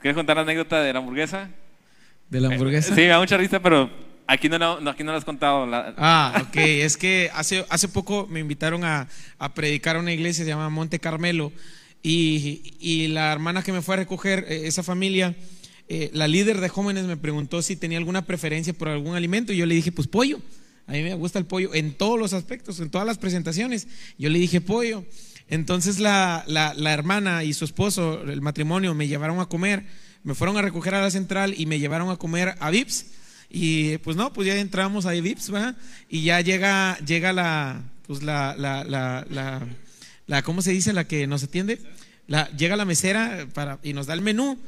¿quieres 0.00 0.14
contar 0.16 0.36
la 0.36 0.42
anécdota 0.42 0.80
de 0.82 0.92
la 0.92 0.98
hamburguesa? 0.98 1.48
¿De 2.28 2.40
la 2.40 2.48
hamburguesa? 2.48 2.92
Eh, 2.92 2.94
Sí, 2.94 3.00
me 3.02 3.06
da 3.08 3.18
mucha 3.18 3.36
risa, 3.36 3.60
pero 3.60 3.90
aquí 4.26 4.48
no, 4.48 4.58
la- 4.58 4.78
no, 4.80 4.90
aquí 4.90 5.02
no 5.02 5.12
la 5.12 5.18
has 5.18 5.24
contado. 5.24 5.66
la- 5.66 5.94
Ah, 5.96 6.42
ok. 6.46 6.56
Es 6.56 6.96
que 6.96 7.30
hace, 7.34 7.64
hace 7.68 7.88
poco 7.88 8.26
me 8.28 8.40
invitaron 8.40 8.84
a, 8.84 9.08
a 9.38 9.54
predicar 9.54 9.96
a 9.96 10.00
una 10.00 10.12
iglesia, 10.12 10.44
se 10.44 10.50
llama 10.50 10.68
Monte 10.68 10.98
Carmelo, 10.98 11.52
y, 12.02 12.74
y 12.80 13.08
la 13.08 13.32
hermana 13.32 13.62
que 13.62 13.72
me 13.72 13.82
fue 13.82 13.94
a 13.94 13.98
recoger, 13.98 14.44
eh, 14.48 14.62
esa 14.66 14.82
familia, 14.82 15.34
eh, 15.88 16.10
la 16.12 16.28
líder 16.28 16.60
de 16.60 16.68
jóvenes 16.68 17.06
me 17.06 17.16
preguntó 17.16 17.62
si 17.62 17.76
tenía 17.76 17.98
alguna 17.98 18.26
preferencia 18.26 18.72
por 18.72 18.88
algún 18.88 19.14
alimento, 19.16 19.52
y 19.52 19.56
yo 19.56 19.66
le 19.66 19.74
dije, 19.74 19.92
pues 19.92 20.08
pollo. 20.08 20.40
A 20.86 20.92
mí 20.92 21.02
me 21.02 21.14
gusta 21.14 21.38
el 21.38 21.44
pollo 21.44 21.74
en 21.74 21.92
todos 21.92 22.18
los 22.18 22.32
aspectos, 22.32 22.80
en 22.80 22.88
todas 22.88 23.06
las 23.06 23.18
presentaciones. 23.18 23.88
Yo 24.18 24.30
le 24.30 24.38
dije 24.38 24.62
pollo. 24.62 25.04
Entonces 25.48 25.98
la, 25.98 26.44
la, 26.46 26.92
hermana 26.92 27.44
y 27.44 27.52
su 27.52 27.64
esposo, 27.64 28.22
el 28.22 28.40
matrimonio, 28.40 28.94
me 28.94 29.06
llevaron 29.06 29.40
a 29.40 29.46
comer, 29.46 29.84
me 30.24 30.34
fueron 30.34 30.56
a 30.56 30.62
recoger 30.62 30.94
a 30.94 31.02
la 31.02 31.10
central 31.10 31.54
y 31.56 31.66
me 31.66 31.78
llevaron 31.78 32.10
a 32.10 32.16
comer 32.16 32.54
a 32.60 32.70
Vips. 32.70 33.06
Y 33.50 33.98
pues 33.98 34.16
no, 34.16 34.32
pues 34.32 34.46
ya 34.46 34.56
entramos 34.56 35.06
a 35.06 35.12
Vips, 35.12 35.50
¿verdad? 35.50 35.76
Y 36.08 36.22
ya 36.22 36.40
llega, 36.40 36.98
llega 36.98 37.32
la, 37.32 37.82
pues 38.06 38.22
la, 38.22 38.54
la, 38.58 38.84
la, 38.84 39.66
la, 40.26 40.42
¿cómo 40.42 40.60
se 40.60 40.72
dice? 40.72 40.92
La 40.92 41.06
que 41.06 41.26
nos 41.26 41.42
atiende. 41.42 41.80
La, 42.26 42.50
llega 42.50 42.76
la 42.76 42.84
mesera 42.84 43.46
para, 43.54 43.78
y 43.82 43.94
nos 43.94 44.06
da 44.06 44.14
el 44.14 44.20
menú. 44.22 44.58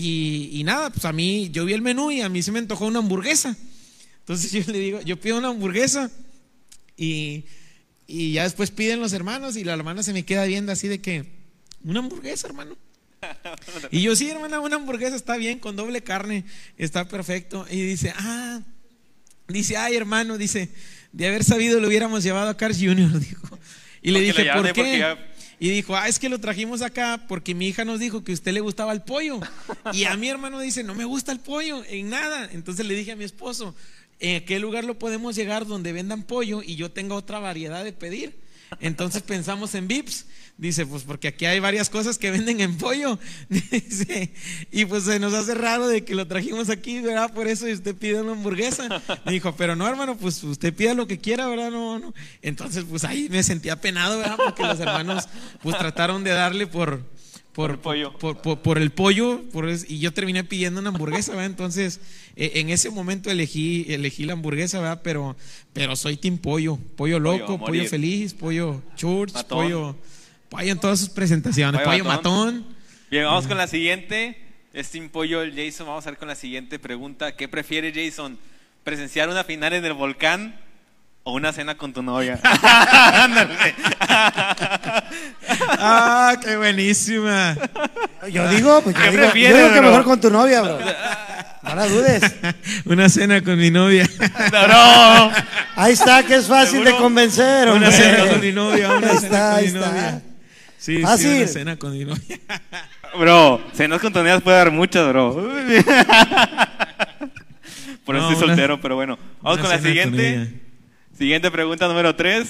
Y, 0.00 0.50
y 0.52 0.62
nada, 0.62 0.90
pues 0.90 1.04
a 1.06 1.12
mí, 1.12 1.50
yo 1.50 1.64
vi 1.64 1.72
el 1.72 1.82
menú 1.82 2.12
y 2.12 2.20
a 2.20 2.28
mí 2.28 2.40
se 2.40 2.52
me 2.52 2.60
antojó 2.60 2.86
una 2.86 3.00
hamburguesa. 3.00 3.56
Entonces 4.20 4.52
yo 4.66 4.72
le 4.72 4.78
digo, 4.78 5.00
yo 5.00 5.18
pido 5.20 5.38
una 5.38 5.48
hamburguesa 5.48 6.08
y, 6.96 7.44
y 8.06 8.30
ya 8.30 8.44
después 8.44 8.70
piden 8.70 9.00
los 9.00 9.12
hermanos 9.12 9.56
y 9.56 9.64
la 9.64 9.72
hermana 9.72 10.04
se 10.04 10.12
me 10.12 10.24
queda 10.24 10.44
viendo 10.44 10.70
así 10.70 10.86
de 10.86 11.00
que, 11.00 11.24
una 11.82 11.98
hamburguesa, 11.98 12.46
hermano. 12.46 12.76
Y 13.90 14.02
yo, 14.02 14.14
sí, 14.14 14.30
hermana, 14.30 14.60
una 14.60 14.76
hamburguesa 14.76 15.16
está 15.16 15.36
bien, 15.36 15.58
con 15.58 15.74
doble 15.74 16.00
carne, 16.02 16.44
está 16.76 17.08
perfecto. 17.08 17.66
Y 17.68 17.82
dice, 17.82 18.12
ah, 18.16 18.60
dice, 19.48 19.76
ay, 19.76 19.96
hermano, 19.96 20.38
dice, 20.38 20.68
de 21.10 21.26
haber 21.26 21.42
sabido 21.42 21.80
lo 21.80 21.88
hubiéramos 21.88 22.22
llevado 22.22 22.50
a 22.50 22.56
Cars 22.56 22.78
Jr., 22.78 23.18
dijo. 23.18 23.58
Y 24.00 24.12
le 24.12 24.20
Porque 24.20 24.42
dije, 24.42 24.52
¿por 24.54 24.72
qué? 24.72 25.16
Y 25.60 25.70
dijo, 25.70 25.96
ah, 25.96 26.08
es 26.08 26.18
que 26.18 26.28
lo 26.28 26.38
trajimos 26.38 26.82
acá 26.82 27.24
porque 27.26 27.54
mi 27.54 27.68
hija 27.68 27.84
nos 27.84 27.98
dijo 27.98 28.22
que 28.22 28.32
a 28.32 28.34
usted 28.34 28.52
le 28.52 28.60
gustaba 28.60 28.92
el 28.92 29.02
pollo. 29.02 29.40
Y 29.92 30.04
a 30.04 30.16
mi 30.16 30.28
hermano 30.28 30.60
dice, 30.60 30.84
no 30.84 30.94
me 30.94 31.04
gusta 31.04 31.32
el 31.32 31.40
pollo, 31.40 31.82
en 31.88 32.10
nada. 32.10 32.48
Entonces 32.52 32.86
le 32.86 32.94
dije 32.94 33.12
a 33.12 33.16
mi 33.16 33.24
esposo, 33.24 33.74
¿en 34.20 34.44
qué 34.44 34.60
lugar 34.60 34.84
lo 34.84 34.98
podemos 34.98 35.34
llegar 35.34 35.66
donde 35.66 35.92
vendan 35.92 36.22
pollo 36.22 36.62
y 36.62 36.76
yo 36.76 36.90
tenga 36.92 37.14
otra 37.16 37.40
variedad 37.40 37.82
de 37.82 37.92
pedir? 37.92 38.36
Entonces 38.80 39.22
pensamos 39.22 39.74
en 39.74 39.88
Vips. 39.88 40.26
Dice, 40.58 40.84
pues 40.86 41.04
porque 41.04 41.28
aquí 41.28 41.46
hay 41.46 41.60
varias 41.60 41.88
cosas 41.88 42.18
que 42.18 42.32
venden 42.32 42.60
en 42.60 42.76
pollo. 42.78 43.18
Dice, 43.48 44.32
y 44.72 44.84
pues 44.86 45.04
se 45.04 45.20
nos 45.20 45.32
hace 45.32 45.54
raro 45.54 45.86
de 45.86 46.04
que 46.04 46.16
lo 46.16 46.26
trajimos 46.26 46.68
aquí, 46.68 47.00
¿verdad? 47.00 47.32
Por 47.32 47.46
eso 47.46 47.66
usted 47.66 47.94
pide 47.94 48.20
una 48.20 48.32
hamburguesa. 48.32 49.00
Dijo, 49.26 49.54
pero 49.54 49.76
no, 49.76 49.86
hermano, 49.86 50.16
pues 50.16 50.42
usted 50.42 50.74
pida 50.74 50.94
lo 50.94 51.06
que 51.06 51.18
quiera, 51.18 51.46
¿verdad? 51.46 51.70
No, 51.70 52.00
no. 52.00 52.12
Entonces, 52.42 52.84
pues 52.90 53.04
ahí 53.04 53.28
me 53.30 53.44
sentía 53.44 53.80
penado, 53.80 54.18
¿verdad? 54.18 54.36
Porque 54.36 54.64
los 54.64 54.80
hermanos, 54.80 55.28
pues 55.62 55.78
trataron 55.78 56.24
de 56.24 56.30
darle 56.30 56.66
por, 56.66 57.04
Por 57.58 57.70
el 57.72 57.78
pollo. 57.78 58.12
por, 58.18 58.40
por- 58.40 58.60
por 58.60 58.78
el 58.78 58.90
pollo, 58.90 59.42
por 59.52 59.68
y 59.68 59.98
yo 59.98 60.12
terminé 60.12 60.44
pidiendo 60.44 60.78
una 60.80 60.90
hamburguesa, 60.90 61.32
¿verdad? 61.32 61.46
Entonces, 61.46 62.00
eh, 62.36 62.52
en 62.54 62.70
ese 62.70 62.88
momento 62.90 63.30
elegí, 63.30 63.84
elegí 63.88 64.24
la 64.24 64.34
hamburguesa, 64.34 64.78
¿verdad? 64.80 65.00
Pero, 65.02 65.36
pero 65.72 65.96
soy 65.96 66.16
team 66.16 66.38
pollo, 66.38 66.78
pollo 66.96 67.18
loco, 67.18 67.58
Pollo, 67.58 67.84
feliz, 67.86 68.32
pollo 68.32 68.80
church, 68.94 69.32
Matón. 69.34 69.58
pollo, 69.64 69.96
pollo 70.48 70.70
en 70.72 70.78
todas 70.78 71.00
sus 71.00 71.08
presentaciones, 71.08 71.80
Pollo 71.80 71.90
pollo 71.90 72.04
matón. 72.04 72.54
matón. 72.60 72.76
Bien, 73.10 73.24
vamos 73.24 73.46
con 73.48 73.56
la 73.56 73.66
siguiente. 73.66 74.36
Es 74.72 74.90
Team 74.90 75.08
Pollo, 75.08 75.42
el 75.42 75.52
Jason. 75.56 75.86
Vamos 75.86 76.06
a 76.06 76.10
ver 76.10 76.18
con 76.18 76.28
la 76.28 76.36
siguiente 76.36 76.78
pregunta. 76.78 77.34
¿Qué 77.34 77.48
prefiere 77.48 77.92
Jason? 77.92 78.38
¿Presenciar 78.84 79.28
una 79.28 79.42
final 79.42 79.72
en 79.72 79.84
el 79.84 79.94
volcán 79.94 80.54
o 81.28 81.32
una 81.32 81.52
cena 81.52 81.74
con 81.76 81.92
tu 81.92 82.02
novia? 82.02 82.40
Ándale. 83.12 83.54
Ah, 85.80 86.36
qué 86.42 86.56
buenísima. 86.56 87.56
Yo 88.30 88.48
digo, 88.48 88.80
pues 88.82 88.94
yo 88.96 89.02
¿Qué 89.02 89.10
digo, 89.10 89.22
yo 89.24 89.30
prefieres, 89.30 89.56
digo 89.56 89.72
que 89.72 89.78
bro? 89.80 89.88
mejor 89.90 90.04
con 90.04 90.20
tu 90.20 90.30
novia, 90.30 90.60
bro. 90.62 90.78
No 91.62 91.74
la 91.74 91.86
dudes. 91.86 92.22
Una 92.84 93.08
cena 93.08 93.42
con 93.42 93.56
mi 93.58 93.70
novia. 93.70 94.08
No, 94.52 94.66
no. 94.68 95.30
Ahí 95.76 95.92
está, 95.92 96.22
que 96.24 96.34
es 96.36 96.46
fácil 96.46 96.72
¿Seguro? 96.82 96.90
de 96.90 96.96
convencer, 96.96 97.68
hombre. 97.68 97.88
Una 97.88 97.96
cena 97.96 98.26
con 98.28 98.40
mi 98.40 98.52
novia, 98.52 98.92
una 98.92 99.10
Ahí 99.10 99.18
cena 99.18 99.26
está, 99.26 99.48
con 99.50 99.56
ahí 99.58 99.62
mi 99.62 99.68
está. 99.78 99.86
novia. 99.90 100.22
Sí, 100.78 100.96
sí, 101.18 101.28
una 101.36 101.46
cena 101.46 101.76
con 101.76 101.92
mi 101.92 102.04
novia. 102.04 102.38
Bro, 103.18 103.60
cenas 103.74 104.00
con 104.00 104.12
tu 104.12 104.18
novia 104.18 104.40
puede 104.40 104.56
dar 104.56 104.70
muchas, 104.70 105.08
bro. 105.08 105.34
Por 108.04 108.16
eso 108.16 108.24
No, 108.26 108.30
estoy 108.32 108.36
una- 108.36 108.46
soltero, 108.54 108.80
pero 108.80 108.94
bueno. 108.96 109.18
Vamos 109.42 109.58
con 109.60 109.68
la 109.70 109.78
siguiente. 109.78 110.60
Siguiente 111.18 111.50
pregunta 111.50 111.88
número 111.88 112.14
3. 112.14 112.46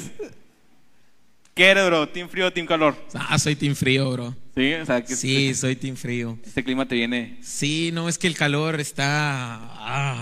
¿Qué 1.55 1.65
eres, 1.71 1.87
bro? 1.87 2.07
¿Team 2.09 2.29
frío 2.29 2.47
o 2.47 2.53
team 2.53 2.67
calor? 2.67 2.95
Ah, 3.15 3.39
soy 3.39 3.57
team 3.57 3.75
frío, 3.75 4.11
bro. 4.13 4.37
Sí, 4.55 4.75
o 4.75 4.85
sea, 4.87 5.03
que 5.03 5.17
Sí, 5.17 5.55
soy 5.55 5.75
team 5.75 5.97
frío. 5.97 6.39
este 6.47 6.63
clima 6.63 6.87
te 6.87 6.95
viene. 6.95 7.39
Sí, 7.43 7.91
no, 7.93 8.09
es 8.09 8.19
que 8.19 8.27
el 8.27 8.37
calor 8.37 8.79
está, 8.79 9.57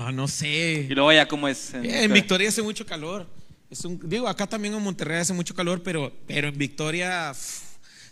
ah, 0.06 0.10
no 0.14 0.28
sé. 0.28 0.86
Y 0.89 0.94
luego 0.94 1.12
ya, 1.12 1.27
¿cómo 1.27 1.48
es? 1.48 1.74
Eh, 1.74 2.05
En 2.05 2.12
Victoria 2.12 2.48
hace 2.48 2.62
mucho 2.62 2.86
calor. 2.86 3.27
Es 3.68 3.85
un, 3.85 4.01
digo, 4.09 4.28
acá 4.28 4.47
también 4.47 4.74
en 4.74 4.82
Monterrey 4.82 5.18
hace 5.18 5.32
mucho 5.32 5.55
calor, 5.55 5.82
pero, 5.82 6.12
pero 6.27 6.48
en 6.48 6.56
Victoria 6.56 7.32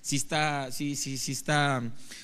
sí 0.03 0.17
está, 0.17 0.71
sí, 0.73 0.97
sí, 0.97 1.17
sí 1.17 1.33
está, 1.33 1.81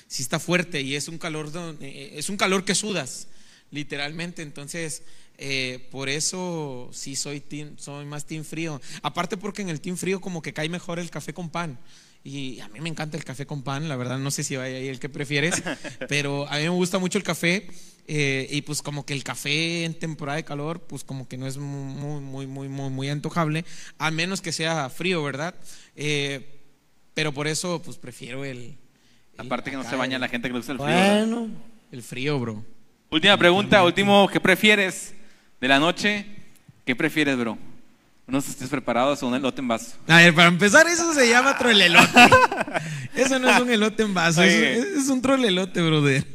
sí 0.07 0.21
está 0.21 0.37
fuerte 0.37 0.81
y 0.81 0.95
es 0.95 1.07
un 1.07 1.17
calor, 1.17 1.49
eh, 1.79 2.11
es 2.15 2.29
un 2.29 2.35
calor 2.37 2.65
que 2.65 2.75
sudas, 2.75 3.27
literalmente. 3.71 4.41
Entonces, 4.41 5.01
eh, 5.43 5.87
por 5.91 6.07
eso 6.07 6.89
sí 6.93 7.15
soy 7.15 7.41
team, 7.41 7.75
soy 7.77 8.05
más 8.05 8.25
team 8.25 8.43
frío. 8.43 8.79
Aparte 9.01 9.35
porque 9.37 9.61
en 9.63 9.69
el 9.69 9.81
team 9.81 9.97
frío 9.97 10.21
como 10.21 10.41
que 10.43 10.53
cae 10.53 10.69
mejor 10.69 10.99
el 10.99 11.09
café 11.09 11.33
con 11.33 11.49
pan 11.49 11.79
Y 12.23 12.59
a 12.59 12.67
mí 12.67 12.79
me 12.79 12.89
encanta 12.89 13.17
el 13.17 13.23
café 13.25 13.47
con 13.47 13.63
pan, 13.63 13.89
la 13.89 13.95
verdad 13.95 14.19
no 14.19 14.29
sé 14.29 14.43
si 14.43 14.55
vaya 14.55 14.77
ahí 14.77 14.87
el 14.87 14.99
que 14.99 15.09
prefieres, 15.09 15.63
pero 16.07 16.47
a 16.47 16.57
mí 16.57 16.63
me 16.63 16.69
gusta 16.69 16.99
mucho 16.99 17.17
el 17.17 17.23
café 17.23 17.67
eh, 18.07 18.47
y 18.51 18.61
pues 18.61 18.81
como 18.83 19.03
que 19.05 19.13
el 19.13 19.23
café 19.23 19.83
en 19.85 19.93
temporada 19.95 20.35
de 20.35 20.43
calor 20.43 20.81
pues 20.81 21.03
como 21.03 21.27
que 21.27 21.37
no 21.37 21.47
es 21.47 21.57
muy, 21.57 22.21
muy, 22.21 22.45
muy, 22.45 22.67
muy, 22.69 22.89
muy 22.91 23.09
antojable, 23.09 23.65
a 23.97 24.11
menos 24.11 24.41
que 24.41 24.51
sea 24.51 24.89
frío, 24.91 25.23
¿verdad? 25.23 25.55
Eh, 25.95 26.59
pero 27.15 27.33
por 27.33 27.47
eso 27.47 27.81
pues 27.83 27.97
prefiero 27.97 28.45
el... 28.45 28.57
el 28.57 28.77
Aparte 29.45 29.71
que 29.71 29.77
no 29.77 29.83
se 29.89 29.95
baña 29.95 30.15
el- 30.17 30.21
la 30.21 30.29
gente 30.29 30.47
que 30.47 30.53
le 30.53 30.59
gusta 30.59 30.73
el 30.73 30.77
frío. 30.77 30.87
¿verdad? 30.89 31.25
Bueno, 31.27 31.47
El 31.91 32.03
frío, 32.03 32.39
bro. 32.39 32.63
Última 33.09 33.35
pregunta, 33.37 33.83
último, 33.83 34.27
¿qué 34.31 34.39
prefieres 34.39 35.13
de 35.61 35.67
la 35.67 35.79
noche? 35.79 36.25
¿Qué 36.85 36.95
prefieres, 36.95 37.37
bro? 37.37 37.57
¿Unos 38.27 38.47
estés 38.47 38.69
preparados 38.69 39.21
o 39.23 39.27
un 39.27 39.35
elote 39.35 39.61
en 39.61 39.67
vaso? 39.67 39.95
A 40.07 40.17
ver, 40.17 40.33
para 40.33 40.47
empezar, 40.47 40.87
eso 40.87 41.13
se 41.13 41.29
llama 41.29 41.57
trolelote. 41.57 42.07
Eso 43.15 43.37
no 43.39 43.49
es 43.49 43.59
un 43.61 43.69
elote 43.69 44.03
en 44.03 44.13
vaso, 44.13 44.39
Oye. 44.39 44.77
es, 44.77 44.85
es 44.85 45.07
un 45.09 45.21
trolelote, 45.21 45.81
brother. 45.81 46.25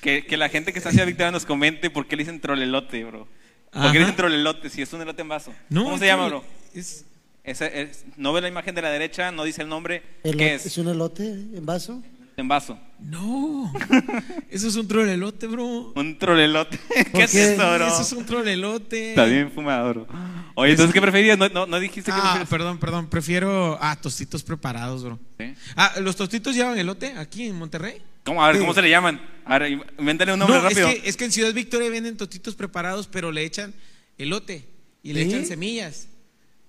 Que, 0.00 0.26
que 0.26 0.36
la 0.36 0.48
gente 0.48 0.72
que 0.72 0.78
está 0.80 0.88
hacia 0.90 1.04
Victoria 1.04 1.30
nos 1.30 1.46
comente 1.46 1.88
por 1.88 2.08
qué 2.08 2.16
le 2.16 2.24
dicen 2.24 2.40
trolelote, 2.40 3.04
bro. 3.04 3.28
¿Por 3.70 3.80
Ajá. 3.82 3.92
qué 3.92 3.98
le 4.00 4.04
dicen 4.06 4.16
trolelote 4.16 4.68
si 4.68 4.82
es 4.82 4.92
un 4.92 5.02
elote 5.02 5.22
en 5.22 5.28
vaso? 5.28 5.54
¿Cómo 5.72 5.96
se 5.98 6.06
llama, 6.06 6.26
bro? 6.26 6.44
Es, 6.74 7.04
Ese 7.44 7.80
es- 7.80 8.04
no 8.16 8.32
ve 8.32 8.40
la 8.40 8.48
imagen 8.48 8.74
de 8.74 8.82
la 8.82 8.90
derecha, 8.90 9.30
no 9.30 9.44
dice 9.44 9.62
el 9.62 9.68
nombre. 9.68 10.02
¿Qué 10.24 10.54
es? 10.56 10.66
¿Es 10.66 10.78
un 10.78 10.88
elote 10.88 11.22
en 11.28 11.64
vaso? 11.64 12.02
En 12.38 12.48
vaso. 12.48 12.78
no, 13.00 13.72
eso 14.50 14.68
es 14.68 14.76
un 14.76 14.86
trolelote, 14.86 15.46
bro. 15.46 15.92
Un 15.94 16.18
trolelote. 16.18 16.78
¿Qué 17.14 17.22
es 17.22 17.34
eso, 17.34 17.56
bro? 17.74 17.86
Eso 17.86 18.02
es 18.02 18.12
un 18.12 18.26
trolelote. 18.26 19.10
Está 19.10 19.24
bien 19.24 19.50
fumado, 19.50 19.88
bro. 19.88 20.06
Oye, 20.54 20.72
entonces, 20.72 20.92
¿qué 20.92 21.00
preferías? 21.00 21.38
No, 21.38 21.48
no, 21.48 21.66
no 21.66 21.80
dijiste 21.80 22.10
que 22.10 22.18
Ah, 22.20 22.44
perdón, 22.48 22.78
perdón. 22.78 23.08
Prefiero. 23.08 23.78
Ah, 23.80 23.96
tostitos 24.00 24.42
preparados, 24.42 25.02
bro. 25.02 25.18
¿Sí? 25.38 25.54
Ah, 25.76 25.94
¿los 26.00 26.14
tostitos 26.16 26.54
llevan 26.54 26.78
elote 26.78 27.14
aquí 27.16 27.46
en 27.46 27.56
Monterrey? 27.56 28.02
¿Cómo? 28.24 28.44
A 28.44 28.48
ver, 28.48 28.56
Sí. 28.56 28.60
¿cómo 28.60 28.74
se 28.74 28.82
le 28.82 28.90
llaman? 28.90 29.18
A 29.46 29.58
ver, 29.58 29.72
invéntale 29.98 30.32
un 30.34 30.38
nombre 30.38 30.58
no, 30.58 30.68
es 30.68 30.74
rápido. 30.74 30.88
que, 31.02 31.08
es 31.08 31.16
que 31.16 31.24
en 31.24 31.32
Ciudad 31.32 31.54
Victoria 31.54 31.88
venden 31.88 32.16
tostitos 32.18 32.54
preparados, 32.54 33.06
pero 33.06 33.32
le 33.32 33.44
echan 33.44 33.72
elote 34.18 34.68
y 35.02 35.12
le 35.14 35.22
¿Sí? 35.24 35.28
echan 35.30 35.46
semillas. 35.46 36.08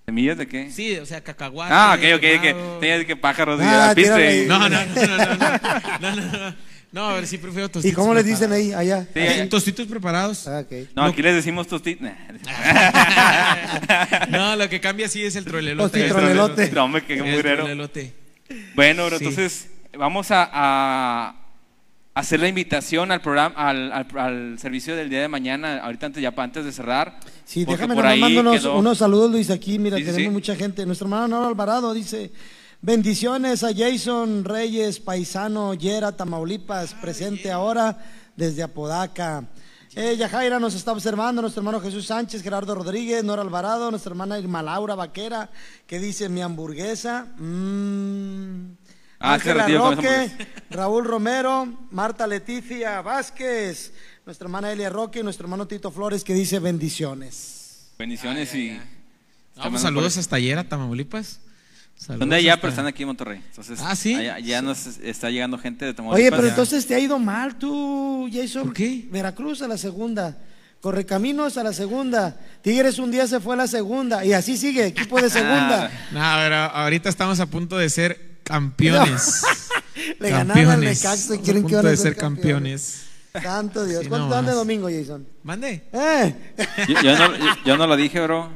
¿Semillas 0.08 0.38
de 0.38 0.48
qué? 0.48 0.70
Sí, 0.70 0.96
o 0.96 1.04
sea, 1.04 1.20
cacahuate. 1.22 1.70
Ah, 1.70 1.94
ok, 1.94 2.02
ok, 2.14 2.20
que 2.40 2.56
tenías 2.80 3.04
que 3.04 3.14
pájaros 3.14 3.60
y 3.60 3.62
Ah, 3.64 3.90
alpiste 3.90 4.10
tírale. 4.14 4.42
y- 4.44 4.46
No, 4.46 4.58
no, 4.58 4.70
no, 4.70 4.86
no, 4.86 5.06
no, 5.06 5.16
no, 5.18 5.36
no, 6.00 6.16
no, 6.16 6.38
no. 6.50 6.56
No, 6.90 7.10
a 7.10 7.12
ver, 7.16 7.26
sí 7.26 7.36
prefiero 7.36 7.66
¿Y 7.66 7.68
tostitos. 7.68 7.98
cómo 7.98 8.14
les 8.14 8.24
dicen 8.24 8.50
ahí, 8.50 8.72
allá? 8.72 9.02
Sí, 9.02 9.10
eh. 9.20 9.46
Tostitos 9.50 9.86
preparados. 9.86 10.48
Ah, 10.48 10.60
ok. 10.60 10.88
No, 10.96 11.04
aquí 11.04 11.20
les 11.20 11.34
decimos 11.34 11.66
tostitos. 11.68 12.08
No, 14.30 14.56
lo 14.56 14.66
que 14.70 14.80
cambia 14.80 15.08
sí 15.08 15.22
es 15.22 15.36
el 15.36 15.44
trolelote. 15.44 15.98
Tostitrolelote. 16.00 16.70
No, 16.70 16.84
hombre, 16.84 17.04
qué 17.04 17.14
El 17.18 17.24
mugrero. 17.24 17.64
trolelote. 17.64 18.14
Bueno, 18.74 19.04
bro, 19.04 19.18
Sí. 19.18 19.24
entonces 19.26 19.68
vamos 19.98 20.30
a, 20.30 20.48
a 20.50 21.34
hacer 22.18 22.40
la 22.40 22.48
invitación 22.48 23.10
al 23.12 23.20
programa, 23.20 23.54
al, 23.56 23.92
al- 23.92 24.18
al 24.18 24.58
servicio 24.58 24.96
del 24.96 25.08
día 25.08 25.20
de 25.20 25.28
mañana, 25.28 25.78
ahorita 25.78 26.06
antes, 26.06 26.22
ya 26.22 26.32
antes 26.36 26.64
de 26.64 26.72
cerrar. 26.72 27.20
Sí, 27.44 27.64
déjame 27.64 27.94
por 27.94 28.06
ahí 28.06 28.36
unos, 28.36 28.64
unos 28.64 28.98
saludos, 28.98 29.30
Luis, 29.30 29.50
aquí. 29.50 29.78
Mira, 29.78 29.96
Sí, 29.96 30.04
tenemos 30.04 30.22
sí. 30.24 30.30
mucha 30.30 30.56
gente. 30.56 30.84
Nuestro 30.86 31.06
hermano 31.06 31.28
Noro 31.28 31.46
Alvarado 31.48 31.94
dice: 31.94 32.32
Bendiciones 32.82 33.64
a 33.64 33.70
Jason 33.74 34.44
Reyes, 34.44 35.00
paisano, 35.00 35.74
Yera, 35.74 36.12
Tamaulipas, 36.12 36.94
presente 36.94 37.50
ahora 37.50 37.98
desde 38.36 38.62
Apodaca. 38.62 39.44
Eh, 39.96 40.16
Yajaira 40.16 40.60
nos 40.60 40.74
está 40.74 40.92
observando, 40.92 41.40
nuestro 41.42 41.60
hermano 41.60 41.80
Jesús 41.80 42.06
Sánchez, 42.06 42.42
Gerardo 42.42 42.74
Rodríguez, 42.74 43.24
Nora 43.24 43.42
Alvarado, 43.42 43.90
nuestra 43.90 44.10
hermana 44.10 44.38
Irma 44.38 44.62
Laura 44.62 44.94
Vaquera, 44.94 45.50
que 45.86 45.98
dice 45.98 46.28
mi 46.28 46.40
hamburguesa. 46.40 47.26
Mm. 47.38 48.76
Ah, 49.20 49.34
Ángela 49.34 49.66
Roque. 49.66 50.30
Raúl 50.70 51.04
Romero, 51.04 51.66
Marta 51.90 52.26
Leticia 52.26 53.00
Vázquez, 53.02 53.92
nuestra 54.24 54.44
hermana 54.46 54.70
Elia 54.70 54.90
Roque 54.90 55.20
y 55.20 55.22
nuestro 55.22 55.46
hermano 55.46 55.66
Tito 55.66 55.90
Flores 55.90 56.22
que 56.22 56.34
dice 56.34 56.58
bendiciones. 56.60 57.90
Bendiciones 57.98 58.50
Ay, 58.52 58.60
y. 58.60 58.80
ay, 59.60 59.78
saludos 59.78 60.14
por- 60.14 60.20
hasta 60.20 60.36
ayer 60.36 60.58
a 60.58 60.68
Tamaulipas. 60.68 61.40
Saludos 61.96 62.20
Son 62.20 62.28
de 62.30 62.36
allá, 62.36 62.52
hasta- 62.52 62.60
pero 62.60 62.70
están 62.70 62.86
aquí 62.86 63.02
en 63.02 63.08
Monterrey. 63.08 63.42
Entonces, 63.48 63.80
Ah, 63.82 63.96
¿sí? 63.96 64.14
allá- 64.14 64.38
ya 64.38 64.62
nos 64.62 64.86
está 64.98 65.30
llegando 65.30 65.58
gente 65.58 65.84
de 65.84 65.94
Tamaulipas. 65.94 66.20
Oye, 66.20 66.30
pero 66.30 66.44
ya. 66.44 66.50
entonces 66.50 66.86
te 66.86 66.94
ha 66.94 67.00
ido 67.00 67.18
mal 67.18 67.56
tú, 67.56 68.28
Jason. 68.32 68.64
¿Por 68.66 68.74
qué? 68.74 69.08
Veracruz 69.10 69.62
a 69.62 69.68
la 69.68 69.76
segunda. 69.78 70.38
Correcaminos 70.80 71.56
a 71.56 71.64
la 71.64 71.72
segunda. 71.72 72.36
Tigres 72.62 73.00
un 73.00 73.10
día 73.10 73.26
se 73.26 73.40
fue 73.40 73.54
a 73.54 73.56
la 73.56 73.66
segunda. 73.66 74.24
Y 74.24 74.32
así 74.32 74.56
sigue, 74.56 74.86
equipo 74.86 75.20
de 75.20 75.28
segunda. 75.30 75.90
No, 76.12 76.20
pero 76.36 76.54
ahorita 76.56 77.08
estamos 77.08 77.40
a 77.40 77.46
punto 77.46 77.76
de 77.76 77.90
ser 77.90 78.27
campeones. 78.48 79.42
Le 80.20 80.30
ganaron 80.30 80.70
al. 80.70 80.80
Necaxa 80.80 81.34
y 81.34 81.38
quieren 81.38 81.64
a 81.64 81.68
que 81.68 81.74
van 81.76 81.86
a 81.86 81.90
de 81.90 81.96
ser 81.96 82.12
ser 82.14 82.16
campeones. 82.16 83.04
Santo 83.42 83.84
Dios. 83.84 84.02
Sí, 84.02 84.08
¿Cuánto 84.08 84.28
no 84.28 84.34
dan 84.34 84.44
de 84.46 84.50
más. 84.50 84.56
domingo, 84.56 84.88
Jason? 84.88 85.26
Mande. 85.42 85.84
Eh. 85.92 86.34
Yo, 86.88 87.02
yo 87.02 87.16
no, 87.18 87.36
yo- 87.36 87.44
yo 87.64 87.76
no 87.76 87.86
lo 87.86 87.96
dije, 87.96 88.20
bro. 88.20 88.50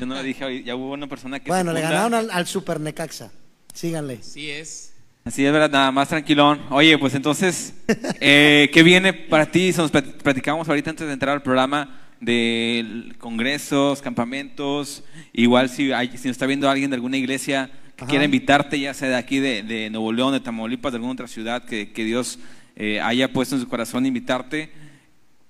Yo 0.00 0.06
no 0.06 0.14
lo 0.14 0.22
dije. 0.22 0.62
Ya 0.64 0.74
hubo 0.74 0.92
una 0.92 1.06
persona 1.06 1.38
que. 1.40 1.50
Bueno, 1.50 1.72
le 1.72 1.80
ganaron 1.80 2.14
al, 2.14 2.30
al 2.30 2.46
Super 2.46 2.80
Necaxa. 2.80 3.30
Síganle. 3.72 4.22
Sí 4.22 4.50
es. 4.50 4.92
Así 5.24 5.44
es, 5.44 5.52
verdad, 5.52 5.70
nada 5.70 5.90
más 5.90 6.08
tranquilón. 6.08 6.60
Oye, 6.70 6.98
pues 6.98 7.14
entonces, 7.14 7.72
eh, 8.20 8.68
¿qué 8.72 8.82
viene 8.82 9.12
para 9.14 9.46
ti? 9.50 9.72
Nos 9.76 9.90
plat- 9.90 10.16
platicamos 10.22 10.68
ahorita 10.68 10.90
antes 10.90 11.06
de 11.06 11.12
entrar 11.14 11.32
al 11.34 11.42
programa 11.42 12.00
de 12.20 13.12
congresos, 13.18 14.02
campamentos. 14.02 15.02
Igual 15.32 15.70
si, 15.70 15.92
hay, 15.92 16.08
si 16.08 16.28
nos 16.28 16.34
está 16.34 16.46
viendo 16.46 16.68
alguien 16.68 16.90
de 16.90 16.96
alguna 16.96 17.16
iglesia 17.16 17.70
que 17.96 18.06
quiera 18.06 18.24
invitarte, 18.24 18.78
ya 18.80 18.92
sea 18.94 19.08
de 19.08 19.16
aquí 19.16 19.38
de, 19.38 19.62
de 19.62 19.90
Nuevo 19.90 20.12
León, 20.12 20.32
de 20.32 20.40
Tamaulipas, 20.40 20.92
de 20.92 20.96
alguna 20.96 21.12
otra 21.12 21.28
ciudad 21.28 21.64
que, 21.64 21.92
que 21.92 22.04
Dios 22.04 22.38
eh, 22.76 23.00
haya 23.00 23.32
puesto 23.32 23.54
en 23.54 23.60
su 23.60 23.68
corazón 23.68 24.04
invitarte. 24.06 24.70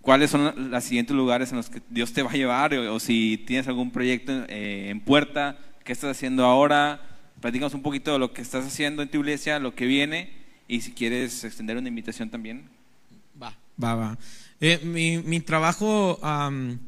¿Cuáles 0.02 0.30
son 0.30 0.70
los 0.70 0.84
siguientes 0.84 1.16
lugares 1.16 1.50
en 1.50 1.56
los 1.56 1.70
que 1.70 1.80
Dios 1.88 2.12
te 2.12 2.22
va 2.22 2.30
a 2.30 2.34
llevar? 2.34 2.74
O, 2.74 2.94
o 2.96 3.00
si 3.00 3.42
tienes 3.46 3.66
algún 3.68 3.90
proyecto 3.90 4.44
eh, 4.48 4.88
en 4.90 5.00
puerta, 5.00 5.56
¿qué 5.84 5.92
estás 5.92 6.10
haciendo 6.10 6.44
ahora? 6.44 7.00
Platícanos 7.40 7.72
un 7.74 7.82
poquito 7.82 8.12
de 8.12 8.18
lo 8.18 8.32
que 8.34 8.42
estás 8.42 8.66
haciendo 8.66 9.02
en 9.02 9.08
tu 9.10 9.18
iglesia, 9.20 9.58
lo 9.58 9.74
que 9.74 9.86
viene, 9.86 10.30
y 10.68 10.82
si 10.82 10.92
quieres 10.92 11.44
extender 11.44 11.78
una 11.78 11.88
invitación 11.88 12.28
también. 12.28 12.64
Va, 13.42 13.56
va, 13.82 13.94
va. 13.94 14.18
Eh, 14.60 14.80
mi, 14.84 15.18
mi 15.18 15.40
trabajo, 15.40 16.18
am, 16.22 16.78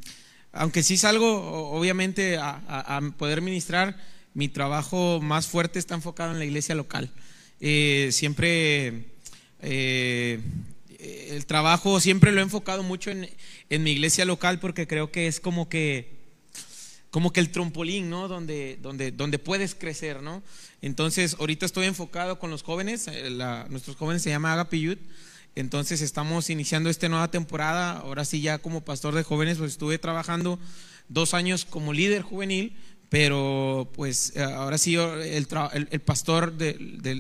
aunque 0.52 0.82
sí 0.82 0.96
salgo, 0.98 1.70
obviamente, 1.72 2.36
a, 2.36 2.60
a- 2.68 2.96
a 2.98 3.00
poder 3.12 3.40
ministrar, 3.40 3.96
mi 4.36 4.50
trabajo 4.50 5.18
más 5.22 5.46
fuerte 5.46 5.78
está 5.78 5.94
enfocado 5.94 6.30
en 6.30 6.38
la 6.38 6.44
iglesia 6.44 6.74
local. 6.74 7.10
Eh, 7.58 8.10
siempre, 8.12 9.06
eh, 9.62 10.40
el 11.30 11.46
trabajo 11.46 12.00
siempre 12.00 12.32
lo 12.32 12.40
he 12.40 12.42
enfocado 12.42 12.82
mucho 12.82 13.10
en, 13.10 13.30
en 13.70 13.82
mi 13.82 13.92
iglesia 13.92 14.26
local 14.26 14.60
porque 14.60 14.86
creo 14.86 15.10
que 15.10 15.26
es 15.26 15.40
como 15.40 15.70
que 15.70 16.14
como 17.10 17.32
que 17.32 17.40
el 17.40 17.50
trampolín, 17.50 18.10
¿no? 18.10 18.28
Donde, 18.28 18.78
donde, 18.82 19.10
donde 19.10 19.38
puedes 19.38 19.74
crecer, 19.74 20.22
¿no? 20.22 20.42
Entonces, 20.82 21.36
ahorita 21.40 21.64
estoy 21.64 21.86
enfocado 21.86 22.38
con 22.38 22.50
los 22.50 22.62
jóvenes, 22.62 23.08
eh, 23.08 23.30
nuestros 23.70 23.96
jóvenes 23.96 24.20
se 24.20 24.28
llama 24.28 24.52
Agape 24.52 24.78
Youth, 24.78 24.98
entonces 25.54 26.02
estamos 26.02 26.50
iniciando 26.50 26.90
esta 26.90 27.08
nueva 27.08 27.30
temporada, 27.30 27.92
ahora 27.92 28.26
sí 28.26 28.42
ya 28.42 28.58
como 28.58 28.84
pastor 28.84 29.14
de 29.14 29.22
jóvenes, 29.22 29.56
pues 29.56 29.72
estuve 29.72 29.98
trabajando 29.98 30.58
dos 31.08 31.32
años 31.32 31.64
como 31.64 31.94
líder 31.94 32.20
juvenil, 32.20 32.76
pero 33.08 33.90
pues 33.94 34.32
eh, 34.36 34.42
ahora 34.42 34.78
sí 34.78 34.94
el, 34.94 35.46
el- 35.72 35.88
el 35.90 36.00
pastor 36.00 36.52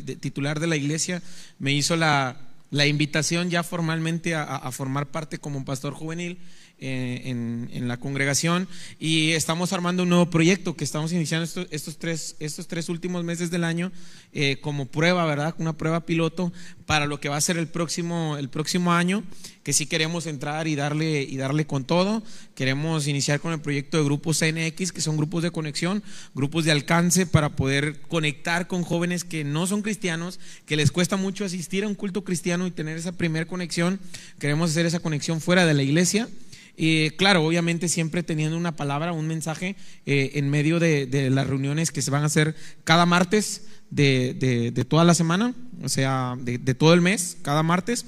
de- 0.02 0.16
titular 0.16 0.60
de 0.60 0.66
la 0.66 0.76
iglesia 0.76 1.22
me 1.58 1.72
hizo 1.72 1.96
la, 1.96 2.36
la 2.70 2.86
invitación 2.86 3.50
ya 3.50 3.62
formalmente 3.62 4.34
a, 4.34 4.44
formar 4.72 5.06
parte 5.06 5.38
como 5.38 5.58
pastor 5.64 5.94
juvenil 5.94 6.38
eh, 6.78 7.22
en, 7.24 7.70
en 7.72 7.88
la 7.88 7.96
congregación 7.96 8.68
y 8.98 9.30
estamos 9.30 9.72
armando 9.72 10.02
un 10.02 10.10
nuevo 10.10 10.28
proyecto 10.28 10.76
que 10.76 10.84
estamos 10.84 11.10
iniciando 11.12 11.44
estos, 11.44 11.66
estos 11.70 11.96
tres, 11.96 12.36
estos 12.38 12.66
tres 12.66 12.88
últimos 12.88 13.24
meses 13.24 13.50
del 13.50 13.64
año 13.64 13.92
eh, 14.38 14.58
como 14.60 14.84
prueba, 14.84 15.24
¿verdad? 15.24 15.54
Una 15.56 15.72
prueba 15.72 16.04
piloto 16.04 16.52
para 16.84 17.06
lo 17.06 17.18
que 17.18 17.30
va 17.30 17.36
a 17.36 17.40
ser 17.40 17.56
el 17.56 17.68
próximo, 17.68 18.36
el 18.36 18.50
próximo 18.50 18.92
año, 18.92 19.24
que 19.62 19.72
sí 19.72 19.86
queremos 19.86 20.26
entrar 20.26 20.68
y 20.68 20.74
darle, 20.74 21.22
y 21.22 21.38
darle 21.38 21.66
con 21.66 21.84
todo. 21.84 22.22
Queremos 22.54 23.06
iniciar 23.06 23.40
con 23.40 23.54
el 23.54 23.60
proyecto 23.60 23.96
de 23.96 24.04
grupos 24.04 24.38
CNX, 24.38 24.92
que 24.92 25.00
son 25.00 25.16
grupos 25.16 25.42
de 25.42 25.50
conexión, 25.52 26.02
grupos 26.34 26.66
de 26.66 26.72
alcance 26.72 27.24
para 27.24 27.56
poder 27.56 28.00
conectar 28.02 28.66
con 28.66 28.82
jóvenes 28.82 29.24
que 29.24 29.42
no 29.42 29.66
son 29.66 29.80
cristianos, 29.80 30.38
que 30.66 30.76
les 30.76 30.92
cuesta 30.92 31.16
mucho 31.16 31.46
asistir 31.46 31.84
a 31.84 31.88
un 31.88 31.94
culto 31.94 32.22
cristiano 32.22 32.66
y 32.66 32.70
tener 32.70 32.98
esa 32.98 33.12
primera 33.12 33.46
conexión. 33.46 33.98
Queremos 34.38 34.70
hacer 34.70 34.84
esa 34.84 35.00
conexión 35.00 35.40
fuera 35.40 35.64
de 35.64 35.72
la 35.72 35.82
iglesia. 35.82 36.28
Y 36.76 37.10
claro, 37.10 37.44
obviamente 37.44 37.88
siempre 37.88 38.22
teniendo 38.22 38.56
una 38.56 38.76
palabra, 38.76 39.12
un 39.12 39.26
mensaje 39.26 39.76
eh, 40.04 40.32
en 40.34 40.50
medio 40.50 40.78
de, 40.78 41.06
de 41.06 41.30
las 41.30 41.46
reuniones 41.46 41.90
que 41.90 42.02
se 42.02 42.10
van 42.10 42.22
a 42.22 42.26
hacer 42.26 42.54
cada 42.84 43.06
martes 43.06 43.62
de, 43.90 44.34
de- 44.38 44.70
de 44.72 44.84
toda 44.84 45.04
la 45.04 45.14
semana, 45.14 45.54
o 45.82 45.88
sea, 45.88 46.34
de, 46.38 46.58
todo 46.74 46.92
el 46.92 47.00
mes, 47.00 47.38
cada 47.42 47.62
martes. 47.62 48.04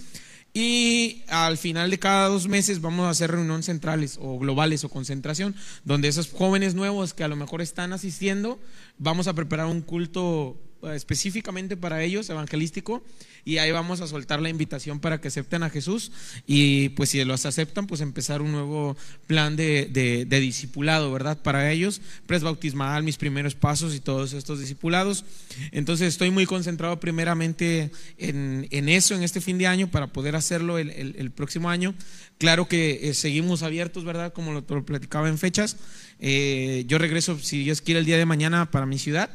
Y 0.55 1.23
al 1.29 1.57
final 1.57 1.91
de 1.91 1.99
cada 1.99 2.29
dos 2.29 2.49
meses 2.49 2.81
vamos 2.81 3.07
a 3.07 3.11
hacer 3.11 3.31
reuniones 3.31 3.67
centrales 3.67 4.19
o 4.21 4.39
globales 4.39 4.83
o 4.83 4.89
concentración, 4.89 5.55
donde 5.85 6.09
esos 6.09 6.31
jóvenes 6.31 6.75
nuevos 6.75 7.15
que 7.15 7.23
a 7.23 7.29
lo 7.29 7.37
mejor 7.37 7.63
están 7.63 7.93
asistiendo, 7.93 8.59
vamos 8.99 9.29
a 9.29 9.35
preparar 9.35 9.67
un 9.67 9.83
culto 9.83 10.57
eh, 10.61 10.68
específicamente 10.93 11.77
para 11.77 12.03
ellos, 12.03 12.31
evangelístico, 12.31 13.03
y 13.45 13.59
ahí 13.59 13.71
vamos 13.71 14.01
a 14.01 14.07
soltar 14.07 14.41
la 14.41 14.49
invitación 14.51 15.01
para 15.01 15.21
que 15.21 15.29
acepten 15.29 15.63
a 15.63 15.71
Jesús 15.71 16.13
y 16.47 16.91
pues 16.91 17.11
si 17.11 17.25
los 17.25 17.47
aceptan, 17.47 17.87
pues 17.87 18.01
empezar 18.01 18.43
un 18.43 18.53
nuevo 18.53 18.97
plan 19.27 19.57
de, 19.57 19.87
de, 19.91 20.41
discipulado, 20.41 21.11
¿verdad? 21.11 21.39
Para 21.39 21.71
ellos, 21.73 22.01
presbautismal, 22.27 23.03
mis 23.03 23.17
primeros 23.17 23.55
pasos 23.55 23.95
y 23.95 24.01
todos 24.01 24.35
estos 24.35 24.61
discipulados. 24.61 25.25
Entonces 25.73 26.09
estoy 26.09 26.31
muy 26.31 26.47
concentrado 26.47 27.01
primeramente 27.01 27.91
en, 28.19 28.69
en 28.71 28.89
eso, 28.89 29.15
en 29.15 29.23
este 29.23 29.41
fin 29.41 29.59
de 29.59 29.67
año, 29.67 29.91
para 29.91 30.09
poder 30.09 30.37
hacerlo 30.37 30.79
el, 30.79 30.91
el, 30.91 31.31
próximo 31.31 31.71
año. 31.71 31.95
Claro 32.39 32.69
que 32.69 33.09
eh, 33.09 33.15
seguimos 33.15 33.63
abiertos, 33.63 34.05
¿verdad? 34.05 34.33
Como 34.33 34.53
lo, 34.53 34.65
lo 34.69 34.85
platicaba 34.85 35.29
en 35.29 35.39
fechas. 35.39 35.77
Eh, 36.21 36.85
yo 36.87 36.99
regreso, 36.99 37.39
si 37.39 37.65
Dios 37.65 37.81
quiere, 37.81 38.01
el 38.01 38.07
día 38.07 38.19
de 38.19 38.27
mañana 38.27 38.71
para 38.71 38.87
mi 38.87 38.99
ciudad. 38.99 39.31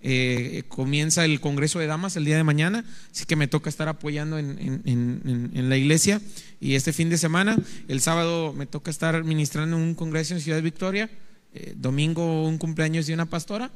Eh, 0.00 0.62
comienza 0.68 1.24
el 1.24 1.40
Congreso 1.40 1.78
de 1.80 1.86
Damas 1.86 2.16
el 2.16 2.24
día 2.24 2.36
de 2.36 2.44
mañana, 2.44 2.84
así 3.10 3.24
que 3.26 3.34
me 3.34 3.48
toca 3.48 3.68
estar 3.68 3.88
apoyando 3.88 4.38
en, 4.38 5.52
la 5.54 5.76
iglesia. 5.76 6.20
Y 6.60 6.74
este 6.74 6.92
fin 6.92 7.10
de 7.10 7.18
semana, 7.18 7.58
el 7.88 8.00
sábado, 8.00 8.52
me 8.52 8.66
toca 8.66 8.90
estar 8.90 9.24
ministrando 9.24 9.76
un 9.76 9.94
congreso 9.94 10.34
en 10.34 10.40
Ciudad 10.40 10.62
Victoria. 10.62 11.10
Eh, 11.54 11.74
domingo, 11.76 12.46
un 12.46 12.58
cumpleaños 12.58 13.06
de 13.06 13.14
una 13.14 13.26
pastora. 13.26 13.70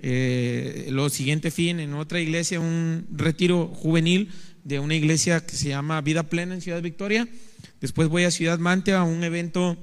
lo 0.00 1.08
siguiente 1.10 1.50
fin, 1.50 1.80
en 1.80 1.94
otra 1.94 2.20
iglesia, 2.20 2.60
un 2.60 3.06
retiro 3.10 3.66
juvenil 3.66 4.30
de 4.64 4.78
una 4.78 4.94
iglesia 4.94 5.44
que 5.44 5.56
se 5.56 5.68
llama 5.68 6.00
Vida 6.00 6.24
Plena 6.24 6.54
en 6.54 6.60
Ciudad 6.60 6.82
Victoria. 6.82 7.28
Después 7.80 8.08
voy 8.08 8.24
a 8.24 8.30
Ciudad 8.30 8.58
Mante 8.58 8.92
a 8.92 9.02
un 9.02 9.22
evento 9.24 9.76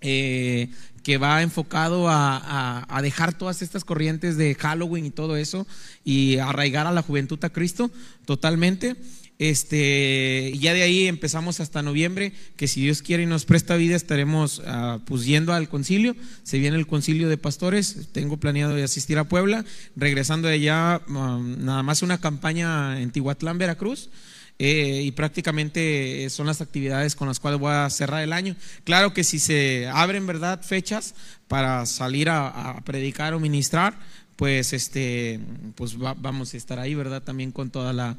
eh, 0.00 0.68
que 1.02 1.18
va 1.18 1.42
enfocado 1.42 2.06
a, 2.08 3.00
dejar 3.02 3.36
todas 3.36 3.62
estas 3.62 3.84
corrientes 3.84 4.36
de 4.36 4.54
Halloween 4.54 5.06
y 5.06 5.10
todo 5.10 5.36
eso 5.36 5.66
y 6.04 6.38
arraigar 6.38 6.86
a 6.86 6.92
la 6.92 7.02
juventud 7.02 7.42
a 7.44 7.50
Cristo 7.50 7.90
totalmente. 8.24 8.96
Este, 9.38 10.52
ya 10.60 10.72
de 10.72 10.82
ahí 10.82 11.08
empezamos 11.08 11.58
hasta 11.58 11.82
noviembre, 11.82 12.32
que 12.56 12.68
si 12.68 12.80
Dios 12.80 13.02
quiere 13.02 13.24
y 13.24 13.26
nos 13.26 13.44
presta 13.44 13.74
vida, 13.74 13.96
estaremos 13.96 14.60
uh, 14.60 15.00
pues 15.04 15.24
yendo 15.24 15.52
al 15.52 15.68
concilio. 15.68 16.14
Se 16.44 16.60
viene 16.60 16.76
el 16.76 16.86
concilio 16.86 17.28
de 17.28 17.38
pastores, 17.38 18.10
tengo 18.12 18.36
planeado 18.36 18.76
de 18.76 18.84
asistir 18.84 19.18
a 19.18 19.24
Puebla, 19.24 19.64
regresando 19.96 20.46
de 20.46 20.54
allá, 20.54 21.02
um, 21.08 21.64
nada 21.64 21.82
más 21.82 22.02
una 22.02 22.20
campaña 22.20 23.00
en 23.00 23.10
Tihuatlán, 23.10 23.58
Veracruz. 23.58 24.10
Eh, 24.58 25.02
y 25.04 25.10
prácticamente 25.12 26.28
son 26.30 26.46
las 26.46 26.60
actividades 26.60 27.16
con 27.16 27.26
las 27.26 27.40
cuales 27.40 27.58
voy 27.58 27.72
a 27.72 27.90
cerrar 27.90 28.22
el 28.22 28.32
año. 28.32 28.54
Claro 28.84 29.12
que 29.12 29.24
si 29.24 29.38
se 29.38 29.88
abren, 29.88 30.26
¿verdad?, 30.26 30.62
fechas 30.62 31.14
para 31.48 31.84
salir 31.86 32.28
a 32.30 32.80
predicar 32.84 33.34
o 33.34 33.40
ministrar, 33.40 33.98
pues 34.36 34.72
este 34.72 35.40
pues 35.74 35.98
vamos 35.98 36.54
a 36.54 36.56
estar 36.56 36.78
ahí, 36.78 36.94
¿verdad? 36.94 37.22
También 37.22 37.52
con 37.52 37.70
toda 37.70 37.92
la, 37.92 38.16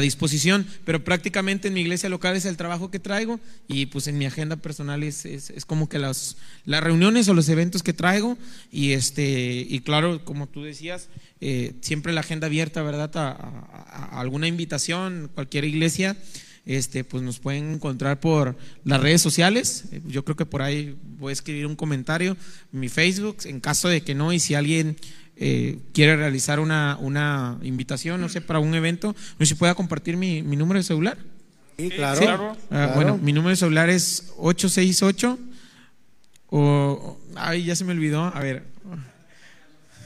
disposición. 0.00 0.66
Pero 0.84 1.04
prácticamente 1.04 1.68
en 1.68 1.74
mi 1.74 1.80
iglesia 1.80 2.08
local 2.08 2.36
es 2.36 2.44
el 2.44 2.56
trabajo 2.56 2.90
que 2.90 2.98
traigo 2.98 3.40
y 3.68 3.86
pues 3.86 4.06
en 4.06 4.18
mi 4.18 4.26
agenda 4.26 4.56
personal 4.56 5.02
es, 5.02 5.24
es, 5.24 5.64
como 5.64 5.88
que 5.88 5.98
las, 5.98 6.36
las 6.64 6.82
reuniones 6.82 7.28
o 7.28 7.34
los 7.34 7.48
eventos 7.48 7.82
que 7.82 7.92
traigo 7.92 8.36
y 8.70 8.92
este 8.92 9.66
y 9.68 9.80
claro, 9.80 10.24
como 10.24 10.46
tú 10.46 10.62
decías, 10.62 11.08
eh, 11.40 11.74
siempre 11.80 12.12
la 12.12 12.20
agenda 12.20 12.46
abierta, 12.46 12.82
¿verdad? 12.82 13.10
A, 13.16 14.20
alguna 14.20 14.48
invitación, 14.48 15.30
cualquier 15.34 15.64
iglesia. 15.64 16.16
Este, 16.66 17.04
pues 17.04 17.22
nos 17.22 17.40
pueden 17.40 17.74
encontrar 17.74 18.20
por 18.20 18.56
las 18.84 18.98
redes 18.98 19.20
sociales. 19.20 19.84
Yo 20.06 20.24
creo 20.24 20.34
que 20.34 20.46
por 20.46 20.62
ahí 20.62 20.96
voy 21.18 21.28
a 21.28 21.34
escribir 21.34 21.66
un 21.66 21.76
comentario 21.76 22.38
en 22.72 22.80
mi 22.80 22.88
Facebook, 22.88 23.36
en 23.44 23.60
caso 23.60 23.88
de 23.88 24.00
que 24.00 24.14
no, 24.14 24.32
y 24.32 24.38
si 24.38 24.54
alguien 24.54 24.96
eh, 25.36 25.78
quiere 25.92 26.16
realizar 26.16 26.60
una, 26.60 26.96
una, 27.00 27.58
invitación, 27.62 28.20
no 28.20 28.28
sé, 28.28 28.40
para 28.40 28.58
un 28.58 28.74
evento, 28.74 29.14
no 29.38 29.46
sé 29.46 29.46
si 29.46 29.54
pueda 29.54 29.74
compartir 29.74 30.16
mi, 30.16 30.42
mi 30.42 30.56
número 30.56 30.78
de 30.78 30.84
celular. 30.84 31.18
Sí, 31.76 31.90
claro. 31.90 32.56
Ah, 32.70 32.92
bueno, 32.94 33.18
mi 33.18 33.32
número 33.32 33.50
de 33.50 33.56
celular 33.56 33.90
es 33.90 34.32
868 34.36 35.38
o... 36.50 37.18
Ay, 37.34 37.64
ya 37.64 37.74
se 37.74 37.84
me 37.84 37.92
olvidó. 37.92 38.24
A 38.24 38.40
ver. 38.40 38.64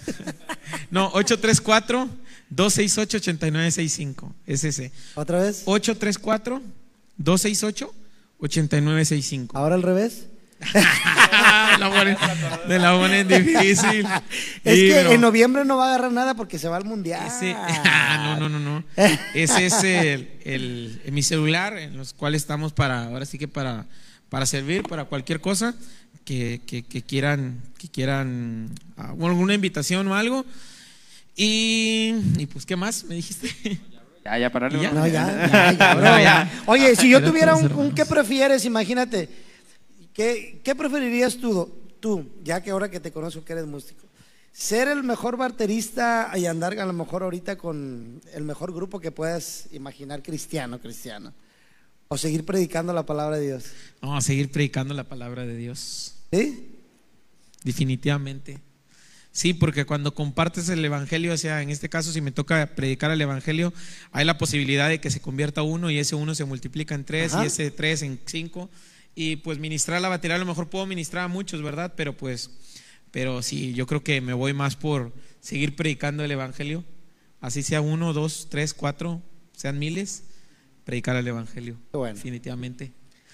No, 0.90 1.06
834 1.09 2.09
268 2.50 3.16
8965. 3.18 4.34
Es 4.46 4.64
ese. 4.64 4.92
¿Otra 5.14 5.40
vez? 5.40 5.62
834 5.66 6.62
268 7.16 7.94
8965. 8.38 9.56
¿Ahora 9.56 9.74
al 9.74 9.82
revés? 9.82 10.26
de 12.68 12.78
la 12.78 12.94
buena 12.94 13.18
es 13.18 13.28
difícil. 13.28 14.06
Es 14.64 14.74
que 14.74 15.14
en 15.14 15.20
noviembre 15.20 15.64
no 15.64 15.76
va 15.76 15.86
a 15.86 15.89
agarrar 15.90 16.12
nada 16.12 16.35
porque 16.35 16.59
se 16.59 16.68
va 16.68 16.76
al 16.76 16.85
mundial. 16.85 17.28
no, 17.40 18.36
no, 18.36 18.48
no, 18.48 18.59
no. 18.59 18.85
Ese 19.35 19.66
es 19.66 19.85
el, 19.85 21.01
mi 21.12 21.22
celular 21.22 21.78
en 21.78 21.97
los 21.97 22.12
cuales 22.12 22.43
estamos 22.43 22.72
para, 22.72 23.05
ahora 23.05 23.24
sí 23.24 23.39
que 23.39 23.48
para, 23.48 23.86
para 24.28 24.47
servir, 24.47 24.82
para 24.82 25.05
cualquier 25.05 25.40
cosa 25.40 25.74
que, 26.24 26.60
quieran, 27.06 27.62
que 27.78 27.89
quieran 27.89 28.70
ah, 28.97 29.10
alguna 29.10 29.55
invitación 29.55 30.09
o 30.09 30.14
algo. 30.14 30.44
Y, 31.36 32.47
pues, 32.52 32.66
¿qué 32.66 32.74
más 32.74 33.05
me 33.05 33.14
dijiste? 33.14 33.48
Ya, 34.24 34.39
ya, 34.39 34.51
para 34.51 34.68
No, 34.70 35.06
ya, 35.06 35.72
ya, 35.78 36.51
Oye, 36.66 36.97
si 36.97 37.09
yo 37.09 37.22
tuviera 37.22 37.55
un, 37.55 37.72
un 37.72 37.94
¿qué 37.94 38.05
prefieres? 38.05 38.64
Imagínate 38.64 39.47
¿Qué, 40.18 40.74
preferirías 40.76 41.36
tú, 41.36 41.72
tú, 42.00 42.28
ya 42.42 42.60
que 42.60 42.72
ahora 42.72 42.90
que 42.90 42.98
te 42.98 43.12
conozco 43.12 43.44
que 43.44 43.52
eres 43.52 43.66
músico? 43.66 44.04
¿Ser 44.50 44.88
el 44.88 45.04
mejor 45.04 45.36
baterista 45.36 46.32
y 46.34 46.46
andar 46.46 46.76
a 46.76 46.86
lo 46.86 46.92
mejor 46.92 47.22
ahorita 47.22 47.56
con 47.56 48.20
el 48.34 48.42
mejor 48.42 48.74
grupo 48.74 48.98
que 48.98 49.12
puedas 49.12 49.68
imaginar 49.70 50.20
cristiano, 50.24 50.80
cristiano? 50.80 51.32
¿O 52.08 52.18
seguir 52.18 52.44
predicando 52.44 52.92
la 52.92 53.06
palabra 53.06 53.36
de 53.36 53.46
Dios? 53.46 53.66
No, 54.02 54.20
seguir 54.20 54.50
predicando 54.50 54.92
la 54.92 55.04
palabra 55.04 55.46
de 55.46 55.56
Dios. 55.56 56.16
¿Sí? 56.32 56.68
Definitivamente. 57.62 58.58
Sí, 59.30 59.54
porque 59.54 59.84
cuando 59.84 60.14
compartes 60.14 60.68
el 60.68 60.84
Evangelio, 60.84 61.32
o 61.32 61.36
sea, 61.36 61.62
en 61.62 61.70
este 61.70 61.88
caso 61.88 62.10
si 62.10 62.20
me 62.20 62.32
toca 62.32 62.74
predicar 62.74 63.12
el 63.12 63.20
Evangelio, 63.20 63.72
hay 64.10 64.24
la 64.24 64.36
posibilidad 64.36 64.88
de 64.88 65.00
que 65.00 65.12
se 65.12 65.20
convierta 65.20 65.62
uno 65.62 65.92
y 65.92 65.98
ese 66.00 66.16
uno 66.16 66.34
se 66.34 66.44
multiplica 66.44 66.96
en 66.96 67.04
tres 67.04 67.34
y 67.40 67.46
ese 67.46 67.70
tres 67.70 68.02
en 68.02 68.18
cinco 68.26 68.68
y 69.20 69.34
pues 69.34 69.58
ministrar 69.58 70.00
la 70.00 70.08
batería, 70.08 70.36
a 70.36 70.38
lo 70.38 70.46
mejor 70.46 70.68
puedo 70.68 70.86
ministrar 70.86 71.24
a 71.24 71.28
muchos, 71.28 71.60
¿verdad? 71.60 71.94
Pero 71.96 72.16
pues, 72.16 72.52
pero 73.10 73.42
sí, 73.42 73.74
yo 73.74 73.84
creo 73.84 74.04
que 74.04 74.20
me 74.20 74.32
voy 74.32 74.52
más 74.52 74.76
por 74.76 75.12
seguir 75.40 75.74
predicando 75.74 76.22
el 76.22 76.30
Evangelio, 76.30 76.84
así 77.40 77.64
sea 77.64 77.80
uno, 77.80 78.12
dos, 78.12 78.46
tres, 78.48 78.74
cuatro, 78.74 79.20
sean 79.56 79.76
miles, 79.76 80.22
predicar 80.84 81.16
el 81.16 81.26
Evangelio, 81.26 81.76
definitivamente. 81.92 82.92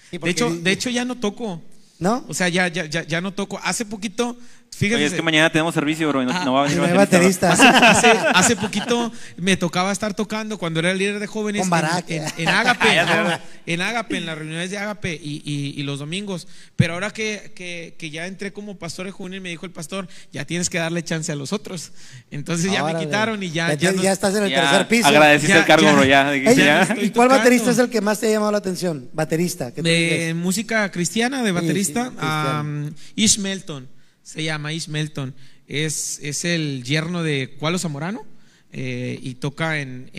de, 0.09 0.27
hecho, 0.27 0.49
de 0.55 0.71
hecho 0.71 0.89
ya 0.89 1.05
no 1.05 1.19
toco, 1.19 1.61
¿no? 1.99 2.25
O 2.29 2.33
sea, 2.33 2.49
ya, 2.49 2.67
ya, 2.67 2.85
ya, 2.87 3.03
ya 3.03 3.21
no 3.21 3.35
toco. 3.35 3.59
Hace 3.63 3.85
poquito 3.85 4.35
Oye, 4.81 5.05
es 5.05 5.13
que 5.13 5.21
mañana 5.21 5.49
tenemos 5.49 5.73
servicio, 5.73 6.09
bro, 6.09 6.23
no, 6.23 6.53
va 6.53 6.65
a 6.65 6.67
venir 6.67 6.93
baterista. 6.93 7.53
Hace, 8.33 8.55
poquito 8.55 9.11
me 9.37 9.55
tocaba 9.55 9.91
estar 9.91 10.13
tocando 10.13 10.57
cuando 10.57 10.79
era 10.79 10.91
el 10.91 10.97
líder 10.97 11.19
de 11.19 11.27
jóvenes 11.27 11.61
en, 11.61 11.67
en, 12.37 12.49
Ágape, 12.49 12.87
en 13.67 13.81
Ágape, 13.81 14.17
en 14.17 14.25
las 14.25 14.37
reuniones 14.37 14.71
de 14.71 14.77
Ágape 14.77 15.13
y, 15.21 15.81
los 15.83 15.99
domingos. 15.99 16.47
Pero 16.75 16.93
ahora 16.93 17.11
que, 17.11 17.95
ya 18.11 18.27
entré 18.27 18.51
como 18.51 18.77
pastor 18.77 19.05
de 19.05 19.11
juvenil, 19.11 19.39
me 19.39 19.49
dijo 19.49 19.65
el 19.65 19.71
pastor, 19.71 20.07
ya 20.33 20.45
tienes 20.45 20.69
que 20.69 20.77
darle 20.77 21.03
chance 21.03 21.31
a 21.31 21.35
los 21.35 21.53
otros. 21.53 21.91
Entonces 22.31 22.71
ya 22.71 22.83
me 22.83 22.97
quitaron 22.99 23.41
y 23.43 23.51
ya. 23.51 23.73
Ya, 23.75 23.93
ya, 23.93 24.11
estás 24.11 24.35
en 24.35 24.43
el 24.43 24.53
tercer 24.53 24.87
piso. 24.87 25.07
Agradeciste 25.07 25.57
el 25.57 25.65
cargo, 25.65 25.91
bro, 25.93 26.03
ya. 26.03 26.35
¿Y 27.01 27.11
cuál 27.11 27.29
baterista 27.29 27.71
es 27.71 27.77
el 27.77 27.89
que 27.89 28.01
más 28.01 28.19
te 28.19 28.27
ha 28.27 28.31
llamado 28.31 28.51
la 28.51 28.57
atención? 28.57 29.09
Baterista. 29.13 29.71
De 29.71 30.33
música 30.35 30.91
cristiana, 30.91 31.43
de 31.43 31.51
baterista, 31.53 32.11
Ish 33.15 33.39
Melton 33.39 33.94
se 34.25 34.43
llama 34.43 34.73
Ismelton, 34.73 35.35
es, 35.67 36.19
es 36.23 36.45
el 36.45 36.83
yerno 36.83 37.21
de 37.21 37.55
Cualo 37.59 37.77
Zamorano 37.77 38.25
eh, 38.71 39.19
y 39.21 39.35
toca 39.35 39.79
en, 39.79 40.09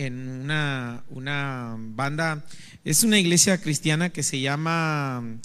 una, 0.43 1.03
una, 1.09 1.75
banda, 1.77 2.45
es 2.85 3.03
una 3.03 3.19
iglesia 3.19 3.59
cristiana 3.59 4.09
que 4.09 4.23
se 4.23 4.39
llama 4.39 5.39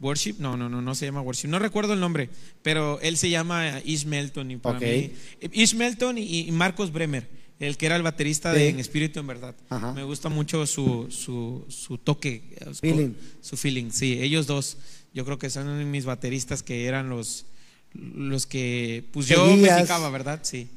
Worship, 0.00 0.34
no, 0.40 0.56
no, 0.56 0.68
no, 0.68 0.82
no 0.82 0.94
se 0.96 1.06
llama 1.06 1.22
Worship, 1.22 1.46
no 1.46 1.60
recuerdo 1.60 1.92
el 1.92 2.00
nombre, 2.00 2.28
pero 2.62 2.98
él 3.02 3.16
se 3.16 3.30
llama 3.30 3.80
Ismelton 3.84 4.50
y 4.50 4.56
para 4.56 4.80
mí, 4.80 5.12
Ismelton 5.52 6.18
y, 6.18 6.50
Marcos 6.50 6.92
Bremer 6.92 7.40
el 7.60 7.76
que 7.76 7.86
era 7.86 7.94
el 7.94 8.02
baterista 8.02 8.52
de 8.52 8.70
En 8.70 8.80
Espíritu 8.80 9.20
en 9.20 9.28
Verdad. 9.28 9.54
Me 9.94 10.02
gusta 10.02 10.28
mucho 10.28 10.66
su, 10.66 11.06
su, 11.12 11.64
su 11.68 11.96
toque, 11.98 12.42
feeling. 12.80 13.14
su 13.40 13.56
feeling. 13.56 13.90
Sí, 13.92 14.18
ellos 14.20 14.48
dos, 14.48 14.78
yo 15.14 15.24
creo 15.24 15.38
que 15.38 15.48
son 15.48 15.88
mis 15.88 16.04
bateristas 16.04 16.64
que 16.64 16.86
eran 16.86 17.08
los, 17.08 17.46
los 17.94 18.46
que 18.46 19.04
pues 19.12 19.26
yo 19.26 19.56
me 19.56 19.68
picaba, 19.80 20.10
¿verdad? 20.10 20.40
Sí. 20.42 20.68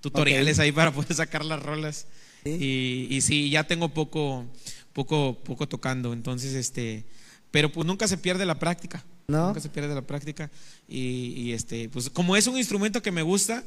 Tutoriales 0.00 0.58
ahí 0.58 0.72
para 0.72 0.92
poder 0.92 1.14
sacar 1.14 1.44
las 1.44 1.62
rolas. 1.62 2.06
Y, 2.44 3.06
y, 3.10 3.20
sí, 3.22 3.48
ya 3.48 3.64
tengo 3.64 3.88
poco, 3.88 4.44
poco, 4.92 5.38
poco 5.44 5.66
tocando. 5.66 6.12
Entonces, 6.12 6.52
este, 6.54 7.04
pero 7.50 7.72
pues 7.72 7.86
nunca 7.86 8.06
se 8.06 8.18
pierde 8.18 8.44
la 8.44 8.58
práctica. 8.58 9.02
¿No? 9.26 9.46
Nunca 9.46 9.60
se 9.60 9.70
pierde 9.70 9.94
la 9.94 10.02
práctica. 10.02 10.50
Y, 10.86 11.32
y, 11.36 11.52
este, 11.52 11.88
pues 11.88 12.10
como 12.10 12.36
es 12.36 12.46
un 12.46 12.58
instrumento 12.58 13.00
que 13.00 13.10
me 13.10 13.22
gusta, 13.22 13.64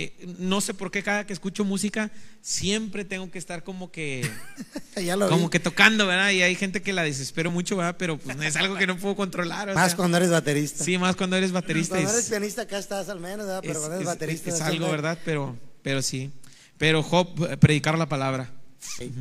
eh, 0.00 0.34
no 0.38 0.60
sé 0.60 0.74
por 0.74 0.90
qué 0.90 1.02
cada 1.02 1.26
que 1.26 1.32
escucho 1.32 1.64
música 1.64 2.10
siempre 2.40 3.04
tengo 3.04 3.30
que 3.30 3.38
estar 3.38 3.64
como 3.64 3.90
que 3.90 4.28
ya 4.96 5.16
lo 5.16 5.28
como 5.28 5.44
vi. 5.46 5.50
que 5.50 5.60
tocando, 5.60 6.06
¿verdad? 6.06 6.30
Y 6.30 6.42
hay 6.42 6.54
gente 6.54 6.82
que 6.82 6.92
la 6.92 7.02
desespero 7.02 7.50
mucho, 7.50 7.76
¿verdad? 7.76 7.96
Pero 7.98 8.16
pues 8.18 8.36
es 8.40 8.56
algo 8.56 8.76
que 8.76 8.86
no 8.86 8.96
puedo 8.96 9.16
controlar. 9.16 9.70
o 9.70 9.74
Más 9.74 9.88
sea, 9.90 9.96
cuando 9.96 10.16
eres 10.18 10.30
baterista. 10.30 10.84
Sí, 10.84 10.98
más 10.98 11.16
cuando 11.16 11.36
eres 11.36 11.52
baterista. 11.52 11.94
Cuando 11.96 12.10
es- 12.10 12.16
eres 12.16 12.28
pianista 12.30 12.62
acá 12.62 12.78
estás 12.78 13.08
al 13.08 13.20
menos, 13.20 13.46
¿verdad? 13.46 13.60
pero 13.62 13.72
es, 13.74 13.78
cuando 13.78 13.96
eres 13.96 14.08
es- 14.08 14.14
baterista 14.14 14.50
es 14.50 14.60
algo, 14.60 14.84
al- 14.86 14.90
¿verdad? 14.92 15.18
Pero, 15.24 15.56
pero 15.82 16.00
sí. 16.02 16.30
Pero 16.78 17.02
Job, 17.02 17.58
predicar 17.58 17.98
la 17.98 18.08
palabra. 18.08 18.50
Sí. 18.78 19.12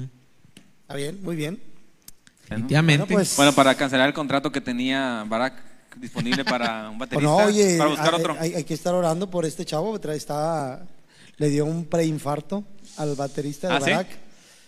Está 0.81 0.95
bien, 0.95 1.19
muy 1.23 1.35
bien. 1.35 1.59
Definitivamente. 2.49 3.03
Bueno, 3.05 3.13
pues- 3.17 3.35
Bueno, 3.35 3.53
para 3.53 3.75
cancelar 3.75 4.07
el 4.07 4.13
contrato 4.13 4.51
que 4.51 4.61
tenía 4.61 5.25
Barack 5.27 5.53
disponible 5.99 6.43
para 6.45 6.89
un 6.89 6.97
Pues 6.97 7.09
baterista, 7.09 7.27
no, 7.29 7.37
oye, 7.45 7.77
para 7.77 7.89
buscar 7.89 8.13
hay, 8.13 8.19
otro. 8.21 8.35
hay- 8.39 8.53
hay 8.55 8.63
que 8.63 8.73
estar 8.73 8.93
orando 8.93 9.29
por 9.29 9.45
este 9.45 9.65
chavo. 9.65 9.95
Está, 9.97 10.85
le 11.37 11.49
dio 11.49 11.65
un 11.65 11.85
preinfarto 11.85 12.63
al 12.97 13.15
baterista 13.15 13.67
de 13.69 13.73
¿Ah, 13.75 13.81
sí? 13.81 13.91
Barack. 13.91 14.07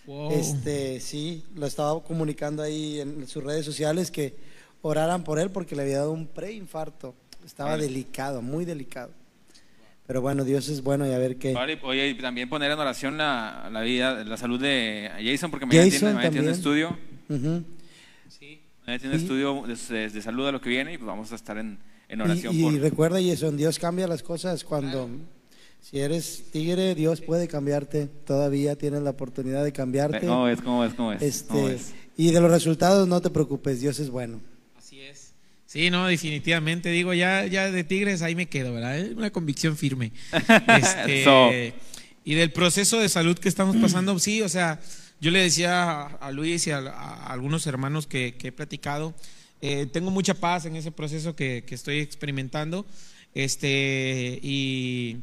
Wow. 0.05 0.31
Este, 0.31 0.99
sí, 0.99 1.43
lo 1.55 1.67
estaba 1.67 2.01
comunicando 2.03 2.63
ahí 2.63 2.99
en 2.99 3.27
sus 3.27 3.43
redes 3.43 3.63
sociales 3.65 4.09
que 4.11 4.35
oraran 4.81 5.23
por 5.23 5.39
él 5.39 5.51
porque 5.51 5.75
le 5.75 5.83
había 5.83 5.97
dado 5.99 6.11
un 6.11 6.25
preinfarto. 6.27 7.13
Estaba 7.45 7.77
delicado, 7.77 8.41
muy 8.41 8.65
delicado. 8.65 9.11
Pero 10.07 10.21
bueno, 10.21 10.43
Dios 10.43 10.67
es 10.69 10.81
bueno 10.81 11.05
y 11.07 11.11
a 11.13 11.19
ver 11.19 11.37
qué. 11.37 11.53
Vale, 11.53 11.77
oye, 11.83 12.07
y 12.09 12.15
también 12.17 12.49
poner 12.49 12.71
en 12.71 12.79
oración 12.79 13.17
la, 13.17 13.69
la 13.71 13.81
vida, 13.81 14.23
la 14.23 14.37
salud 14.37 14.59
de 14.59 15.11
Jason, 15.23 15.51
porque 15.51 15.67
mañana 15.67 15.85
Jason 15.91 16.19
tiene, 16.31 16.49
estudio. 16.51 16.97
Tiene 18.97 19.15
un 19.15 19.19
Sí. 19.19 19.25
estudio 19.25 19.63
de, 19.67 20.09
de 20.09 20.21
salud 20.21 20.47
a 20.47 20.51
lo 20.51 20.61
que 20.61 20.69
viene 20.69 20.93
y 20.93 20.97
pues 20.97 21.05
vamos 21.07 21.31
a 21.31 21.35
estar 21.35 21.57
en, 21.57 21.77
en 22.07 22.19
Y, 22.19 22.23
oración 22.23 22.55
y 22.55 22.63
por... 22.63 22.73
recuerda, 22.79 23.19
Jason, 23.21 23.57
Dios 23.57 23.77
cambia 23.77 24.07
las 24.07 24.23
cosas 24.23 24.63
cuando. 24.63 25.09
Si 25.81 25.97
eres 25.99 26.45
tigre, 26.51 26.93
Dios 26.95 27.21
puede 27.21 27.47
cambiarte. 27.47 28.07
Todavía 28.25 28.75
tienes 28.75 29.01
la 29.01 29.11
oportunidad 29.11 29.63
de 29.63 29.71
cambiarte. 29.71 30.25
¿Cómo 30.27 30.47
es? 30.47 30.59
¿Cómo 30.61 30.83
es? 30.83 30.93
¿Cómo 30.93 31.13
es? 31.13 31.43
¿Cómo 31.47 31.67
Este, 31.69 31.75
es? 31.75 31.93
y 32.17 32.31
de 32.31 32.41
los 32.41 32.51
resultados 32.51 33.07
no 33.07 33.21
te 33.21 33.29
preocupes, 33.29 33.79
Dios 33.79 33.97
es 33.99 34.09
bueno. 34.09 34.41
Así 34.77 34.99
es. 34.99 35.33
Sí, 35.65 35.89
no, 35.89 36.07
definitivamente. 36.07 36.89
Digo, 36.89 37.13
ya, 37.13 37.45
ya 37.45 37.71
de 37.71 37.83
Tigres 37.85 38.21
ahí 38.23 38.35
me 38.35 38.47
quedo, 38.49 38.73
¿verdad? 38.73 38.97
Es 38.97 39.15
una 39.15 39.29
convicción 39.31 39.77
firme. 39.77 40.11
Este. 40.67 41.73
Y 42.25 42.33
del 42.35 42.51
proceso 42.51 42.99
de 42.99 43.07
salud 43.09 43.37
que 43.37 43.47
estamos 43.49 43.77
pasando, 43.77 44.17
sí, 44.19 44.41
o 44.41 44.49
sea, 44.49 44.79
yo 45.19 45.31
le 45.31 45.41
decía 45.41 46.03
a, 46.03 46.31
Luis 46.31 46.67
y 46.67 46.71
a, 46.71 46.79
algunos 47.25 47.67
hermanos 47.67 48.07
que, 48.07 48.35
he 48.41 48.51
platicado, 48.51 49.13
eh, 49.61 49.85
tengo 49.85 50.11
mucha 50.11 50.33
paz 50.33 50.65
en 50.65 50.75
ese 50.75 50.91
proceso 50.91 51.35
que 51.35 51.63
estoy 51.69 51.99
experimentando. 51.99 52.85
Este, 53.33 54.39
y. 54.41 55.17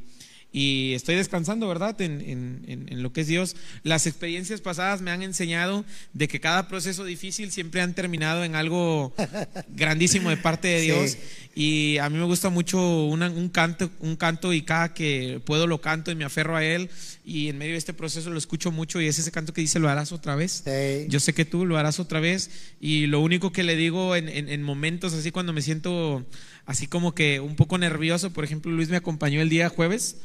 Y 0.58 0.94
estoy 0.94 1.16
descansando, 1.16 1.68
¿verdad? 1.68 2.00
En, 2.00 2.22
en- 2.22 2.86
en- 2.88 3.02
lo 3.02 3.12
que 3.12 3.20
es 3.20 3.26
Dios. 3.26 3.56
Las 3.82 4.06
experiencias 4.06 4.62
pasadas 4.62 5.02
me 5.02 5.10
han 5.10 5.22
enseñado 5.22 5.84
de 6.14 6.28
que 6.28 6.40
cada 6.40 6.66
proceso 6.66 7.04
difícil 7.04 7.52
siempre 7.52 7.82
han 7.82 7.92
terminado 7.92 8.42
en 8.42 8.54
algo 8.54 9.12
grandísimo 9.68 10.30
de 10.30 10.38
parte 10.38 10.68
de 10.68 10.80
Sí. 10.80 10.86
Dios. 10.86 11.18
Y 11.54 11.98
a 11.98 12.08
mí 12.08 12.16
me 12.18 12.24
gusta 12.24 12.48
mucho 12.48 13.04
una- 13.04 13.28
un 13.28 13.50
canto, 13.50 13.90
un 14.00 14.16
canto 14.16 14.54
y 14.54 14.62
cada 14.62 14.94
que 14.94 15.42
puedo 15.44 15.66
lo 15.66 15.82
canto 15.82 16.10
y 16.10 16.14
me 16.14 16.24
aferro 16.24 16.56
a 16.56 16.64
él. 16.64 16.88
Y 17.22 17.48
en 17.48 17.58
medio 17.58 17.72
de 17.72 17.78
este 17.78 17.92
proceso 17.92 18.30
lo 18.30 18.38
escucho 18.38 18.70
mucho 18.72 18.98
y 18.98 19.08
es 19.08 19.18
ese 19.18 19.30
canto 19.32 19.52
que 19.52 19.60
dice 19.60 19.78
lo 19.78 19.90
harás 19.90 20.10
otra 20.10 20.36
vez. 20.36 20.62
Sí. 20.64 21.06
Yo 21.10 21.20
sé 21.20 21.34
que 21.34 21.44
tú 21.44 21.66
lo 21.66 21.76
harás 21.76 22.00
otra 22.00 22.18
vez 22.20 22.50
y 22.80 23.06
lo 23.08 23.20
único 23.20 23.52
que 23.52 23.62
le 23.62 23.76
digo 23.76 24.16
en, 24.16 24.30
en- 24.30 24.48
en 24.48 24.62
momentos 24.62 25.12
así 25.12 25.30
cuando 25.32 25.52
me 25.52 25.60
siento 25.60 26.24
así 26.64 26.86
como 26.86 27.14
que 27.14 27.40
un 27.40 27.56
poco 27.56 27.76
nervioso, 27.76 28.32
por 28.32 28.44
ejemplo 28.44 28.72
Luis 28.72 28.88
me 28.88 28.96
acompañó 28.96 29.42
el 29.42 29.50
día 29.50 29.68
jueves 29.68 30.16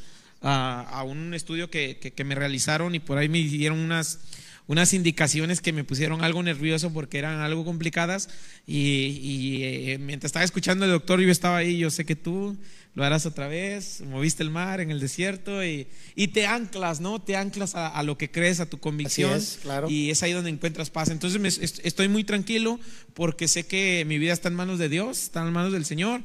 a, 0.41 0.81
a 0.89 1.03
un 1.03 1.34
estudio 1.34 1.69
que, 1.69 1.97
que- 1.99 2.11
que 2.11 2.23
me 2.23 2.35
realizaron 2.35 2.95
y 2.95 2.99
por 2.99 3.18
ahí 3.18 3.30
me 3.30 3.39
dieron 3.39 3.80
unas, 3.80 4.19
unas 4.68 4.93
indicaciones 4.93 5.61
que 5.61 5.73
me 5.73 5.84
pusieron 5.84 6.23
algo 6.23 6.41
nervioso 6.43 6.91
porque 6.93 7.18
eran 7.19 7.39
algo 7.41 7.65
complicadas 7.65 8.30
y, 8.65 8.77
y, 9.22 9.63
eh, 9.63 9.97
mientras 9.99 10.30
estaba 10.30 10.45
escuchando 10.45 10.85
el 10.85 10.91
doctor 10.91 11.19
yo 11.19 11.30
estaba 11.31 11.57
ahí, 11.57 11.77
yo 11.77 11.89
sé 11.89 12.05
que 12.05 12.15
tú 12.15 12.57
lo 12.93 13.05
harás 13.05 13.26
otra 13.26 13.47
vez, 13.47 14.01
moviste 14.01 14.43
el 14.43 14.49
mar 14.49 14.81
en 14.81 14.91
el 14.91 14.99
desierto 14.99 15.63
y, 15.63 15.88
y 16.15 16.27
te 16.30 16.45
anclas, 16.45 16.99
¿no? 16.99 17.22
Te 17.22 17.38
anclas 17.38 17.73
a, 17.76 17.88
a 17.88 18.03
lo 18.03 18.18
que 18.18 18.30
crees, 18.30 18.59
a 18.59 18.65
tu 18.65 18.80
convicción. 18.80 19.31
es, 19.38 19.59
claro. 19.61 19.89
Y 19.89 20.09
es 20.09 20.22
ahí 20.23 20.34
donde 20.34 20.49
encuentras 20.49 20.89
paz. 20.89 21.09
Entonces 21.09 21.39
me- 21.39 21.47
estoy 21.47 22.09
muy 22.09 22.26
tranquilo 22.26 22.81
porque 23.13 23.47
sé 23.47 23.65
que 23.65 24.03
mi 24.05 24.18
vida 24.18 24.34
está 24.34 24.49
en 24.49 24.55
manos 24.55 24.77
de 24.77 24.89
Dios, 24.89 25.22
está 25.23 25.41
en 25.41 25.53
manos 25.53 25.72
del 25.72 25.85
Señor. 25.85 26.22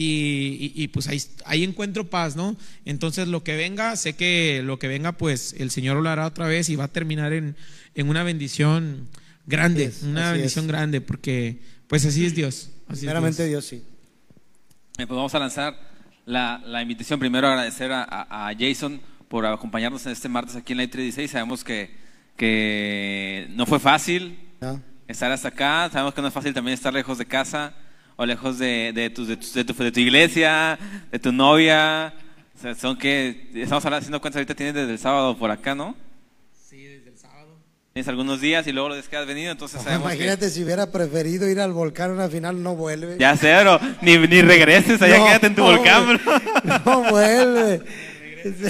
Y, 0.00 0.72
y- 0.76 0.82
y, 0.84 0.88
pues 0.88 1.08
ahí, 1.08 1.20
ahí 1.44 1.64
encuentro 1.64 2.08
paz, 2.08 2.36
¿no? 2.36 2.56
Entonces 2.84 3.26
lo 3.26 3.42
que 3.42 3.56
venga, 3.56 3.96
sé 3.96 4.14
que 4.14 4.62
lo 4.64 4.78
que 4.78 4.86
venga, 4.86 5.10
pues 5.10 5.56
el 5.58 5.72
Señor 5.72 6.00
lo 6.00 6.08
hará 6.08 6.24
otra 6.26 6.46
vez 6.46 6.68
y 6.68 6.76
va 6.76 6.84
a 6.84 6.88
terminar 6.92 7.32
en, 7.32 7.56
en 7.96 8.08
una 8.08 8.22
bendición 8.22 9.08
grande, 9.46 9.86
es, 9.86 10.04
una 10.04 10.30
bendición 10.30 10.66
es. 10.66 10.68
grande, 10.68 11.00
porque 11.00 11.58
pues 11.88 12.04
así 12.06 12.24
es 12.24 12.36
Dios. 12.36 12.70
Así 12.86 13.08
es 13.08 13.12
Dios. 13.36 13.36
Dios 13.48 13.64
sí. 13.64 13.82
Eh, 14.98 15.06
pues 15.06 15.16
vamos 15.16 15.34
a 15.34 15.40
lanzar 15.40 15.76
la, 16.26 16.62
la 16.64 16.80
invitación. 16.80 17.18
Primero 17.18 17.48
agradecer 17.48 17.90
a, 17.90 18.04
a- 18.04 18.48
a 18.50 18.54
Jason 18.56 19.00
por 19.28 19.46
acompañarnos 19.46 20.06
en 20.06 20.12
este 20.12 20.28
martes 20.28 20.54
aquí 20.54 20.74
en 20.74 20.76
la 20.76 20.84
I-316. 20.84 21.26
Sabemos 21.26 21.64
que, 21.64 21.90
que 22.36 23.48
no 23.50 23.66
fue 23.66 23.80
fácil 23.80 24.38
¿no? 24.60 24.80
estar 25.08 25.32
hasta 25.32 25.48
acá. 25.48 25.90
Sabemos 25.92 26.14
que 26.14 26.22
no 26.22 26.28
es 26.28 26.34
fácil 26.34 26.54
también 26.54 26.74
estar 26.74 26.92
lejos 26.94 27.18
de 27.18 27.26
casa 27.26 27.74
o 28.20 28.26
lejos 28.26 28.58
de, 28.58 28.92
de, 28.92 29.10
tu, 29.10 29.24
de, 29.24 29.36
tu, 29.36 29.46
de, 29.54 29.64
tu, 29.64 29.72
de 29.74 29.92
tu 29.92 30.00
iglesia, 30.00 30.76
de 31.10 31.18
tu 31.20 31.30
novia. 31.32 32.12
O 32.56 32.60
sea, 32.60 32.74
son 32.74 32.98
que, 32.98 33.48
estamos 33.54 33.84
hablando- 33.84 33.98
haciendo 34.02 34.20
cuentas, 34.20 34.38
ahorita 34.40 34.54
tienes 34.56 34.74
desde 34.74 34.90
el 34.92 34.98
sábado 34.98 35.38
por 35.38 35.52
acá, 35.52 35.76
¿no? 35.76 35.94
Sí, 36.68 36.82
desde 36.82 37.10
el 37.10 37.16
sábado. 37.16 37.56
Tienes 37.92 38.08
algunos 38.08 38.40
días 38.40 38.66
y 38.66 38.72
luego 38.72 38.92
días 38.92 39.06
que 39.08 39.16
has 39.16 39.26
venido, 39.26 39.52
entonces 39.52 39.80
sabemos. 39.80 40.12
Imagínate 40.12 40.50
si 40.50 40.64
hubiera 40.64 40.90
preferido 40.90 41.48
ir 41.48 41.60
al 41.60 41.72
volcán 41.72 42.10
una 42.10 42.28
final, 42.28 42.60
no 42.60 42.74
vuelve. 42.74 43.16
Ya 43.20 43.36
sé, 43.36 43.56
bro, 43.62 43.78
ni, 44.02 44.18
ni 44.18 44.42
regreses, 44.42 45.00
allá 45.00 45.18
No, 45.18 45.26
quédate 45.26 45.46
en 45.46 45.54
tu 45.54 45.62
volcán, 45.62 46.06
bro. 46.18 46.40
No 46.84 47.10
vuelve. 47.10 47.82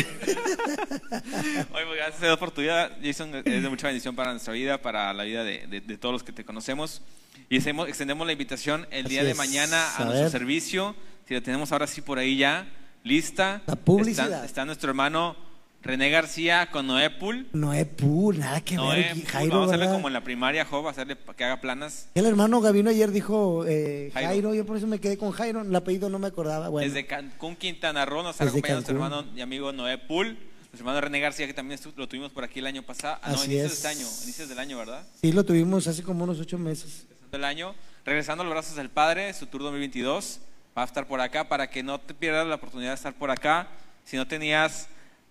Oye, 1.73 1.85
pues, 1.87 1.97
gracias 1.97 2.37
por 2.39 2.51
tu 2.51 2.61
vida, 2.61 2.91
Jason, 3.03 3.35
es 3.35 3.45
de 3.63 3.69
mucha 3.69 3.87
bendición 3.87 4.15
para 4.17 4.31
nuestra 4.33 4.53
vida, 4.53 4.81
para 4.81 5.13
la 5.13 5.25
vida 5.25 5.45
de, 5.45 5.67
de- 5.67 5.81
de 5.81 5.99
todos 5.99 6.13
los 6.13 6.23
que 6.23 6.33
te 6.33 6.45
conocemos. 6.45 7.03
Y 7.49 7.59
hacemos- 7.59 7.89
extendemos 7.89 8.27
la 8.27 8.33
invitación 8.33 8.87
el 8.91 9.05
día 9.07 9.25
de 9.25 9.31
es. 9.33 9.37
mañana 9.37 9.83
a, 9.95 10.03
A 10.03 10.05
nuestro 10.05 10.31
servicio. 10.31 10.95
Si 11.27 11.35
la 11.35 11.41
tenemos 11.41 11.73
ahora 11.73 11.87
sí 11.87 12.01
por 12.01 12.19
ahí 12.19 12.37
ya, 12.37 12.67
lista. 13.05 13.63
La 13.67 13.77
publicidad. 13.77 14.27
Está, 14.33 14.45
está 14.45 14.65
nuestro 14.65 14.91
hermano 14.91 15.37
René 15.83 16.11
García 16.11 16.69
con 16.73 16.87
Noé 16.89 17.09
Pool. 17.09 17.47
Noé 17.53 17.87
Pool, 17.87 18.39
nada 18.41 18.61
que 18.61 18.75
Noé 18.75 18.97
ver. 19.15 19.25
Jairo, 19.27 19.53
vamos 19.55 19.67
a 19.69 19.71
hacerle 19.71 19.87
¿verdad? 19.87 19.97
como 19.99 20.09
en 20.09 20.13
la 20.15 20.25
primaria, 20.25 20.65
Job, 20.65 20.87
hacerle 20.89 21.15
pa- 21.17 21.35
que 21.35 21.45
haga 21.45 21.61
planas. 21.61 22.09
El 22.15 22.27
hermano 22.27 22.61
Gavino 22.61 22.91
ayer 22.91 23.11
dijo 23.13 23.65
eh, 23.67 24.11
Jairo. 24.13 24.29
Jairo. 24.29 24.55
yo 24.55 24.67
por 24.67 24.77
eso 24.77 24.87
me 24.89 24.99
quedé 25.01 25.17
con 25.17 25.31
Jairo, 25.31 25.63
el 25.63 25.75
apellido 25.75 26.11
no 26.11 26.19
me 26.19 26.27
acordaba. 26.27 26.69
Bueno, 26.69 26.87
Desde 26.87 27.07
Cancún, 27.07 27.55
Quintana 27.57 28.05
Roo, 28.05 28.23
nos 28.23 28.33
está 28.33 28.45
Desde 28.45 28.59
acompañando 28.59 28.93
nuestro 28.93 28.95
hermano 29.21 29.37
y 29.37 29.41
amigo 29.41 29.73
Noé 29.73 29.99
Pool. 29.99 30.27
Nuestro 30.71 30.81
hermano 30.81 31.01
René 31.01 31.21
García, 31.21 31.47
que 31.47 31.55
también 31.55 31.81
lo 31.97 32.09
tuvimos 32.09 32.33
por 32.33 32.45
aquí 32.45 32.59
el 32.59 32.67
año 32.67 32.83
pasado. 32.83 33.19
Ah, 33.23 33.31
no, 33.31 33.37
Así 33.37 33.47
inicios 33.47 33.73
es. 33.73 33.83
de 33.83 33.89
este 33.89 34.01
año, 34.03 34.09
inicios 34.25 34.49
del 34.49 34.59
año, 34.59 34.79
¿verdad? 34.79 35.07
sí 35.21 35.33
lo 35.33 35.45
tuvimos 35.45 35.87
hace 35.87 36.03
como 36.03 36.25
unos 36.25 36.41
ocho 36.41 36.59
meses. 36.59 37.07
del 37.31 37.45
año, 37.45 37.75
regresando 38.05 38.43
a 38.43 38.45
los 38.45 38.53
brazos 38.53 38.75
del 38.77 38.91
Padre, 38.91 39.33
su 39.33 39.47
tour 39.47 39.63
2022, 39.63 40.41
va 40.77 40.83
a 40.83 40.85
estar 40.85 41.07
por 41.07 41.21
acá 41.21 41.49
para 41.49 41.71
que 41.71 41.83
no 41.83 41.99
te 42.01 42.13
pierdas 42.15 42.47
la 42.47 42.57
oportunidad 42.57 42.91
de 42.91 42.95
estar 42.97 43.15
por 43.15 43.31
acá. 43.31 43.69
Si 44.05 44.17
no 44.17 44.27
tenías 44.27 44.89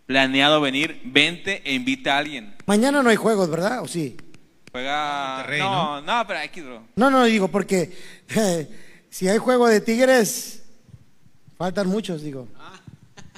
planeado 0.07 0.59
venir, 0.61 0.99
vente 1.05 1.61
e 1.63 1.75
invita 1.75 2.15
a 2.15 2.17
alguien. 2.17 2.55
Mañana 2.65 3.03
no 3.03 3.09
hay 3.09 3.17
juegos, 3.17 3.49
¿verdad? 3.49 3.83
¿O 3.83 3.87
sí? 3.87 4.17
Juega. 4.71 5.35
Monterrey, 5.35 5.59
no, 5.59 6.01
no, 6.01 6.27
pero 6.27 6.39
aquí, 6.39 6.61
bro. 6.61 6.83
No, 6.95 7.11
no, 7.11 7.25
digo, 7.25 7.49
porque 7.49 7.95
si 9.11 9.27
hay 9.27 9.37
juego 9.37 9.67
de 9.67 9.81
Tigres, 9.81 10.63
faltan 11.57 11.87
muchos, 11.87 12.23
digo. 12.23 12.47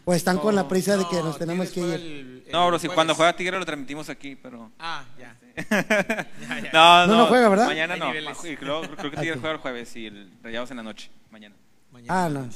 O 0.05 0.13
están 0.13 0.37
con 0.39 0.55
la 0.55 0.67
prisa 0.67 0.97
de 0.97 1.05
que 1.07 1.17
nos 1.17 1.37
tenemos 1.37 1.69
que 1.69 1.79
ir. 1.81 2.49
No, 2.51 2.65
bro, 2.67 2.79
si 2.79 2.87
cuando 2.87 3.13
juega 3.13 3.35
Tigre 3.35 3.59
lo 3.59 3.65
transmitimos 3.65 4.09
aquí, 4.09 4.35
pero. 4.35 4.71
Ah, 4.79 5.03
ya. 5.19 5.35
no, 6.73 7.07
No, 7.07 7.17
no 7.17 7.25
juega, 7.27 7.49
¿verdad? 7.49 7.67
Mañana 7.67 7.93
Hay 7.95 7.99
no. 7.99 8.07
niveles. 8.07 8.37
Y 8.45 8.57
creo, 8.57 8.81
creo 8.81 9.11
que 9.11 9.17
Tigre 9.17 9.35
juega 9.35 9.51
el 9.51 9.57
jueves 9.57 9.95
y 9.95 10.07
el 10.07 10.31
Rayados 10.43 10.71
en 10.71 10.77
la 10.77 10.83
noche. 10.83 11.11
Mañana. 11.31 11.55
Mañana. 11.91 12.25
Ah, 12.25 12.29
no. 12.29 12.47